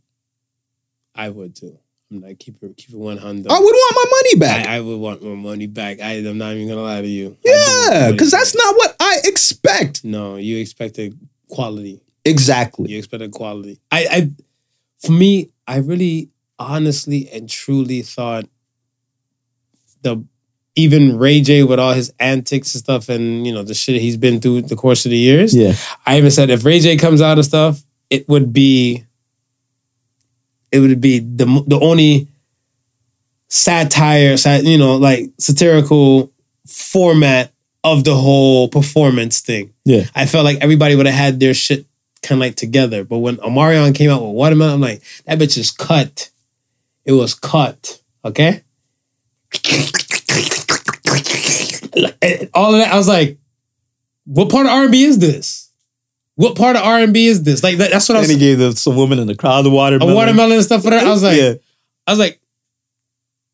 I 1.20 1.30
would 1.30 1.56
too. 1.56 1.78
I'm 2.10 2.22
like 2.22 2.40
keep 2.40 2.56
it 2.64 2.78
keep 2.78 2.92
it 2.92 2.98
one 2.98 3.18
hundred. 3.18 3.52
I 3.52 3.60
would 3.60 3.64
want 3.66 3.96
my 3.96 4.06
money 4.18 4.36
back. 4.40 4.68
I, 4.68 4.78
I 4.78 4.80
would 4.80 4.98
want 4.98 5.22
my 5.22 5.36
money 5.36 5.68
back. 5.68 6.00
I, 6.00 6.14
I'm 6.14 6.38
not 6.38 6.54
even 6.54 6.68
gonna 6.68 6.82
lie 6.82 7.02
to 7.02 7.08
you. 7.08 7.28
I 7.28 7.30
do 7.30 7.52
want 7.52 7.94
yeah, 7.94 8.12
because 8.12 8.32
that's 8.32 8.56
not 8.56 8.76
what 8.76 8.96
I 9.00 9.18
expect. 9.26 10.04
no. 10.04 10.38
You 10.38 10.58
expected 10.58 11.20
quality. 11.50 12.02
Exactly. 12.26 12.92
You 12.92 12.98
expected 12.98 13.32
quality. 13.32 13.80
I, 13.92 14.08
I, 14.12 14.32
for 14.98 15.12
me, 15.12 15.52
I 15.68 15.78
really, 15.78 16.30
honestly, 16.58 17.30
and 17.32 17.50
truly 17.50 18.02
thought 18.02 18.46
the 20.02 20.24
even 20.76 21.18
Ray 21.18 21.42
J 21.42 21.64
with 21.64 21.80
all 21.80 21.94
his 21.94 22.14
antics 22.20 22.74
and 22.74 22.80
stuff, 22.84 23.10
and 23.10 23.46
you 23.46 23.54
know 23.54 23.64
the 23.64 23.74
shit 23.74 24.02
he's 24.02 24.18
been 24.18 24.40
through 24.40 24.64
the 24.64 24.76
course 24.76 25.06
of 25.06 25.12
the 25.12 25.18
years. 25.18 25.56
Yeah. 25.56 25.74
I 26.06 26.18
even 26.18 26.32
said 26.32 26.50
if 26.50 26.64
Ray 26.66 26.80
J 26.80 26.98
comes 26.98 27.22
out 27.22 27.38
of 27.38 27.46
stuff, 27.46 27.82
it 28.10 28.28
would 28.30 28.54
be, 28.54 29.06
it 30.72 30.80
would 30.80 31.02
be 31.02 31.20
the 31.20 31.64
the 31.68 31.80
only 31.80 32.28
satire, 33.50 34.38
sat, 34.38 34.64
you 34.64 34.78
know, 34.78 34.96
like 34.98 35.30
satirical 35.38 36.32
format 36.68 37.52
of 37.84 38.04
the 38.04 38.16
whole 38.16 38.68
performance 38.70 39.42
thing. 39.42 39.74
Yeah. 39.86 40.06
I 40.16 40.26
felt 40.26 40.46
like 40.46 40.60
everybody 40.62 40.96
would 40.96 41.06
have 41.06 41.16
had 41.16 41.40
their 41.40 41.54
shit 41.54 41.86
kind 42.22 42.42
of 42.42 42.46
like 42.46 42.56
together. 42.56 43.04
But 43.04 43.20
when 43.20 43.38
Omarion 43.38 43.96
came 43.96 44.10
out 44.10 44.22
with 44.22 44.32
Watermelon, 44.32 44.76
I'm 44.76 44.82
like, 44.82 45.02
that 45.26 45.40
bitch 45.40 45.58
is 45.58 45.72
cut. 45.72 46.30
It 47.06 47.14
was 47.14 47.34
cut. 47.34 48.00
Okay? 48.24 48.62
Like, 51.96 52.50
All 52.54 52.74
of 52.74 52.80
that, 52.80 52.94
I 52.94 52.96
was 52.96 53.08
like, 53.08 53.38
what 54.26 54.50
part 54.50 54.68
of 54.68 54.72
R&B 54.72 55.04
is 55.04 55.18
this? 55.18 55.69
What 56.40 56.56
part 56.56 56.78
of 56.78 56.84
R&B 56.84 57.28
is 57.28 57.44
this? 57.44 57.64
Like 57.64 57.80
that, 57.80 57.92
that's 57.92 58.08
what 58.08 58.16
I 58.16 58.22
was. 58.22 58.30
And 58.30 58.40
he 58.40 58.48
gave 58.48 58.60
the, 58.60 58.72
some 58.72 58.96
woman 58.96 59.20
in 59.20 59.28
the 59.28 59.36
crowd 59.36 59.64
the 59.66 59.70
a 59.70 59.74
watermelon. 59.74 60.16
watermelon 60.16 60.54
and 60.54 60.64
stuff 60.64 60.84
for 60.84 60.90
that. 60.90 61.06
I 61.06 61.10
was 61.10 61.22
like, 61.22 61.36
yeah. 61.38 61.56
I 62.08 62.12
was 62.14 62.20
like, 62.20 62.40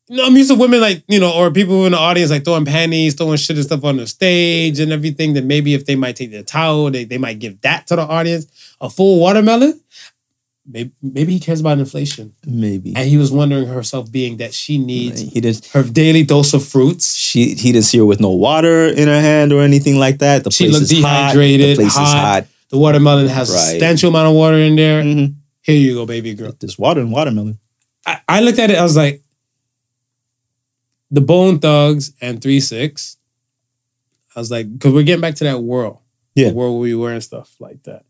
you 0.08 0.18
know, 0.18 0.24
I'm 0.26 0.36
used 0.36 0.50
to 0.52 0.54
women 0.54 0.80
like, 0.80 1.02
you 1.08 1.18
know, 1.18 1.32
or 1.34 1.50
people 1.50 1.84
in 1.86 1.90
the 1.90 1.98
audience 1.98 2.30
like 2.30 2.44
throwing 2.44 2.64
panties, 2.64 3.14
throwing 3.14 3.38
shit 3.38 3.56
and 3.56 3.66
stuff 3.66 3.82
on 3.82 3.96
the 3.96 4.06
stage 4.06 4.78
and 4.78 4.92
everything. 4.92 5.34
That 5.34 5.42
maybe 5.42 5.74
if 5.74 5.84
they 5.84 5.96
might 5.96 6.14
take 6.14 6.30
their 6.30 6.44
towel, 6.44 6.92
they, 6.92 7.02
they 7.02 7.18
might 7.18 7.40
give 7.40 7.60
that 7.62 7.88
to 7.88 7.96
the 7.96 8.02
audience. 8.02 8.46
A 8.80 8.88
full 8.88 9.18
watermelon. 9.18 9.80
Maybe, 10.64 10.92
maybe 11.02 11.32
he 11.32 11.40
cares 11.40 11.58
about 11.58 11.78
inflation. 11.80 12.34
maybe. 12.46 12.94
And 12.94 13.08
he 13.08 13.16
was 13.16 13.32
wondering 13.32 13.66
herself 13.66 14.12
being 14.12 14.36
that 14.36 14.54
she 14.54 14.78
needs 14.78 15.20
He 15.22 15.40
didn't. 15.40 15.66
her 15.66 15.82
daily 15.82 16.22
dose 16.22 16.54
of 16.54 16.64
fruits. 16.64 17.16
She 17.16 17.54
he 17.54 17.72
didn't 17.72 17.86
see 17.86 17.98
her 17.98 18.06
with 18.06 18.20
no 18.20 18.30
water 18.30 18.86
in 18.86 19.08
her 19.08 19.20
hand 19.20 19.52
or 19.52 19.62
anything 19.62 19.96
like 19.98 20.18
that. 20.18 20.44
The 20.44 20.52
She 20.52 20.64
place 20.68 20.72
looked 20.80 20.92
is 20.92 21.02
hot. 21.02 21.34
The 21.34 21.74
place 21.74 21.96
hot. 21.96 22.06
is 22.06 22.12
hot. 22.12 22.46
The 22.70 22.78
watermelon 22.78 23.28
has 23.28 23.50
a 23.50 23.58
substantial 23.58 24.08
amount 24.10 24.28
of 24.28 24.34
water 24.34 24.56
in 24.58 24.76
there. 24.76 25.02
Mhm. 25.02 25.34
Here 25.62 25.76
you 25.76 25.94
go, 25.94 26.06
baby 26.06 26.34
girl. 26.34 26.52
There's 26.58 26.78
water 26.78 27.00
in 27.00 27.10
watermelon. 27.10 27.58
I, 28.04 28.20
I 28.28 28.40
looked 28.40 28.58
at 28.58 28.70
it, 28.70 28.78
I 28.78 28.82
was 28.82 28.96
like, 28.96 29.22
the 31.10 31.20
Bone 31.20 31.58
Thugs 31.58 32.12
and 32.20 32.40
Three 32.42 32.60
Six. 32.60 33.16
I 34.34 34.40
was 34.40 34.50
like, 34.50 34.70
because 34.72 34.92
we're 34.92 35.02
getting 35.04 35.20
back 35.22 35.34
to 35.36 35.44
that 35.44 35.60
world, 35.62 35.98
Yeah. 36.34 36.48
the 36.50 36.54
world 36.54 36.74
where 36.74 36.82
we 36.82 36.94
were 36.94 37.12
and 37.12 37.22
stuff 37.22 37.54
like 37.58 37.82
that. 37.84 38.04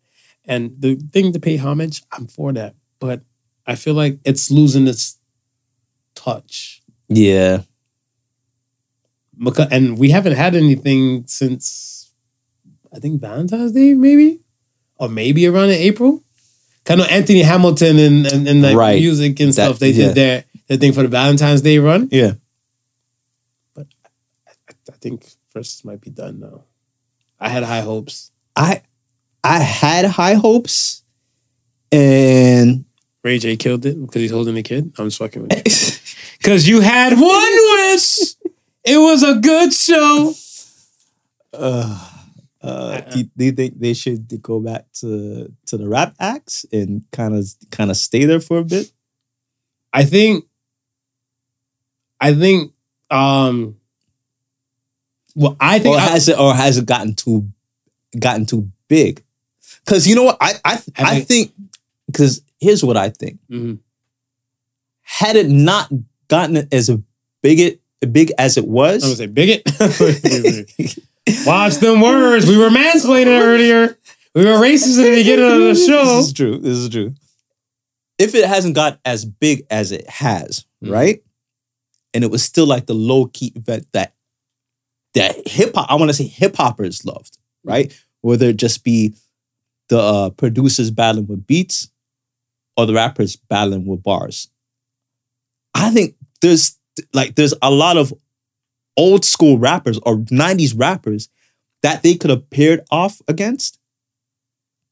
And 0.44 0.74
the 0.78 0.96
thing 0.96 1.32
to 1.32 1.38
pay 1.40 1.56
homage, 1.56 2.02
I'm 2.12 2.26
for 2.26 2.52
that, 2.52 2.74
but 2.98 3.20
I 3.66 3.74
feel 3.74 3.94
like 3.94 4.18
it's 4.24 4.50
losing 4.50 4.86
its 4.88 5.18
touch. 6.14 6.82
Yeah. 7.08 7.62
Because, 9.38 9.68
and 9.70 9.98
we 9.98 10.10
haven't 10.10 10.34
had 10.36 10.54
anything 10.56 11.24
since 11.26 12.12
I 12.94 12.98
think 12.98 13.20
Valentine's 13.20 13.72
Day, 13.72 13.92
maybe, 13.94 14.40
or 14.98 15.08
maybe 15.08 15.46
around 15.46 15.70
in 15.70 15.76
April. 15.76 16.22
Kind 16.84 17.00
of 17.00 17.08
Anthony 17.08 17.42
Hamilton 17.42 17.98
and 17.98 18.26
and, 18.26 18.48
and 18.48 18.62
like 18.62 18.76
Right. 18.76 19.00
music 19.00 19.40
and 19.40 19.48
That- 19.48 19.54
stuff. 19.54 19.78
They 19.78 19.90
yeah. 19.90 20.06
did 20.06 20.14
their 20.14 20.44
their 20.68 20.78
thing 20.78 20.92
for 20.92 21.02
the 21.02 21.08
Valentine's 21.08 21.60
Day 21.62 21.78
run. 21.78 22.08
Yeah. 22.12 22.34
But 23.74 23.86
I 24.88 24.92
think 25.00 25.26
Verzuz 25.54 25.84
might 25.84 26.00
be 26.00 26.10
done 26.10 26.40
now. 26.40 26.62
I 27.40 27.48
had 27.48 27.62
high 27.64 27.80
hopes. 27.82 28.30
I 28.54 28.82
I 29.44 29.58
had 29.58 30.04
high 30.06 30.34
hopes 30.34 31.02
and 31.92 32.84
Ray 33.22 33.38
J 33.38 33.56
killed 33.56 33.84
it 33.86 34.00
because 34.00 34.22
he's 34.22 34.30
holding 34.30 34.54
the 34.54 34.62
kid. 34.62 34.92
I'm 34.98 35.06
just 35.06 35.18
fucking 35.18 35.42
with 35.42 35.52
you. 35.56 35.62
Because 36.38 36.68
you 36.68 36.80
had 36.80 37.12
one 37.18 37.52
wish. 37.72 38.18
It 38.84 38.98
was 38.98 39.24
a 39.24 39.34
good 39.40 39.72
show. 39.72 40.32
uh, 41.52 42.10
uh, 42.66 43.00
do, 43.00 43.22
do 43.36 43.44
you 43.44 43.52
think 43.52 43.78
they 43.78 43.94
should 43.94 44.42
go 44.42 44.60
back 44.60 44.86
to 45.00 45.52
to 45.66 45.76
the 45.76 45.88
rap 45.88 46.14
acts 46.18 46.66
and 46.72 47.04
kind 47.12 47.34
of 47.34 47.46
kind 47.70 47.90
of 47.90 47.96
stay 47.96 48.24
there 48.24 48.40
for 48.40 48.58
a 48.58 48.64
bit? 48.64 48.90
I 49.92 50.04
think. 50.04 50.44
I 52.20 52.34
think. 52.34 52.72
Um. 53.10 53.76
Well, 55.34 55.56
I 55.60 55.78
think 55.78 55.94
or 55.94 55.98
I- 55.98 56.08
has 56.08 56.28
it 56.28 56.38
or 56.38 56.54
has 56.54 56.78
it 56.78 56.86
gotten 56.86 57.14
too 57.14 57.48
gotten 58.18 58.46
too 58.46 58.70
big? 58.88 59.22
Because 59.84 60.06
you 60.08 60.14
know 60.14 60.24
what 60.24 60.38
I 60.40 60.54
I 60.64 60.82
I 60.96 61.20
think 61.20 61.52
because 62.06 62.42
here's 62.60 62.82
what 62.82 62.96
I 62.96 63.10
think. 63.10 63.38
Mhm. 63.50 63.78
Had 65.02 65.36
it 65.36 65.48
not 65.48 65.92
gotten 66.28 66.66
as 66.72 66.90
big 67.42 67.60
it 67.60 67.80
big 68.12 68.32
as 68.38 68.56
it 68.56 68.66
was, 68.66 69.04
I 69.04 69.08
was 69.08 69.20
a 69.20 69.28
bigot. 69.28 69.62
Watch 71.46 71.76
them 71.76 72.00
words. 72.00 72.46
We 72.46 72.56
were 72.56 72.68
mansplaining 72.68 73.40
earlier. 73.40 73.98
We 74.34 74.44
were 74.44 74.52
racist 74.52 74.98
in 74.98 75.04
the 75.04 75.14
beginning 75.16 75.44
of 75.50 75.58
the 75.60 75.74
show. 75.74 76.04
This 76.18 76.26
is 76.26 76.32
true. 76.32 76.58
This 76.58 76.78
is 76.78 76.88
true. 76.88 77.14
If 78.18 78.34
it 78.34 78.46
hasn't 78.46 78.74
got 78.74 78.98
as 79.04 79.24
big 79.24 79.64
as 79.70 79.92
it 79.92 80.08
has, 80.08 80.64
Mhm. 80.82 80.90
right? 80.92 81.22
And 82.14 82.24
it 82.24 82.30
was 82.30 82.42
still 82.42 82.66
like 82.66 82.86
the 82.86 82.94
low 82.94 83.26
key 83.26 83.52
event 83.56 83.86
that 83.92 84.14
that 85.14 85.48
hip 85.48 85.74
hop, 85.74 85.90
I 85.90 85.94
want 85.94 86.10
to 86.10 86.14
say 86.14 86.26
hip 86.26 86.56
hoppers 86.56 87.04
loved, 87.06 87.38
right? 87.64 87.92
Whether 88.20 88.50
it 88.50 88.56
just 88.58 88.84
be 88.84 89.14
the 89.88 89.98
uh, 89.98 90.30
producers 90.30 90.90
battling 90.90 91.26
with 91.26 91.46
beats 91.46 91.90
or 92.76 92.84
the 92.86 92.92
rappers 92.94 93.36
battling 93.36 93.86
with 93.86 94.02
bars. 94.02 94.48
I 95.74 95.90
think 95.90 96.16
there's 96.42 96.78
like 97.14 97.34
there's 97.34 97.54
a 97.62 97.70
lot 97.70 97.96
of 97.96 98.12
old 98.96 99.24
school 99.24 99.58
rappers 99.58 99.98
or 100.02 100.16
90s 100.16 100.74
rappers 100.76 101.28
that 101.82 102.02
they 102.02 102.14
could 102.14 102.30
have 102.30 102.48
paired 102.50 102.80
off 102.90 103.20
against 103.28 103.78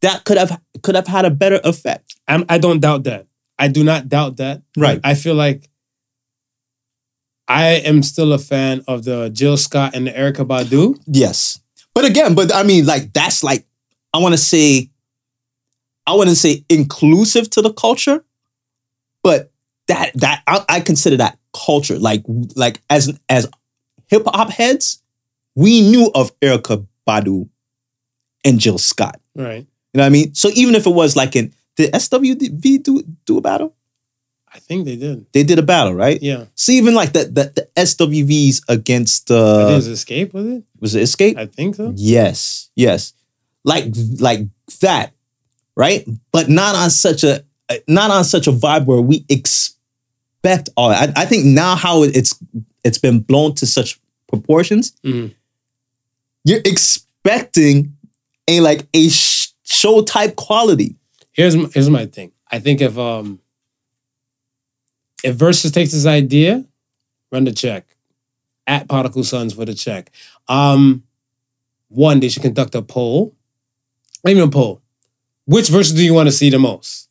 that 0.04 0.24
could 0.24 0.36
have 0.36 0.60
could 0.82 0.94
have 0.94 1.06
had 1.06 1.24
a 1.24 1.30
better 1.30 1.60
effect. 1.64 2.16
I'm, 2.28 2.44
I 2.48 2.58
don't 2.58 2.80
doubt 2.80 3.04
that. 3.04 3.26
I 3.58 3.68
do 3.68 3.82
not 3.82 4.08
doubt 4.08 4.36
that. 4.36 4.62
Right. 4.76 5.00
I 5.02 5.14
feel 5.14 5.34
like 5.34 5.70
I 7.48 7.64
am 7.84 8.02
still 8.02 8.32
a 8.32 8.38
fan 8.38 8.82
of 8.86 9.04
the 9.04 9.30
Jill 9.30 9.56
Scott 9.56 9.94
and 9.94 10.06
the 10.06 10.10
Erykah 10.10 10.46
Badu. 10.46 11.00
Yes. 11.06 11.60
But 11.94 12.04
again, 12.04 12.34
but 12.34 12.54
I 12.54 12.64
mean, 12.64 12.84
like 12.84 13.12
that's 13.12 13.42
like 13.42 13.66
I 14.12 14.18
want 14.18 14.34
to 14.34 14.38
say, 14.38 14.90
I 16.06 16.14
wouldn't 16.14 16.36
say 16.36 16.64
inclusive 16.68 17.48
to 17.50 17.62
the 17.62 17.72
culture, 17.72 18.24
but 19.22 19.52
that 19.88 20.10
that 20.16 20.42
I, 20.46 20.64
I 20.68 20.80
consider 20.80 21.16
that 21.18 21.38
culture. 21.54 21.98
Like 21.98 22.24
like 22.56 22.82
as 22.90 23.18
as 23.28 23.48
hip 24.06 24.22
hop 24.26 24.50
heads, 24.50 25.02
we 25.54 25.80
knew 25.80 26.10
of 26.14 26.38
Erykah 26.40 26.86
Badu 27.06 27.48
and 28.44 28.58
Jill 28.58 28.78
Scott. 28.78 29.20
Right. 29.34 29.66
You 29.94 29.98
know 29.98 30.02
what 30.02 30.06
I 30.06 30.10
mean? 30.10 30.34
So 30.34 30.50
even 30.54 30.74
if 30.74 30.86
it 30.86 30.90
was 30.90 31.16
like 31.16 31.36
in 31.36 31.52
did 31.76 31.92
SWV 31.92 32.82
do 32.82 33.02
do 33.24 33.38
a 33.38 33.40
battle? 33.40 33.74
I 34.52 34.60
think 34.60 34.84
they 34.84 34.94
did. 34.94 35.26
They 35.32 35.42
did 35.42 35.58
a 35.58 35.62
battle, 35.62 35.94
right? 35.94 36.22
Yeah. 36.22 36.44
So 36.54 36.72
even 36.72 36.94
like 36.94 37.12
the 37.12 37.24
the, 37.24 37.52
the 37.54 37.68
SWVs 37.76 38.62
against 38.68 39.28
think 39.28 39.40
it 39.40 39.72
uh 39.72 39.74
was 39.74 39.88
Escape, 39.88 40.32
was 40.32 40.46
it? 40.46 40.64
was 40.80 40.94
it 40.94 41.02
Escape? 41.02 41.36
I 41.36 41.46
think 41.46 41.74
so. 41.74 41.92
Yes, 41.96 42.70
yes, 42.76 43.14
like 43.64 43.86
like 44.20 44.46
that, 44.80 45.12
right? 45.76 46.06
But 46.30 46.48
not 46.48 46.76
on 46.76 46.90
such 46.90 47.24
a 47.24 47.44
not 47.88 48.10
on 48.12 48.24
such 48.24 48.46
a 48.46 48.52
vibe 48.52 48.84
where 48.84 49.00
we 49.00 49.24
expect 49.28 49.73
all. 50.76 50.90
I, 50.90 51.12
I 51.16 51.24
think 51.26 51.44
now 51.46 51.74
how 51.76 52.02
it's 52.02 52.38
it's 52.84 52.98
been 52.98 53.20
blown 53.20 53.54
to 53.56 53.66
such 53.66 53.98
proportions, 54.28 54.92
Mhm. 55.04 55.34
you're 56.44 56.60
expecting 56.64 57.94
a 58.48 58.60
like 58.60 58.86
a 58.94 59.08
sh- 59.08 59.48
show 59.64 60.02
type 60.02 60.36
quality. 60.36 60.96
Here's 61.32 61.56
my, 61.56 61.68
here's 61.72 61.88
my 61.90 62.06
thing. 62.06 62.32
I 62.50 62.58
think 62.60 62.80
if 62.80 62.96
um 62.98 63.40
if 65.22 65.36
Verzuz 65.36 65.72
takes 65.72 65.92
this 65.92 66.06
idea, 66.06 66.64
run 67.32 67.44
the 67.44 67.52
check 67.52 67.86
at 68.66 68.88
Particle 68.88 69.24
Sons 69.24 69.54
for 69.54 69.64
the 69.64 69.74
check. 69.74 70.10
Um, 70.48 71.02
one, 71.88 72.20
they 72.20 72.28
should 72.28 72.42
conduct 72.42 72.74
a 72.74 72.82
poll. 72.82 73.34
Not 74.22 74.30
even 74.32 74.42
a 74.44 74.50
poll. 74.50 74.80
Which 75.46 75.68
verses 75.68 75.94
do 75.94 76.04
you 76.04 76.14
want 76.14 76.28
to 76.28 76.32
see 76.32 76.50
the 76.50 76.58
most? 76.58 77.08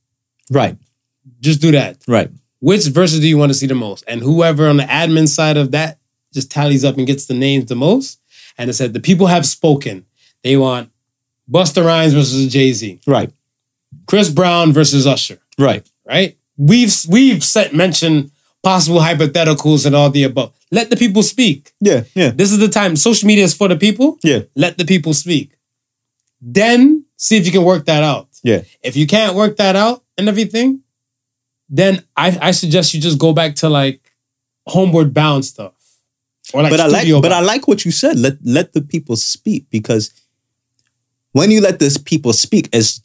Right, 0.51 0.77
Just 1.39 1.61
do 1.61 1.71
that. 1.71 1.97
right. 2.07 2.29
Which 2.63 2.85
verses 2.87 3.19
do 3.19 3.27
you 3.27 3.37
want 3.37 3.49
to 3.49 3.53
see 3.57 3.67
the 3.67 3.75
most? 3.75 4.05
And 4.07 4.21
whoever 4.21 4.69
on 4.69 4.77
the 4.77 4.83
admin 4.83 5.27
side 5.27 5.57
of 5.57 5.71
that 5.71 5.99
just 6.33 6.49
tallies 6.49 6.85
up 6.85 6.97
and 6.97 7.05
gets 7.05 7.25
the 7.25 7.33
names 7.33 7.65
the 7.65 7.75
most. 7.75 8.21
And 8.57 8.69
it 8.69 8.73
said 8.73 8.93
the 8.93 9.01
people 9.01 9.27
have 9.27 9.45
spoken. 9.45 10.05
They 10.43 10.55
want 10.55 10.89
Busta 11.51 11.85
Rhymes 11.85 12.13
versus 12.13 12.51
Jay 12.53 12.71
Z, 12.71 13.01
Right, 13.05 13.31
Chris 14.07 14.29
Brown 14.29 14.71
versus 14.71 15.05
Usher 15.05 15.39
right. 15.59 15.85
right? 16.07 16.37
We've 16.57 16.93
we've 17.09 17.43
set 17.43 17.73
mentioned 17.73 18.31
possible 18.61 18.99
hypotheticals 19.01 19.85
and 19.85 19.93
all 19.93 20.09
the 20.09 20.23
above. 20.23 20.53
Let 20.71 20.89
the 20.89 20.95
people 20.95 21.21
speak. 21.23 21.73
Yeah, 21.81 22.03
yeah, 22.15 22.29
This 22.29 22.51
is 22.53 22.59
the 22.59 22.69
time. 22.69 22.95
Social 22.95 23.27
media 23.27 23.43
is 23.43 23.53
for 23.53 23.67
the 23.67 23.75
people. 23.75 24.19
yeah, 24.23 24.39
Let 24.55 24.77
the 24.77 24.85
people 24.85 25.13
speak. 25.13 25.51
Then 26.41 27.05
see 27.17 27.35
if 27.37 27.45
you 27.45 27.51
can 27.51 27.63
work 27.65 27.85
that 27.87 28.03
out. 28.03 28.29
yeah. 28.41 28.61
If 28.81 28.95
you 28.95 29.05
can't 29.07 29.35
work 29.35 29.57
that 29.57 29.75
out 29.75 30.03
and 30.17 30.29
everything, 30.29 30.82
then 31.69 32.03
I, 32.15 32.37
I 32.41 32.51
suggest 32.51 32.93
you 32.93 33.01
just 33.01 33.19
go 33.19 33.33
back 33.33 33.55
to 33.55 33.69
like 33.69 34.11
homeward 34.67 35.13
bound 35.13 35.45
stuff. 35.45 35.73
Or 36.53 36.61
like 36.61 36.71
but 36.71 36.79
I 36.79 36.87
like 36.87 37.01
studio 37.01 37.21
but 37.21 37.31
I 37.31 37.39
like 37.39 37.67
what 37.67 37.85
you 37.85 37.91
said. 37.91 38.19
Let 38.19 38.37
let 38.43 38.73
the 38.73 38.81
people 38.81 39.15
speak 39.15 39.65
because 39.69 40.11
when 41.31 41.51
you 41.51 41.61
let 41.61 41.79
this 41.79 41.97
people 41.97 42.33
speak, 42.33 42.69
as 42.73 43.01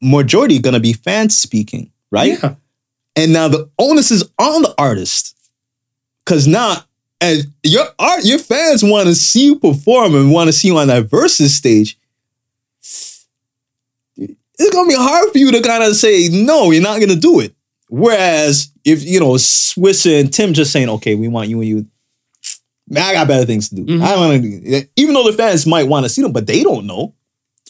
majority 0.00 0.58
gonna 0.58 0.80
be 0.80 0.92
fans 0.92 1.36
speaking, 1.36 1.90
right? 2.10 2.38
Yeah. 2.42 2.54
And 3.16 3.32
now 3.32 3.48
the 3.48 3.68
onus 3.78 4.10
is 4.10 4.24
on 4.38 4.62
the 4.62 4.74
artist. 4.78 5.36
Cause 6.24 6.46
now 6.46 6.84
and 7.20 7.52
your 7.64 7.86
art, 7.98 8.24
your 8.24 8.38
fans 8.38 8.84
want 8.84 9.08
to 9.08 9.14
see 9.14 9.46
you 9.46 9.56
perform 9.58 10.14
and 10.14 10.30
want 10.30 10.48
to 10.48 10.52
see 10.52 10.68
you 10.68 10.78
on 10.78 10.88
that 10.88 11.04
Verzuz 11.04 11.48
stage, 11.48 11.98
it's 14.58 14.74
gonna 14.74 14.88
be 14.88 14.94
hard 14.94 15.30
for 15.30 15.38
you 15.38 15.52
to 15.52 15.62
kind 15.62 15.82
of 15.82 15.94
say 15.96 16.28
no, 16.30 16.70
you're 16.70 16.82
not 16.82 17.00
gonna 17.00 17.16
do 17.16 17.40
it. 17.40 17.54
Whereas 17.88 18.70
if 18.84 19.04
you 19.04 19.20
know 19.20 19.32
Swisser 19.34 20.20
and 20.20 20.32
Tim 20.32 20.52
just 20.52 20.72
saying, 20.72 20.88
okay, 20.88 21.14
we 21.14 21.28
want 21.28 21.48
you 21.48 21.60
and 21.60 21.68
you. 21.68 21.86
Man, 22.90 23.02
I 23.02 23.12
got 23.12 23.28
better 23.28 23.44
things 23.44 23.68
to 23.68 23.74
do. 23.76 23.84
Mhm. 23.84 24.02
I 24.02 24.14
don't 24.14 24.28
want 24.30 24.42
to. 24.42 24.88
Even 24.96 25.14
though 25.14 25.30
the 25.30 25.36
fans 25.36 25.66
might 25.66 25.88
want 25.88 26.04
to 26.04 26.08
see 26.08 26.22
them, 26.22 26.32
but 26.32 26.46
they 26.46 26.62
don't 26.62 26.86
know. 26.86 27.14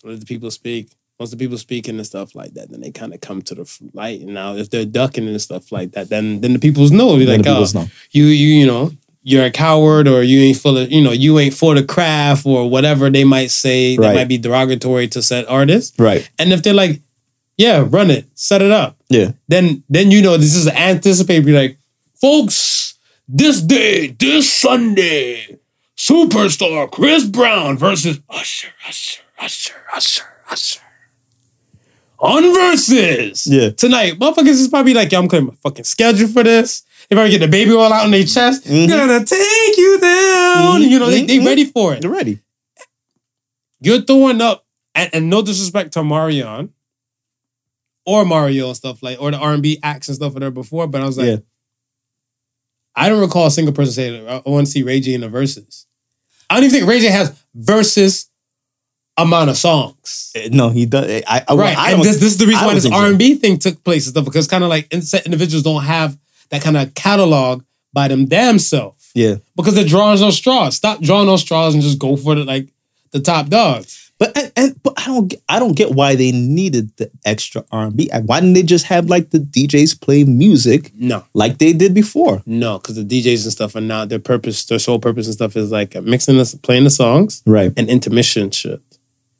Let 0.04 0.20
the 0.20 0.26
people 0.26 0.50
speak. 0.50 0.90
Once 1.18 1.32
the 1.32 1.36
people 1.36 1.58
speaking 1.58 1.96
and 1.96 2.06
stuff 2.06 2.36
like 2.36 2.54
that, 2.54 2.70
then 2.70 2.80
they 2.80 2.92
kind 2.92 3.12
of 3.12 3.20
come 3.20 3.42
to 3.42 3.54
the 3.56 3.68
light. 3.92 4.20
And 4.20 4.32
now, 4.34 4.54
if 4.54 4.70
they're 4.70 4.84
ducking 4.84 5.26
and 5.26 5.40
stuff 5.42 5.72
like 5.72 5.90
that, 5.92 6.08
then 6.08 6.40
then 6.40 6.52
the 6.52 6.60
people's 6.60 6.92
know. 6.92 7.16
Be 7.16 7.26
like, 7.26 7.44
oh, 7.44 7.66
know. 7.74 7.86
you 8.12 8.26
you 8.26 8.60
you 8.60 8.66
know, 8.66 8.92
you're 9.28 9.44
a 9.44 9.50
coward, 9.50 10.08
or 10.08 10.22
you 10.22 10.40
ain't 10.40 10.56
full 10.56 10.78
of 10.78 10.90
you 10.90 11.02
know, 11.02 11.12
you 11.12 11.38
ain't 11.38 11.54
for 11.54 11.74
the 11.74 11.82
craft, 11.84 12.46
or 12.46 12.68
whatever 12.68 13.10
they 13.10 13.24
might 13.24 13.50
say 13.50 13.96
that 13.96 14.14
might 14.14 14.28
be 14.28 14.38
derogatory 14.38 15.06
to 15.08 15.22
said 15.22 15.44
artist. 15.46 15.94
Right. 15.98 16.28
And 16.38 16.52
if 16.52 16.62
they're 16.62 16.74
like, 16.74 17.00
yeah, 17.56 17.84
run 17.88 18.10
it, 18.10 18.24
set 18.34 18.62
it 18.62 18.70
up, 18.70 18.96
Yeah. 19.10 19.32
then 19.48 19.82
then 19.90 20.10
you 20.10 20.22
know 20.22 20.36
this 20.36 20.54
is 20.54 20.66
anticipate. 20.68 21.40
Be 21.44 21.52
like, 21.52 21.76
folks, 22.20 22.94
this 23.28 23.60
day, 23.60 24.06
this 24.18 24.50
Sunday, 24.50 25.58
superstar 25.96 26.90
Chris 26.90 27.24
Brown 27.26 27.76
versus 27.76 28.20
Usher, 28.30 28.68
Usher, 28.88 29.20
Usher, 29.38 29.74
Usher, 29.94 30.24
Usher. 30.50 30.80
On 32.20 32.42
Verzuz 32.42 33.46
Yeah. 33.46 33.70
tonight, 33.70 34.18
motherfuckers 34.18 34.58
is 34.58 34.68
probably 34.68 34.94
like, 34.94 35.12
yo, 35.12 35.20
I'm 35.20 35.28
clearing 35.28 35.48
my 35.48 35.54
fucking 35.62 35.84
schedule 35.84 36.28
for 36.28 36.42
this. 36.42 36.82
They 37.08 37.16
probably 37.16 37.30
get 37.30 37.38
the 37.40 37.48
baby 37.48 37.72
all 37.72 37.92
out 37.92 38.04
in 38.04 38.10
their 38.10 38.24
chest. 38.24 38.64
Mhm. 38.64 38.88
Gonna 38.88 39.24
take 39.24 39.76
you 39.78 39.98
down. 40.00 40.82
Mhm. 40.82 40.88
You 40.90 40.98
know, 40.98 41.10
they, 41.10 41.24
they 41.24 41.38
Mhm. 41.38 41.46
ready 41.46 41.64
for 41.64 41.94
it. 41.94 42.02
They're 42.02 42.10
ready. 42.10 42.40
You're 43.80 44.02
throwing 44.02 44.40
up, 44.40 44.66
and, 44.94 45.08
and 45.14 45.30
no 45.30 45.40
disrespect 45.42 45.92
to 45.94 46.04
Marion 46.04 46.70
or 48.04 48.24
Mario 48.24 48.68
and 48.68 48.76
stuff 48.76 49.02
like, 49.02 49.20
or 49.20 49.30
the 49.30 49.38
R 49.38 49.54
and 49.54 49.62
B 49.62 49.78
acts 49.82 50.08
and 50.08 50.16
stuff 50.16 50.34
that 50.34 50.42
are 50.42 50.50
before, 50.50 50.86
but 50.86 51.00
I 51.00 51.06
was 51.06 51.16
like, 51.18 51.26
Yeah. 51.26 51.36
I 52.96 53.08
don't 53.08 53.20
recall 53.20 53.46
a 53.46 53.50
single 53.50 53.72
person 53.72 53.92
saying, 53.94 54.28
"I 54.28 54.42
want 54.44 54.66
to 54.66 54.72
see 54.72 54.82
Ray 54.82 54.98
J 55.00 55.14
in 55.14 55.20
the 55.20 55.28
Verzuz." 55.28 55.84
I 56.50 56.54
don't 56.54 56.64
even 56.64 56.78
think 56.80 56.88
Ray 56.90 56.98
J 57.00 57.06
has 57.08 57.32
verses 57.54 58.28
amount 59.16 59.50
of 59.50 59.56
songs. 59.56 60.32
Eh, 60.34 60.48
No, 60.50 60.70
he 60.70 60.84
does. 60.86 61.22
I, 61.28 61.44
I, 61.48 61.54
right, 61.54 61.78
I 61.78 61.92
and 61.92 62.02
this, 62.02 62.16
this 62.18 62.32
is 62.32 62.38
the 62.38 62.46
reason 62.46 62.64
I 62.64 62.66
why 62.66 62.74
this. 62.74 62.86
R 62.86 63.06
and 63.06 63.18
B 63.18 63.34
thing 63.36 63.58
took 63.58 63.82
place 63.84 64.06
and 64.06 64.14
stuff 64.14 64.24
because 64.24 64.48
kind 64.48 64.64
of 64.64 64.70
like 64.70 64.92
in- 64.92 65.02
individuals 65.24 65.62
don't 65.62 65.84
have 65.84 66.18
that 66.50 66.62
kind 66.62 66.76
of 66.76 66.94
catalog 66.94 67.62
by 67.92 68.08
them 68.08 68.26
damn 68.26 68.58
self 68.58 69.10
yeah. 69.14 69.36
because 69.56 69.74
they're 69.74 69.84
drawing 69.84 70.20
no 70.20 70.30
straws. 70.30 70.76
Stop 70.76 71.00
drawing 71.00 71.28
on 71.28 71.38
straws 71.38 71.74
and 71.74 71.82
just 71.82 71.98
go 71.98 72.16
for 72.16 72.34
the 72.34 72.44
like 72.44 72.68
the 73.12 73.20
top 73.20 73.48
dogs. 73.48 74.04
But 74.18 74.36
and, 74.36 74.52
and 74.56 74.82
but 74.82 74.94
I 75.00 75.06
don't 75.06 75.28
get- 75.28 75.40
I 75.48 75.58
don't 75.60 75.76
get 75.76 75.92
why 75.92 76.16
they 76.16 76.32
needed 76.32 76.90
the 76.96 77.08
extra 77.24 77.64
R 77.70 77.84
and 77.86 77.96
B. 77.96 78.10
Why 78.26 78.40
didn't 78.40 78.54
they 78.54 78.64
just 78.64 78.86
have 78.86 79.06
like 79.08 79.30
the 79.30 79.38
DJs 79.38 80.00
play 80.00 80.24
music 80.24 80.90
No, 80.96 81.24
like 81.34 81.58
they 81.58 81.72
did 81.72 81.94
before? 81.94 82.42
no, 82.44 82.78
because 82.78 82.96
the 82.96 83.04
DJs 83.04 83.44
and 83.44 83.52
stuff 83.52 83.76
are 83.76 83.80
now 83.80 84.04
their 84.04 84.18
purpose, 84.18 84.64
their 84.66 84.80
sole 84.80 84.98
purpose 84.98 85.26
and 85.26 85.34
stuff 85.34 85.56
is 85.56 85.70
like 85.70 85.94
mixing 86.02 86.36
this, 86.36 86.54
playing 86.56 86.82
the 86.84 86.90
songs 86.90 87.42
Right. 87.46 87.72
and 87.76 87.88
intermission 87.88 88.50
shit. 88.50 88.82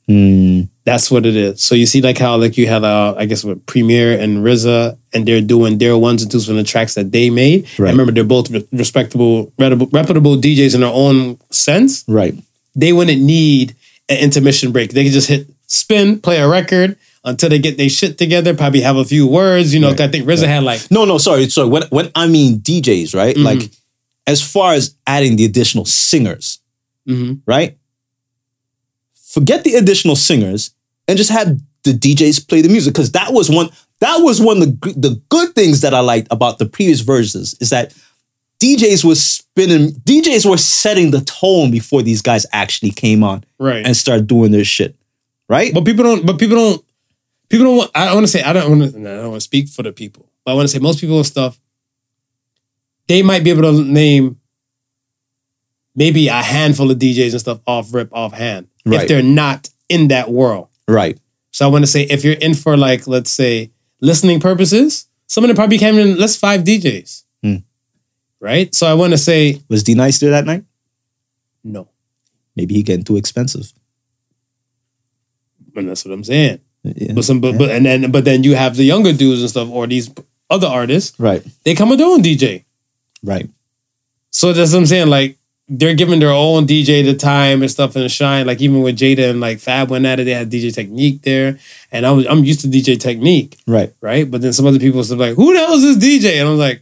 Hmm. 0.09 0.61
That's 0.85 1.11
what 1.11 1.27
it 1.27 1.35
is. 1.35 1.61
So 1.61 1.75
you 1.75 1.85
see, 1.85 2.01
like 2.01 2.17
how 2.17 2.35
like 2.37 2.57
you 2.57 2.65
had, 2.65 2.83
uh, 2.83 3.13
I 3.15 3.25
guess, 3.27 3.43
what 3.43 3.63
Premier 3.67 4.19
and 4.19 4.39
RZA, 4.43 4.97
and 5.13 5.27
they're 5.27 5.39
doing 5.39 5.77
their 5.77 5.95
ones 5.99 6.23
and 6.23 6.31
twos 6.31 6.47
from 6.47 6.55
the 6.55 6.63
tracks 6.63 6.95
that 6.95 7.11
they 7.11 7.29
made. 7.29 7.67
Right. 7.77 7.91
Remember, 7.91 8.11
they're 8.11 8.23
both 8.23 8.49
re- 8.49 8.67
respectable, 8.71 9.53
reputable, 9.59 9.87
reputable 9.93 10.35
DJs 10.35 10.73
in 10.73 10.81
their 10.81 10.89
own 10.91 11.37
sense. 11.51 12.03
Right. 12.07 12.33
They 12.75 12.91
wouldn't 12.91 13.21
need 13.21 13.75
an 14.09 14.17
intermission 14.17 14.71
break. 14.71 14.91
They 14.93 15.03
could 15.03 15.13
just 15.13 15.29
hit 15.29 15.47
spin, 15.67 16.19
play 16.21 16.37
a 16.37 16.47
record 16.47 16.97
until 17.23 17.49
they 17.49 17.59
get 17.59 17.77
their 17.77 17.89
shit 17.89 18.17
together. 18.17 18.55
Probably 18.55 18.81
have 18.81 18.95
a 18.97 19.05
few 19.05 19.27
words. 19.27 19.75
You 19.75 19.79
know, 19.79 19.91
'cause 19.91 20.01
I 20.01 20.07
think 20.07 20.25
RZA 20.25 20.47
had 20.47 20.63
like 20.63 20.89
No, 20.89 21.05
no, 21.05 21.19
sorry, 21.19 21.47
sorry. 21.49 21.69
When 21.69 21.83
when 21.91 22.09
I 22.15 22.25
mean 22.25 22.61
DJs, 22.61 23.13
right? 23.13 23.35
Mhm. 23.35 23.43
Like 23.43 23.69
as 24.25 24.41
far 24.41 24.73
as 24.73 24.95
adding 25.05 25.35
the 25.35 25.45
additional 25.45 25.85
singers, 25.85 26.57
mhm. 27.07 27.41
right? 27.45 27.75
Forget 29.29 29.63
the 29.63 29.75
additional 29.75 30.15
singers 30.15 30.73
and 31.07 31.15
just 31.15 31.29
have 31.29 31.59
the 31.83 31.91
DJs 31.91 32.47
play 32.47 32.61
the 32.61 32.69
music 32.69 32.95
because 32.95 33.11
that 33.11 33.31
was 33.31 33.47
one 33.47 33.69
that 33.99 34.17
was 34.17 34.41
one 34.41 34.57
of 34.57 34.81
the 34.81 34.93
the 34.97 35.21
good 35.29 35.53
things 35.53 35.81
that 35.81 35.93
I 35.93 35.99
liked 35.99 36.27
about 36.31 36.57
the 36.57 36.65
previous 36.65 37.01
versions 37.01 37.53
is 37.61 37.69
that 37.69 37.93
DJs 38.59 39.05
was 39.05 39.23
spinning 39.23 39.91
DJs 39.91 40.49
were 40.49 40.57
setting 40.57 41.11
the 41.11 41.21
tone 41.21 41.69
before 41.69 42.01
these 42.01 42.23
guys 42.23 42.47
actually 42.53 42.89
came 42.89 43.23
on 43.23 43.43
right. 43.59 43.85
and 43.85 43.95
started 43.95 44.25
doing 44.25 44.49
their 44.49 44.65
shit, 44.65 44.95
right? 45.47 45.75
But 45.75 45.85
people 45.85 46.05
don't. 46.05 46.25
But 46.25 46.39
people 46.39 46.55
don't. 46.55 46.85
People 47.49 47.67
don't 47.67 47.77
want. 47.77 47.91
I 47.93 48.11
want 48.15 48.23
to 48.23 48.31
say. 48.31 48.41
I 48.41 48.51
don't 48.51 48.79
want 48.79 48.93
to. 48.93 48.99
I 48.99 49.15
don't 49.17 49.29
want 49.29 49.41
to 49.41 49.45
speak 49.45 49.69
for 49.69 49.83
the 49.83 49.91
people. 49.91 50.27
But 50.43 50.53
I 50.53 50.55
want 50.55 50.67
to 50.67 50.73
say 50.73 50.79
most 50.79 50.99
people 50.99 51.17
and 51.17 51.25
stuff. 51.25 51.59
They 53.07 53.21
might 53.21 53.43
be 53.43 53.51
able 53.51 53.61
to 53.61 53.83
name 53.83 54.39
maybe 55.95 56.29
a 56.29 56.33
handful 56.33 56.89
of 56.89 56.97
DJs 56.97 57.31
and 57.31 57.39
stuff 57.39 57.59
off 57.67 57.93
rip 57.93 58.09
off 58.11 58.33
hand 58.33 58.68
if 58.85 59.07
they're 59.07 59.23
not 59.23 59.69
in 59.87 60.07
that 60.09 60.29
world. 60.31 60.67
right. 60.87 61.17
So 61.51 61.65
I 61.65 61.69
want 61.69 61.83
to 61.83 61.87
say 61.87 62.03
if 62.03 62.23
you're 62.23 62.35
in 62.35 62.53
for 62.53 62.77
like 62.77 63.07
let's 63.07 63.31
say 63.31 63.71
listening 64.01 64.39
purposes, 64.39 65.07
some 65.27 65.43
of 65.43 65.47
them 65.47 65.55
probably 65.55 65.77
came 65.79 65.97
in. 65.97 66.17
Let's 66.17 66.35
five 66.35 66.61
DJs. 66.61 67.23
Hmm. 67.43 67.55
Right. 68.39 68.73
So 68.73 68.87
I 68.87 68.93
want 68.93 69.13
to 69.13 69.17
say 69.17 69.61
Was 69.67 69.83
D 69.83 69.95
Nice 69.95 70.19
there 70.19 70.29
that 70.31 70.45
night? 70.45 70.63
no. 71.63 71.87
Maybe 72.55 72.73
he 72.75 72.83
getting 72.83 73.05
too 73.05 73.15
expensive. 73.17 73.71
And 75.75 75.87
that's 75.89 76.03
what 76.05 76.13
I'm 76.13 76.23
saying. 76.23 76.59
Yeah. 76.83 77.13
But 77.13 77.23
some, 77.23 77.39
but, 77.41 77.57
but 77.57 77.69
and 77.71 77.85
then 77.85 78.11
but 78.11 78.25
then 78.25 78.43
you 78.43 78.55
have 78.55 78.75
the 78.75 78.83
younger 78.83 79.13
dudes 79.13 79.41
and 79.41 79.49
stuff 79.49 79.69
or 79.69 79.87
these 79.87 80.09
other 80.49 80.67
artists. 80.67 81.17
Right. 81.19 81.45
They 81.63 81.73
come 81.73 81.89
with 81.89 81.99
their 81.99 82.07
own 82.07 82.21
DJ. 82.21 82.65
Right. 83.23 83.49
So 84.31 84.53
that's 84.53 84.71
what 84.73 84.79
I'm 84.79 84.85
saying. 84.85 85.07
Like 85.07 85.37
they're 85.71 85.93
giving 85.93 86.19
their 86.19 86.31
own 86.31 86.65
DJ 86.65 87.05
the 87.05 87.13
time 87.13 87.61
and 87.61 87.69
stuff 87.69 87.95
and 87.95 88.03
the 88.03 88.09
shine. 88.09 88.47
Like 88.47 88.59
even 88.59 88.81
with 88.81 88.97
Jada 88.97 89.29
and 89.29 89.39
like 89.39 89.59
Fab 89.59 89.89
went 89.91 90.05
at 90.05 90.19
it, 90.19 90.23
they 90.25 90.33
had 90.33 90.49
DJ 90.49 90.73
Technique 90.73 91.21
there, 91.21 91.59
and 91.91 92.05
I 92.05 92.11
was 92.11 92.25
I'm 92.27 92.43
used 92.43 92.61
to 92.61 92.67
DJ 92.67 92.99
Technique, 92.99 93.57
Right. 93.67 93.93
right? 94.01 94.29
But 94.29 94.41
then 94.41 94.51
some 94.53 94.65
other 94.65 94.79
people 94.79 94.97
was 94.97 95.11
like, 95.11 95.35
"Who 95.35 95.53
the 95.53 95.59
hell 95.59 95.73
is 95.73 95.97
this 95.99 96.23
DJ?" 96.23 96.39
And 96.39 96.47
I 96.47 96.51
was 96.51 96.59
like, 96.59 96.81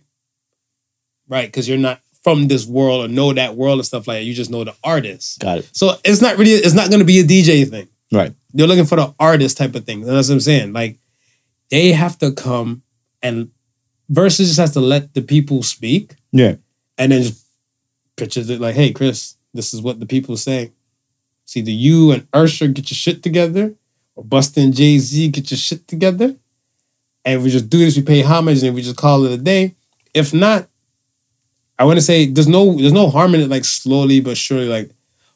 "Right, 1.27 1.47
because 1.47 1.67
you're 1.67 1.77
not 1.77 1.99
from 2.23 2.47
this 2.47 2.65
world 2.65 3.05
or 3.05 3.13
know 3.13 3.31
that 3.33 3.55
world 3.55 3.79
and 3.79 3.85
stuff 3.85 4.07
like 4.07 4.17
that. 4.19 4.23
You 4.23 4.33
just 4.33 4.51
know 4.51 4.63
the 4.63 4.75
artist. 4.83 5.39
Got 5.39 5.59
it. 5.59 5.69
So 5.71 5.95
it's 6.03 6.21
not 6.21 6.37
really 6.37 6.51
it's 6.51 6.73
not 6.73 6.89
going 6.89 6.99
to 6.99 7.05
be 7.05 7.19
a 7.19 7.23
DJ 7.23 7.69
thing. 7.69 7.87
Right. 8.11 8.33
They're 8.53 8.67
looking 8.67 8.85
for 8.85 8.95
the 8.97 9.13
artist 9.19 9.57
type 9.57 9.75
of 9.75 9.85
thing. 9.85 10.01
That's 10.01 10.27
what 10.29 10.35
I'm 10.35 10.39
saying. 10.41 10.73
Like 10.73 10.97
they 11.69 11.91
have 11.91 12.17
to 12.19 12.31
come 12.31 12.81
and 13.21 13.49
Verzuz 14.11 14.37
just 14.39 14.57
has 14.59 14.73
to 14.73 14.79
let 14.79 15.13
the 15.13 15.21
people 15.21 15.63
speak 15.63 16.15
Yeah. 16.31 16.55
and 16.97 17.11
then 17.11 17.23
just 17.23 17.45
pictures 18.17 18.49
it 18.49 18.59
like, 18.59 18.75
hey, 18.75 18.91
Chris, 18.91 19.35
this 19.53 19.73
is 19.73 19.81
what 19.81 19.99
the 19.99 20.05
people 20.05 20.35
say. 20.35 20.71
It's 21.45 21.55
either 21.55 21.71
you 21.71 22.11
and 22.11 22.27
Usher 22.33 22.67
get 22.67 22.89
your 22.91 22.95
shit 22.97 23.23
together, 23.23 23.73
or 24.15 24.23
Busta 24.25 24.61
and 24.61 24.75
Jay 24.75 24.97
Z 24.99 25.29
get 25.29 25.49
your 25.49 25.57
shit 25.57 25.87
together, 25.87 26.35
and 27.23 27.41
we 27.41 27.49
just 27.49 27.69
do 27.69 27.77
this. 27.77 27.95
We 27.95 28.03
pay 28.03 28.21
homage, 28.21 28.61
and 28.63 28.75
we 28.75 28.81
just 28.81 28.97
call 28.97 29.23
it 29.25 29.31
a 29.31 29.37
day. 29.37 29.73
If 30.13 30.33
not, 30.33 30.67
I 31.79 31.85
want 31.85 31.97
to 31.97 32.01
say 32.01 32.25
there's 32.25 32.47
no 32.49 32.73
there's 32.73 32.91
no 32.91 33.09
harm 33.09 33.33
in 33.35 33.41
it. 33.41 33.49
Like 33.49 33.63
slowly 33.63 34.19
but 34.19 34.35
surely, 34.35 34.67
like 34.67 34.89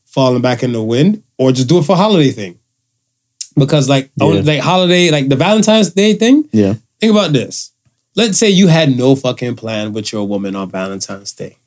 falling 0.05 0.41
back 0.41 0.63
in 0.63 0.73
the 0.73 0.83
wind, 0.83 1.23
or 1.37 1.51
just 1.53 1.69
do 1.69 1.77
it 1.77 1.83
for 1.83 1.95
holiday 1.95 2.31
thing. 2.31 2.57
Because 3.55 3.87
like 3.87 4.09
want- 4.17 4.35
Yeah. 4.45 4.53
like 4.53 4.61
holiday, 4.61 5.11
like 5.11 5.29
the 5.29 5.35
Valentine's 5.37 5.91
Day 5.91 6.13
thing. 6.15 6.49
Yeah. 6.51 6.75
Think 6.99 7.11
about 7.11 7.31
this. 7.31 7.71
Let's 8.15 8.37
say 8.37 8.49
you 8.49 8.67
had 8.67 8.97
no 8.97 9.15
fucking 9.15 9.55
plan 9.55 9.93
with 9.93 10.11
your 10.11 10.27
woman 10.27 10.55
on 10.55 10.69
Valentine's 10.69 11.31
Day. 11.31 11.57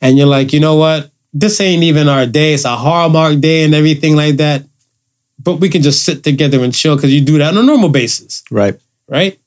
And 0.00 0.16
you're 0.16 0.26
like, 0.26 0.52
you 0.52 0.60
know 0.60 0.76
what? 0.76 1.10
This 1.32 1.60
ain't 1.60 1.82
even 1.82 2.08
our 2.08 2.26
day. 2.26 2.54
It's 2.54 2.64
a 2.64 2.76
Hallmark 2.76 3.40
day 3.40 3.64
and 3.64 3.74
everything 3.74 4.16
like 4.16 4.36
that. 4.36 4.64
But 5.42 5.56
we 5.56 5.68
can 5.68 5.82
just 5.82 6.04
sit 6.04 6.22
together 6.24 6.62
and 6.64 6.74
chill 6.74 6.96
because 6.96 7.12
you 7.12 7.20
do 7.20 7.38
that 7.38 7.52
on 7.54 7.58
a 7.58 7.62
normal 7.62 7.88
basis, 7.88 8.42
Right. 8.50 8.74
right? 9.08 9.38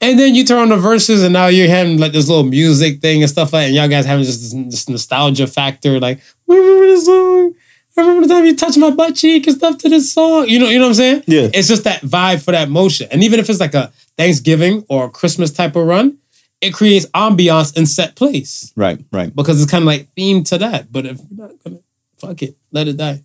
And 0.00 0.16
then 0.18 0.34
you 0.36 0.44
turn 0.44 0.58
on 0.58 0.68
the 0.68 0.76
Verzuz 0.76 1.24
and 1.24 1.32
now 1.32 1.48
you're 1.48 1.66
having 1.68 1.98
like 1.98 2.12
this 2.12 2.28
little 2.28 2.44
music 2.44 3.00
thing 3.00 3.22
and 3.22 3.30
stuff 3.30 3.52
like 3.52 3.62
that. 3.62 3.66
And 3.66 3.74
y'all 3.74 3.88
guys 3.88 4.04
having 4.06 4.24
just 4.24 4.40
this, 4.40 4.52
this 4.66 4.88
nostalgia 4.88 5.48
factor. 5.48 5.98
Like, 5.98 6.20
remember 6.46 6.86
this 6.86 7.06
song? 7.06 7.54
I 7.96 8.00
remember 8.02 8.28
the 8.28 8.34
time 8.34 8.44
you 8.44 8.54
touched 8.54 8.78
my 8.78 8.90
butt 8.90 9.16
cheek 9.16 9.48
and 9.48 9.56
stuff 9.56 9.76
to 9.78 9.88
this 9.88 10.12
song. 10.12 10.46
You 10.48 10.60
know, 10.60 10.68
you 10.68 10.78
know 10.78 10.84
what 10.84 10.90
I'm 10.90 10.94
saying? 10.94 11.22
Yeah. 11.26 11.48
It's 11.52 11.66
just 11.66 11.82
that 11.82 12.02
vibe 12.02 12.42
for 12.44 12.52
that 12.52 12.68
motion. 12.70 13.08
And 13.10 13.24
even 13.24 13.40
if 13.40 13.50
it's 13.50 13.58
like 13.58 13.74
a 13.74 13.90
Thanksgiving 14.16 14.84
or 14.88 15.06
a 15.06 15.10
Christmas 15.10 15.50
type 15.50 15.74
of 15.74 15.84
run, 15.84 16.16
it 16.60 16.72
creates 16.74 17.06
ambiance 17.06 17.76
and 17.76 17.88
set 17.88 18.16
place 18.16 18.72
Right. 18.76 18.98
Right. 19.12 19.34
because 19.34 19.62
it's 19.62 19.70
kind 19.70 19.82
of 19.82 19.86
like 19.86 20.08
themed 20.16 20.48
to 20.48 20.58
that. 20.58 20.90
But 20.92 21.06
if 21.06 21.18
you're 21.30 21.46
not 21.46 21.62
gonna, 21.64 21.78
fuck 22.18 22.42
it, 22.42 22.56
let 22.72 22.88
it 22.88 22.96
die. 22.96 23.22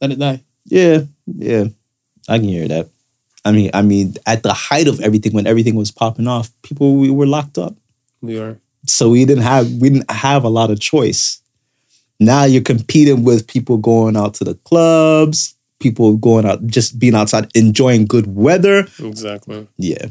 Let 0.00 0.12
it 0.12 0.18
die. 0.18 0.40
Yeah. 0.66 1.02
Yeah. 1.26 1.64
I 2.28 2.38
can 2.38 2.48
hear 2.48 2.68
that. 2.68 2.88
I 3.46 3.52
mean, 3.52 3.70
I 3.74 3.82
mean, 3.82 4.14
at 4.26 4.42
the 4.42 4.54
height 4.54 4.88
of 4.88 5.00
everything, 5.00 5.32
when 5.32 5.46
everything 5.46 5.74
was 5.74 5.90
popping 5.90 6.26
off, 6.26 6.50
people 6.62 6.96
we 6.96 7.10
were 7.10 7.26
locked 7.26 7.58
up. 7.58 7.74
We 8.22 8.38
are. 8.38 8.58
So 8.86 9.10
we 9.10 9.24
didn't 9.24 9.44
have 9.44 9.70
we 9.72 9.90
didn't 9.90 10.10
have 10.10 10.44
a 10.44 10.48
lot 10.48 10.70
of 10.70 10.80
choice. 10.80 11.40
Now 12.20 12.44
you're 12.44 12.62
competing 12.62 13.24
with 13.24 13.46
people 13.46 13.76
going 13.78 14.16
out 14.16 14.34
to 14.34 14.44
the 14.44 14.54
clubs, 14.54 15.54
people 15.80 16.16
going 16.16 16.46
out 16.46 16.66
just 16.66 16.98
being 16.98 17.14
outside 17.14 17.48
enjoying 17.54 18.06
good 18.06 18.26
weather. 18.34 18.86
Exactly. 19.02 19.66
Yeah. 19.76 20.06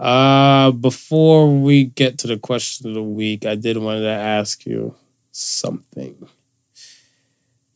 Uh, 0.00 0.70
before 0.70 1.60
we 1.60 1.84
get 1.84 2.16
to 2.16 2.26
the 2.26 2.38
question 2.38 2.88
of 2.88 2.94
the 2.94 3.02
week, 3.02 3.44
I 3.44 3.54
did 3.54 3.76
want 3.76 4.00
to 4.00 4.08
ask 4.08 4.64
you 4.64 4.94
something. 5.30 6.16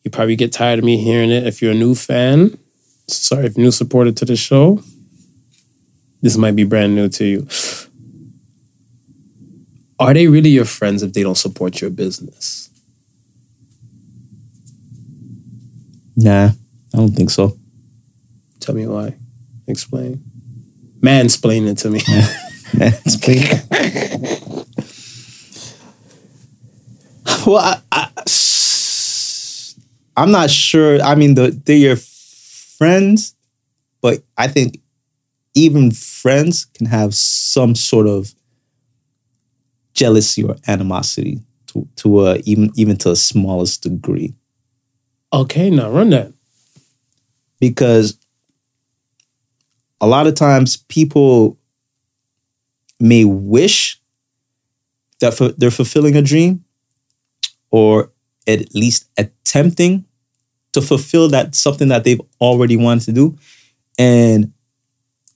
You 0.02 0.10
probably 0.10 0.34
get 0.34 0.50
tired 0.50 0.78
of 0.78 0.86
me 0.86 0.96
hearing 0.96 1.30
it 1.30 1.46
if 1.46 1.60
you're 1.60 1.72
a 1.72 1.74
new 1.74 1.94
fan. 1.94 2.56
Sorry, 3.08 3.44
if 3.44 3.58
you're 3.58 3.64
new 3.64 3.70
supporter 3.70 4.10
to 4.10 4.24
the 4.24 4.36
show. 4.36 4.82
This 6.22 6.38
might 6.38 6.56
be 6.56 6.64
brand 6.64 6.94
new 6.94 7.10
to 7.10 7.24
you. 7.26 7.46
Are 9.98 10.14
they 10.14 10.26
really 10.26 10.48
your 10.48 10.64
friends 10.64 11.02
if 11.02 11.12
they 11.12 11.22
don't 11.22 11.34
support 11.34 11.82
your 11.82 11.90
business? 11.90 12.70
Nah, 16.16 16.52
I 16.94 16.96
don't 16.96 17.10
think 17.14 17.28
so. 17.28 17.58
Tell 18.60 18.74
me 18.74 18.86
why. 18.86 19.14
Explain. 19.66 20.24
Mansplain 21.04 21.68
it 21.68 21.78
to 21.78 21.90
me. 21.90 22.00
Explain. 22.80 23.44
well, 27.46 27.82
I, 27.92 27.92
I, 27.92 28.08
I'm 30.16 30.30
not 30.30 30.50
sure. 30.50 31.00
I 31.02 31.14
mean, 31.14 31.34
the, 31.34 31.50
they're 31.50 31.76
your 31.76 31.96
friends, 31.96 33.34
but 34.00 34.22
I 34.36 34.48
think 34.48 34.80
even 35.54 35.90
friends 35.90 36.64
can 36.64 36.86
have 36.86 37.14
some 37.14 37.74
sort 37.74 38.06
of 38.06 38.34
jealousy 39.92 40.42
or 40.42 40.56
animosity 40.66 41.40
to, 41.68 41.88
to 41.96 42.26
a, 42.26 42.36
even 42.44 42.70
even 42.76 42.96
to 42.98 43.10
the 43.10 43.16
smallest 43.16 43.82
degree. 43.82 44.34
okay, 45.32 45.70
now 45.70 45.90
run 45.90 46.10
that. 46.10 46.32
because 47.60 48.18
a 50.04 50.06
lot 50.06 50.26
of 50.26 50.34
times 50.34 50.76
people 50.76 51.56
may 53.00 53.24
wish 53.24 53.98
that 55.20 55.54
they're 55.58 55.70
fulfilling 55.70 56.14
a 56.16 56.22
dream 56.22 56.62
or 57.70 58.10
at 58.46 58.74
least 58.74 59.06
attempting 59.16 60.04
to 60.72 60.82
fulfill 60.82 61.28
that 61.30 61.54
something 61.54 61.88
that 61.88 62.04
they've 62.04 62.20
already 62.40 62.76
wanted 62.76 63.04
to 63.06 63.12
do 63.12 63.38
and 63.98 64.52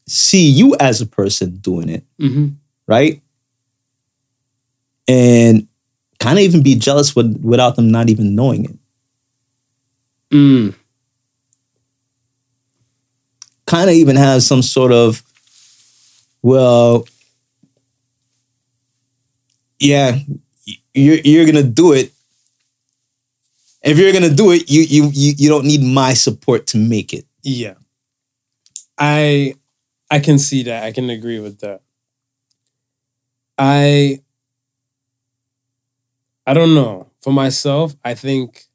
see 0.07 0.47
you 0.61 0.77
as 0.81 1.01
a 1.01 1.07
person 1.07 1.57
doing 1.57 1.89
it 1.89 2.05
Mm-hmm. 2.21 2.49
right 2.87 3.23
and 5.09 5.67
kind 6.19 6.39
of 6.39 6.45
even 6.45 6.63
be 6.63 6.75
jealous 6.75 7.15
with, 7.17 7.41
without 7.43 7.77
them 7.77 7.91
not 7.91 8.09
even 8.11 8.35
knowing 8.35 8.65
it 8.67 8.77
Mm. 10.31 10.75
Kind 13.69 13.91
of 13.91 13.97
even 13.97 14.17
have 14.17 14.43
some 14.43 14.63
sort 14.63 14.93
of 14.93 15.23
well 16.43 17.07
yeah 19.81 20.19
you're 20.95 21.19
you're 21.25 21.47
gonna 21.47 21.63
do 21.63 21.93
it 21.93 22.13
if 23.83 23.99
you're 23.99 24.13
gonna 24.13 24.31
do 24.35 24.53
it 24.53 24.71
you 24.71 24.83
you 24.83 25.11
you, 25.13 25.35
you 25.37 25.49
don't 25.49 25.65
need 25.67 25.83
my 25.83 26.15
support 26.15 26.67
to 26.67 26.79
make 26.79 27.13
it 27.13 27.25
Yeah. 27.43 27.75
I 28.99 29.55
I 30.11 30.21
can 30.21 30.39
see 30.39 30.63
that. 30.65 30.85
I 30.85 30.93
can 30.93 31.11
agree 31.11 31.41
with 31.41 31.61
that. 31.61 31.83
I 33.59 34.23
I 36.47 36.55
don't 36.55 36.75
know. 36.75 37.11
For 37.21 37.33
myself, 37.33 37.95
I 38.05 38.15
think 38.15 38.67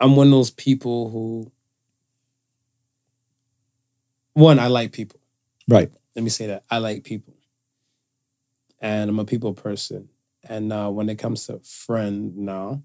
I'm 0.00 0.16
one 0.16 0.28
of 0.28 0.32
those 0.32 0.50
people 0.50 1.10
who 1.10 1.52
one, 4.34 4.58
I 4.58 4.68
like 4.68 4.92
people. 4.92 5.20
right 5.68 5.90
Let 6.14 6.22
me 6.22 6.30
say 6.30 6.46
that. 6.48 6.64
I 6.70 6.78
like 6.78 7.04
people. 7.04 7.34
And 8.80 9.10
I'm 9.10 9.18
a 9.18 9.24
people 9.24 9.52
person. 9.52 10.08
And 10.48 10.68
now 10.68 10.90
when 10.90 11.08
it 11.08 11.18
comes 11.18 11.46
to 11.46 11.58
friend 11.60 12.36
now, 12.36 12.82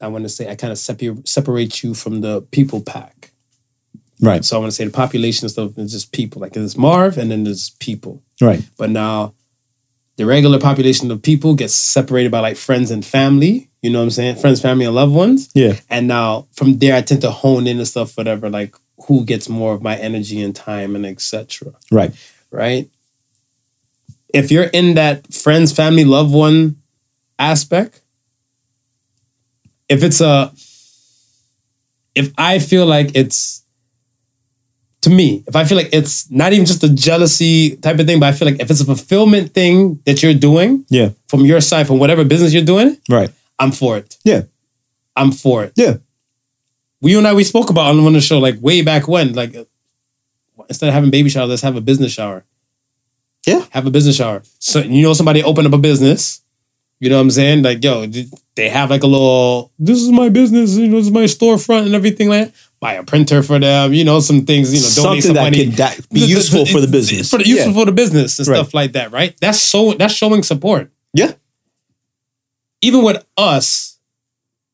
I 0.00 0.08
want 0.08 0.24
to 0.24 0.28
say 0.28 0.50
I 0.50 0.56
kind 0.56 0.72
of 0.72 0.78
separate 0.78 1.28
separate 1.28 1.82
you 1.82 1.94
from 1.94 2.20
the 2.20 2.42
people 2.42 2.80
pack. 2.80 3.30
right 4.20 4.44
So 4.44 4.56
I 4.56 4.60
want 4.60 4.70
to 4.70 4.76
say 4.76 4.84
the 4.84 4.90
population 4.90 5.48
stuff 5.48 5.78
is 5.78 5.92
just 5.92 6.12
people. 6.12 6.42
Like 6.42 6.52
there's 6.52 6.76
Marv 6.76 7.16
and 7.18 7.30
then 7.30 7.44
there's 7.44 7.70
people. 7.70 8.22
right 8.40 8.62
But 8.76 8.90
now 8.90 9.34
the 10.16 10.26
regular 10.26 10.58
population 10.58 11.10
of 11.10 11.22
people 11.22 11.54
gets 11.54 11.74
separated 11.74 12.32
by 12.32 12.40
like 12.40 12.56
friends 12.56 12.90
and 12.90 13.04
family. 13.04 13.68
You 13.82 13.90
know 13.90 14.00
what 14.00 14.04
I'm 14.04 14.10
saying? 14.10 14.36
Friends, 14.36 14.60
family, 14.60 14.84
and 14.84 14.94
loved 14.94 15.14
ones. 15.14 15.50
yeah 15.54 15.74
And 15.88 16.08
now 16.08 16.46
from 16.52 16.78
there 16.78 16.96
I 16.96 17.02
tend 17.02 17.20
to 17.22 17.30
hone 17.30 17.66
in 17.66 17.78
and 17.78 17.86
stuff, 17.86 18.16
whatever, 18.16 18.50
like 18.50 18.74
who 19.06 19.24
gets 19.24 19.48
more 19.48 19.74
of 19.74 19.82
my 19.82 19.96
energy 19.96 20.40
and 20.42 20.54
time 20.54 20.94
and 20.96 21.06
etc. 21.06 21.72
right 21.90 22.12
Right? 22.50 22.88
If 24.32 24.50
you're 24.50 24.64
in 24.64 24.94
that 24.94 25.32
friends, 25.32 25.72
family, 25.72 26.04
loved 26.04 26.32
one 26.32 26.76
aspect, 27.38 28.00
if 29.88 30.02
it's 30.02 30.20
a 30.20 30.52
if 32.14 32.32
I 32.38 32.58
feel 32.58 32.86
like 32.86 33.10
it's 33.14 33.62
to 35.02 35.10
me, 35.10 35.44
if 35.46 35.54
I 35.54 35.64
feel 35.64 35.76
like 35.76 35.90
it's 35.92 36.28
not 36.30 36.52
even 36.52 36.66
just 36.66 36.82
a 36.82 36.88
jealousy 36.88 37.76
type 37.76 37.98
of 37.98 38.06
thing, 38.06 38.18
but 38.18 38.26
I 38.26 38.32
feel 38.32 38.48
like 38.48 38.60
if 38.60 38.70
it's 38.70 38.80
a 38.80 38.84
fulfillment 38.84 39.52
thing 39.52 40.00
that 40.04 40.22
you're 40.22 40.34
doing 40.34 40.84
yeah 40.88 41.10
from 41.28 41.44
your 41.44 41.60
side, 41.60 41.86
from 41.86 41.98
whatever 41.98 42.24
business 42.24 42.52
you're 42.52 42.64
doing, 42.64 42.98
right 43.08 43.30
I'm 43.58 43.72
for 43.72 43.96
it. 43.96 44.16
Yeah. 44.24 44.42
I'm 45.14 45.32
for 45.32 45.64
it. 45.64 45.72
Yeah. 45.76 45.96
We 47.06 47.12
you 47.12 47.18
and 47.18 47.26
I 47.28 47.34
we 47.34 47.44
spoke 47.44 47.70
about 47.70 47.86
on 47.86 48.02
one 48.02 48.16
of 48.16 48.20
the 48.20 48.26
show 48.26 48.40
like 48.40 48.60
way 48.60 48.82
back 48.82 49.06
when, 49.06 49.32
like 49.32 49.54
instead 50.68 50.88
of 50.88 50.94
having 50.94 51.12
baby 51.12 51.28
shower, 51.28 51.46
let's 51.46 51.62
have 51.62 51.76
a 51.76 51.80
business 51.80 52.10
shower. 52.10 52.42
Yeah. 53.46 53.64
Have 53.70 53.86
a 53.86 53.92
business 53.92 54.16
shower. 54.16 54.42
So 54.58 54.80
you 54.80 55.02
know 55.04 55.12
somebody 55.12 55.40
opened 55.44 55.68
up 55.68 55.72
a 55.72 55.78
business. 55.78 56.40
You 56.98 57.08
know 57.08 57.14
what 57.18 57.22
I'm 57.22 57.30
saying? 57.30 57.62
Like, 57.62 57.84
yo, 57.84 58.06
they 58.56 58.68
have 58.70 58.90
like 58.90 59.04
a 59.04 59.06
little, 59.06 59.70
this 59.78 59.98
is 59.98 60.10
my 60.10 60.30
business, 60.30 60.76
you 60.76 60.88
know, 60.88 60.96
this 60.96 61.06
is 61.06 61.12
my 61.12 61.24
storefront 61.24 61.86
and 61.86 61.94
everything 61.94 62.28
like 62.28 62.46
that. 62.46 62.54
Buy 62.80 62.94
a 62.94 63.04
printer 63.04 63.44
for 63.44 63.60
them, 63.60 63.92
you 63.92 64.02
know, 64.02 64.18
some 64.18 64.44
things, 64.44 64.74
you 64.74 64.80
know, 64.80 65.04
donate 65.04 65.22
something 65.22 65.22
some 65.22 65.34
that 65.34 65.42
money. 65.42 65.64
could 65.66 65.74
that 65.74 66.08
be 66.10 66.20
useful 66.20 66.66
for 66.66 66.80
the 66.80 66.88
business 66.88 67.30
For 67.30 67.38
the 67.38 67.46
useful 67.46 67.72
yeah. 67.72 67.78
for 67.78 67.84
the 67.86 67.92
business 67.92 68.38
and 68.40 68.48
Right. 68.48 68.56
stuff 68.56 68.74
like 68.74 68.92
that, 68.92 69.12
right? 69.12 69.36
That's 69.40 69.60
so 69.60 69.92
that's 69.92 70.14
showing 70.14 70.42
support. 70.42 70.90
Yeah. 71.12 71.34
Even 72.82 73.04
with 73.04 73.24
us, 73.36 73.98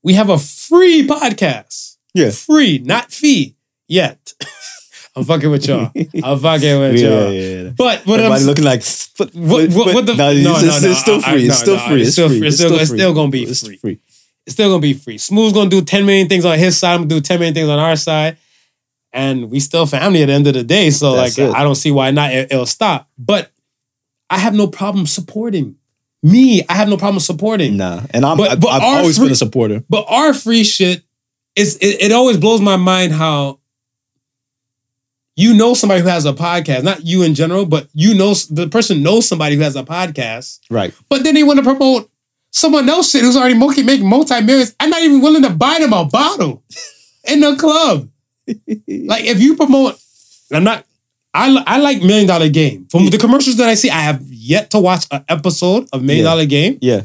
we 0.02 0.14
have 0.14 0.30
a 0.30 0.38
free 0.38 1.06
podcast. 1.06 1.91
Yeah. 2.14 2.30
Free, 2.30 2.78
not 2.78 3.10
fee 3.12 3.56
yet. 3.88 4.32
I'm 5.16 5.24
fucking 5.24 5.50
with 5.50 5.66
y'all. 5.68 5.90
I'm 6.24 6.38
fucking 6.38 6.80
with 6.80 6.96
yeah, 6.98 7.08
y'all. 7.08 7.32
yeah, 7.32 7.62
yeah. 7.64 7.70
But 7.76 8.06
what 8.06 8.18
I'm 8.20 8.42
looking 8.42 8.64
like 8.64 8.82
but, 9.18 9.34
what, 9.34 9.68
what, 9.70 9.94
what 9.94 10.06
the 10.06 10.14
no, 10.14 10.32
no, 10.32 10.32
it's, 10.32 10.42
no, 10.42 10.54
it's, 10.56 10.82
no, 10.82 10.90
it's 10.90 11.00
still 11.00 11.20
free. 11.20 11.32
I- 11.32 11.46
it's 11.46 11.58
still 11.58 11.76
no, 11.76 11.86
free. 11.86 12.00
It's 12.00 12.08
It's 12.08 12.12
still 12.14 12.28
free. 12.28 12.46
It's 12.46 12.56
still, 12.56 12.74
it's 12.74 12.90
still 12.90 13.14
gonna 13.14 13.30
be 13.30 13.42
It's 13.42 13.66
free. 13.66 13.76
free. 13.76 14.00
It's 14.46 14.54
still 14.54 14.70
gonna 14.70 14.80
be 14.80 14.94
free. 14.94 15.18
Smooth's 15.18 15.52
gonna 15.52 15.68
do 15.68 15.82
10 15.82 16.06
million 16.06 16.28
things 16.28 16.44
on 16.46 16.58
his 16.58 16.78
side. 16.78 16.94
I'm 16.94 17.00
gonna 17.02 17.08
do 17.08 17.20
10 17.20 17.38
million 17.38 17.54
things 17.54 17.68
on 17.68 17.78
our 17.78 17.96
side. 17.96 18.38
And 19.12 19.50
we 19.50 19.60
still 19.60 19.84
family 19.84 20.22
at 20.22 20.26
the 20.26 20.32
end 20.32 20.46
of 20.46 20.54
the 20.54 20.64
day. 20.64 20.88
So 20.88 21.14
That's 21.14 21.36
like 21.36 21.48
it. 21.50 21.54
I 21.54 21.62
don't 21.62 21.74
see 21.74 21.90
why 21.90 22.10
not 22.10 22.32
it, 22.32 22.50
it'll 22.50 22.64
stop. 22.64 23.10
But 23.18 23.50
I 24.30 24.38
have 24.38 24.54
no 24.54 24.66
problem 24.66 25.06
supporting. 25.06 25.76
Me, 26.22 26.64
I 26.68 26.74
have 26.74 26.88
no 26.88 26.96
problem 26.96 27.20
supporting. 27.20 27.76
Nah, 27.76 28.00
and 28.10 28.24
I'm 28.24 28.38
But- 28.38 28.58
but 28.60 28.68
I've 28.68 28.82
always 28.82 29.18
free- 29.18 29.26
been 29.26 29.32
a 29.32 29.36
supporter. 29.36 29.84
But 29.90 30.06
our 30.08 30.32
free 30.32 30.64
shit 30.64 31.02
is 31.56 31.76
it, 31.76 32.02
it 32.02 32.12
always 32.12 32.36
blows 32.36 32.60
my 32.60 32.76
mind 32.76 33.12
how 33.12 33.58
you 35.36 35.54
know 35.54 35.74
somebody 35.74 36.02
who 36.02 36.08
has 36.08 36.26
a 36.26 36.32
podcast, 36.32 36.82
not 36.84 37.04
you 37.06 37.22
in 37.22 37.34
general, 37.34 37.64
but 37.64 37.88
you 37.94 38.14
know 38.14 38.34
the 38.50 38.68
person 38.68 39.02
knows 39.02 39.26
somebody 39.26 39.56
who 39.56 39.62
has 39.62 39.76
a 39.76 39.82
podcast, 39.82 40.60
Right. 40.70 40.92
but 41.08 41.24
then 41.24 41.34
they 41.34 41.42
want 41.42 41.58
to 41.58 41.62
promote 41.64 42.10
someone 42.50 42.88
else 42.88 43.10
shit 43.10 43.22
who's 43.22 43.36
already 43.36 43.54
making 43.54 44.06
multi 44.08 44.40
millions. 44.42 44.74
I'm 44.78 44.90
not 44.90 45.02
even 45.02 45.20
willing 45.22 45.42
to 45.42 45.50
buy 45.50 45.78
them 45.80 45.92
a 45.94 46.04
bottle 46.04 46.62
in 47.28 47.40
the 47.40 47.56
club. 47.56 48.08
like 48.46 49.24
if 49.24 49.40
you 49.40 49.56
promote, 49.56 49.98
I'm 50.52 50.64
not. 50.64 50.84
I, 51.34 51.64
I 51.66 51.78
like 51.78 52.02
Million 52.02 52.26
Dollar 52.26 52.50
Game. 52.50 52.86
From 52.90 53.06
the 53.08 53.16
commercials 53.16 53.56
that 53.56 53.66
I 53.66 53.72
see, 53.72 53.88
I 53.88 54.00
have 54.00 54.20
yet 54.28 54.70
to 54.72 54.78
watch 54.78 55.06
an 55.10 55.24
episode 55.30 55.88
of 55.90 56.02
Million 56.02 56.24
Yeah. 56.26 56.30
Dollar 56.30 56.44
Game 56.44 56.78
Yeah. 56.82 57.02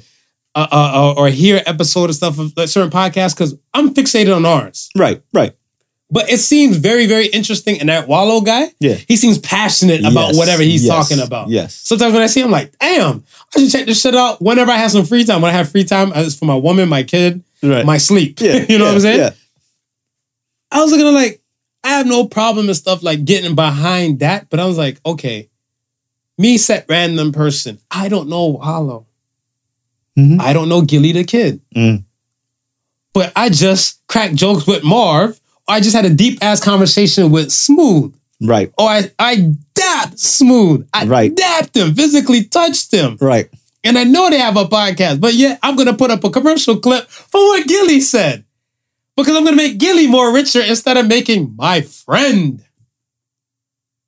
Uh, 0.58 0.68
uh, 0.72 1.14
or 1.16 1.30
hear 1.30 1.62
episode 1.68 2.10
of 2.10 2.16
stuff 2.16 2.40
of 2.40 2.52
like, 2.58 2.68
certain 2.68 2.90
podcasts 2.90 3.36
because 3.36 3.56
I'm 3.76 3.94
fixated 3.94 4.36
on 4.36 4.44
ours. 4.46 4.90
Right. 4.96 5.22
Right. 5.32 5.54
But 6.10 6.32
it 6.32 6.40
seems 6.40 6.78
very, 6.78 7.06
very 7.06 7.28
interesting. 7.28 7.80
And 7.80 7.90
that 7.90 8.08
Wallo 8.08 8.42
guy, 8.42 8.72
Yeah. 8.80 8.96
he 9.08 9.18
seems 9.18 9.38
passionate 9.38 10.00
about 10.00 10.30
Yes, 10.30 10.38
whatever 10.38 10.64
he's 10.64 10.84
yes, 10.86 10.92
talking 11.10 11.24
about. 11.24 11.50
Yes. 11.50 11.76
Sometimes 11.76 12.14
when 12.14 12.24
I 12.24 12.28
see 12.28 12.40
him, 12.40 12.48
I'm 12.48 12.52
like, 12.54 12.76
damn, 12.80 13.24
I 13.56 13.60
should 13.60 13.72
check 13.72 13.86
this 13.86 14.02
shit 14.02 14.16
out 14.16 14.42
whenever 14.42 14.72
I 14.72 14.78
have 14.78 14.90
some 14.90 15.06
free 15.06 15.24
time. 15.26 15.42
When 15.42 15.54
I 15.54 15.58
have 15.58 15.70
free 15.70 15.84
time, 15.84 16.12
uh, 16.12 16.22
it's 16.26 16.36
for 16.40 16.46
my 16.46 16.56
woman, 16.56 16.90
my 16.90 17.04
kid, 17.04 17.44
Right. 17.62 17.86
my 17.86 17.98
sleep. 18.00 18.40
yeah. 18.42 18.66
you 18.70 18.78
know 18.80 18.86
what 18.86 18.94
I'm 18.96 19.00
saying? 19.02 19.20
Yeah. 19.20 19.30
I 20.72 20.82
was 20.82 20.92
looking 20.92 21.08
at 21.08 21.14
like, 21.14 21.42
I 21.84 21.90
have 21.90 22.08
no 22.08 22.26
problem 22.26 22.68
and 22.68 22.76
stuff 22.76 23.04
like 23.04 23.26
getting 23.26 23.54
behind 23.54 24.20
that, 24.20 24.50
but 24.50 24.60
I 24.60 24.66
was 24.66 24.78
like, 24.78 25.00
okay, 25.06 25.50
Me 26.40 26.58
set 26.58 26.86
random 26.88 27.32
person. 27.32 27.80
I 27.92 28.10
don't 28.10 28.30
know 28.30 28.58
Hollow. 28.58 29.07
Mhm. 30.18 30.42
I 30.42 30.54
don't 30.54 30.70
know 30.70 30.82
Gillie 30.82 31.12
the 31.12 31.24
Kid. 31.24 31.62
Mm. 31.76 32.04
But 33.14 33.32
I 33.36 33.50
just 33.50 34.00
cracked 34.08 34.36
jokes 34.36 34.66
with 34.68 34.84
Marv. 34.84 35.40
Or 35.68 35.76
I 35.76 35.80
just 35.82 35.96
had 35.96 36.06
a 36.06 36.10
deep 36.10 36.40
ass 36.42 36.60
conversation 36.64 37.30
with 37.32 37.52
Smooth. 37.52 38.16
Right. 38.42 38.72
Or 38.78 38.88
I, 38.90 39.12
I 39.20 39.54
dapped 39.76 40.18
Smooth. 40.20 40.88
I 40.94 41.06
Right. 41.06 41.36
dapped 41.36 41.76
him, 41.76 41.94
physically 41.94 42.44
touched 42.46 42.92
him. 42.94 43.18
Right. 43.20 43.50
And 43.84 43.98
I 43.98 44.04
know 44.04 44.30
they 44.30 44.40
have 44.40 44.58
a 44.58 44.66
podcast, 44.66 45.20
but 45.20 45.34
yet 45.34 45.60
I'm 45.64 45.76
gonna 45.76 45.94
put 45.96 46.12
up 46.12 46.24
a 46.24 46.30
commercial 46.30 46.78
clip 46.78 47.10
for 47.10 47.40
what 47.48 47.68
Gillie 47.68 48.02
said. 48.02 48.44
Because 49.16 49.36
I'm 49.36 49.44
gonna 49.44 49.56
make 49.56 49.78
Gillie 49.78 50.08
more 50.08 50.32
richer 50.34 50.62
instead 50.62 50.98
of 50.98 51.08
making 51.08 51.54
my 51.56 51.82
friend 51.82 52.64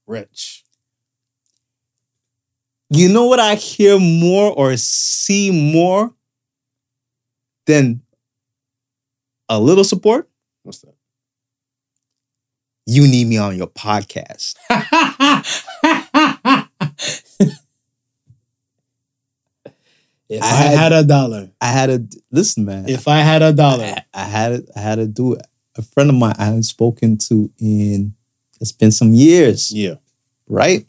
rich. 0.07 0.58
You 2.89 3.09
know 3.09 3.25
what 3.25 3.39
I 3.39 3.55
hear 3.55 3.99
more 3.99 4.51
or 4.51 4.75
see 4.77 5.51
more 5.73 6.13
than 7.67 8.01
a 9.47 9.59
little 9.59 9.83
support? 9.83 10.27
What's 10.63 10.79
that? 10.79 10.95
You 12.87 13.07
need 13.07 13.27
me 13.27 13.37
on 13.37 13.55
your 13.55 13.67
podcast. 13.67 14.55
if 20.29 20.43
I 20.43 20.45
I 20.45 20.47
had- 20.55 20.77
had 20.77 20.91
a 20.93 21.03
dollar, 21.03 21.49
I 21.61 21.67
had 21.67 21.89
a 21.89 22.03
listen, 22.31 22.65
man. 22.65 22.87
if 22.87 23.07
I 23.07 23.19
had 23.19 23.41
a 23.41 23.53
dollar, 23.53 23.85
I, 23.85 24.03
I 24.13 24.23
had 24.25 24.65
I 24.75 24.79
had 24.79 24.95
to 24.95 25.07
do 25.07 25.33
it. 25.33 25.45
A 25.77 25.81
friend 25.81 26.09
of 26.09 26.15
mine 26.15 26.35
I 26.37 26.45
haven't 26.45 26.63
spoken 26.63 27.17
to 27.29 27.49
in 27.59 28.13
it's 28.59 28.71
been 28.71 28.91
some 28.91 29.13
years, 29.13 29.71
yeah, 29.71 29.95
right? 30.47 30.85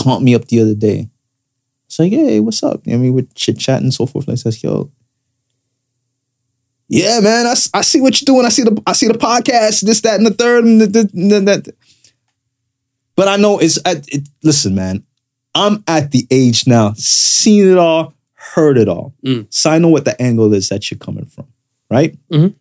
Called 0.00 0.22
me 0.22 0.34
up 0.34 0.46
the 0.46 0.60
other 0.60 0.74
day. 0.74 1.08
It's 1.86 1.98
like, 1.98 2.12
hey, 2.12 2.40
what's 2.40 2.62
up? 2.62 2.80
I 2.86 2.96
mean, 2.96 3.12
we're 3.14 3.26
chit 3.34 3.58
chatting 3.58 3.86
and 3.86 3.94
so 3.94 4.06
forth. 4.06 4.26
And 4.26 4.32
I 4.32 4.36
says, 4.36 4.62
yo, 4.62 4.90
yeah, 6.88 7.20
man, 7.20 7.46
I, 7.46 7.54
I 7.74 7.82
see 7.82 8.00
what 8.00 8.20
you're 8.20 8.26
doing. 8.34 8.46
I 8.46 8.48
see 8.48 8.62
the 8.62 8.80
I 8.86 8.92
see 8.92 9.06
the 9.06 9.14
podcast, 9.14 9.82
this, 9.82 10.00
that, 10.00 10.16
and 10.16 10.26
the 10.26 10.30
third, 10.32 10.64
and 10.64 10.80
the, 10.80 10.86
the, 10.86 11.02
the- 11.04 11.40
that. 11.40 11.68
But 13.16 13.28
I 13.28 13.36
know 13.36 13.58
it's 13.58 13.78
at 13.84 14.08
it, 14.08 14.28
listen, 14.42 14.74
man. 14.74 15.04
I'm 15.54 15.84
at 15.86 16.10
the 16.12 16.26
age 16.30 16.66
now, 16.66 16.92
seen 16.96 17.68
it 17.70 17.76
all, 17.76 18.14
heard 18.34 18.78
it 18.78 18.88
all. 18.88 19.12
Mm. 19.26 19.46
So 19.50 19.70
I 19.70 19.78
know 19.78 19.88
what 19.88 20.04
the 20.04 20.20
angle 20.22 20.54
is 20.54 20.68
that 20.68 20.90
you're 20.90 20.98
coming 20.98 21.26
from, 21.26 21.46
right? 21.90 22.16
Mhm. 22.30 22.54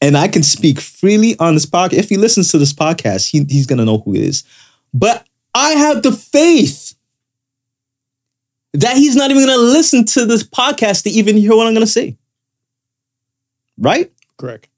And 0.00 0.16
I 0.16 0.28
can 0.28 0.42
speak 0.42 0.80
freely 0.80 1.38
on 1.38 1.54
this 1.54 1.66
podcast. 1.66 1.92
If 1.94 2.08
he 2.08 2.16
listens 2.16 2.50
to 2.50 2.58
this 2.58 2.72
podcast, 2.72 3.30
he, 3.30 3.44
he's 3.48 3.66
gonna 3.66 3.84
know 3.84 3.98
who 3.98 4.14
it 4.14 4.22
is. 4.22 4.44
But 4.92 5.26
I 5.54 5.70
have 5.72 6.02
the 6.02 6.12
faith 6.12 6.94
that 8.72 8.96
he's 8.96 9.14
not 9.14 9.30
even 9.30 9.46
gonna 9.46 9.56
listen 9.56 10.04
to 10.06 10.26
this 10.26 10.42
podcast 10.42 11.04
to 11.04 11.10
even 11.10 11.36
hear 11.36 11.54
what 11.54 11.66
I'm 11.66 11.74
gonna 11.74 11.86
say. 11.86 12.16
Right? 13.78 14.10
correct. 14.36 14.68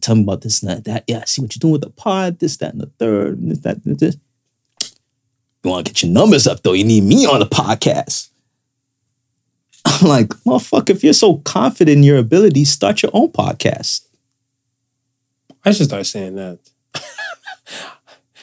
Tell 0.00 0.14
me 0.14 0.22
about 0.22 0.40
this 0.42 0.62
and 0.62 0.70
that, 0.70 0.84
that. 0.84 1.04
Yeah, 1.06 1.20
I 1.20 1.24
see 1.24 1.42
what 1.42 1.54
you're 1.54 1.60
doing 1.60 1.72
with 1.72 1.82
the 1.82 1.90
pod, 1.90 2.38
this, 2.38 2.56
that, 2.58 2.72
and 2.72 2.80
the 2.80 2.90
third, 2.98 3.38
and 3.38 3.50
this, 3.50 3.58
that, 3.60 3.84
and 3.84 3.98
this. 3.98 4.16
You 5.62 5.70
want 5.70 5.86
to 5.86 5.92
get 5.92 6.02
your 6.02 6.12
numbers 6.12 6.46
up 6.46 6.62
though. 6.62 6.72
You 6.72 6.84
need 6.84 7.04
me 7.04 7.26
on 7.26 7.40
the 7.40 7.46
podcast. 7.46 8.30
I'm 9.84 10.08
like, 10.08 10.28
motherfucker, 10.28 10.90
if 10.90 11.04
you're 11.04 11.12
so 11.12 11.38
confident 11.38 11.98
in 11.98 12.02
your 12.02 12.18
ability, 12.18 12.64
start 12.64 13.02
your 13.02 13.10
own 13.14 13.30
podcast. 13.30 14.06
I 15.64 15.72
should 15.72 15.86
start 15.86 16.06
saying 16.06 16.36
that. 16.36 16.58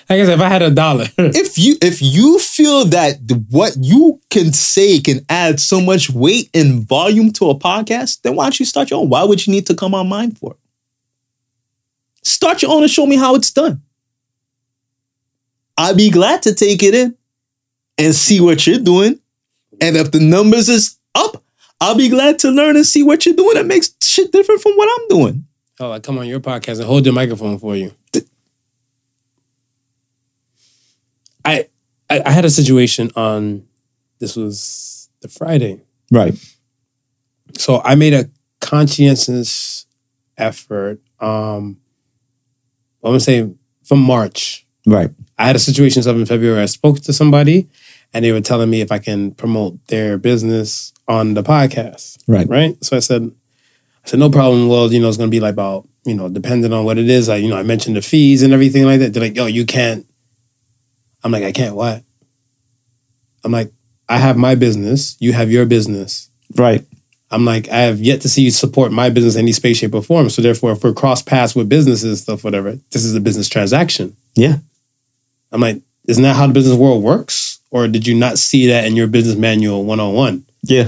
I 0.09 0.23
said, 0.25 0.35
if 0.35 0.41
I 0.41 0.47
had 0.47 0.61
a 0.61 0.71
dollar, 0.71 1.05
If 1.17 1.57
you 1.57 1.75
if 1.81 2.01
you 2.01 2.39
feel 2.39 2.85
that 2.85 3.27
the, 3.27 3.35
what 3.49 3.75
you 3.79 4.21
can 4.29 4.53
say 4.53 4.99
can 4.99 5.25
add 5.29 5.59
so 5.59 5.81
much 5.81 6.09
weight 6.09 6.49
and 6.53 6.87
volume 6.87 7.31
to 7.33 7.49
a 7.49 7.55
podcast, 7.55 8.21
then 8.21 8.35
why 8.35 8.45
don't 8.45 8.59
you 8.59 8.65
start 8.65 8.89
your 8.89 9.01
own? 9.01 9.09
Why 9.09 9.23
would 9.23 9.45
you 9.45 9.51
need 9.53 9.67
to 9.67 9.75
come 9.75 9.93
on 9.93 10.07
mine 10.07 10.31
for? 10.31 10.51
it? 10.51 10.57
Start 12.27 12.61
your 12.61 12.71
own 12.71 12.83
and 12.83 12.91
show 12.91 13.05
me 13.05 13.17
how 13.17 13.35
it's 13.35 13.51
done. 13.51 13.81
I'd 15.77 15.97
be 15.97 16.09
glad 16.09 16.41
to 16.43 16.53
take 16.53 16.81
it 16.83 16.93
in 16.95 17.15
and 17.97 18.15
see 18.15 18.39
what 18.39 18.65
you're 18.65 18.79
doing. 18.79 19.19
And 19.79 19.95
if 19.95 20.11
the 20.11 20.19
numbers 20.19 20.69
is 20.69 20.97
up, 21.15 21.43
I'll 21.79 21.95
be 21.95 22.09
glad 22.09 22.39
to 22.39 22.49
learn 22.49 22.75
and 22.75 22.85
see 22.85 23.03
what 23.03 23.25
you're 23.25 23.35
doing 23.35 23.53
that 23.55 23.65
makes 23.65 23.93
shit 24.01 24.31
different 24.31 24.61
from 24.61 24.73
what 24.73 24.89
I'm 24.89 25.07
doing. 25.09 25.45
oh, 25.79 25.91
I 25.91 25.99
come 25.99 26.17
on 26.17 26.27
your 26.27 26.39
podcast 26.39 26.77
and 26.79 26.85
hold 26.85 27.03
the 27.03 27.11
microphone 27.11 27.59
for 27.59 27.75
you. 27.75 27.93
I, 31.47 31.67
I 32.09 32.21
I 32.25 32.31
had 32.31 32.45
a 32.45 32.49
situation 32.49 33.11
on 33.15 33.65
this 34.19 34.35
was 34.35 35.09
the 35.21 35.27
Friday. 35.27 35.81
Right. 36.11 36.33
So 37.57 37.81
I 37.83 37.95
made 37.95 38.13
a 38.13 38.29
conscientious 38.59 39.85
effort. 40.37 40.99
Um, 41.19 41.77
I'm 43.03 43.11
gonna 43.11 43.19
say 43.19 43.49
from 43.83 44.01
March. 44.01 44.65
Right. 44.85 45.09
I 45.37 45.45
had 45.45 45.55
a 45.55 45.59
situation 45.59 46.07
up 46.07 46.15
in 46.15 46.25
February. 46.25 46.61
I 46.61 46.65
spoke 46.65 46.99
to 47.01 47.13
somebody, 47.13 47.67
and 48.13 48.23
they 48.23 48.31
were 48.31 48.41
telling 48.41 48.69
me 48.69 48.81
if 48.81 48.91
I 48.91 48.99
can 48.99 49.31
promote 49.31 49.85
their 49.87 50.17
business 50.17 50.93
on 51.07 51.33
the 51.33 51.43
podcast. 51.43 52.17
Right. 52.27 52.47
Right. 52.47 52.83
So 52.83 52.97
I 52.97 52.99
said, 52.99 53.31
I 54.03 54.07
said 54.09 54.19
no 54.19 54.29
problem. 54.29 54.67
Well, 54.67 54.91
you 54.91 54.99
know, 54.99 55.07
it's 55.07 55.17
gonna 55.17 55.29
be 55.29 55.39
like 55.39 55.53
about 55.53 55.87
you 56.07 56.15
know, 56.15 56.29
depending 56.29 56.71
on 56.71 56.85
what 56.85 56.97
it 56.97 57.09
is. 57.09 57.29
I 57.29 57.35
you 57.35 57.49
know, 57.49 57.57
I 57.57 57.63
mentioned 57.63 57.95
the 57.95 58.01
fees 58.01 58.41
and 58.41 58.53
everything 58.53 58.85
like 58.85 58.99
that. 59.01 59.13
They're 59.13 59.23
like, 59.23 59.35
yo, 59.35 59.45
you 59.45 59.65
can't. 59.65 60.05
I'm 61.23 61.31
like, 61.31 61.43
I 61.43 61.51
can't 61.51 61.75
what? 61.75 62.03
I'm 63.43 63.51
like, 63.51 63.71
I 64.09 64.17
have 64.17 64.37
my 64.37 64.55
business. 64.55 65.17
You 65.19 65.33
have 65.33 65.51
your 65.51 65.65
business. 65.65 66.29
Right. 66.55 66.83
I'm 67.29 67.43
like, 67.43 67.67
I 67.69 67.79
have 67.79 67.99
yet 67.99 68.21
to 68.21 68.29
see 68.29 68.43
you 68.43 68.51
support 68.51 68.91
my 68.91 69.09
business 69.09 69.35
in 69.35 69.41
any 69.41 69.51
space, 69.51 69.77
shape, 69.77 69.93
or 69.93 70.01
form. 70.01 70.29
So 70.29 70.41
therefore, 70.41 70.71
if 70.71 70.83
we're 70.83 70.93
cross 70.93 71.21
paths 71.21 71.55
with 71.55 71.67
businesses, 71.67 72.21
stuff, 72.21 72.43
whatever, 72.43 72.79
this 72.91 73.03
is 73.03 73.15
a 73.15 73.19
business 73.19 73.49
transaction. 73.49 74.15
Yeah. 74.35 74.57
I'm 75.51 75.59
like, 75.59 75.81
isn't 76.07 76.23
that 76.23 76.35
how 76.35 76.47
the 76.47 76.53
business 76.53 76.77
world 76.77 77.03
works? 77.03 77.59
Or 77.69 77.87
did 77.87 78.07
you 78.07 78.15
not 78.15 78.37
see 78.37 78.67
that 78.67 78.85
in 78.85 78.95
your 78.95 79.07
business 79.07 79.35
manual 79.35 79.83
101? 79.83 80.45
Yeah. 80.63 80.85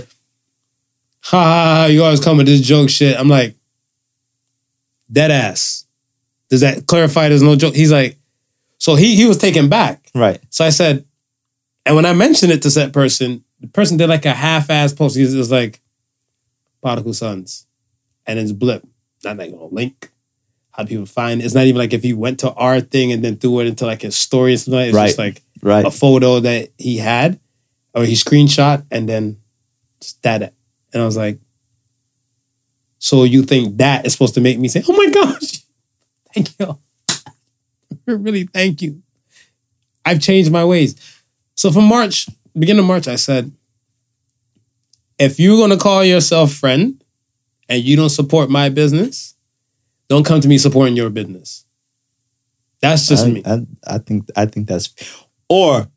Ha 1.23 1.43
ha, 1.43 1.76
ha, 1.76 1.85
you 1.88 2.03
always 2.03 2.23
come 2.23 2.38
with 2.38 2.45
this 2.45 2.61
joke 2.61 2.89
shit. 2.89 3.19
I'm 3.19 3.27
like, 3.27 3.56
dead 5.11 5.31
ass. 5.31 5.84
Does 6.49 6.61
that 6.61 6.88
clarify 6.88 7.27
there's 7.27 7.43
no 7.43 7.57
joke? 7.57 7.76
He's 7.76 7.91
like, 7.91 8.15
so 8.80 8.95
he 8.95 9.15
he 9.15 9.26
was 9.26 9.38
taken 9.38 9.69
back. 9.69 10.10
Right. 10.15 10.41
So 10.49 10.65
I 10.65 10.69
said, 10.72 11.06
and 11.85 11.95
when 11.95 12.06
I 12.07 12.14
mentioned 12.14 12.51
it 12.51 12.61
to 12.64 12.69
that 12.72 12.91
person, 12.93 13.43
the 13.61 13.68
person 13.68 13.97
did 13.97 14.07
like 14.10 14.26
a 14.26 14.34
half-ass 14.34 14.93
post. 14.93 15.15
He 15.15 15.23
was 15.23 15.51
like, 15.51 15.80
Prodigal 16.81 17.14
Sons. 17.14 17.65
And 18.26 18.39
it's 18.39 18.51
blip. 18.51 18.85
Not 19.23 19.38
like 19.38 19.51
a 19.51 19.56
link. 19.65 20.10
How 20.72 20.84
do 20.84 20.89
people 20.89 21.06
find 21.06 21.41
it? 21.41 21.45
It's 21.45 21.53
not 21.56 21.65
even 21.65 21.77
like 21.80 21.93
if 21.93 22.03
he 22.03 22.14
went 22.14 22.39
to 22.39 22.53
our 22.53 22.80
thing 22.80 23.11
and 23.11 23.23
then 23.23 23.35
threw 23.38 23.60
it 23.60 23.68
into 23.68 23.85
like 23.85 24.01
his 24.01 24.15
story 24.15 24.53
or 24.53 24.57
something. 24.57 24.80
It's 24.81 24.97
just 24.97 25.18
like 25.18 25.41
Right. 25.61 25.85
a 25.85 25.91
photo 25.91 26.39
that 26.39 26.69
he 26.77 26.97
had 26.97 27.38
or 27.93 28.06
he 28.06 28.14
screenshot 28.14 28.85
and 28.89 29.10
then 29.10 29.38
just 29.99 30.23
that 30.23 30.41
it. 30.41 30.53
And 30.93 31.01
I 31.03 31.06
was 31.06 31.18
like, 31.18 31.38
so 32.99 33.23
you 33.23 33.43
think 33.43 33.77
that 33.77 34.06
is 34.06 34.14
supposed 34.14 34.35
to 34.35 34.41
make 34.41 34.57
me 34.60 34.68
say, 34.69 34.84
oh 34.88 34.93
my 34.93 35.10
gosh, 35.11 35.64
thank 36.34 36.57
you. 36.60 36.77
really, 38.18 38.44
thank 38.45 38.81
you. 38.81 39.02
I've 40.06 40.22
changed 40.22 40.52
my 40.52 40.65
ways. 40.65 40.95
So 41.56 41.72
from 41.72 41.86
March, 41.86 42.27
beginning 42.57 42.80
of 42.80 42.88
March, 42.88 43.07
I 43.07 43.15
said, 43.15 43.52
if 45.18 45.40
you're 45.40 45.57
going 45.57 45.72
to 45.72 45.77
call 45.77 46.03
yourself 46.03 46.53
friend 46.53 47.03
and 47.68 47.84
you 47.84 47.95
don't 47.95 48.10
support 48.10 48.49
my 48.49 48.69
business, 48.69 49.36
don't 50.07 50.26
come 50.26 50.41
to 50.41 50.48
me 50.48 50.57
supporting 50.57 50.95
your 50.95 51.10
business. 51.10 51.65
That's 52.81 53.07
just 53.07 53.26
I, 53.26 53.30
me. 53.30 53.44
I, 53.45 53.65
I 53.86 53.98
think 53.98 54.30
I 54.36 54.45
think 54.45 54.68
that's 54.68 54.94
or 55.49 55.90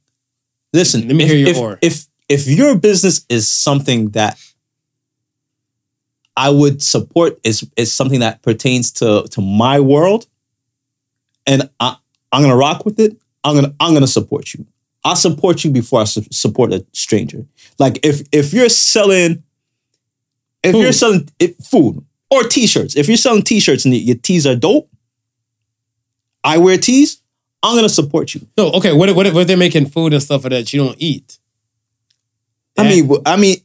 listen. 0.72 1.06
Let 1.06 1.16
me 1.16 1.24
if, 1.24 1.30
hear 1.30 1.38
your 1.38 1.48
if, 1.48 1.56
or. 1.56 1.78
If 1.80 2.06
if 2.28 2.46
your 2.48 2.76
business 2.76 3.24
is 3.28 3.48
something 3.48 4.10
that 4.10 4.38
I 6.36 6.50
would 6.50 6.82
support 6.82 7.38
is 7.44 7.68
is 7.76 7.92
something 7.92 8.20
that 8.20 8.42
pertains 8.42 8.90
to 8.94 9.28
to 9.30 9.40
my 9.40 9.78
world, 9.78 10.26
and 11.46 11.70
I, 11.78 11.96
I'm 12.32 12.42
gonna 12.42 12.56
rock 12.56 12.84
with 12.84 12.98
it. 12.98 13.16
I'm 13.44 13.54
gonna 13.54 13.74
I'm 13.78 13.92
gonna 13.92 14.06
support 14.06 14.54
you. 14.54 14.66
I'll 15.04 15.16
support 15.16 15.64
you 15.64 15.70
before 15.70 16.00
I 16.00 16.04
su- 16.04 16.24
support 16.30 16.72
a 16.72 16.84
stranger. 16.92 17.44
Like 17.78 17.98
if 18.04 18.22
if 18.32 18.52
you're 18.52 18.68
selling, 18.68 19.42
if 20.62 20.74
you're 20.74 20.92
selling 20.92 21.28
it, 21.38 21.62
food 21.62 22.04
or 22.30 22.44
t-shirts, 22.44 22.96
if 22.96 23.08
you're 23.08 23.16
selling 23.16 23.42
t-shirts 23.42 23.84
and 23.84 23.94
your 23.94 24.16
tees 24.16 24.46
are 24.46 24.56
dope, 24.56 24.88
I 26.44 26.58
wear 26.58 26.78
tees. 26.78 27.20
I'm 27.62 27.76
gonna 27.76 27.88
support 27.88 28.34
you. 28.34 28.46
No, 28.56 28.70
okay. 28.72 28.92
What 28.92 29.08
if, 29.08 29.16
what 29.16 29.26
what 29.32 29.42
if 29.42 29.46
they're 29.46 29.56
making 29.56 29.86
food 29.86 30.12
and 30.12 30.22
stuff 30.22 30.42
that 30.42 30.72
you 30.72 30.82
don't 30.84 30.96
eat? 30.98 31.38
I 32.78 32.84
mean, 32.88 33.10
I 33.26 33.36
mean, 33.36 33.56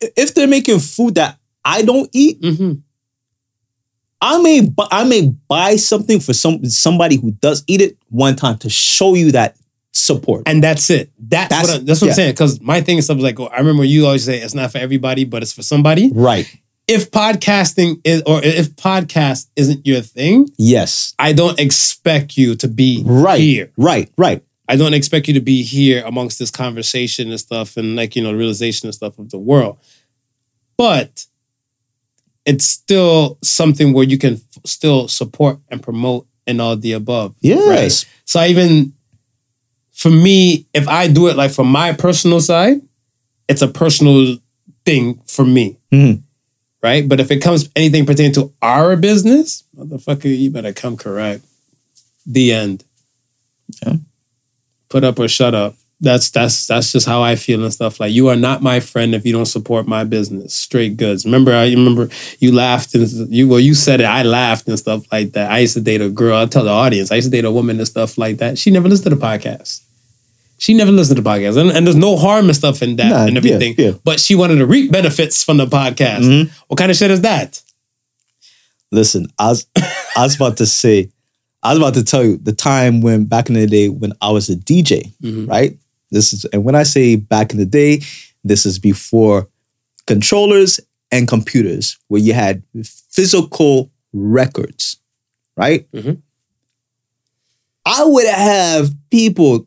if 0.00 0.34
they're 0.34 0.48
making 0.48 0.80
food 0.80 1.14
that 1.14 1.38
I 1.64 1.82
don't 1.82 2.08
eat, 2.12 2.38
hmm 2.42 2.72
I 4.34 4.42
may 4.42 4.60
bu- 4.62 4.88
I 4.90 5.04
may 5.04 5.32
buy 5.48 5.76
something 5.76 6.20
for 6.20 6.32
some 6.32 6.64
somebody 6.66 7.16
who 7.16 7.30
does 7.32 7.62
eat 7.66 7.80
it 7.80 7.96
one 8.10 8.36
time 8.36 8.58
to 8.58 8.70
show 8.70 9.14
you 9.14 9.32
that 9.32 9.56
support. 9.92 10.42
and 10.46 10.62
that's 10.62 10.90
it. 10.90 11.10
That's, 11.18 11.48
That's- 11.48 11.68
what 11.68 11.80
I, 11.80 11.84
that's 11.84 12.00
what 12.00 12.06
yeah. 12.08 12.12
I'm 12.12 12.16
saying. 12.16 12.32
Because 12.32 12.60
my 12.60 12.80
thing 12.80 12.98
is 12.98 13.06
something 13.06 13.24
like 13.24 13.38
oh, 13.40 13.46
I 13.46 13.58
remember 13.58 13.84
you 13.84 14.04
always 14.06 14.24
say 14.24 14.38
it's 14.40 14.54
not 14.54 14.72
for 14.72 14.78
everybody, 14.78 15.24
but 15.24 15.42
it's 15.42 15.52
for 15.52 15.62
somebody. 15.62 16.10
right. 16.12 16.46
If 16.88 17.10
podcasting 17.10 18.00
is 18.04 18.22
or 18.26 18.40
if 18.44 18.76
podcast 18.76 19.48
isn't 19.56 19.84
your 19.86 20.02
thing, 20.02 20.48
Yes. 20.56 21.14
I 21.18 21.32
don't 21.32 21.58
expect 21.58 22.36
you 22.36 22.54
to 22.56 22.68
be 22.68 23.02
Right. 23.04 23.40
here. 23.40 23.72
Right. 23.76 24.08
Right. 24.16 24.44
I 24.68 24.76
don't 24.76 24.94
expect 24.94 25.26
you 25.28 25.34
to 25.34 25.40
be 25.40 25.62
here 25.64 26.04
amongst 26.06 26.38
this 26.38 26.50
conversation 26.50 27.30
and 27.30 27.40
stuff 27.40 27.76
and 27.76 27.96
like, 27.96 28.14
you 28.16 28.22
know, 28.22 28.32
realization 28.32 28.86
and 28.86 28.94
stuff 28.94 29.18
of 29.18 29.30
the 29.30 29.38
world. 29.38 29.78
But 30.76 31.26
it's 32.46 32.64
still 32.66 33.36
something 33.42 33.92
where 33.92 34.04
you 34.04 34.16
can 34.18 34.34
f- 34.34 34.40
still 34.64 35.08
support 35.08 35.58
and 35.70 35.82
promote 35.82 36.26
and 36.46 36.60
all 36.60 36.76
the 36.76 36.92
above. 36.92 37.34
Yes. 37.40 38.06
So 38.24 38.42
even, 38.44 38.92
for 39.92 40.10
me, 40.10 40.64
if 40.72 40.86
I 40.88 41.08
do 41.08 41.26
it 41.26 41.36
like 41.36 41.50
from 41.50 41.66
my 41.68 41.92
personal 41.92 42.40
side, 42.40 42.80
it's 43.48 43.62
a 43.62 43.68
personal 43.68 44.36
thing 44.84 45.20
for 45.26 45.44
me. 45.44 45.76
Mhm. 45.92 46.20
Right? 46.82 47.08
But 47.08 47.18
if 47.18 47.30
it 47.32 47.42
comes 47.42 47.68
anything 47.74 48.06
pertaining 48.06 48.32
to 48.34 48.52
our 48.62 48.96
business, 48.96 49.64
motherfucker, 49.76 50.30
you 50.38 50.50
better 50.50 50.72
come 50.72 50.96
correct. 50.96 51.44
The 52.26 52.52
end. 52.52 52.84
Yeah. 53.84 53.96
Put 54.88 55.02
up 55.02 55.18
or 55.18 55.26
shut 55.26 55.54
up. 55.54 55.74
That's 55.98 56.28
that's 56.30 56.66
that's 56.66 56.92
just 56.92 57.06
how 57.06 57.22
I 57.22 57.36
feel 57.36 57.64
and 57.64 57.72
stuff. 57.72 57.98
Like 58.00 58.12
you 58.12 58.28
are 58.28 58.36
not 58.36 58.62
my 58.62 58.80
friend 58.80 59.14
if 59.14 59.24
you 59.24 59.32
don't 59.32 59.46
support 59.46 59.88
my 59.88 60.04
business. 60.04 60.52
Straight 60.52 60.98
goods. 60.98 61.24
Remember, 61.24 61.54
I 61.54 61.70
remember 61.70 62.10
you 62.38 62.52
laughed 62.52 62.94
and 62.94 63.08
you 63.34 63.48
well, 63.48 63.58
you 63.60 63.72
said 63.74 64.00
it. 64.02 64.04
I 64.04 64.22
laughed 64.22 64.68
and 64.68 64.78
stuff 64.78 65.10
like 65.10 65.32
that. 65.32 65.50
I 65.50 65.60
used 65.60 65.72
to 65.72 65.80
date 65.80 66.02
a 66.02 66.10
girl. 66.10 66.36
I 66.36 66.44
tell 66.46 66.64
the 66.64 66.70
audience. 66.70 67.10
I 67.10 67.14
used 67.14 67.28
to 67.28 67.30
date 67.30 67.46
a 67.46 67.50
woman 67.50 67.78
and 67.78 67.88
stuff 67.88 68.18
like 68.18 68.36
that. 68.38 68.58
She 68.58 68.70
never 68.70 68.88
listened 68.90 69.04
to 69.10 69.16
the 69.16 69.24
podcast. 69.24 69.80
She 70.58 70.74
never 70.74 70.92
listened 70.92 71.16
to 71.16 71.22
the 71.22 71.28
podcast, 71.30 71.58
and, 71.58 71.70
and 71.70 71.86
there's 71.86 71.96
no 71.96 72.16
harm 72.16 72.46
and 72.46 72.56
stuff 72.56 72.82
in 72.82 72.96
that 72.96 73.08
Nah, 73.10 73.26
and 73.26 73.36
everything. 73.38 73.74
yeah. 73.78 73.92
But 74.04 74.20
she 74.20 74.34
wanted 74.34 74.56
to 74.56 74.66
reap 74.66 74.90
benefits 74.92 75.42
from 75.44 75.56
the 75.58 75.66
podcast. 75.66 76.24
Mhm. 76.24 76.50
What 76.68 76.78
kind 76.78 76.90
of 76.90 76.96
shit 76.96 77.10
is 77.10 77.22
that? 77.22 77.62
Listen, 78.92 79.28
I 79.38 79.48
was 79.48 79.66
I 80.16 80.22
was 80.24 80.36
about 80.36 80.58
to 80.58 80.66
say, 80.66 81.08
I 81.62 81.70
was 81.70 81.78
about 81.78 81.94
to 81.94 82.04
tell 82.04 82.22
you 82.24 82.36
the 82.36 82.52
time 82.52 83.00
when 83.00 83.24
back 83.24 83.48
in 83.48 83.54
the 83.54 83.66
day 83.66 83.88
when 83.88 84.12
I 84.20 84.30
was 84.30 84.48
a 84.50 84.56
DJ, 84.56 85.10
Mhm. 85.22 85.48
right? 85.48 85.76
This 86.10 86.32
is 86.32 86.44
and 86.46 86.64
when 86.64 86.74
I 86.74 86.82
say 86.84 87.16
back 87.16 87.52
in 87.52 87.58
the 87.58 87.66
day, 87.66 88.00
this 88.44 88.64
is 88.66 88.78
before 88.78 89.48
controllers 90.06 90.78
and 91.10 91.26
computers, 91.28 91.98
where 92.08 92.20
you 92.20 92.32
had 92.32 92.62
physical 92.84 93.90
records, 94.12 94.98
right? 95.56 95.90
Mhm. 95.92 96.22
I 97.84 98.04
would 98.04 98.26
have 98.26 98.94
people 99.10 99.66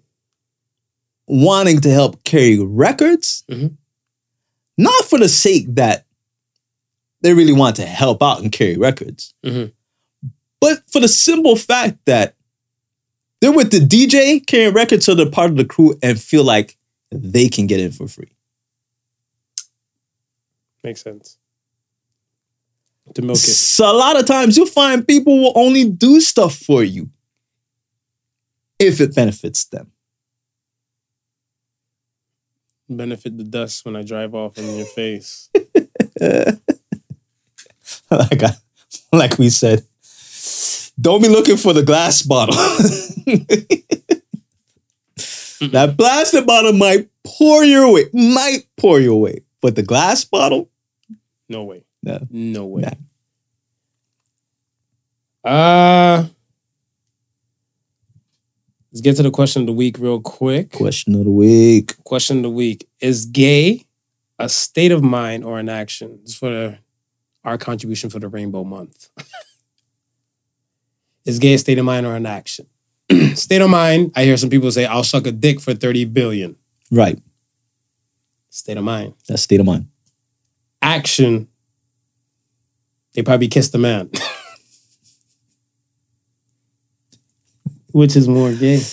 wanting 1.27 1.79
to 1.81 1.89
help 1.91 2.23
carry 2.23 2.57
records, 2.59 3.43
Mhm. 3.49 3.77
not 4.77 5.05
for 5.05 5.19
the 5.19 5.29
sake 5.29 5.65
that 5.75 6.05
they 7.21 7.33
really 7.33 7.53
want 7.53 7.75
to 7.77 7.85
help 7.85 8.23
out 8.23 8.41
and 8.41 8.51
carry 8.51 8.77
records, 8.77 9.33
Mhm. 9.45 9.71
but 10.59 10.81
for 10.91 10.99
the 10.99 11.07
simple 11.07 11.55
fact 11.55 11.97
that 12.05 12.35
they're 13.41 13.51
with 13.51 13.71
the 13.71 13.79
DJ 13.79 14.45
carrying 14.45 14.73
records, 14.73 15.05
so 15.05 15.15
they're 15.15 15.29
part 15.29 15.51
of 15.51 15.57
the 15.57 15.65
crew 15.65 15.97
and 16.03 16.19
feel 16.19 16.43
like 16.43 16.77
they 17.11 17.47
can 17.47 17.67
get 17.67 17.79
in 17.79 17.91
for 17.91 18.07
free. 18.07 18.31
Makes 20.83 21.01
sense. 21.01 21.37
To 23.15 23.21
milk 23.21 23.37
it. 23.37 23.39
So 23.39 23.91
a 23.91 23.95
lot 23.95 24.19
of 24.19 24.25
times 24.25 24.55
you'll 24.55 24.67
find 24.67 25.07
people 25.07 25.39
will 25.39 25.53
only 25.55 25.83
do 25.83 26.19
stuff 26.21 26.55
for 26.55 26.83
you 26.83 27.09
if 28.77 29.01
it 29.01 29.15
benefits 29.15 29.65
them. 29.65 29.91
Benefit 32.87 33.37
the 33.37 33.43
dust 33.43 33.85
when 33.85 33.95
I 33.95 34.03
drive 34.03 34.33
off 34.33 34.57
in 34.57 34.75
your 34.75 34.85
face. 34.85 35.49
like, 38.09 38.43
I, 38.43 38.51
like 39.11 39.37
we 39.37 39.49
said, 39.49 39.85
don't 40.99 41.21
be 41.21 41.29
looking 41.29 41.57
for 41.57 41.73
the 41.73 41.83
glass 41.83 42.21
bottle. 42.21 42.55
that 45.71 45.95
plastic 45.97 46.45
bottle 46.45 46.73
might 46.73 47.09
pour 47.25 47.63
your 47.63 47.91
way, 47.93 48.05
might 48.13 48.65
pour 48.77 48.99
your 48.99 49.19
way, 49.21 49.41
but 49.61 49.75
the 49.75 49.83
glass 49.83 50.23
bottle, 50.25 50.69
No 51.47 51.63
way. 51.65 51.83
no. 52.03 52.19
No 52.29 52.65
way. 52.65 52.81
Nah. 52.81 52.91
Uh 55.49 56.25
let's 58.91 59.01
get 59.01 59.15
to 59.17 59.23
the 59.23 59.31
question 59.31 59.61
of 59.61 59.67
the 59.67 59.73
week 59.73 59.97
real 59.99 60.19
quick. 60.19 60.71
Question 60.71 61.15
of 61.15 61.23
the 61.23 61.31
week. 61.31 61.95
Question 62.03 62.37
of 62.37 62.43
the 62.43 62.49
week. 62.49 62.87
Is 62.99 63.25
gay 63.25 63.85
a 64.37 64.49
state 64.49 64.91
of 64.91 65.01
mind 65.03 65.43
or 65.45 65.59
an 65.59 65.69
action? 65.69 66.19
This 66.21 66.31
is 66.31 66.37
for 66.37 66.49
the, 66.49 66.77
our 67.43 67.57
contribution 67.57 68.09
for 68.09 68.19
the 68.19 68.27
Rainbow 68.27 68.63
Month. 68.63 69.09
is 71.25 71.39
gay 71.39 71.53
a 71.53 71.57
state 71.57 71.77
of 71.77 71.85
mind 71.85 72.05
or 72.05 72.15
an 72.15 72.25
action? 72.25 72.65
state 73.35 73.61
of 73.61 73.69
mind, 73.69 74.11
I 74.15 74.23
hear 74.23 74.37
some 74.37 74.49
people 74.49 74.71
say, 74.71 74.85
I'll 74.85 75.03
suck 75.03 75.25
a 75.27 75.31
dick 75.31 75.59
for 75.59 75.73
30 75.73 76.05
billion. 76.05 76.55
Right. 76.91 77.19
State 78.49 78.77
of 78.77 78.83
mind. 78.83 79.13
That's 79.27 79.41
state 79.43 79.59
of 79.59 79.65
mind. 79.65 79.87
Action, 80.81 81.47
they 83.13 83.21
probably 83.21 83.47
kissed 83.47 83.71
the 83.73 83.77
man. 83.77 84.09
Which 87.91 88.15
is 88.15 88.27
more 88.27 88.53
gay? 88.53 88.79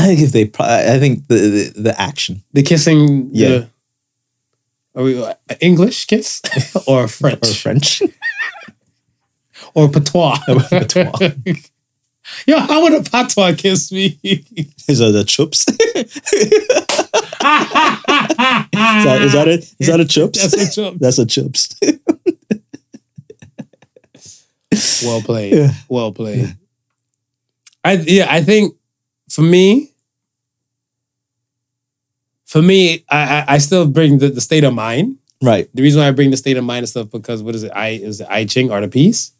I 0.00 0.06
think 0.06 0.20
if 0.20 0.32
they, 0.32 0.44
pro- 0.46 0.64
I 0.66 0.98
think 0.98 1.26
the, 1.28 1.34
the, 1.74 1.82
the 1.82 2.00
action 2.00 2.42
The 2.52 2.62
kissing, 2.62 3.30
Yeah. 3.32 3.48
the, 3.48 3.68
are 4.94 5.02
we 5.02 5.22
uh, 5.22 5.34
English 5.60 6.06
kiss 6.06 6.42
or 6.86 7.08
French 7.08 7.42
or 7.42 7.54
French. 7.54 8.02
or 9.74 9.88
patois? 9.88 10.38
Patois. 10.70 11.32
Yo, 12.46 12.58
how 12.58 12.82
would 12.82 12.94
a 12.94 13.02
patois 13.02 13.54
kiss 13.56 13.90
me? 13.90 14.18
Is 14.22 14.98
that 14.98 15.12
the 15.12 15.24
chups? 15.24 15.66
is, 18.72 19.04
that, 19.04 19.22
is 19.22 19.32
that 19.32 19.48
it? 19.48 19.74
Is 19.78 19.86
that 19.86 20.00
a 20.00 20.04
chups? 20.04 20.40
That's 20.40 20.54
a 20.54 20.70
chup. 20.70 20.94
That's 20.98 21.18
a 21.18 21.26
chups. 21.26 21.74
Well 25.02 25.22
played. 25.22 25.54
Yeah. 25.54 25.70
Well 25.88 26.12
played. 26.12 26.56
I 27.84 27.92
yeah, 27.94 28.26
I 28.28 28.42
think 28.42 28.74
for 29.30 29.42
me, 29.42 29.92
for 32.48 32.62
me, 32.62 33.04
I 33.10 33.18
I, 33.18 33.44
I 33.54 33.58
still 33.58 33.86
bring 33.86 34.18
the, 34.18 34.30
the 34.30 34.40
state 34.40 34.64
of 34.64 34.74
mind. 34.74 35.18
right. 35.42 35.68
The 35.74 35.82
reason 35.82 36.00
why 36.00 36.08
I 36.08 36.10
bring 36.12 36.30
the 36.30 36.36
state 36.36 36.56
of 36.56 36.64
mind 36.64 36.78
and 36.78 36.88
stuff 36.88 37.10
because 37.10 37.42
what 37.42 37.54
is 37.54 37.62
it? 37.62 37.70
I 37.74 37.88
is 37.90 38.20
it 38.20 38.26
I 38.28 38.44
Ching 38.46 38.72
art 38.72 38.82
of 38.84 38.90
peace. 38.90 39.32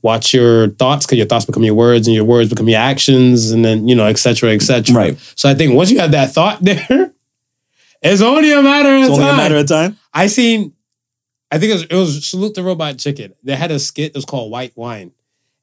Watch 0.00 0.32
your 0.32 0.68
thoughts 0.70 1.04
because 1.04 1.18
your 1.18 1.26
thoughts 1.26 1.44
become 1.44 1.64
your 1.64 1.74
words 1.74 2.06
and 2.06 2.14
your 2.14 2.24
words 2.24 2.48
become 2.48 2.68
your 2.68 2.80
actions 2.80 3.50
and 3.50 3.64
then 3.64 3.86
you 3.86 3.94
know 3.94 4.06
et 4.06 4.18
cetera 4.18 4.52
et 4.54 4.62
cetera. 4.62 4.96
Right. 4.96 5.18
So 5.36 5.48
I 5.48 5.54
think 5.54 5.74
once 5.74 5.90
you 5.90 5.98
have 6.00 6.12
that 6.12 6.30
thought 6.32 6.58
there, 6.64 7.12
it's 8.02 8.22
only 8.22 8.52
a 8.52 8.62
matter 8.62 8.94
of 8.94 9.02
time. 9.02 9.10
It's 9.10 9.18
only 9.18 9.30
a 9.30 9.36
matter 9.36 9.56
of 9.56 9.66
time. 9.66 9.96
I 10.14 10.28
seen, 10.28 10.72
I 11.50 11.58
think 11.58 11.70
it 11.70 11.74
was, 11.74 11.82
it 11.84 11.94
was 11.94 12.26
Salute 12.30 12.54
the 12.54 12.62
Robot 12.62 12.96
Chicken. 12.98 13.34
They 13.42 13.56
had 13.56 13.70
a 13.72 13.78
skit. 13.78 14.12
It 14.12 14.14
was 14.14 14.24
called 14.24 14.50
White 14.52 14.72
Wine, 14.76 15.10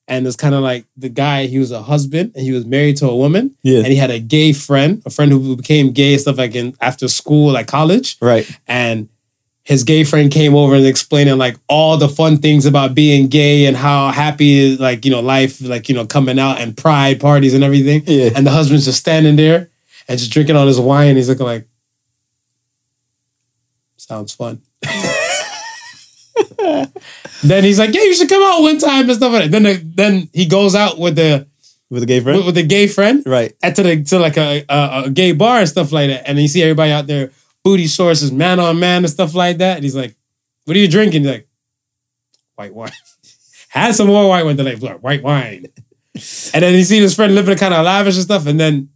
and 0.07 0.25
it's 0.27 0.35
kind 0.35 0.53
of 0.55 0.61
like 0.61 0.85
the 0.97 1.09
guy. 1.09 1.47
He 1.47 1.57
was 1.59 1.71
a 1.71 1.81
husband 1.81 2.31
and 2.35 2.43
he 2.43 2.51
was 2.51 2.65
married 2.65 2.97
to 2.97 3.09
a 3.09 3.15
woman, 3.15 3.55
Yeah. 3.63 3.79
and 3.79 3.87
he 3.87 3.95
had 3.95 4.11
a 4.11 4.19
gay 4.19 4.53
friend, 4.53 5.01
a 5.05 5.09
friend 5.09 5.31
who 5.31 5.55
became 5.55 5.91
gay 5.91 6.13
and 6.13 6.21
stuff 6.21 6.37
like 6.37 6.55
in 6.55 6.75
after 6.81 7.07
school, 7.07 7.51
like 7.53 7.67
college, 7.67 8.17
Right. 8.21 8.47
and. 8.67 9.09
His 9.67 9.83
gay 9.83 10.03
friend 10.03 10.31
came 10.31 10.53
over 10.53 10.75
and 10.75 10.85
explaining 10.85 11.39
like 11.39 11.57
all 11.67 11.97
the 11.97 12.07
fun 12.07 12.37
things 12.37 12.67
about 12.67 12.93
being 12.93 13.27
gay 13.29 13.65
and 13.65 13.75
how 13.75 14.11
happy 14.11 14.77
like 14.77 15.03
you 15.05 15.09
know 15.09 15.21
life 15.21 15.59
like 15.59 15.89
you 15.89 15.95
know 15.95 16.05
coming 16.05 16.37
out 16.37 16.61
and 16.61 16.77
pride 16.77 17.19
parties 17.19 17.55
and 17.55 17.63
everything. 17.63 18.03
Yeah. 18.05 18.29
And 18.35 18.45
the 18.45 18.51
husband's 18.51 18.85
just 18.85 18.99
standing 18.99 19.37
there 19.37 19.71
and 20.07 20.19
just 20.19 20.31
drinking 20.31 20.55
on 20.55 20.67
his 20.67 20.79
wine. 20.79 21.15
He's 21.15 21.29
looking 21.29 21.47
like, 21.47 21.65
sounds 23.97 24.33
fun. 24.33 24.61
then 27.43 27.63
he's 27.63 27.79
like, 27.79 27.93
yeah, 27.93 28.01
you 28.03 28.13
should 28.15 28.29
come 28.29 28.43
out 28.43 28.61
one 28.61 28.77
time 28.77 29.09
and 29.09 29.15
stuff 29.17 29.31
like 29.33 29.43
that. 29.43 29.51
Then, 29.51 29.63
the, 29.63 29.73
then 29.83 30.29
he 30.33 30.45
goes 30.45 30.75
out 30.75 30.97
with 30.99 31.15
the 31.15 31.47
With 31.89 32.03
a 32.03 32.05
gay 32.05 32.19
friend. 32.19 32.37
with, 32.37 32.45
with 32.47 32.55
the 32.55 32.63
gay 32.63 32.87
friend 32.87 33.23
right. 33.25 33.53
at 33.63 33.75
to 33.75 33.83
the 33.83 34.03
to 34.03 34.19
like 34.19 34.37
a, 34.37 34.65
a 34.69 35.03
a 35.05 35.09
gay 35.09 35.31
bar 35.31 35.59
and 35.59 35.69
stuff 35.69 35.91
like 35.91 36.09
that. 36.09 36.27
And 36.27 36.39
you 36.39 36.47
see 36.47 36.61
everybody 36.63 36.91
out 36.91 37.07
there, 37.07 37.31
booty 37.63 37.87
sources, 37.87 38.31
man 38.31 38.59
on 38.59 38.79
man 38.79 39.03
and 39.03 39.09
stuff 39.09 39.33
like 39.33 39.57
that. 39.59 39.75
And 39.77 39.83
he's 39.83 39.95
like, 39.95 40.15
"What 40.65 40.75
are 40.75 40.79
you 40.79 40.87
drinking?" 40.89 41.21
He's 41.23 41.31
like, 41.31 41.47
"White 42.55 42.73
wine." 42.73 42.91
Had 43.69 43.93
some 43.95 44.07
more 44.07 44.27
white 44.29 44.43
wine. 44.45 44.55
They're 44.55 44.65
like, 44.65 44.81
"Look, 44.81 45.03
white 45.03 45.23
wine." 45.23 45.67
And 46.53 46.63
then 46.63 46.73
you 46.75 46.83
see 46.83 46.99
his 46.99 47.13
friend 47.15 47.35
living 47.35 47.57
kind 47.57 47.73
of 47.73 47.85
lavish 47.85 48.15
and 48.15 48.23
stuff, 48.23 48.47
and 48.47 48.59
then 48.59 48.89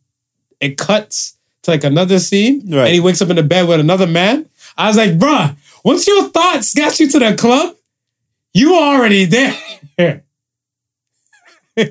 it 0.60 0.78
cuts 0.78 1.36
to 1.64 1.72
like 1.72 1.84
another 1.84 2.18
scene, 2.20 2.64
Right. 2.72 2.86
and 2.86 2.94
he 2.94 3.00
wakes 3.02 3.22
up 3.22 3.30
in 3.30 3.36
the 3.36 3.44
bed 3.44 3.68
with 3.68 3.80
another 3.82 4.08
man. 4.08 4.46
I 4.78 4.88
was 4.88 4.96
like, 4.98 5.18
"Bruh, 5.18 5.56
once 5.90 6.08
your 6.08 6.30
thoughts 6.30 6.76
got 6.76 7.00
you 7.00 7.10
to 7.10 7.18
the 7.18 7.36
club, 7.36 7.76
you 8.54 8.76
already 8.76 9.26
there." 9.26 9.56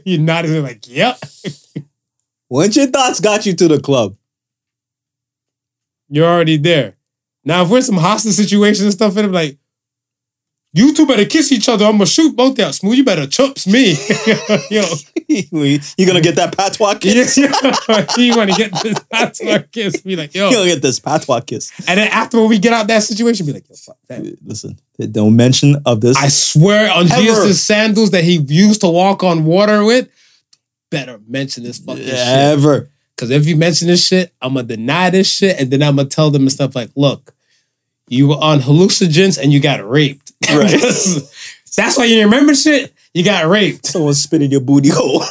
you 0.04 0.18
nodded 0.18 0.62
like, 0.62 0.86
yep. 0.88 1.18
Once 2.48 2.76
your 2.76 2.86
thoughts 2.86 3.20
got 3.20 3.44
you 3.44 3.54
to 3.54 3.68
the 3.68 3.80
club, 3.80 4.16
You're 6.08 6.28
already 6.28 6.56
there. 6.56 6.96
Now, 7.44 7.62
if 7.62 7.70
we're 7.70 7.78
in 7.78 7.82
some 7.82 7.96
hostage 7.96 8.34
situations 8.34 8.84
and 8.84 8.92
stuff, 8.92 9.16
and 9.16 9.26
I'm 9.26 9.32
like, 9.32 9.58
you 10.78 10.94
two 10.94 11.06
better 11.06 11.24
kiss 11.24 11.50
each 11.50 11.68
other. 11.68 11.84
I'm 11.84 11.92
gonna 11.92 12.06
shoot 12.06 12.36
both 12.36 12.52
of 12.52 12.58
y'all. 12.58 12.72
Smooth, 12.72 12.96
you 12.98 13.04
better 13.04 13.26
chups 13.26 13.66
me. 13.66 13.94
Yo, 14.70 14.84
you're 15.98 16.06
gonna 16.06 16.20
get 16.20 16.36
that 16.36 16.56
patois 16.56 16.94
kiss. 16.94 17.36
you 17.36 18.36
want 18.36 18.50
to 18.50 18.56
get 18.56 18.72
this 18.82 18.98
my 19.42 19.58
kiss. 19.70 20.00
Be 20.00 20.16
like, 20.16 20.34
yo. 20.34 20.48
You're 20.48 20.60
gonna 20.60 20.70
get 20.70 20.82
this 20.82 21.00
patois 21.00 21.40
kiss. 21.40 21.72
And 21.88 21.98
then 21.98 22.08
after 22.08 22.42
we 22.44 22.58
get 22.58 22.72
out 22.72 22.86
that 22.86 23.02
situation, 23.02 23.44
be 23.44 23.52
like, 23.52 23.68
yo, 23.68 23.74
fuck 23.74 23.96
that. 24.06 24.38
Listen, 24.44 24.78
don't 25.10 25.36
mention 25.36 25.76
of 25.84 26.00
this. 26.00 26.16
I 26.16 26.28
swear 26.28 26.90
on 26.92 27.10
Ever. 27.10 27.20
Jesus' 27.20 27.60
sandals 27.60 28.12
that 28.12 28.24
he 28.24 28.36
used 28.36 28.80
to 28.82 28.88
walk 28.88 29.24
on 29.24 29.44
water 29.44 29.84
with, 29.84 30.08
better 30.90 31.20
mention 31.26 31.64
this 31.64 31.78
fucking 31.78 32.04
shit. 32.04 32.14
ever. 32.14 32.88
Because 33.14 33.30
if 33.30 33.46
you 33.46 33.56
mention 33.56 33.88
this 33.88 34.06
shit, 34.06 34.32
I'm 34.40 34.54
gonna 34.54 34.66
deny 34.66 35.10
this 35.10 35.30
shit, 35.30 35.60
and 35.60 35.70
then 35.70 35.82
I'm 35.82 35.96
gonna 35.96 36.08
tell 36.08 36.30
them 36.30 36.42
and 36.42 36.52
stuff 36.52 36.76
like, 36.76 36.90
look, 36.94 37.34
you 38.08 38.28
were 38.28 38.36
on 38.36 38.60
hallucinogens 38.60 39.38
and 39.42 39.52
you 39.52 39.60
got 39.60 39.86
raped. 39.88 40.27
Right. 40.46 40.70
That's 41.76 41.96
why 41.96 42.04
you 42.04 42.24
remember 42.24 42.54
shit. 42.54 42.92
You 43.14 43.24
got 43.24 43.46
raped. 43.46 43.86
Someone 43.86 44.14
spit 44.14 44.42
in 44.42 44.50
your 44.50 44.60
booty 44.60 44.90
hole. 44.92 45.22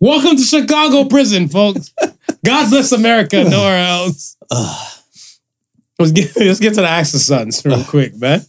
Welcome 0.00 0.36
to 0.36 0.42
Chicago 0.42 1.04
prison, 1.04 1.48
folks. 1.48 1.92
God 2.44 2.70
bless 2.70 2.92
America, 2.92 3.44
nowhere 3.44 3.84
else. 3.86 4.36
let's 5.98 6.12
get 6.12 6.34
let's 6.36 6.60
get 6.60 6.74
to 6.74 6.80
the 6.80 6.88
Ask 6.88 7.12
the 7.12 7.18
Sons 7.18 7.64
real 7.64 7.84
quick, 7.88 8.16
man. 8.16 8.40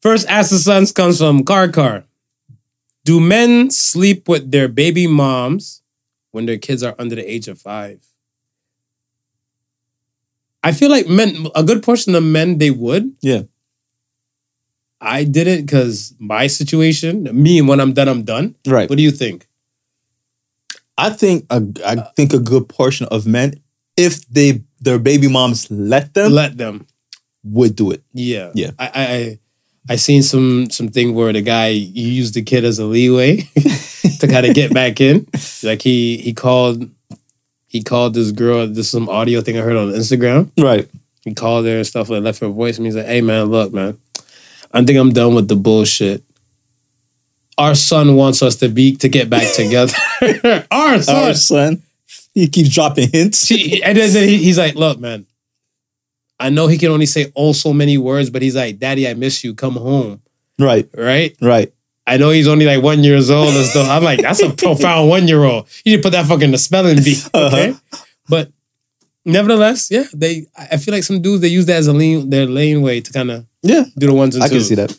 First 0.00 0.28
Ask 0.28 0.50
the 0.50 0.58
Sons 0.58 0.90
comes 0.90 1.18
from 1.18 1.44
Car 1.44 1.68
Car. 1.68 2.04
Do 3.04 3.20
men 3.20 3.70
sleep 3.70 4.28
with 4.28 4.50
their 4.50 4.68
baby 4.68 5.06
moms 5.06 5.82
when 6.32 6.46
their 6.46 6.58
kids 6.58 6.82
are 6.82 6.94
under 6.98 7.14
the 7.14 7.30
age 7.30 7.48
of 7.48 7.60
five? 7.60 8.00
I 10.62 10.72
feel 10.72 10.90
like 10.90 11.08
men, 11.08 11.46
a 11.54 11.62
good 11.64 11.82
portion 11.82 12.14
of 12.14 12.22
men, 12.22 12.58
they 12.58 12.70
would. 12.70 13.14
Yeah. 13.20 13.42
I 15.00 15.24
didn't 15.24 15.66
because 15.66 16.14
my 16.18 16.46
situation, 16.46 17.24
me, 17.32 17.58
and 17.58 17.66
when 17.68 17.80
I'm 17.80 17.92
done, 17.92 18.08
I'm 18.08 18.22
done. 18.22 18.54
right. 18.66 18.88
What 18.88 18.96
do 18.96 19.02
you 19.02 19.10
think? 19.10 19.48
I 20.96 21.10
think 21.10 21.46
a, 21.50 21.62
I 21.84 21.96
think 22.14 22.32
a 22.32 22.38
good 22.38 22.68
portion 22.68 23.06
of 23.10 23.26
men, 23.26 23.54
if 23.96 24.24
they 24.28 24.62
their 24.80 24.98
baby 24.98 25.28
moms 25.28 25.70
let 25.70 26.14
them, 26.14 26.32
Let 26.32 26.56
them. 26.56 26.86
would 27.42 27.74
do 27.74 27.90
it. 27.90 28.02
Yeah. 28.12 28.52
Yeah. 28.54 28.70
I 28.78 28.86
I 28.94 29.04
I, 29.16 29.38
I 29.90 29.96
seen 29.96 30.22
some 30.22 30.70
some 30.70 30.88
thing 30.88 31.14
where 31.14 31.32
the 31.32 31.42
guy 31.42 31.68
used 31.68 32.34
the 32.34 32.42
kid 32.42 32.64
as 32.64 32.78
a 32.78 32.84
leeway 32.84 33.38
to 34.20 34.28
kind 34.28 34.46
of 34.46 34.54
get 34.54 34.72
back 34.72 35.00
in. 35.00 35.26
Like 35.64 35.82
he 35.82 36.18
he 36.18 36.32
called 36.32 36.88
he 37.72 37.82
called 37.82 38.12
this 38.12 38.32
girl, 38.32 38.66
this 38.66 38.84
is 38.84 38.90
some 38.90 39.08
audio 39.08 39.40
thing 39.40 39.56
I 39.56 39.62
heard 39.62 39.76
on 39.76 39.88
Instagram. 39.88 40.50
Right. 40.58 40.86
He 41.22 41.32
called 41.32 41.64
her 41.64 41.78
and 41.78 41.86
stuff 41.86 42.10
like 42.10 42.22
left 42.22 42.40
her 42.40 42.48
voice 42.48 42.76
and 42.76 42.84
he's 42.84 42.94
like, 42.94 43.06
hey 43.06 43.22
man, 43.22 43.46
look, 43.46 43.72
man, 43.72 43.96
I 44.74 44.84
think 44.84 44.98
I'm 44.98 45.14
done 45.14 45.34
with 45.34 45.48
the 45.48 45.56
bullshit. 45.56 46.22
Our 47.56 47.74
son 47.74 48.14
wants 48.14 48.42
us 48.42 48.56
to 48.56 48.68
be 48.68 48.94
to 48.96 49.08
get 49.08 49.30
back 49.30 49.54
together. 49.54 49.94
Our 50.70 51.00
son. 51.00 51.16
Our 51.16 51.32
son, 51.32 51.82
he 52.34 52.46
keeps 52.46 52.68
dropping 52.68 53.10
hints. 53.10 53.46
She, 53.46 53.82
and 53.82 53.96
then 53.96 54.12
then 54.12 54.28
he, 54.28 54.36
he's 54.36 54.58
like, 54.58 54.74
look, 54.74 54.98
man, 54.98 55.24
I 56.38 56.50
know 56.50 56.66
he 56.66 56.76
can 56.76 56.90
only 56.90 57.06
say 57.06 57.32
oh 57.34 57.52
so 57.52 57.72
many 57.72 57.96
words, 57.96 58.28
but 58.28 58.42
he's 58.42 58.56
like, 58.56 58.78
Daddy, 58.78 59.08
I 59.08 59.14
miss 59.14 59.42
you. 59.42 59.54
Come 59.54 59.76
home. 59.76 60.20
Right. 60.58 60.90
Right? 60.94 61.34
Right. 61.40 61.72
I 62.06 62.16
know 62.16 62.30
he's 62.30 62.48
only 62.48 62.66
like 62.66 62.82
one 62.82 63.04
years 63.04 63.30
old 63.30 63.54
and 63.54 63.64
stuff. 63.64 63.88
I'm 63.88 64.02
like, 64.02 64.20
that's 64.20 64.42
a 64.42 64.50
profound 64.56 65.08
one 65.08 65.28
year 65.28 65.44
old. 65.44 65.68
You 65.84 65.92
need 65.92 66.02
to 66.02 66.02
put 66.02 66.12
that 66.12 66.26
fucking 66.26 66.44
in 66.44 66.50
the 66.50 66.58
spelling 66.58 66.96
bee. 67.02 67.20
Okay. 67.34 67.74
But 68.28 68.50
nevertheless, 69.24 69.90
yeah, 69.90 70.04
they 70.14 70.46
I 70.56 70.76
feel 70.78 70.94
like 70.94 71.04
some 71.04 71.22
dudes 71.22 71.42
they 71.42 71.48
use 71.48 71.66
that 71.66 71.76
as 71.76 71.86
a 71.86 71.92
lean 71.92 72.28
their 72.30 72.46
lane 72.46 72.82
way 72.82 73.00
to 73.00 73.12
kind 73.12 73.30
of 73.30 73.46
Yeah. 73.62 73.84
do 73.96 74.06
the 74.08 74.14
ones 74.14 74.34
and 74.34 74.42
I 74.44 74.48
twos. 74.48 74.68
can 74.68 74.76
see 74.76 74.82
that. 74.82 74.98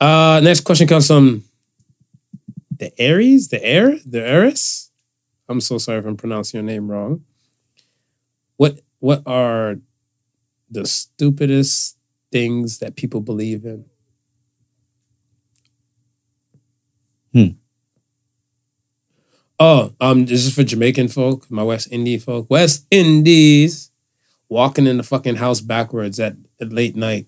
Uh 0.00 0.40
next 0.42 0.60
question 0.62 0.86
comes 0.88 1.06
from 1.06 1.44
the 2.78 2.90
Aries, 3.00 3.48
the 3.48 3.62
Air, 3.64 3.98
the 4.06 4.26
Eris. 4.26 4.90
I'm 5.48 5.60
so 5.60 5.78
sorry 5.78 5.98
if 5.98 6.06
I'm 6.06 6.16
pronouncing 6.16 6.58
your 6.58 6.64
name 6.66 6.90
wrong. 6.90 7.24
What 8.56 8.80
what 9.00 9.22
are 9.26 9.76
the 10.70 10.86
stupidest 10.86 11.96
things 12.32 12.78
that 12.78 12.96
people 12.96 13.20
believe 13.20 13.64
in? 13.64 13.84
Hmm. 17.32 17.46
Oh, 19.58 19.92
um, 20.00 20.24
this 20.26 20.46
is 20.46 20.54
for 20.54 20.62
Jamaican 20.64 21.08
folk, 21.08 21.50
my 21.50 21.62
West 21.62 21.88
Indian 21.90 22.18
folk. 22.20 22.48
West 22.50 22.86
Indies 22.90 23.90
walking 24.48 24.86
in 24.86 24.96
the 24.96 25.02
fucking 25.02 25.36
house 25.36 25.60
backwards 25.60 26.18
at, 26.18 26.34
at 26.60 26.72
late 26.72 26.96
night. 26.96 27.26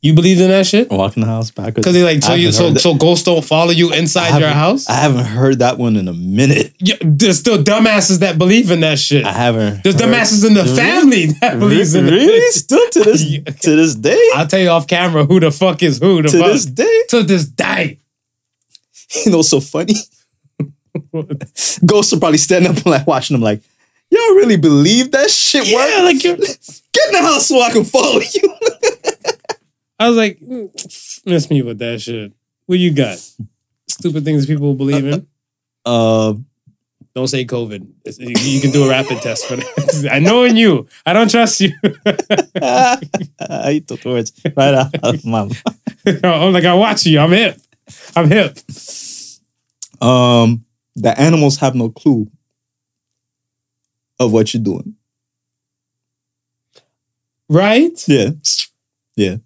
You 0.00 0.14
believe 0.14 0.40
in 0.40 0.50
that 0.50 0.66
shit? 0.66 0.88
Walking 0.88 1.22
the 1.22 1.26
house 1.28 1.50
backwards. 1.50 1.74
Because 1.78 1.94
they 1.94 2.04
like 2.04 2.22
so 2.22 2.34
I 2.34 2.36
you 2.36 2.52
so 2.52 2.70
that- 2.70 2.78
so 2.78 2.94
ghosts 2.94 3.24
don't 3.24 3.44
follow 3.44 3.72
you 3.72 3.92
inside 3.92 4.38
your 4.38 4.50
house. 4.50 4.88
I 4.88 4.92
haven't 4.94 5.24
heard 5.24 5.58
that 5.58 5.78
one 5.78 5.96
in 5.96 6.06
a 6.06 6.12
minute. 6.12 6.74
Yeah, 6.78 6.94
there's 7.00 7.40
still 7.40 7.58
dumbasses 7.64 8.20
that 8.20 8.38
believe 8.38 8.70
in 8.70 8.80
that 8.80 9.00
shit. 9.00 9.24
I 9.24 9.32
haven't. 9.32 9.82
There's 9.82 9.96
dumbasses 9.96 10.46
in 10.46 10.54
the 10.54 10.62
Really? 10.62 10.76
family 10.76 11.26
that 11.40 11.58
believes 11.58 11.94
in 11.96 12.04
really? 12.04 12.26
it. 12.26 12.52
Still 12.52 12.88
to 12.90 13.00
this 13.04 13.24
to 13.62 13.74
this 13.74 13.96
day? 13.96 14.30
I'll 14.36 14.46
tell 14.46 14.60
you 14.60 14.68
off 14.68 14.86
camera 14.86 15.24
who 15.24 15.40
the 15.40 15.50
fuck 15.50 15.82
is 15.82 15.98
who. 15.98 16.22
The 16.22 16.28
to 16.28 16.38
fuck. 16.38 16.52
this 16.52 16.66
day? 16.66 17.02
to 17.08 17.22
this 17.24 17.46
day. 17.46 17.98
You 19.24 19.30
know, 19.32 19.42
so 19.42 19.60
funny. 19.60 19.94
Ghosts 21.84 22.12
are 22.12 22.18
probably 22.18 22.38
standing 22.38 22.70
up 22.70 22.76
and 22.78 22.86
like 22.86 23.06
watching 23.06 23.34
them 23.34 23.42
like, 23.42 23.62
y'all 24.10 24.34
really 24.34 24.56
believe 24.56 25.12
that 25.12 25.30
shit? 25.30 25.66
Yeah, 25.68 26.02
like 26.02 26.22
you're. 26.24 26.36
Get 26.92 27.08
in 27.08 27.12
the 27.12 27.22
house 27.22 27.46
so 27.46 27.60
I 27.60 27.70
can 27.70 27.84
follow 27.84 28.20
you. 28.20 28.54
I 29.98 30.08
was 30.08 30.16
like, 30.16 30.40
mm, 30.40 31.22
miss 31.26 31.50
me 31.50 31.62
with 31.62 31.78
that 31.78 32.00
shit. 32.00 32.32
What 32.66 32.78
you 32.78 32.92
got? 32.92 33.18
Stupid 33.88 34.24
things 34.24 34.46
people 34.46 34.74
believe 34.74 35.06
in. 35.06 35.26
Uh, 35.84 36.34
Don't 37.14 37.28
say 37.28 37.44
COVID. 37.44 37.86
You 38.18 38.60
can 38.60 38.70
do 38.72 38.84
a 38.86 38.88
rapid 38.88 39.20
test 39.22 39.46
for 39.46 39.56
that. 39.56 40.08
I 40.10 40.18
know 40.18 40.44
in 40.44 40.56
you. 40.56 40.86
I 41.04 41.12
don't 41.12 41.30
trust 41.30 41.60
you. 41.60 41.72
I 42.60 43.82
took 43.86 44.04
words 44.04 44.32
right 44.56 44.74
out 44.74 44.94
of 45.02 45.24
my 45.24 45.44
mouth. 45.44 45.62
I'm 46.24 46.52
like, 46.52 46.64
I 46.64 46.74
watch 46.74 47.06
you. 47.06 47.18
I'm 47.20 47.30
hip. 47.30 47.58
I'm 48.14 48.28
hip. 48.30 48.58
Um, 50.00 50.64
the 50.94 51.18
animals 51.18 51.58
have 51.58 51.74
no 51.74 51.90
clue 51.90 52.30
of 54.18 54.32
what 54.32 54.52
you're 54.52 54.62
doing. 54.62 54.96
Right? 57.48 58.02
Yeah. 58.08 58.30
Yeah. 59.14 59.36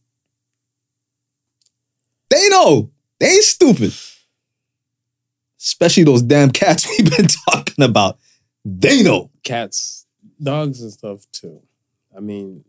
They 2.31 2.49
know. 2.49 2.91
They 3.19 3.27
ain't 3.27 3.45
stupid. 3.45 3.93
Especially 5.59 6.05
those 6.05 6.23
damn 6.23 6.51
cats 6.51 6.87
we've 6.99 7.17
been 7.17 7.27
talking 7.49 7.85
about. 7.85 8.19
They 8.65 9.03
know. 9.03 9.31
Cats, 9.43 10.07
dogs, 10.43 10.81
and 10.81 10.93
stuff 10.93 11.27
too. 11.33 11.61
I 12.17 12.21
mean, 12.21 12.65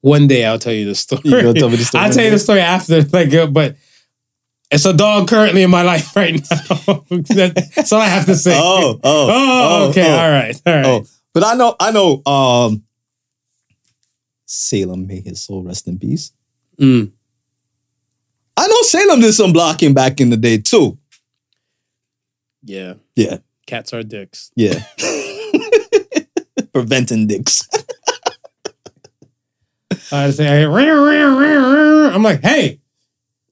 one 0.00 0.26
day 0.26 0.44
I'll 0.44 0.58
tell 0.58 0.72
you 0.72 0.84
the 0.86 0.94
story. 0.94 1.22
You 1.24 1.30
gonna 1.42 1.54
tell 1.54 1.68
me 1.70 1.76
the 1.76 1.84
story 1.84 2.04
I'll 2.04 2.12
tell 2.12 2.24
you 2.24 2.30
the 2.30 2.38
story 2.38 2.60
after, 2.60 3.02
like, 3.12 3.32
uh, 3.34 3.46
but 3.46 3.76
it's 4.70 4.84
a 4.84 4.92
dog 4.92 5.28
currently 5.28 5.62
in 5.62 5.70
my 5.70 5.82
life 5.82 6.14
right 6.16 6.34
now. 6.34 7.04
That's 7.10 7.92
all 7.92 8.00
I 8.00 8.06
have 8.08 8.26
to 8.26 8.34
say. 8.34 8.56
Oh, 8.60 9.00
oh, 9.02 9.28
Oh, 9.84 9.88
okay, 9.90 10.06
oh. 10.06 10.16
all 10.18 10.30
right, 10.30 10.60
all 10.66 10.74
right. 10.74 10.86
Oh, 10.86 11.06
but 11.34 11.42
I 11.44 11.54
know, 11.54 11.74
I 11.80 11.90
know. 11.90 12.22
Um, 12.26 12.84
Salem, 14.46 15.06
may 15.06 15.20
his 15.20 15.42
soul 15.42 15.62
rest 15.62 15.86
in 15.88 15.98
peace. 15.98 16.32
Mm. 16.80 17.12
I 18.56 18.66
know 18.66 18.82
Salem 18.82 19.20
did 19.20 19.32
some 19.34 19.52
blocking 19.52 19.94
back 19.94 20.20
in 20.20 20.30
the 20.30 20.36
day 20.36 20.58
too. 20.58 20.98
Yeah, 22.62 22.94
Yeah, 23.14 23.38
cats 23.66 23.92
are 23.92 24.02
dicks. 24.02 24.50
yeah. 24.56 24.80
Preventing 26.72 27.26
dicks. 27.26 27.66
I 30.10 30.30
say, 30.30 30.46
I 30.46 30.58
hear. 30.60 30.70
I'm 32.14 32.22
like, 32.22 32.40
hey, 32.42 32.80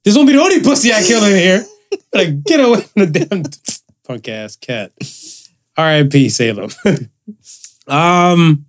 this 0.05 0.17
won't 0.17 0.29
be 0.29 0.33
the 0.35 0.41
only 0.41 0.61
pussy 0.63 0.93
I 0.93 1.03
kill 1.03 1.25
in 1.25 1.37
here. 1.37 1.65
Like, 2.13 2.43
get 2.45 2.61
away 2.61 2.81
from 2.81 3.05
the 3.05 3.27
damn 3.27 3.43
punk 4.05 4.29
ass 4.29 4.57
cat. 4.57 4.93
R.I.P. 5.77 6.31
Salem. 6.31 6.71
um, 7.87 8.67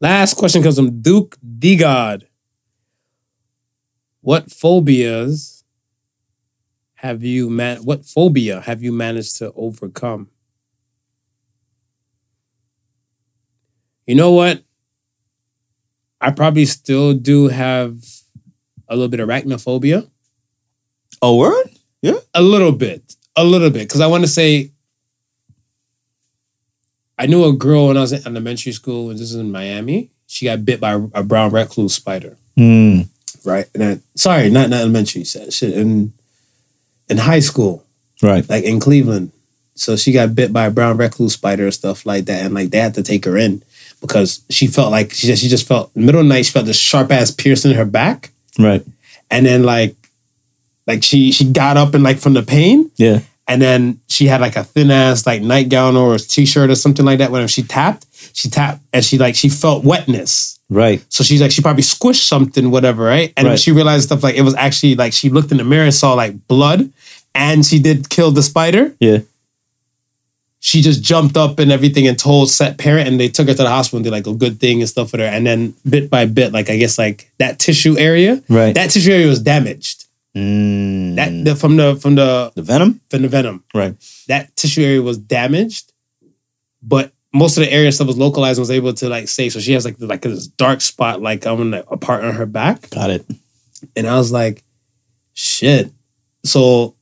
last 0.00 0.34
question 0.34 0.62
comes 0.62 0.76
from 0.76 1.02
Duke 1.02 1.36
D 1.58 1.76
God. 1.76 2.26
What 4.20 4.50
phobias 4.50 5.64
have 6.94 7.22
you 7.22 7.50
man? 7.50 7.78
What 7.78 8.06
phobia 8.06 8.60
have 8.60 8.82
you 8.82 8.92
managed 8.92 9.36
to 9.38 9.52
overcome? 9.52 10.30
You 14.06 14.14
know 14.14 14.32
what? 14.32 14.62
I 16.20 16.30
probably 16.30 16.64
still 16.64 17.14
do 17.14 17.48
have 17.48 17.96
a 18.88 18.94
little 18.96 19.08
bit 19.08 19.20
of 19.20 19.28
arachnophobia. 19.28 20.08
Oh, 21.22 21.36
word? 21.36 21.68
Yeah. 22.02 22.18
A 22.34 22.42
little 22.42 22.72
bit. 22.72 23.14
A 23.36 23.44
little 23.44 23.70
bit. 23.70 23.82
Because 23.88 24.00
I 24.00 24.06
want 24.06 24.24
to 24.24 24.28
say 24.28 24.70
I 27.18 27.26
knew 27.26 27.44
a 27.44 27.52
girl 27.52 27.88
when 27.88 27.96
I 27.96 28.00
was 28.00 28.12
in 28.12 28.26
elementary 28.26 28.72
school, 28.72 29.10
and 29.10 29.18
this 29.18 29.30
is 29.30 29.36
in 29.36 29.50
Miami. 29.50 30.10
She 30.26 30.44
got 30.46 30.64
bit 30.64 30.80
by 30.80 31.00
a 31.14 31.22
brown 31.22 31.50
recluse 31.50 31.94
spider. 31.94 32.36
Hmm. 32.56 33.02
Right. 33.44 33.66
And 33.74 33.82
then, 33.82 34.02
sorry, 34.16 34.50
not, 34.50 34.70
not 34.70 34.80
elementary. 34.80 35.24
Shit, 35.24 35.62
in 35.62 36.12
in 37.08 37.18
high 37.18 37.40
school, 37.40 37.84
Right. 38.22 38.46
like 38.48 38.64
in 38.64 38.80
Cleveland. 38.80 39.30
So 39.76 39.94
she 39.96 40.10
got 40.12 40.34
bit 40.34 40.52
by 40.52 40.66
a 40.66 40.70
brown 40.70 40.96
recluse 40.96 41.34
spider 41.34 41.64
and 41.64 41.74
stuff 41.74 42.04
like 42.04 42.24
that, 42.26 42.44
and 42.44 42.54
like 42.54 42.70
they 42.70 42.78
had 42.78 42.94
to 42.94 43.02
take 43.02 43.24
her 43.24 43.36
in 43.36 43.62
because 44.00 44.40
she 44.50 44.66
felt 44.66 44.90
like 44.90 45.12
she 45.12 45.26
just 45.26 45.42
she 45.42 45.48
just 45.48 45.66
felt 45.66 45.94
middle 45.96 46.20
of 46.20 46.26
the 46.26 46.34
night 46.34 46.44
she 46.46 46.52
felt 46.52 46.66
this 46.66 46.78
sharp 46.78 47.10
ass 47.12 47.30
piercing 47.30 47.70
in 47.72 47.76
her 47.76 47.84
back, 47.84 48.30
Right. 48.58 48.84
and 49.30 49.44
then 49.46 49.64
like 49.64 49.94
like 50.86 51.02
she 51.02 51.32
she 51.32 51.44
got 51.50 51.76
up 51.76 51.94
and 51.94 52.04
like 52.04 52.18
from 52.18 52.34
the 52.34 52.42
pain, 52.42 52.90
Yeah. 52.96 53.20
and 53.48 53.60
then 53.60 54.00
she 54.08 54.26
had 54.26 54.40
like 54.40 54.56
a 54.56 54.64
thin 54.64 54.90
ass 54.90 55.26
like 55.26 55.42
nightgown 55.42 55.96
or 55.96 56.14
a 56.14 56.18
t-shirt 56.18 56.70
or 56.70 56.74
something 56.76 57.04
like 57.04 57.18
that. 57.18 57.30
Whenever 57.32 57.48
she 57.48 57.62
tapped, 57.62 58.06
she 58.32 58.48
tapped 58.48 58.82
and 58.92 59.04
she 59.04 59.18
like 59.18 59.34
she 59.34 59.48
felt 59.48 59.84
wetness. 59.84 60.58
Right. 60.68 61.00
So 61.10 61.22
she's 61.22 61.40
like, 61.40 61.52
she 61.52 61.62
probably 61.62 61.84
squished 61.84 62.26
something, 62.26 62.72
whatever, 62.72 63.04
right? 63.04 63.32
And 63.36 63.46
Right. 63.46 63.58
she 63.58 63.70
realized 63.70 64.06
stuff 64.06 64.24
like 64.24 64.34
it 64.34 64.42
was 64.42 64.54
actually 64.56 64.96
like 64.96 65.12
she 65.12 65.28
looked 65.30 65.52
in 65.52 65.58
the 65.58 65.64
mirror 65.64 65.84
and 65.84 65.94
saw 65.94 66.14
like 66.14 66.48
blood, 66.48 66.90
and 67.34 67.64
she 67.64 67.78
did 67.78 68.08
kill 68.08 68.30
the 68.32 68.42
spider. 68.42 68.94
Yeah. 68.98 69.18
She 70.66 70.82
just 70.82 71.00
jumped 71.00 71.36
up 71.36 71.60
and 71.60 71.70
everything 71.70 72.08
and 72.08 72.18
told 72.18 72.50
set 72.50 72.76
parent, 72.76 73.06
and 73.06 73.20
they 73.20 73.28
took 73.28 73.46
her 73.46 73.54
to 73.54 73.62
the 73.62 73.68
hospital 73.70 73.98
and 73.98 74.04
did 74.04 74.10
like 74.10 74.26
a 74.26 74.34
good 74.34 74.58
thing 74.58 74.80
and 74.80 74.88
stuff 74.88 75.12
with 75.12 75.20
her. 75.20 75.26
And 75.26 75.46
then 75.46 75.74
bit 75.88 76.10
by 76.10 76.26
bit, 76.26 76.50
like 76.52 76.68
I 76.68 76.76
guess 76.76 76.98
like 76.98 77.30
that 77.38 77.60
tissue 77.60 77.96
area, 77.96 78.42
Right. 78.48 78.74
that 78.74 78.90
tissue 78.90 79.12
area 79.12 79.28
was 79.28 79.38
damaged. 79.40 80.06
Mm. 80.34 81.14
That 81.14 81.30
the, 81.44 81.54
from 81.54 81.76
the 81.76 81.94
from 81.94 82.16
the 82.16 82.50
the 82.56 82.62
venom? 82.62 83.00
from 83.10 83.22
the 83.22 83.28
venom, 83.28 83.62
Right. 83.72 83.94
that 84.26 84.56
tissue 84.56 84.82
area 84.82 85.02
was 85.02 85.18
damaged, 85.18 85.92
but 86.82 87.12
most 87.32 87.56
of 87.56 87.62
the 87.64 87.72
area 87.72 87.92
stuff 87.92 88.08
was 88.08 88.18
localized 88.18 88.58
and 88.58 88.62
was 88.62 88.72
able 88.72 88.92
to 88.94 89.08
like 89.08 89.28
say. 89.28 89.48
So 89.50 89.60
she 89.60 89.72
has 89.72 89.84
like 89.84 89.94
like 90.00 90.22
this 90.22 90.48
dark 90.48 90.80
spot 90.80 91.22
like 91.22 91.46
on 91.46 91.70
the, 91.70 91.88
a 91.88 91.96
part 91.96 92.24
on 92.24 92.34
her 92.34 92.44
back. 92.46 92.90
Got 92.90 93.10
it. 93.10 93.24
And 93.94 94.08
I 94.08 94.16
was 94.18 94.32
like, 94.32 94.64
shit. 95.32 95.92
So 96.42 96.95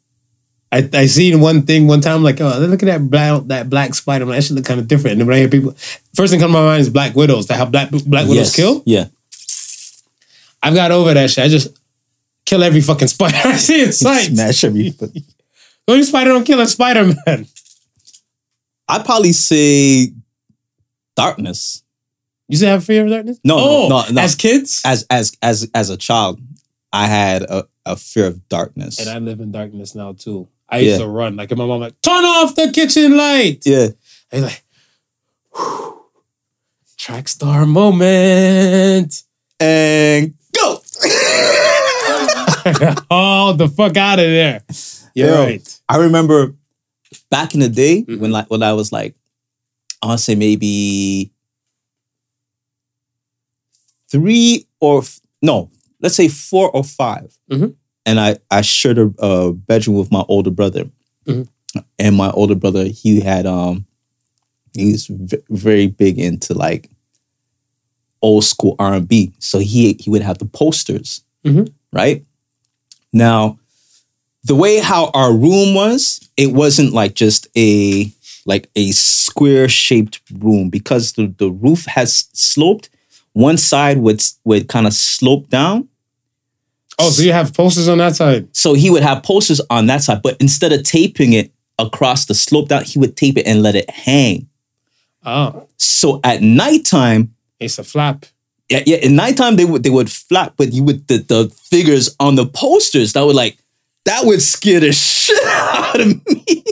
I 0.77 0.89
I 0.93 1.07
seen 1.07 1.41
one 1.41 1.63
thing 1.63 1.87
one 1.87 2.01
time, 2.01 2.23
like, 2.25 2.41
oh, 2.41 2.59
look 2.59 2.83
at 2.83 2.87
that 2.87 3.09
black 3.09 3.43
that 3.47 3.71
black 3.71 3.95
spider. 3.95 4.25
Like, 4.25 4.39
that 4.39 4.43
should 4.45 4.57
look 4.57 4.65
kind 4.65 4.81
of 4.81 4.89
different. 4.89 5.19
And 5.21 5.29
when 5.29 5.37
I 5.37 5.41
hear 5.41 5.49
people, 5.49 5.73
first 6.15 6.31
thing 6.33 6.41
come 6.41 6.51
to 6.51 6.59
my 6.59 6.65
mind 6.65 6.81
is 6.81 6.91
black 6.91 7.15
widows. 7.15 7.47
That 7.47 7.59
how 7.59 7.67
black 7.67 7.91
black 7.91 8.27
widows 8.29 8.49
Yes. 8.53 8.57
kill. 8.57 8.83
Yeah. 8.85 9.07
I've 10.63 10.75
got 10.75 10.91
over 10.91 11.15
that 11.15 11.31
shit. 11.31 11.45
I 11.45 11.49
just 11.49 11.69
kill 12.45 12.65
every 12.65 12.81
fucking 12.81 13.09
spider 13.09 13.37
I 13.45 13.57
see 13.57 13.85
in 13.85 13.93
sight. 13.93 14.33
Smash 14.33 14.65
every. 14.65 14.95
Only 15.89 16.03
spider 16.03 16.31
don't 16.31 16.45
kill 16.45 16.61
a 16.61 16.67
Spider 16.67 17.15
Man. 17.27 17.47
I'd 18.89 19.05
probably 19.05 19.33
say 19.33 20.13
darkness. 21.15 21.83
You 22.49 22.57
still 22.57 22.71
have 22.71 22.85
fear 22.85 23.05
of 23.05 23.11
darkness? 23.11 23.39
No, 23.45 23.57
no, 23.57 23.65
oh, 23.65 23.89
no, 23.89 24.05
no. 24.13 24.21
As 24.23 24.35
kids, 24.35 24.83
As 24.85 25.07
as 25.11 25.37
as 25.43 25.71
as 25.75 25.91
a 25.91 25.97
child, 25.97 26.41
I 26.93 27.07
had 27.07 27.43
a, 27.43 27.65
a 27.87 27.97
fear 27.97 28.27
of 28.27 28.49
darkness. 28.49 28.99
and 28.99 29.09
I 29.09 29.19
live 29.19 29.41
in 29.41 29.53
darkness 29.53 29.95
now 29.95 30.13
too. 30.13 30.49
I 30.75 30.79
used 30.79 30.93
Yeah. 30.99 31.07
to 31.07 31.09
run 31.09 31.37
like, 31.37 31.51
and 31.51 31.59
my 31.59 31.67
mom 31.67 31.81
like, 31.81 32.01
turn 32.03 32.25
off 32.25 32.55
the 32.55 32.71
kitchen 32.73 33.17
light. 33.17 33.63
yeah. 33.65 33.89
I 34.33 34.37
was 34.37 34.45
like, 34.45 34.65
whew, 35.55 36.01
track 36.97 37.29
star 37.29 37.67
moment. 37.67 39.23
And 39.61 40.35
go. 40.55 40.79
oh, 43.11 43.55
the 43.57 43.69
fuck 43.69 43.97
out 43.97 44.19
of 44.19 44.25
there. 44.27 44.63
You're 45.15 45.29
Yo. 45.29 45.45
right. 45.45 45.81
I 45.89 45.97
remember 45.99 46.55
back 47.31 47.55
in 47.55 47.61
the 47.61 47.69
day 47.69 48.03
Mhm. 48.03 48.19
when 48.19 48.33
like 48.33 48.51
when 48.51 48.63
I 48.63 48.73
was 48.73 48.91
like, 48.93 49.15
I 50.03 50.07
want 50.07 50.19
to 50.19 50.25
say 50.25 50.35
maybe 50.35 51.31
three 54.11 54.67
or 54.81 54.99
f- 55.03 55.21
no, 55.43 55.71
let's 56.01 56.15
say 56.17 56.29
four 56.29 56.71
or 56.71 56.83
5 56.85 57.37
Mhm. 57.51 57.75
And 58.07 58.19
I 58.21 58.37
I 58.51 58.61
shared 58.63 58.99
a, 58.99 59.13
a 59.19 59.53
bedroom 59.53 59.97
with 59.99 60.11
my 60.13 60.25
older 60.29 60.51
brother, 60.51 60.85
Mhm. 61.27 61.49
and 61.99 62.17
my 62.17 62.31
older 62.31 62.55
brother 62.55 62.85
he 62.85 63.21
had 63.21 63.47
um 63.47 63.87
he 64.75 64.93
was 64.93 65.07
v- 65.07 65.39
very 65.51 65.87
big 65.87 66.19
into 66.19 66.55
like 66.55 66.91
old 68.23 68.45
school 68.45 68.75
R 68.79 68.95
and 68.95 69.09
B, 69.09 69.33
so 69.39 69.59
he 69.59 69.95
he 70.01 70.11
would 70.11 70.23
have 70.23 70.39
the 70.39 70.47
posters, 70.47 71.23
Mhm. 71.45 71.71
right? 71.93 72.25
Now, 73.13 73.59
the 74.45 74.55
way 74.55 74.79
how 74.81 75.11
our 75.15 75.33
room 75.33 75.75
was, 75.75 76.21
it 76.37 76.53
wasn't 76.53 76.93
like 76.93 77.15
just 77.15 77.47
a 77.57 78.11
like 78.47 78.69
a 78.77 78.91
square 78.93 79.69
shaped 79.71 80.21
room 80.39 80.69
because 80.69 81.13
the, 81.13 81.29
the 81.39 81.51
roof 81.51 81.87
has 81.87 82.27
sloped. 82.35 82.91
One 83.33 83.57
side 83.57 83.99
would 83.99 84.23
would 84.45 84.69
kind 84.69 84.87
of 84.87 84.93
slope 84.95 85.49
down. 85.49 85.89
Oh, 86.99 87.11
so 87.11 87.23
you 87.23 87.33
have 87.33 87.53
posters 87.55 87.89
on 87.89 87.99
that 87.99 88.15
side? 88.17 88.49
So 88.57 88.75
he 88.75 88.89
would 88.91 89.03
have 89.03 89.23
posters 89.23 89.61
on 89.71 89.87
that 89.87 90.03
side, 90.03 90.23
but 90.23 90.37
instead 90.41 90.73
of 90.73 90.83
taping 90.85 91.33
it 91.33 91.53
across 91.79 92.27
the 92.27 92.35
slope 92.35 92.69
down, 92.69 92.85
he 92.85 92.99
would 92.99 93.17
tape 93.17 93.37
it 93.37 93.47
and 93.47 93.63
let 93.63 93.75
it 93.75 93.91
hang. 93.91 94.49
Oh, 95.25 95.67
So 95.77 96.21
at 96.23 96.41
nighttime, 96.43 97.35
it's 97.59 97.79
a 97.79 97.85
flap. 97.85 98.27
yeah, 98.69 98.83
yeah, 98.87 98.97
at 98.99 99.11
nighttime 99.11 99.57
they 99.57 99.65
would 99.65 99.83
they 99.83 99.91
would 99.91 100.11
flap, 100.11 100.55
but 100.57 100.73
you 100.73 100.83
would 100.85 101.07
the, 101.09 101.19
the 101.19 101.49
figures 101.71 102.15
on 102.21 102.35
the 102.37 102.47
posters 102.47 103.13
that 103.15 103.23
would 103.25 103.35
like 103.37 103.57
that 104.05 104.25
would 104.27 104.43
scare 104.43 104.81
the 104.81 104.93
shit 104.93 105.43
out 105.47 105.99
of 106.01 106.27
me. 106.29 106.63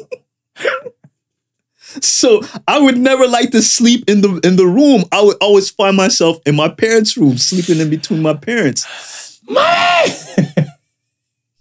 so 2.01 2.41
I 2.69 2.79
would 2.79 2.99
never 2.99 3.27
like 3.27 3.51
to 3.51 3.63
sleep 3.63 4.05
in 4.09 4.21
the 4.21 4.41
in 4.45 4.57
the 4.57 4.67
room. 4.67 5.05
I 5.13 5.23
would 5.23 5.37
always 5.41 5.71
find 5.71 5.97
myself 5.97 6.39
in 6.47 6.55
my 6.57 6.69
parents' 6.69 7.17
room, 7.17 7.39
sleeping 7.39 7.81
in 7.81 7.91
between 7.91 8.23
my 8.23 8.35
parents. 8.35 8.87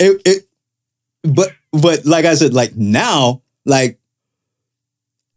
It, 0.01 0.19
it 0.25 0.47
but 1.23 1.51
but 1.71 2.05
like 2.07 2.25
I 2.25 2.33
said, 2.33 2.55
like 2.55 2.75
now, 2.75 3.43
like 3.67 3.99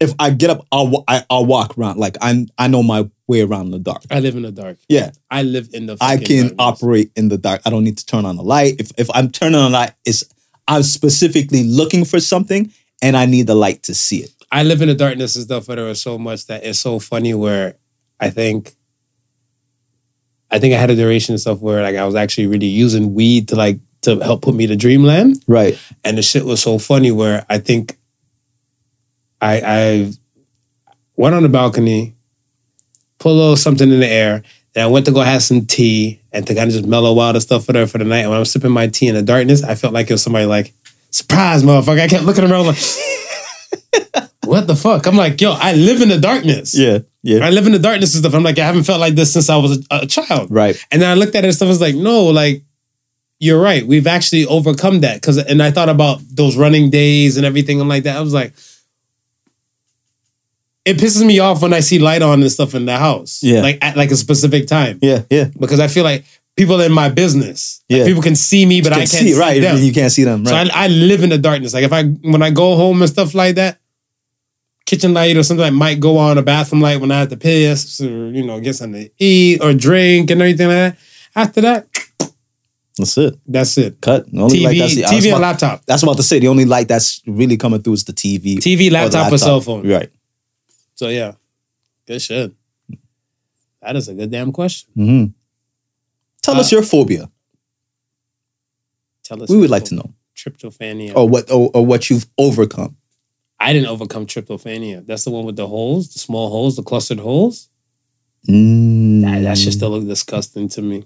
if 0.01 0.14
I 0.18 0.31
get 0.31 0.48
up, 0.48 0.66
I'll 0.72 0.89
wa- 0.89 1.05
I, 1.06 1.24
I'll 1.28 1.44
walk 1.44 1.76
around. 1.76 1.98
Like 1.98 2.16
I 2.22 2.47
I 2.56 2.68
know 2.68 2.82
my 2.82 3.09
way 3.26 3.43
around 3.43 3.72
the 3.72 3.78
dark. 3.78 4.02
I 4.10 4.20
live 4.20 4.36
in 4.36 4.43
the 4.43 4.52
dark. 4.52 4.78
Yeah. 4.89 5.10
I 5.31 5.43
live 5.43 5.68
in 5.72 5.86
the. 5.86 5.97
Dark. 5.97 6.10
I 6.10 6.16
can 6.16 6.48
darkness. 6.48 6.55
operate 6.59 7.12
in 7.14 7.28
the 7.28 7.39
dark. 7.39 7.60
I 7.66 7.70
don't 7.70 7.85
need 7.85 7.98
to 7.98 8.06
turn 8.06 8.24
on 8.24 8.36
the 8.36 8.43
light. 8.43 8.81
If 8.81 8.90
if 8.97 9.10
I'm 9.14 9.31
turning 9.31 9.60
on 9.60 9.72
the 9.72 9.78
light, 9.78 9.93
it's 10.05 10.24
I'm 10.66 10.82
specifically 10.82 11.64
looking 11.64 12.05
for 12.05 12.20
something 12.20 12.72
and 13.02 13.16
I 13.16 13.26
need 13.26 13.47
the 13.47 13.55
light 13.55 13.82
to 13.85 13.94
see 13.94 14.18
it. 14.18 14.31
I 14.51 14.62
live 14.62 14.81
in 14.81 14.89
the 14.89 14.94
darkness 14.94 15.36
and 15.36 15.44
stuff, 15.44 15.66
but 15.66 15.74
there 15.74 15.85
was 15.85 16.01
so 16.01 16.16
much 16.16 16.47
that 16.47 16.64
it's 16.64 16.78
so 16.78 16.98
funny 16.98 17.35
where 17.35 17.76
I 18.18 18.31
think 18.31 18.72
I 20.55 20.60
think 20.60 20.72
I 20.72 20.78
had 20.78 20.89
a 20.89 20.94
duration 20.94 21.32
and 21.32 21.40
stuff 21.40 21.59
where 21.59 21.82
like 21.82 21.97
I 21.97 22.05
was 22.05 22.14
actually 22.14 22.47
really 22.47 22.66
using 22.66 23.12
weed 23.12 23.48
to 23.48 23.56
like 23.56 23.81
to 24.02 24.20
help 24.20 24.43
put 24.43 24.55
me 24.55 24.68
to 24.68 24.76
dreamland. 24.76 25.43
Right. 25.48 25.76
And 26.05 26.16
the 26.16 26.22
shit 26.22 26.44
was 26.44 26.62
so 26.62 26.78
funny 26.78 27.10
where 27.10 27.44
I 27.51 27.59
think 27.59 27.97
I 29.43 29.60
I 29.64 30.12
went 31.16 31.35
on 31.35 31.43
the 31.43 31.48
balcony, 31.48 32.14
put 33.18 33.31
a 33.31 33.32
little 33.32 33.56
something 33.56 33.90
in 33.90 33.98
the 33.98 34.06
air, 34.06 34.44
then 34.74 34.85
I 34.85 34.86
went 34.86 35.06
to 35.06 35.12
go 35.12 35.22
have 35.22 35.43
some 35.43 35.66
tea 35.66 36.20
and 36.32 36.47
to 36.47 36.55
kind 36.55 36.68
of 36.68 36.74
just 36.74 36.86
mellow 36.86 37.18
out 37.18 37.35
and 37.35 37.43
stuff 37.43 37.64
for 37.64 37.72
there 37.72 37.89
for 37.89 37.98
the 37.98 38.05
night. 38.05 38.20
And 38.20 38.31
when 38.31 38.36
I 38.36 38.39
was 38.39 38.52
sipping 38.52 38.70
my 38.70 38.86
tea 38.86 39.09
in 39.09 39.16
the 39.16 39.22
darkness, 39.22 39.64
I 39.64 39.74
felt 39.74 39.93
like 39.93 40.09
it 40.09 40.14
was 40.14 40.22
somebody 40.22 40.47
like, 40.47 40.72
surprise, 41.10 41.64
motherfucker. 41.64 42.01
I 42.01 42.06
kept 42.06 42.24
looking 42.24 42.48
around 42.48 42.66
like, 42.66 44.31
what 44.44 44.68
the 44.68 44.76
fuck? 44.76 45.06
I'm 45.06 45.16
like, 45.16 45.40
yo, 45.40 45.52
I 45.52 45.72
live 45.74 46.01
in 46.01 46.10
the 46.10 46.20
darkness. 46.20 46.78
Yeah. 46.78 46.98
Yeah. 47.24 47.44
I 47.44 47.48
live 47.51 47.64
in 47.64 47.72
the 47.72 47.78
darkness 47.78 48.14
and 48.14 48.22
stuff. 48.22 48.34
I'm 48.34 48.42
like, 48.42 48.59
I 48.59 48.66
haven't 48.66 48.84
felt 48.84 49.01
like 49.01 49.14
this 49.14 49.32
since 49.32 49.48
I 49.48 49.56
was 49.56 49.78
a, 49.90 50.02
a 50.02 50.06
child. 50.06 50.51
Right. 50.51 50.76
And 50.92 51.01
then 51.01 51.10
I 51.10 51.14
looked 51.14 51.34
at 51.34 51.42
it 51.42 51.48
and 51.48 51.56
stuff. 51.56 51.66
I 51.66 51.70
was 51.70 51.80
like, 51.80 51.94
no, 51.94 52.24
like, 52.26 52.62
you're 53.40 53.60
right. 53.60 53.84
We've 53.84 54.06
actually 54.06 54.44
overcome 54.44 55.01
that. 55.01 55.22
Cause 55.22 55.38
and 55.38 55.62
I 55.62 55.70
thought 55.70 55.88
about 55.88 56.20
those 56.30 56.55
running 56.56 56.90
days 56.90 57.38
and 57.38 57.46
everything. 57.46 57.80
I'm 57.80 57.88
like 57.88 58.02
that. 58.05 58.16
I 58.16 58.20
was 58.20 58.34
like, 58.34 58.52
it 60.84 60.98
pisses 60.98 61.24
me 61.24 61.38
off 61.38 61.62
when 61.62 61.72
I 61.72 61.80
see 61.80 61.98
light 61.98 62.20
on 62.20 62.42
and 62.42 62.52
stuff 62.52 62.74
in 62.74 62.84
the 62.84 62.98
house. 62.98 63.42
Yeah. 63.42 63.62
Like 63.62 63.78
at 63.82 63.96
like 63.96 64.10
a 64.10 64.16
specific 64.16 64.66
time. 64.66 64.98
Yeah. 65.01 65.22
Yeah. 65.30 65.48
Because 65.59 65.80
I 65.80 65.88
feel 65.88 66.05
like 66.05 66.26
people 66.56 66.78
in 66.82 66.92
my 66.92 67.09
business. 67.09 67.82
like, 67.88 68.01
Yeah. 68.01 68.05
people 68.05 68.22
can 68.22 68.36
see 68.36 68.66
me, 68.66 68.82
but 68.82 68.92
I 68.92 68.96
can't 68.96 69.09
see, 69.09 69.38
right. 69.38 69.60
them. 69.62 69.78
You 69.78 69.92
can't 69.94 70.12
see 70.12 70.24
them. 70.24 70.44
So 70.44 70.55
I, 70.55 70.68
I 70.72 70.88
live 70.88 71.22
in 71.22 71.30
the 71.30 71.38
darkness. 71.38 71.72
Like 71.72 71.84
if 71.84 71.92
I 71.92 72.05
when 72.05 72.42
I 72.42 72.51
go 72.51 72.76
home 72.76 73.01
and 73.01 73.10
stuff 73.10 73.34
like 73.34 73.55
that, 73.55 73.78
kitchen 74.86 75.15
light 75.15 75.36
or 75.36 75.43
something 75.43 75.65
that 75.65 75.73
might 75.73 76.01
go 76.01 76.19
on, 76.19 76.36
a 76.39 76.43
bathroom 76.43 76.81
light 76.82 77.01
when 77.01 77.11
I 77.11 77.20
have 77.20 77.31
to 77.31 77.36
piss 77.36 78.01
or 78.01 78.31
you 78.31 78.44
know 78.44 78.61
get 78.61 78.74
something 78.74 79.05
to 79.05 79.11
eat 79.19 79.62
or 79.62 79.73
drink 79.74 80.31
and 80.31 80.40
everything 80.43 80.69
like 80.69 80.77
that. 80.94 80.98
After 81.36 81.61
that, 81.62 81.86
that's 82.97 83.19
it. 83.19 83.35
that's 83.47 83.77
it. 83.78 84.01
Cut. 84.01 84.31
The 84.31 84.40
only 84.40 84.59
TV, 84.61 84.65
light 84.65 84.78
that's, 84.78 84.94
the, 84.94 85.02
TV 85.02 85.32
and 85.32 85.40
laptop. 85.43 85.85
that's 85.86 86.02
about 86.02 86.16
to 86.19 86.23
say 86.23 86.39
the 86.39 86.48
only 86.48 86.65
light 86.65 86.86
that's 86.89 87.23
really 87.27 87.56
coming 87.56 87.82
through 87.82 87.94
is 87.94 88.05
the 88.05 88.12
TV. 88.12 88.56
TV, 88.59 88.89
or 88.89 88.93
laptop, 88.93 89.32
or 89.32 89.39
cell 89.39 89.61
phone. 89.61 89.89
Right. 89.89 90.11
So 90.94 91.09
yeah, 91.09 91.32
good 92.06 92.23
shit. 92.23 92.52
That 93.82 93.97
is 93.97 94.09
a 94.09 94.15
good 94.15 94.31
damn 94.31 94.52
question. 94.52 94.90
Mhm. 94.97 95.32
Tell 96.43 96.56
us 96.61 96.73
Uh, 96.73 96.77
your 96.77 96.85
phobia. 96.85 97.28
Tell 99.24 99.43
us. 99.43 99.48
We 99.51 99.56
would 99.56 99.70
like 99.70 99.85
to 99.86 99.94
know, 99.94 100.12
Tryptophania. 100.36 101.15
or 101.16 101.28
what, 101.28 101.51
or, 101.51 101.70
or 101.74 101.85
what 101.85 102.11
you've 102.11 102.27
overcome. 102.39 102.97
I 103.65 103.73
didn't 103.73 103.89
overcome 103.89 104.27
tryptophania. 104.27 105.07
That's 105.07 105.24
the 105.24 105.31
one 105.31 105.47
with 105.47 105.57
the 105.57 105.66
holes, 105.66 106.12
the 106.12 106.19
small 106.19 106.51
holes, 106.51 106.77
the 106.77 106.82
clustered 106.82 107.19
holes. 107.19 107.70
Mm. 108.47 109.23
That, 109.23 109.41
that 109.41 109.57
shit 109.57 109.73
still 109.73 109.89
look 109.89 110.07
disgusting 110.07 110.69
to 110.69 110.82
me. 110.82 111.05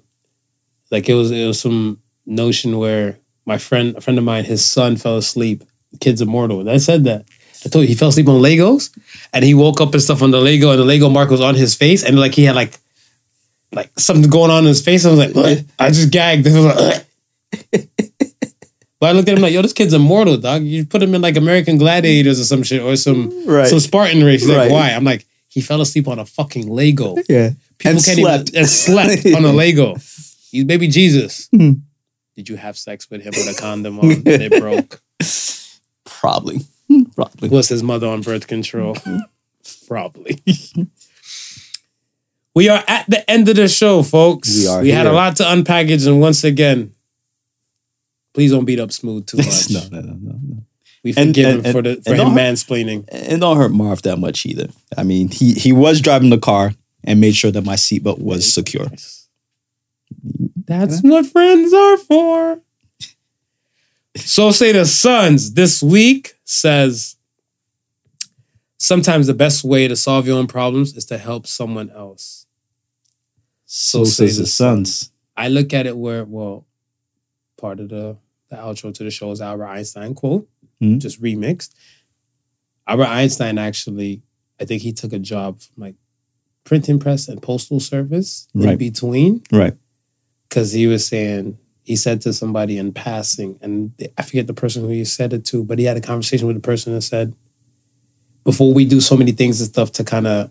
Like 0.91 1.09
it 1.09 1.15
was, 1.15 1.31
it 1.31 1.47
was 1.47 1.61
some 1.61 2.01
notion 2.27 2.79
where 2.79 3.17
my 3.47 3.59
friend, 3.59 3.97
a 3.97 4.01
friend 4.01 4.19
of 4.19 4.25
mine, 4.25 4.45
his 4.45 4.67
son 4.67 4.97
fell 4.97 5.19
asleep. 5.19 5.63
The 5.93 5.99
kid's 5.99 6.21
immortal. 6.21 6.69
I 6.69 6.79
said 6.79 7.05
that. 7.05 7.27
I 7.65 7.69
told 7.69 7.85
you 7.85 7.89
he 7.89 7.95
fell 7.95 8.09
asleep 8.09 8.27
on 8.27 8.43
Legos, 8.43 8.91
and 9.33 9.45
he 9.45 9.55
woke 9.55 9.81
up 9.81 9.93
and 9.93 10.03
stuff 10.03 10.21
on 10.23 10.33
the 10.33 10.41
Lego, 10.41 10.71
and 10.71 10.81
the 10.81 10.85
Lego 10.85 11.09
mark 11.09 11.31
was 11.31 11.41
on 11.41 11.55
his 11.55 11.77
face, 11.77 12.03
and 12.03 12.19
like 12.19 12.35
he 12.35 12.45
had 12.45 12.57
like, 12.57 12.77
like 13.73 13.91
something 13.99 14.29
going 14.29 14.51
on 14.51 14.65
in 14.65 14.69
his 14.69 14.83
face. 14.83 15.05
I 15.05 15.11
was 15.11 15.19
like, 15.19 15.37
"Ugh." 15.37 15.65
I 15.79 15.89
just 15.91 16.11
gagged. 16.11 16.47
I 16.49 16.61
was 16.61 16.77
like. 16.77 17.78
But 19.01 19.09
I 19.09 19.13
looked 19.13 19.29
at 19.29 19.37
him 19.37 19.43
like, 19.43 19.53
yo, 19.53 19.63
this 19.63 19.73
kid's 19.73 19.93
immortal, 19.95 20.37
dog. 20.37 20.65
You 20.65 20.85
put 20.87 21.03
him 21.03 21.15
in 21.15 21.23
like 21.23 21.37
American 21.37 21.77
Gladiators 21.79 22.41
or 22.41 22.45
some 22.45 22.63
shit, 22.63 22.83
or 22.83 22.97
some 22.97 23.31
Right. 23.47 23.69
some 23.69 23.81
Spartan 23.81 24.25
race. 24.25 24.41
He's 24.43 24.51
Right. 24.51 24.65
like, 24.65 24.71
why? 24.73 24.91
I'm 24.91 25.05
like, 25.05 25.27
he 25.49 25.61
fell 25.61 25.81
asleep 25.81 26.09
on 26.09 26.19
a 26.19 26.25
fucking 26.27 26.69
Lego. 26.69 27.15
Yeah. 27.29 27.51
People 27.79 27.97
And 27.97 28.05
can't 28.05 28.19
slept. 28.19 28.49
even 28.49 28.59
and 28.61 28.69
slept 28.69 29.27
on 29.27 29.45
a 29.45 29.53
Lego. 29.53 29.95
He's 30.51 30.65
baby 30.65 30.89
Jesus. 30.89 31.49
Hmm. 31.55 31.73
Did 32.37 32.49
you 32.49 32.57
have 32.57 32.77
sex 32.77 33.09
with 33.11 33.23
him 33.23 33.33
with 33.37 33.49
a 33.57 33.61
condom 33.61 33.99
on 34.01 34.11
and 34.11 34.27
it 34.29 34.61
broke? 34.61 35.01
Probably. 36.05 36.61
Probably. 37.15 37.49
Was 37.51 37.69
his 37.69 37.83
mother 37.83 38.07
on 38.09 38.23
birth 38.23 38.47
control? 38.49 38.97
Probably. 39.87 40.41
we 42.55 42.69
are 42.69 42.83
at 42.89 43.05
the 43.09 43.29
end 43.31 43.49
of 43.49 43.57
the 43.57 43.69
show, 43.69 44.03
folks. 44.03 44.57
We 44.57 44.67
are 44.67 44.83
We 44.83 44.91
had 44.91 45.07
a 45.07 45.13
lot 45.13 45.37
to 45.37 45.45
unpackage, 45.45 46.07
and 46.07 46.21
once 46.21 46.43
again, 46.45 46.93
please 48.39 48.53
don't 48.53 48.65
beat 48.67 48.79
up 48.79 48.93
Smooth 48.93 49.27
too 49.27 49.37
much. 49.49 49.69
no, 49.71 49.81
no, 49.91 50.01
no, 50.01 50.13
no, 50.15 50.39
no. 50.41 50.63
We 51.03 51.11
And- 51.17 51.31
forgive 51.31 51.47
and- 51.57 51.67
him 51.67 51.73
for 51.73 51.83
the 51.83 51.91
and- 51.91 52.05
for 52.05 52.11
and 52.13 52.21
him 52.21 52.29
don't- 52.29 52.37
mansplaining. 52.37 53.05
It 53.11 53.41
don't 53.41 53.57
hurt 53.57 53.73
Marv 53.73 54.03
that 54.03 54.19
much 54.19 54.47
either. 54.47 54.69
I 54.97 55.03
mean, 55.03 55.29
he 55.29 55.55
he 55.55 55.73
was 55.73 56.01
driving 56.01 56.31
the 56.31 56.39
car 56.39 56.75
and 57.03 57.21
made 57.21 57.35
sure 57.35 57.51
that 57.51 57.65
my 57.65 57.75
seatbelt 57.75 58.21
was 58.21 58.53
secure. 58.53 58.87
That's 60.67 61.01
what 61.03 61.27
friends 61.27 61.73
are 61.73 61.97
for. 61.99 62.61
So 64.17 64.53
say 64.53 64.71
the 64.73 64.85
Sons 64.87 65.55
this 65.55 65.83
week 65.83 66.35
says 66.45 67.17
sometimes 68.79 69.27
the 69.27 69.35
best 69.35 69.65
way 69.65 69.89
to 69.89 69.97
solve 69.97 70.27
your 70.29 70.39
own 70.39 70.47
problems 70.47 70.97
is 70.97 71.05
to 71.07 71.19
help 71.19 71.47
someone 71.47 71.91
else. 71.91 72.47
So, 73.67 74.05
say 74.05 74.27
says 74.27 74.37
the 74.37 74.43
the 74.45 74.49
sons. 74.49 75.11
I 75.37 75.49
look 75.49 75.73
at 75.75 75.87
it 75.87 75.97
where, 75.97 76.25
well, 76.25 76.67
part 77.59 77.81
of 77.81 77.89
the, 77.91 78.17
the 78.51 78.57
outro 78.57 78.93
to 78.95 79.05
the 79.05 79.11
show 79.11 79.31
is 79.31 79.41
Albert 79.41 79.67
Einstein 79.69 80.15
quote, 80.15 80.49
Mhm. 80.83 80.99
just 81.01 81.21
remixed. 81.23 81.71
Albert 82.87 83.09
Einstein 83.09 83.59
actually, 83.59 84.23
I 84.61 84.65
think 84.65 84.83
he 84.83 84.93
took 84.93 85.13
a 85.13 85.19
job 85.19 85.61
from 85.61 85.83
like 85.83 85.95
printing 86.65 86.99
press 86.99 87.29
and 87.29 87.41
postal 87.43 87.81
service 87.81 88.49
in 88.55 88.77
between 88.77 89.43
Right. 89.53 89.75
because 90.49 90.73
he 90.73 90.87
was 90.87 91.07
saying 91.07 91.59
he 91.85 91.97
said 91.97 92.21
to 92.21 92.33
somebody 92.35 92.77
in 92.77 92.93
passing, 92.93 93.59
and 93.63 93.93
I 94.19 94.23
forget 94.23 94.47
the 94.47 94.53
person 94.53 94.83
who 94.83 94.89
he 94.91 95.05
said 95.07 95.33
it 95.33 95.45
to, 95.47 95.65
but 95.65 95.79
he 95.79 95.87
had 95.87 95.97
a 95.97 96.03
conversation 96.03 96.47
with 96.47 96.57
the 96.57 96.61
person 96.61 96.93
and 96.93 97.03
said, 97.03 97.33
"Before 98.45 98.75
we 98.75 98.85
do 98.85 99.01
so 99.01 99.17
many 99.17 99.33
things 99.33 99.61
and 99.61 99.71
stuff 99.71 99.93
to 99.93 100.05
kind 100.05 100.27
of 100.27 100.51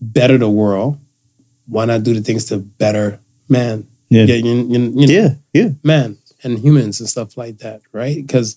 better 0.00 0.38
the 0.38 0.48
world, 0.48 0.96
why 1.66 1.84
not 1.86 2.04
do 2.04 2.14
the 2.14 2.20
things 2.20 2.44
to 2.46 2.58
better 2.58 3.18
man? 3.48 3.86
Yeah. 4.10 4.24
you, 4.24 4.34
you- 4.36 4.68
you- 4.72 4.78
you 5.00 5.06
know, 5.06 5.12
Yeah. 5.12 5.34
Yeah. 5.52 5.70
man 5.82 6.16
and 6.42 6.58
humans 6.58 7.00
and 7.00 7.08
stuff 7.08 7.36
like 7.36 7.58
that, 7.58 7.80
right? 7.92 8.16
Because 8.16 8.56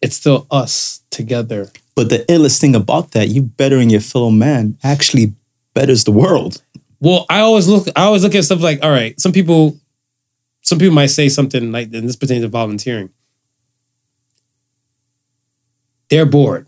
it's 0.00 0.16
still 0.16 0.46
us 0.50 1.00
together. 1.10 1.70
But 1.94 2.10
the 2.10 2.18
illest 2.28 2.60
thing 2.60 2.74
about 2.74 3.12
that, 3.12 3.28
you 3.28 3.42
bettering 3.42 3.90
your 3.90 4.00
fellow 4.00 4.30
man 4.30 4.76
actually 4.84 5.32
betters 5.74 6.04
the 6.04 6.12
world. 6.12 6.62
Well, 7.00 7.26
I 7.28 7.40
always 7.40 7.68
look. 7.68 7.88
I 7.96 8.02
always 8.02 8.22
look 8.22 8.34
at 8.34 8.44
stuff 8.44 8.60
like, 8.60 8.82
all 8.82 8.90
right, 8.90 9.18
some 9.20 9.32
people, 9.32 9.76
some 10.62 10.78
people 10.78 10.94
might 10.94 11.06
say 11.06 11.28
something 11.28 11.70
like, 11.72 11.92
and 11.92 12.08
this 12.08 12.16
pertains 12.16 12.42
to 12.42 12.48
volunteering. 12.48 13.10
They're 16.10 16.26
bored. 16.26 16.66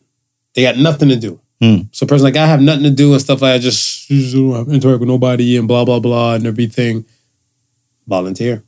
They 0.55 0.63
got 0.63 0.77
nothing 0.77 1.09
to 1.09 1.17
do. 1.17 1.41
Hmm. 1.61 1.83
So, 1.93 2.05
a 2.05 2.09
person 2.09 2.25
like 2.25 2.37
I 2.37 2.47
have 2.47 2.61
nothing 2.61 2.85
to 2.85 2.91
do 2.91 3.13
and 3.13 3.21
stuff 3.21 3.43
like 3.43 3.55
I 3.55 3.59
just, 3.59 4.09
just 4.09 4.35
don't 4.35 4.55
have 4.55 4.69
interact 4.69 5.01
with 5.01 5.09
nobody 5.09 5.57
and 5.57 5.69
blah 5.69 5.85
blah 5.85 6.01
blah 6.01 6.35
and 6.35 6.47
everything. 6.47 7.05
Volunteer. 8.07 8.63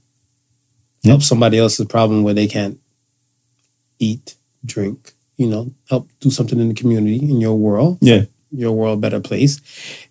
Help 1.05 1.23
somebody 1.23 1.59
else's 1.59 1.87
problem 1.87 2.23
where 2.23 2.35
they 2.35 2.47
can't 2.47 2.79
eat, 3.99 4.35
drink. 4.65 5.13
You 5.37 5.49
know, 5.49 5.71
help 5.89 6.09
do 6.21 6.31
something 6.31 6.61
in 6.61 6.69
the 6.69 6.75
community 6.75 7.17
in 7.17 7.41
your 7.41 7.57
world 7.57 7.99
Yeah. 8.01 8.25
your 8.55 8.73
world 8.73 9.01
better 9.01 9.19
place. 9.19 9.61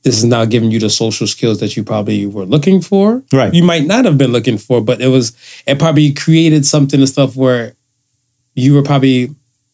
This 0.03 0.17
is 0.17 0.25
now 0.25 0.43
giving 0.45 0.71
you 0.71 0.79
the 0.79 0.89
social 0.89 1.27
skills 1.27 1.59
that 1.59 1.77
you 1.77 1.83
probably 1.83 2.25
were 2.25 2.45
looking 2.45 2.81
for. 2.81 3.23
Right. 3.31 3.53
You 3.53 3.63
might 3.63 3.85
not 3.85 4.03
have 4.05 4.17
been 4.17 4.31
looking 4.31 4.57
for, 4.57 4.81
but 4.81 4.99
it 4.99 5.07
was 5.07 5.31
it 5.67 5.77
probably 5.79 6.11
created 6.11 6.65
something 6.65 6.99
and 6.99 7.07
stuff 7.07 7.35
where 7.35 7.75
you 8.55 8.73
were 8.73 8.81
probably 8.83 9.29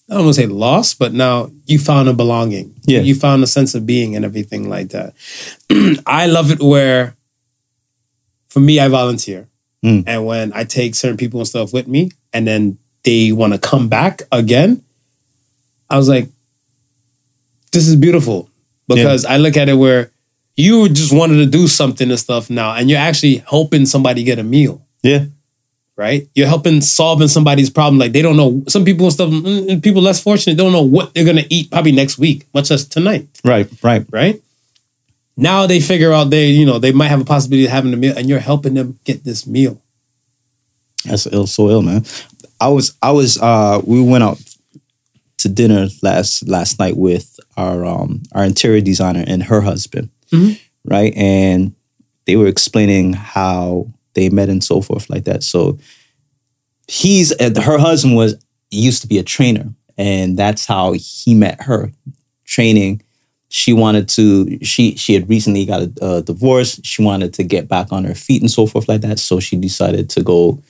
I 0.10 0.14
don't 0.16 0.26
want 0.26 0.36
to 0.36 0.42
say 0.42 0.48
lost, 0.48 1.00
but 1.00 1.14
now 1.14 1.50
you 1.66 1.80
found 1.80 2.08
a 2.10 2.14
belonging. 2.14 2.76
Yeah. 2.86 3.00
You 3.02 3.16
found 3.16 3.44
a 3.44 3.48
sense 3.48 3.74
of 3.76 3.86
being 3.86 4.16
and 4.16 4.24
everything 4.24 4.70
like 4.70 4.90
that. 4.90 5.14
I 6.06 6.28
love 6.28 6.52
it 6.52 6.62
where 6.62 7.16
for 8.50 8.60
me 8.60 8.80
I 8.80 8.88
volunteer. 8.90 9.48
Mm. 9.88 10.04
And 10.06 10.26
when 10.26 10.52
I 10.54 10.64
take 10.66 10.96
certain 10.96 11.18
people 11.18 11.40
and 11.40 11.48
stuff 11.48 11.72
with 11.74 11.88
me 11.88 12.12
and 12.34 12.46
then 12.48 12.78
they 13.04 13.32
want 13.32 13.54
to 13.54 13.60
come 13.60 13.88
back 13.88 14.22
again, 14.32 14.84
I 15.90 15.98
was 15.98 16.10
like, 16.10 16.28
this 17.72 17.88
is 17.88 17.96
beautiful 17.96 18.50
because 18.88 19.24
I 19.26 19.38
look 19.38 19.56
at 19.58 19.70
it 19.70 19.76
where 19.76 20.12
you 20.56 20.90
just 20.90 21.14
wanted 21.14 21.38
to 21.38 21.46
do 21.46 21.68
something 21.68 22.10
and 22.10 22.20
stuff 22.20 22.50
now, 22.50 22.74
and 22.74 22.90
you're 22.90 23.00
actually 23.00 23.38
helping 23.50 23.86
somebody 23.86 24.24
get 24.24 24.40
a 24.40 24.44
meal, 24.44 24.82
Yeah. 25.04 25.26
right? 25.96 26.28
You're 26.34 26.48
helping 26.48 26.82
solving 26.82 27.28
somebody's 27.28 27.70
problem. 27.70 28.00
Like 28.00 28.12
they 28.12 28.22
don't 28.24 28.38
know. 28.38 28.64
Some 28.68 28.84
people 28.84 29.06
and 29.06 29.14
stuff, 29.14 29.30
mm, 29.30 29.82
people 29.84 30.02
less 30.02 30.20
fortunate 30.22 30.58
don't 30.58 30.72
know 30.74 30.82
what 30.82 31.14
they're 31.14 31.26
gonna 31.26 31.46
eat 31.50 31.70
probably 31.72 31.92
next 31.92 32.18
week, 32.18 32.46
much 32.54 32.72
less 32.72 32.86
tonight, 32.86 33.28
Right. 33.44 33.68
Right. 33.84 34.06
right? 34.12 34.42
Now 35.38 35.68
they 35.68 35.80
figure 35.80 36.12
out 36.12 36.32
they, 36.32 36.48
you 36.50 36.66
know, 36.66 36.80
they 36.80 36.92
might 36.92 37.10
have 37.10 37.22
a 37.22 37.26
possibility 37.26 37.66
of 37.66 37.72
having 37.72 37.94
a 37.94 37.98
meal, 37.98 38.18
and 38.18 38.28
you're 38.28 38.40
helping 38.40 38.74
them 38.74 39.00
get 39.06 39.24
this 39.24 39.46
meal. 39.46 39.80
That's 41.06 41.28
ill, 41.28 41.46
so 41.48 41.70
ill, 41.70 41.84
man. 41.84 42.04
I 42.60 42.70
was, 42.70 42.96
I 43.04 43.12
was, 43.12 43.38
uh, 43.40 43.82
we 43.86 44.02
went 44.02 44.24
out 44.24 44.40
to 45.38 45.48
dinner 45.50 45.88
last 46.02 46.48
last 46.48 46.80
night 46.80 46.98
with 46.98 47.40
our 47.56 47.86
um 47.86 48.24
our 48.32 48.44
interior 48.44 48.82
designer 48.82 49.24
and 49.28 49.44
her 49.44 49.62
husband, 49.62 50.10
Mhm. 50.32 50.60
right? 50.84 51.14
And 51.16 51.74
they 52.26 52.36
were 52.36 52.48
explaining 52.48 53.14
how 53.14 53.88
they 54.16 54.30
met 54.30 54.50
and 54.50 54.64
so 54.64 54.82
forth 54.82 55.08
like 55.12 55.26
that. 55.26 55.44
So 55.44 55.78
he's 56.88 57.32
her 57.40 57.78
husband 57.78 58.16
was 58.16 58.36
used 58.72 59.04
to 59.04 59.08
be 59.08 59.20
a 59.20 59.24
trainer, 59.24 59.70
and 60.00 60.36
that's 60.36 60.66
how 60.66 60.94
he 60.94 61.36
met 61.36 61.62
her 61.62 61.92
training. 62.46 63.04
She 63.50 63.72
wanted 63.74 64.10
to. 64.10 64.60
She 64.64 64.96
she 64.96 65.14
had 65.14 65.30
recently 65.30 65.66
got 65.66 65.82
a, 65.82 65.92
a 66.06 66.22
divorce. 66.22 66.80
She 66.84 67.02
wanted 67.02 67.34
to 67.36 67.44
get 67.44 67.68
back 67.68 67.92
on 67.92 68.04
her 68.04 68.16
feet 68.16 68.42
and 68.42 68.52
so 68.52 68.66
forth 68.68 68.88
like 68.90 69.02
that. 69.02 69.20
So 69.20 69.40
she 69.40 69.56
decided 69.56 70.10
to 70.12 70.24
go 70.24 70.62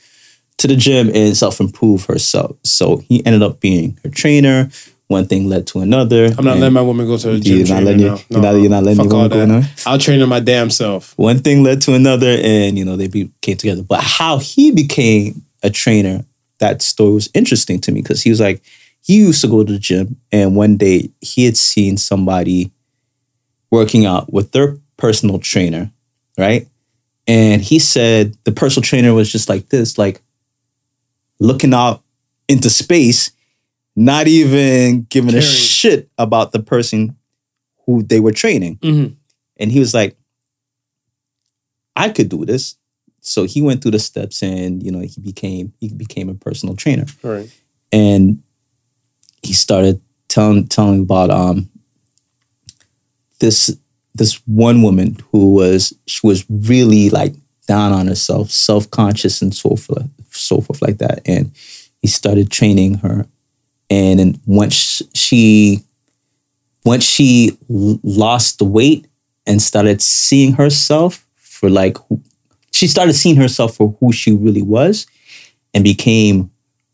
to 0.58 0.68
the 0.68 0.76
gym 0.76 1.10
and 1.14 1.36
self 1.36 1.60
improve 1.60 2.06
herself. 2.06 2.56
So 2.64 2.98
he 2.98 3.26
ended 3.26 3.42
up 3.44 3.60
being 3.60 3.98
her 4.04 4.10
trainer. 4.10 4.70
One 5.08 5.26
thing 5.26 5.48
led 5.48 5.66
to 5.68 5.80
another. 5.80 6.26
I'm 6.38 6.44
not 6.44 6.58
letting 6.58 6.74
my 6.74 6.82
woman 6.82 7.08
go 7.08 7.18
to 7.18 7.30
the 7.32 7.40
gym. 7.40 7.60
You're 7.60 7.68
not 7.68 7.84
letting 7.84 8.02
your- 8.02 8.10
now. 8.16 8.22
you're 8.30 8.42
not- 8.42 8.52
you're 8.60 8.70
not 8.70 8.84
letting 8.84 9.04
your 9.06 9.14
woman 9.14 9.30
go 9.30 9.38
that. 9.40 9.48
now? 9.48 9.68
I'll 9.86 9.98
train 9.98 10.20
her 10.20 10.28
my 10.28 10.42
damn 10.42 10.70
self. 10.70 11.14
one 11.18 11.40
thing 11.40 11.64
led 11.64 11.82
to 11.84 11.94
another, 11.94 12.38
and 12.44 12.78
you 12.78 12.84
know 12.84 12.98
they 12.98 13.08
be, 13.08 13.30
came 13.42 13.56
together. 13.58 13.84
But 13.84 14.02
how 14.02 14.38
he 14.40 14.72
became 14.72 15.44
a 15.64 15.70
trainer, 15.70 16.26
that 16.60 16.82
story 16.82 17.14
was 17.14 17.30
interesting 17.34 17.80
to 17.82 17.92
me 17.94 18.02
because 18.02 18.22
he 18.22 18.30
was 18.30 18.42
like, 18.42 18.62
he 19.08 19.20
used 19.20 19.40
to 19.42 19.48
go 19.48 19.64
to 19.64 19.72
the 19.72 19.80
gym, 19.80 20.18
and 20.34 20.56
one 20.56 20.76
day 20.76 21.10
he 21.22 21.46
had 21.46 21.56
seen 21.56 21.96
somebody 21.96 22.72
working 23.72 24.06
out 24.06 24.32
with 24.34 24.52
their 24.52 24.78
personal 24.98 25.40
trainer, 25.40 25.90
right? 26.38 26.68
And 27.26 27.62
he 27.62 27.80
said 27.80 28.36
the 28.44 28.52
personal 28.52 28.84
trainer 28.84 29.14
was 29.14 29.32
just 29.32 29.48
like 29.48 29.70
this, 29.70 29.98
like 29.98 30.22
looking 31.40 31.74
out 31.74 32.02
into 32.50 32.70
space, 32.70 33.32
not 33.96 34.28
even 34.28 35.04
giving 35.10 35.36
a 35.36 35.42
shit 35.42 36.10
about 36.18 36.52
the 36.52 36.60
person 36.60 37.16
who 37.86 38.04
they 38.04 38.20
were 38.20 38.34
training. 38.34 38.76
Mhm. 38.78 39.16
And 39.58 39.72
he 39.72 39.80
was 39.80 39.94
like, 39.94 40.18
I 41.96 42.10
could 42.10 42.28
do 42.30 42.46
this. 42.46 42.76
So 43.22 43.46
he 43.46 43.62
went 43.62 43.82
through 43.82 43.92
the 43.92 44.00
steps 44.00 44.44
and, 44.44 44.84
you 44.84 44.92
know, 44.92 45.00
he 45.00 45.20
became 45.22 45.74
he 45.80 45.90
became 45.90 46.30
a 46.30 46.34
personal 46.34 46.76
trainer. 46.76 47.06
Right. 47.24 47.50
And 47.92 48.44
he 49.44 49.54
started 49.54 50.02
telling 50.28 50.68
telling 50.68 51.02
about 51.02 51.30
um 51.30 51.70
this 53.40 53.76
this 54.16 54.42
one 54.46 54.82
woman 54.82 55.18
who 55.32 55.54
was 55.54 55.94
she 56.08 56.26
was 56.26 56.46
really 56.50 57.10
like 57.10 57.34
down 57.68 57.92
on 57.92 58.08
herself, 58.08 58.50
self 58.50 58.90
conscious, 58.92 59.42
and 59.42 59.54
so 59.54 59.76
forth, 59.76 60.08
so 60.32 60.62
forth 60.62 60.82
like 60.82 60.98
that. 60.98 61.20
And 61.26 61.52
he 62.02 62.08
started 62.08 62.50
training 62.50 62.96
her, 62.96 63.28
and 63.90 64.20
then 64.20 64.40
once 64.46 65.02
she 65.14 65.84
once 66.84 67.04
she 67.04 67.58
lost 67.70 68.60
the 68.60 68.66
weight 68.66 69.06
and 69.46 69.62
started 69.62 70.02
seeing 70.02 70.54
herself 70.54 71.26
for 71.36 71.70
like 71.70 71.98
she 72.72 72.88
started 72.88 73.14
seeing 73.14 73.36
herself 73.36 73.76
for 73.76 73.96
who 74.00 74.12
she 74.12 74.32
really 74.32 74.62
was 74.62 75.06
and 75.74 75.84
became 75.84 76.50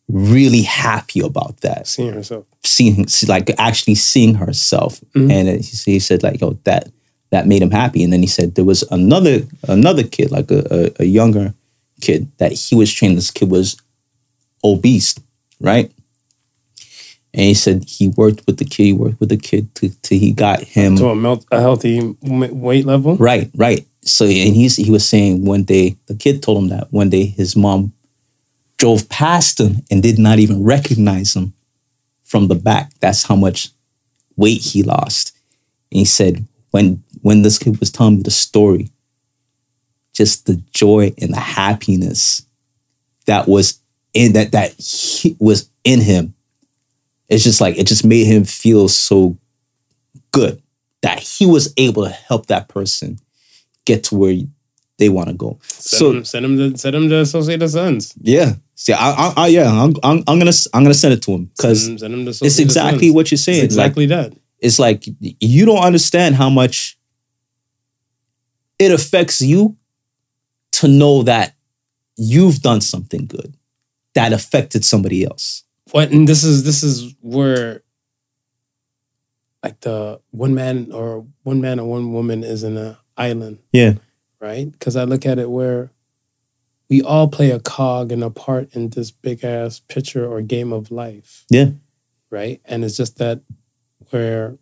really 0.09 0.61
happy 0.63 1.21
about 1.21 1.61
that 1.61 1.87
Seeing 1.87 2.13
herself. 2.13 2.45
seeing 2.63 3.05
like 3.27 3.49
actually 3.57 3.95
seeing 3.95 4.35
herself 4.35 4.99
Mhm. 5.15 5.31
and 5.31 5.49
it- 5.49 5.65
he, 5.65 5.93
he 5.93 5.99
said 5.99 6.21
like 6.23 6.41
yo 6.41 6.57
that 6.65 6.89
that 7.31 7.47
made 7.47 7.61
him 7.61 7.71
happy 7.71 8.03
and 8.03 8.11
then 8.13 8.21
he 8.21 8.27
said 8.27 8.53
there 8.55 8.65
was 8.65 8.83
another 8.91 9.47
another 9.67 10.03
kid 10.03 10.29
like 10.31 10.51
a, 10.51 10.61
a, 10.99 11.03
a 11.03 11.05
younger 11.05 11.53
kid 12.01 12.27
that 12.37 12.51
he 12.51 12.75
was 12.75 12.91
training 12.93 13.15
this 13.15 13.31
kid 13.31 13.49
was 13.49 13.77
obese 14.63 15.15
right 15.59 15.89
and 17.33 17.43
he 17.45 17.53
said 17.53 17.83
he 17.87 18.07
worked 18.09 18.45
with 18.45 18.57
the 18.57 18.65
kid 18.65 18.83
he 18.83 18.93
worked 18.93 19.19
with 19.19 19.29
the 19.29 19.37
kid 19.37 19.73
till 19.73 19.89
till 20.01 20.19
he 20.19 20.31
got 20.31 20.61
him 20.61 20.95
To 20.97 21.07
a, 21.09 21.15
melt, 21.15 21.45
a 21.51 21.59
healthy 21.61 22.15
weight 22.21 22.85
level. 22.85 23.15
Right, 23.15 23.49
right. 23.55 23.87
So 24.03 24.25
and 24.25 24.53
he's 24.55 24.75
he 24.75 24.91
was 24.91 25.07
saying 25.07 25.45
one 25.45 25.63
day 25.63 25.95
the 26.07 26.15
kid 26.15 26.43
told 26.43 26.61
him 26.63 26.69
that 26.69 26.91
one 26.91 27.09
day 27.09 27.25
his 27.25 27.55
mom 27.55 27.93
drove 28.83 29.07
past 29.07 29.61
him 29.61 29.77
and 29.89 30.03
did 30.03 30.19
not 30.19 30.39
even 30.39 30.61
recognize 30.61 31.37
him 31.37 31.53
from 32.25 32.49
the 32.49 32.55
back. 32.55 32.91
That's 32.99 33.23
how 33.23 33.37
much 33.37 33.69
weight 34.35 34.59
he 34.59 34.83
lost. 34.83 35.33
And 35.89 35.99
he 35.99 36.05
said 36.05 36.45
when 36.71 37.01
when 37.21 37.43
this 37.43 37.57
kid 37.57 37.79
was 37.79 37.89
telling 37.89 38.17
me 38.17 38.23
the 38.23 38.29
story, 38.29 38.89
just 40.11 40.47
the 40.47 40.61
joy 40.73 41.13
and 41.17 41.31
the 41.33 41.39
happiness 41.39 42.45
that 43.25 43.47
was 43.47 43.79
in 44.13 44.33
that 44.33 44.51
that 44.51 44.73
he 44.73 45.37
was 45.39 45.69
in 45.85 46.01
him. 46.01 46.33
It's 47.29 47.45
just 47.45 47.61
like 47.61 47.77
it 47.77 47.87
just 47.87 48.03
made 48.03 48.25
him 48.25 48.43
feel 48.43 48.89
so 48.89 49.37
good 50.31 50.61
that 51.03 51.21
he 51.21 51.45
was 51.45 51.73
able 51.77 52.03
to 52.03 52.09
help 52.09 52.47
that 52.47 52.67
person 52.67 53.17
get 53.85 54.03
to 54.03 54.15
where 54.15 54.37
they 54.97 55.09
want 55.09 55.29
to 55.29 55.33
go. 55.35 55.59
Send 55.63 55.99
So 55.99 56.11
him, 56.11 56.25
send 56.25 56.45
him 56.45 56.57
to 56.57 56.77
send 56.77 56.95
him 56.95 57.09
to 57.09 57.19
Associated 57.19 57.67
Sons. 57.69 58.13
yeah, 58.21 58.53
see, 58.75 58.93
I, 58.93 59.09
I, 59.11 59.33
I 59.37 59.47
yeah, 59.47 59.69
I'm, 59.71 59.93
I'm, 60.03 60.23
I'm 60.27 60.39
gonna, 60.39 60.51
I'm 60.73 60.83
gonna 60.83 60.93
send 60.93 61.13
it 61.13 61.21
to 61.23 61.31
him 61.31 61.45
because 61.45 61.81
Send 61.85 61.93
him, 61.93 61.97
send 61.99 62.13
him 62.13 62.27
it's 62.47 62.59
exactly 62.59 63.07
Sons. 63.07 63.15
what 63.15 63.31
you're 63.31 63.37
saying. 63.37 63.65
It's 63.65 63.73
exactly 63.73 64.05
that. 64.07 64.33
It's 64.59 64.79
like 64.79 65.03
you 65.19 65.65
don't 65.65 65.83
understand 65.83 66.35
how 66.35 66.49
much 66.49 66.97
it 68.79 68.91
affects 68.91 69.41
you 69.41 69.77
to 70.73 70.87
know 70.87 71.23
that 71.23 71.55
you've 72.17 72.61
done 72.61 72.81
something 72.81 73.25
good 73.25 73.55
that 74.13 74.31
affected 74.33 74.85
somebody 74.85 75.25
else. 75.25 75.63
What 75.91 76.11
and 76.11 76.27
this 76.27 76.43
is 76.43 76.63
this 76.63 76.83
is 76.83 77.13
where 77.21 77.81
like 79.63 79.79
the 79.81 80.19
one 80.31 80.53
man 80.55 80.91
or 80.91 81.25
one 81.43 81.61
man 81.61 81.79
or 81.79 81.89
one 81.89 82.13
woman 82.13 82.43
is 82.43 82.63
in 82.63 82.77
an 82.77 82.95
island. 83.17 83.59
Yeah. 83.71 83.93
Right? 84.43 84.69
Because 84.69 84.97
I 84.97 85.05
look 85.05 85.25
at 85.25 85.39
it 85.39 85.49
where 85.49 85.89
we 86.89 87.01
all 87.01 87.29
play 87.29 87.51
a 87.51 87.61
cog 87.61 88.11
and 88.11 88.21
a 88.23 88.29
part 88.29 88.75
in 88.75 88.89
this 88.89 89.09
big 89.09 89.41
ass 89.43 89.79
picture 89.79 90.27
or 90.29 90.41
game 90.41 90.73
of 90.73 90.91
life. 90.91 91.45
Yeah. 91.49 91.69
Right? 92.29 92.59
And 92.65 92.83
it's 92.83 92.97
just 92.97 93.17
that 93.19 93.39
where 94.09 94.57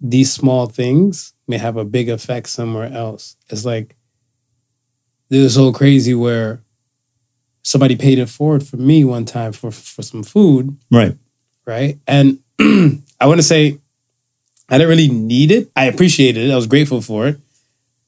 these 0.00 0.32
small 0.32 0.66
things 0.66 1.34
may 1.46 1.58
have 1.58 1.76
a 1.76 1.84
big 1.84 2.08
effect 2.08 2.48
somewhere 2.48 2.92
else. 2.92 3.36
It's 3.48 3.64
like 3.64 3.94
this 5.28 5.38
is 5.46 5.54
so 5.54 5.72
crazy 5.72 6.14
where 6.14 6.60
somebody 7.62 7.94
paid 7.94 8.18
it 8.18 8.28
forward 8.28 8.66
for 8.66 8.76
me 8.76 9.04
one 9.04 9.24
time 9.24 9.52
for 9.52 9.70
for 9.70 10.02
some 10.02 10.24
food 10.24 10.76
Right. 10.90 11.14
right? 11.64 11.96
And 12.08 12.40
I 12.60 13.26
want 13.26 13.38
to 13.38 13.44
say 13.44 13.78
I 14.68 14.78
didn't 14.78 14.88
really 14.90 15.08
need 15.08 15.52
it. 15.52 15.70
I 15.76 15.84
appreciated 15.84 16.48
it. 16.48 16.52
I 16.52 16.56
was 16.56 16.66
grateful 16.66 17.00
for 17.00 17.28
it. 17.28 17.38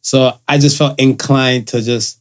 So 0.05 0.39
I 0.47 0.59
just 0.59 0.77
felt 0.77 1.01
inclined 1.01 1.67
to 1.69 1.81
just 1.81 2.19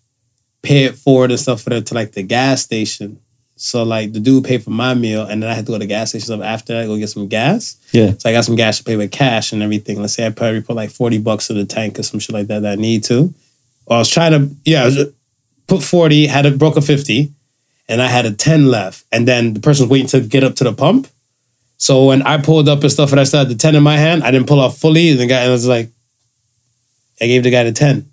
pay 0.61 0.85
it 0.85 0.95
forward 0.95 1.31
and 1.31 1.39
stuff 1.39 1.61
for 1.61 1.73
it 1.73 1.85
to 1.87 1.93
like 1.93 2.13
the 2.13 2.23
gas 2.23 2.61
station. 2.63 3.19
So 3.57 3.83
like 3.83 4.13
the 4.13 4.21
dude 4.21 4.45
paid 4.45 4.63
for 4.63 4.69
my 4.69 4.93
meal 4.93 5.23
and 5.25 5.43
then 5.43 5.49
I 5.49 5.53
had 5.53 5.65
to 5.65 5.71
go 5.73 5.75
to 5.75 5.79
the 5.79 5.85
gas 5.85 6.09
station 6.09 6.25
stuff 6.27 6.41
after 6.41 6.73
that, 6.73 6.87
go 6.87 6.97
get 6.97 7.09
some 7.09 7.27
gas. 7.27 7.75
Yeah. 7.91 8.13
So 8.17 8.29
I 8.29 8.31
got 8.31 8.45
some 8.45 8.55
gas 8.55 8.77
to 8.77 8.85
pay 8.85 8.95
with 8.95 9.11
cash 9.11 9.51
and 9.51 9.61
everything. 9.61 9.99
Let's 9.99 10.13
say 10.13 10.25
I 10.25 10.29
probably 10.29 10.61
put 10.61 10.77
like 10.77 10.91
40 10.91 11.17
bucks 11.17 11.49
in 11.49 11.57
the 11.57 11.65
tank 11.65 11.99
or 11.99 12.03
some 12.03 12.21
shit 12.21 12.33
like 12.33 12.47
that 12.47 12.61
that 12.61 12.71
I 12.71 12.81
need 12.81 13.03
to. 13.05 13.33
Or 13.85 13.97
I 13.97 13.99
was 13.99 14.09
trying 14.09 14.31
to, 14.31 14.55
yeah, 14.63 14.85
was- 14.85 14.97
uh, 14.97 15.11
put 15.67 15.83
40, 15.83 16.27
had 16.27 16.45
it 16.45 16.57
broke 16.57 16.77
a 16.77 16.81
50, 16.81 17.31
and 17.89 18.01
I 18.01 18.07
had 18.07 18.25
a 18.25 18.31
10 18.31 18.67
left. 18.67 19.03
And 19.11 19.27
then 19.27 19.53
the 19.53 19.59
person 19.59 19.83
was 19.85 19.91
waiting 19.91 20.07
to 20.07 20.21
get 20.21 20.43
up 20.45 20.55
to 20.55 20.63
the 20.63 20.71
pump. 20.73 21.09
So 21.77 22.05
when 22.05 22.21
I 22.21 22.37
pulled 22.37 22.69
up 22.69 22.81
and 22.81 22.91
stuff 22.91 23.11
and 23.11 23.19
I 23.19 23.25
still 23.25 23.39
had 23.39 23.49
the 23.49 23.55
10 23.55 23.75
in 23.75 23.83
my 23.83 23.97
hand, 23.97 24.23
I 24.23 24.31
didn't 24.31 24.47
pull 24.47 24.61
off 24.61 24.77
fully. 24.77 25.11
And 25.11 25.19
the 25.19 25.25
guy 25.27 25.49
was 25.49 25.67
like, 25.67 25.89
I 27.21 27.27
gave 27.27 27.43
the 27.43 27.51
guy 27.51 27.63
the 27.63 27.71
10. 27.71 28.09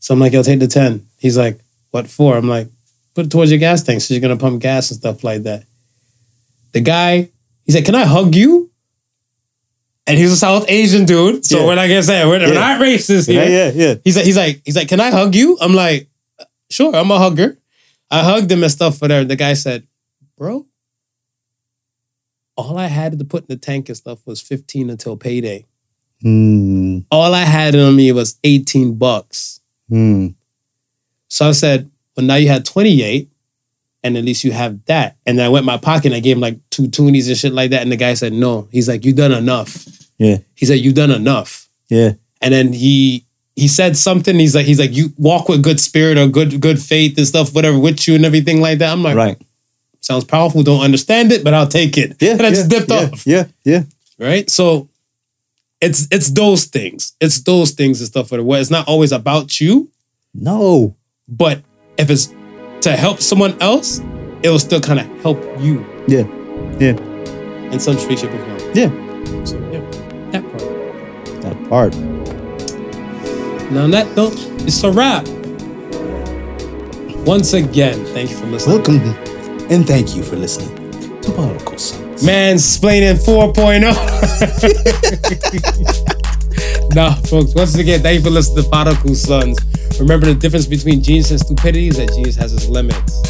So 0.00 0.14
I'm 0.14 0.20
like, 0.20 0.32
yo, 0.32 0.42
take 0.42 0.60
the 0.60 0.66
10. 0.66 1.06
He's 1.18 1.36
like, 1.36 1.58
what 1.90 2.08
for? 2.08 2.36
I'm 2.36 2.48
like, 2.48 2.68
put 3.14 3.26
it 3.26 3.30
towards 3.30 3.50
your 3.50 3.58
gas 3.60 3.82
tank 3.82 4.00
so 4.00 4.12
you're 4.14 4.20
gonna 4.20 4.36
pump 4.36 4.60
gas 4.60 4.90
and 4.90 4.98
stuff 5.00 5.24
like 5.24 5.44
that. 5.44 5.64
The 6.72 6.80
guy, 6.80 7.30
he 7.64 7.72
said, 7.72 7.84
Can 7.86 7.94
I 7.94 8.04
hug 8.04 8.34
you? 8.34 8.70
And 10.06 10.16
he's 10.18 10.30
a 10.30 10.36
South 10.36 10.66
Asian 10.68 11.04
dude. 11.04 11.44
So 11.44 11.60
Yeah. 11.60 11.66
when 11.66 11.78
I 11.78 11.88
guess 11.88 12.06
that 12.08 12.26
we're, 12.26 12.38
we're 12.38 12.54
not 12.54 12.80
racist 12.80 13.26
here. 13.28 13.48
yeah, 13.48 13.70
yeah. 13.74 13.94
He's 14.04 14.16
like, 14.16 14.24
he's 14.26 14.36
like, 14.36 14.62
he's 14.64 14.76
like, 14.76 14.88
can 14.88 15.00
I 15.00 15.10
hug 15.10 15.34
you? 15.34 15.56
I'm 15.60 15.74
like, 15.74 16.06
sure, 16.70 16.94
I'm 16.94 17.10
a 17.10 17.18
hugger. 17.18 17.58
I 18.10 18.22
hugged 18.22 18.52
him 18.52 18.62
and 18.62 18.70
stuff 18.70 18.98
for 18.98 19.08
there. 19.08 19.24
The 19.24 19.34
guy 19.34 19.54
said, 19.54 19.84
bro, 20.38 20.66
all 22.56 22.78
I 22.78 22.86
had 22.86 23.18
to 23.18 23.24
put 23.24 23.42
in 23.42 23.46
the 23.48 23.56
tank 23.56 23.88
and 23.88 23.96
stuff 23.96 24.20
was 24.26 24.40
15 24.40 24.90
until 24.90 25.16
payday. 25.16 25.66
Hmm. 26.22 27.00
All 27.10 27.34
I 27.34 27.44
had 27.44 27.74
on 27.76 27.94
me 27.96 28.10
was 28.12 28.36
18 28.44 28.96
bucks. 28.96 29.60
Hmm. 29.88 30.28
So 31.28 31.48
I 31.48 31.52
said, 31.52 31.90
well, 32.16 32.26
now 32.26 32.36
you 32.36 32.48
had 32.48 32.64
28, 32.64 33.28
and 34.02 34.16
at 34.16 34.24
least 34.24 34.44
you 34.44 34.52
have 34.52 34.84
that. 34.86 35.16
And 35.26 35.38
then 35.38 35.46
I 35.46 35.48
went 35.48 35.62
in 35.64 35.66
my 35.66 35.76
pocket 35.76 36.06
and 36.06 36.14
I 36.14 36.20
gave 36.20 36.36
him 36.36 36.40
like 36.40 36.58
two 36.70 36.84
toonies 36.84 37.28
and 37.28 37.36
shit 37.36 37.52
like 37.52 37.70
that. 37.70 37.82
And 37.82 37.92
the 37.92 37.96
guy 37.96 38.14
said, 38.14 38.32
no. 38.32 38.68
He's 38.72 38.88
like, 38.88 39.04
you've 39.04 39.16
done 39.16 39.32
enough. 39.32 39.86
Yeah. 40.18 40.38
He 40.54 40.66
said, 40.66 40.78
"You've 40.78 40.94
done 40.94 41.10
enough. 41.10 41.68
Yeah. 41.88 42.12
and 42.40 42.52
then 42.52 42.72
he 42.72 43.24
he 43.54 43.68
said 43.68 43.96
something. 43.96 44.38
He's 44.38 44.54
like, 44.54 44.66
he's 44.66 44.78
like, 44.80 44.92
you 44.92 45.12
walk 45.18 45.48
with 45.48 45.62
good 45.62 45.78
spirit 45.80 46.18
or 46.18 46.26
good 46.26 46.60
good 46.60 46.80
faith 46.80 47.16
and 47.18 47.26
stuff, 47.26 47.54
whatever, 47.54 47.78
with 47.78 48.06
you 48.08 48.14
and 48.14 48.24
everything 48.24 48.60
like 48.60 48.78
that. 48.78 48.92
I'm 48.92 49.02
like, 49.02 49.16
Right. 49.16 49.40
sounds 50.00 50.24
powerful. 50.24 50.62
Don't 50.62 50.82
understand 50.82 51.32
it, 51.32 51.44
but 51.44 51.54
I'll 51.54 51.68
take 51.68 51.96
it. 51.98 52.16
Yeah. 52.20 52.32
and 52.38 52.42
I 52.42 52.50
just 52.50 52.70
dipped 52.70 52.90
yeah, 52.90 52.96
off. 52.96 53.26
Yeah. 53.26 53.44
Yeah. 53.64 53.82
Right. 54.18 54.48
So 54.50 54.88
it's 55.80 56.08
it's 56.10 56.30
those 56.30 56.64
things. 56.64 57.14
It's 57.20 57.40
those 57.42 57.72
things 57.72 58.00
and 58.00 58.08
stuff. 58.08 58.28
for 58.28 58.36
the 58.36 58.42
Where 58.44 58.60
it's 58.60 58.70
not 58.70 58.88
always 58.88 59.12
about 59.12 59.60
you, 59.60 59.90
No. 60.34 60.94
but 61.28 61.62
if 61.98 62.10
it's 62.10 62.32
to 62.82 62.92
help 62.96 63.20
someone 63.20 63.56
else, 63.60 64.00
it 64.42 64.50
will 64.50 64.58
still 64.58 64.80
kind 64.80 65.00
of 65.00 65.06
help 65.22 65.38
you 65.60 65.84
Yeah. 66.08 66.24
Yeah. 66.78 66.96
in 67.72 67.80
some 67.80 67.96
shape, 67.98 68.18
shape, 68.18 68.30
or 68.32 68.38
form. 68.38 68.70
Yeah. 68.74 68.90
So 69.44 69.56
yeah, 69.72 69.80
that 70.32 70.44
part. 70.50 71.42
That 71.42 71.68
part. 71.68 71.94
Now 73.72 73.84
on 73.84 73.90
that 73.90 74.14
note, 74.16 74.34
it's 74.66 74.82
a 74.84 74.90
wrap. 74.90 75.26
Once 77.26 77.52
again, 77.54 78.04
thank 78.14 78.30
you 78.30 78.36
for 78.36 78.46
listening. 78.46 78.76
Welcome 78.76 79.00
and 79.68 79.84
thank 79.86 80.14
you 80.14 80.22
for 80.22 80.36
listening 80.36 80.72
to 81.22 81.32
Prodigal 81.32 81.76
Sons. 81.76 82.05
Mansplaining 82.24 83.16
4.0. 83.24 83.92
nah, 86.94 87.14
folks, 87.14 87.54
once 87.54 87.74
again, 87.76 88.00
thank 88.00 88.18
you 88.18 88.24
for 88.24 88.30
listening 88.30 88.64
to 88.64 88.70
Prodigal 88.70 89.14
Sons. 89.14 89.58
Remember 90.00 90.26
the 90.26 90.34
difference 90.34 90.66
between 90.66 91.02
genius 91.02 91.30
and 91.30 91.38
stupidity 91.40 91.88
is 91.88 91.98
that 91.98 92.08
genius 92.08 92.36
has 92.36 92.54
its 92.54 92.68
limits. 92.68 93.20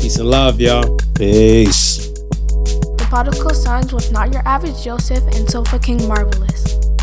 Peace 0.00 0.16
and 0.16 0.30
love, 0.30 0.58
y'all. 0.60 0.96
Peace. 1.14 2.08
The 2.08 3.06
Prodigal 3.10 3.54
Sons 3.54 3.92
was 3.92 4.10
not 4.10 4.32
your 4.32 4.42
average 4.46 4.82
Joseph 4.82 5.22
and 5.34 5.50
Sofa 5.50 5.78
King 5.78 6.08
Marvelous. 6.08 6.93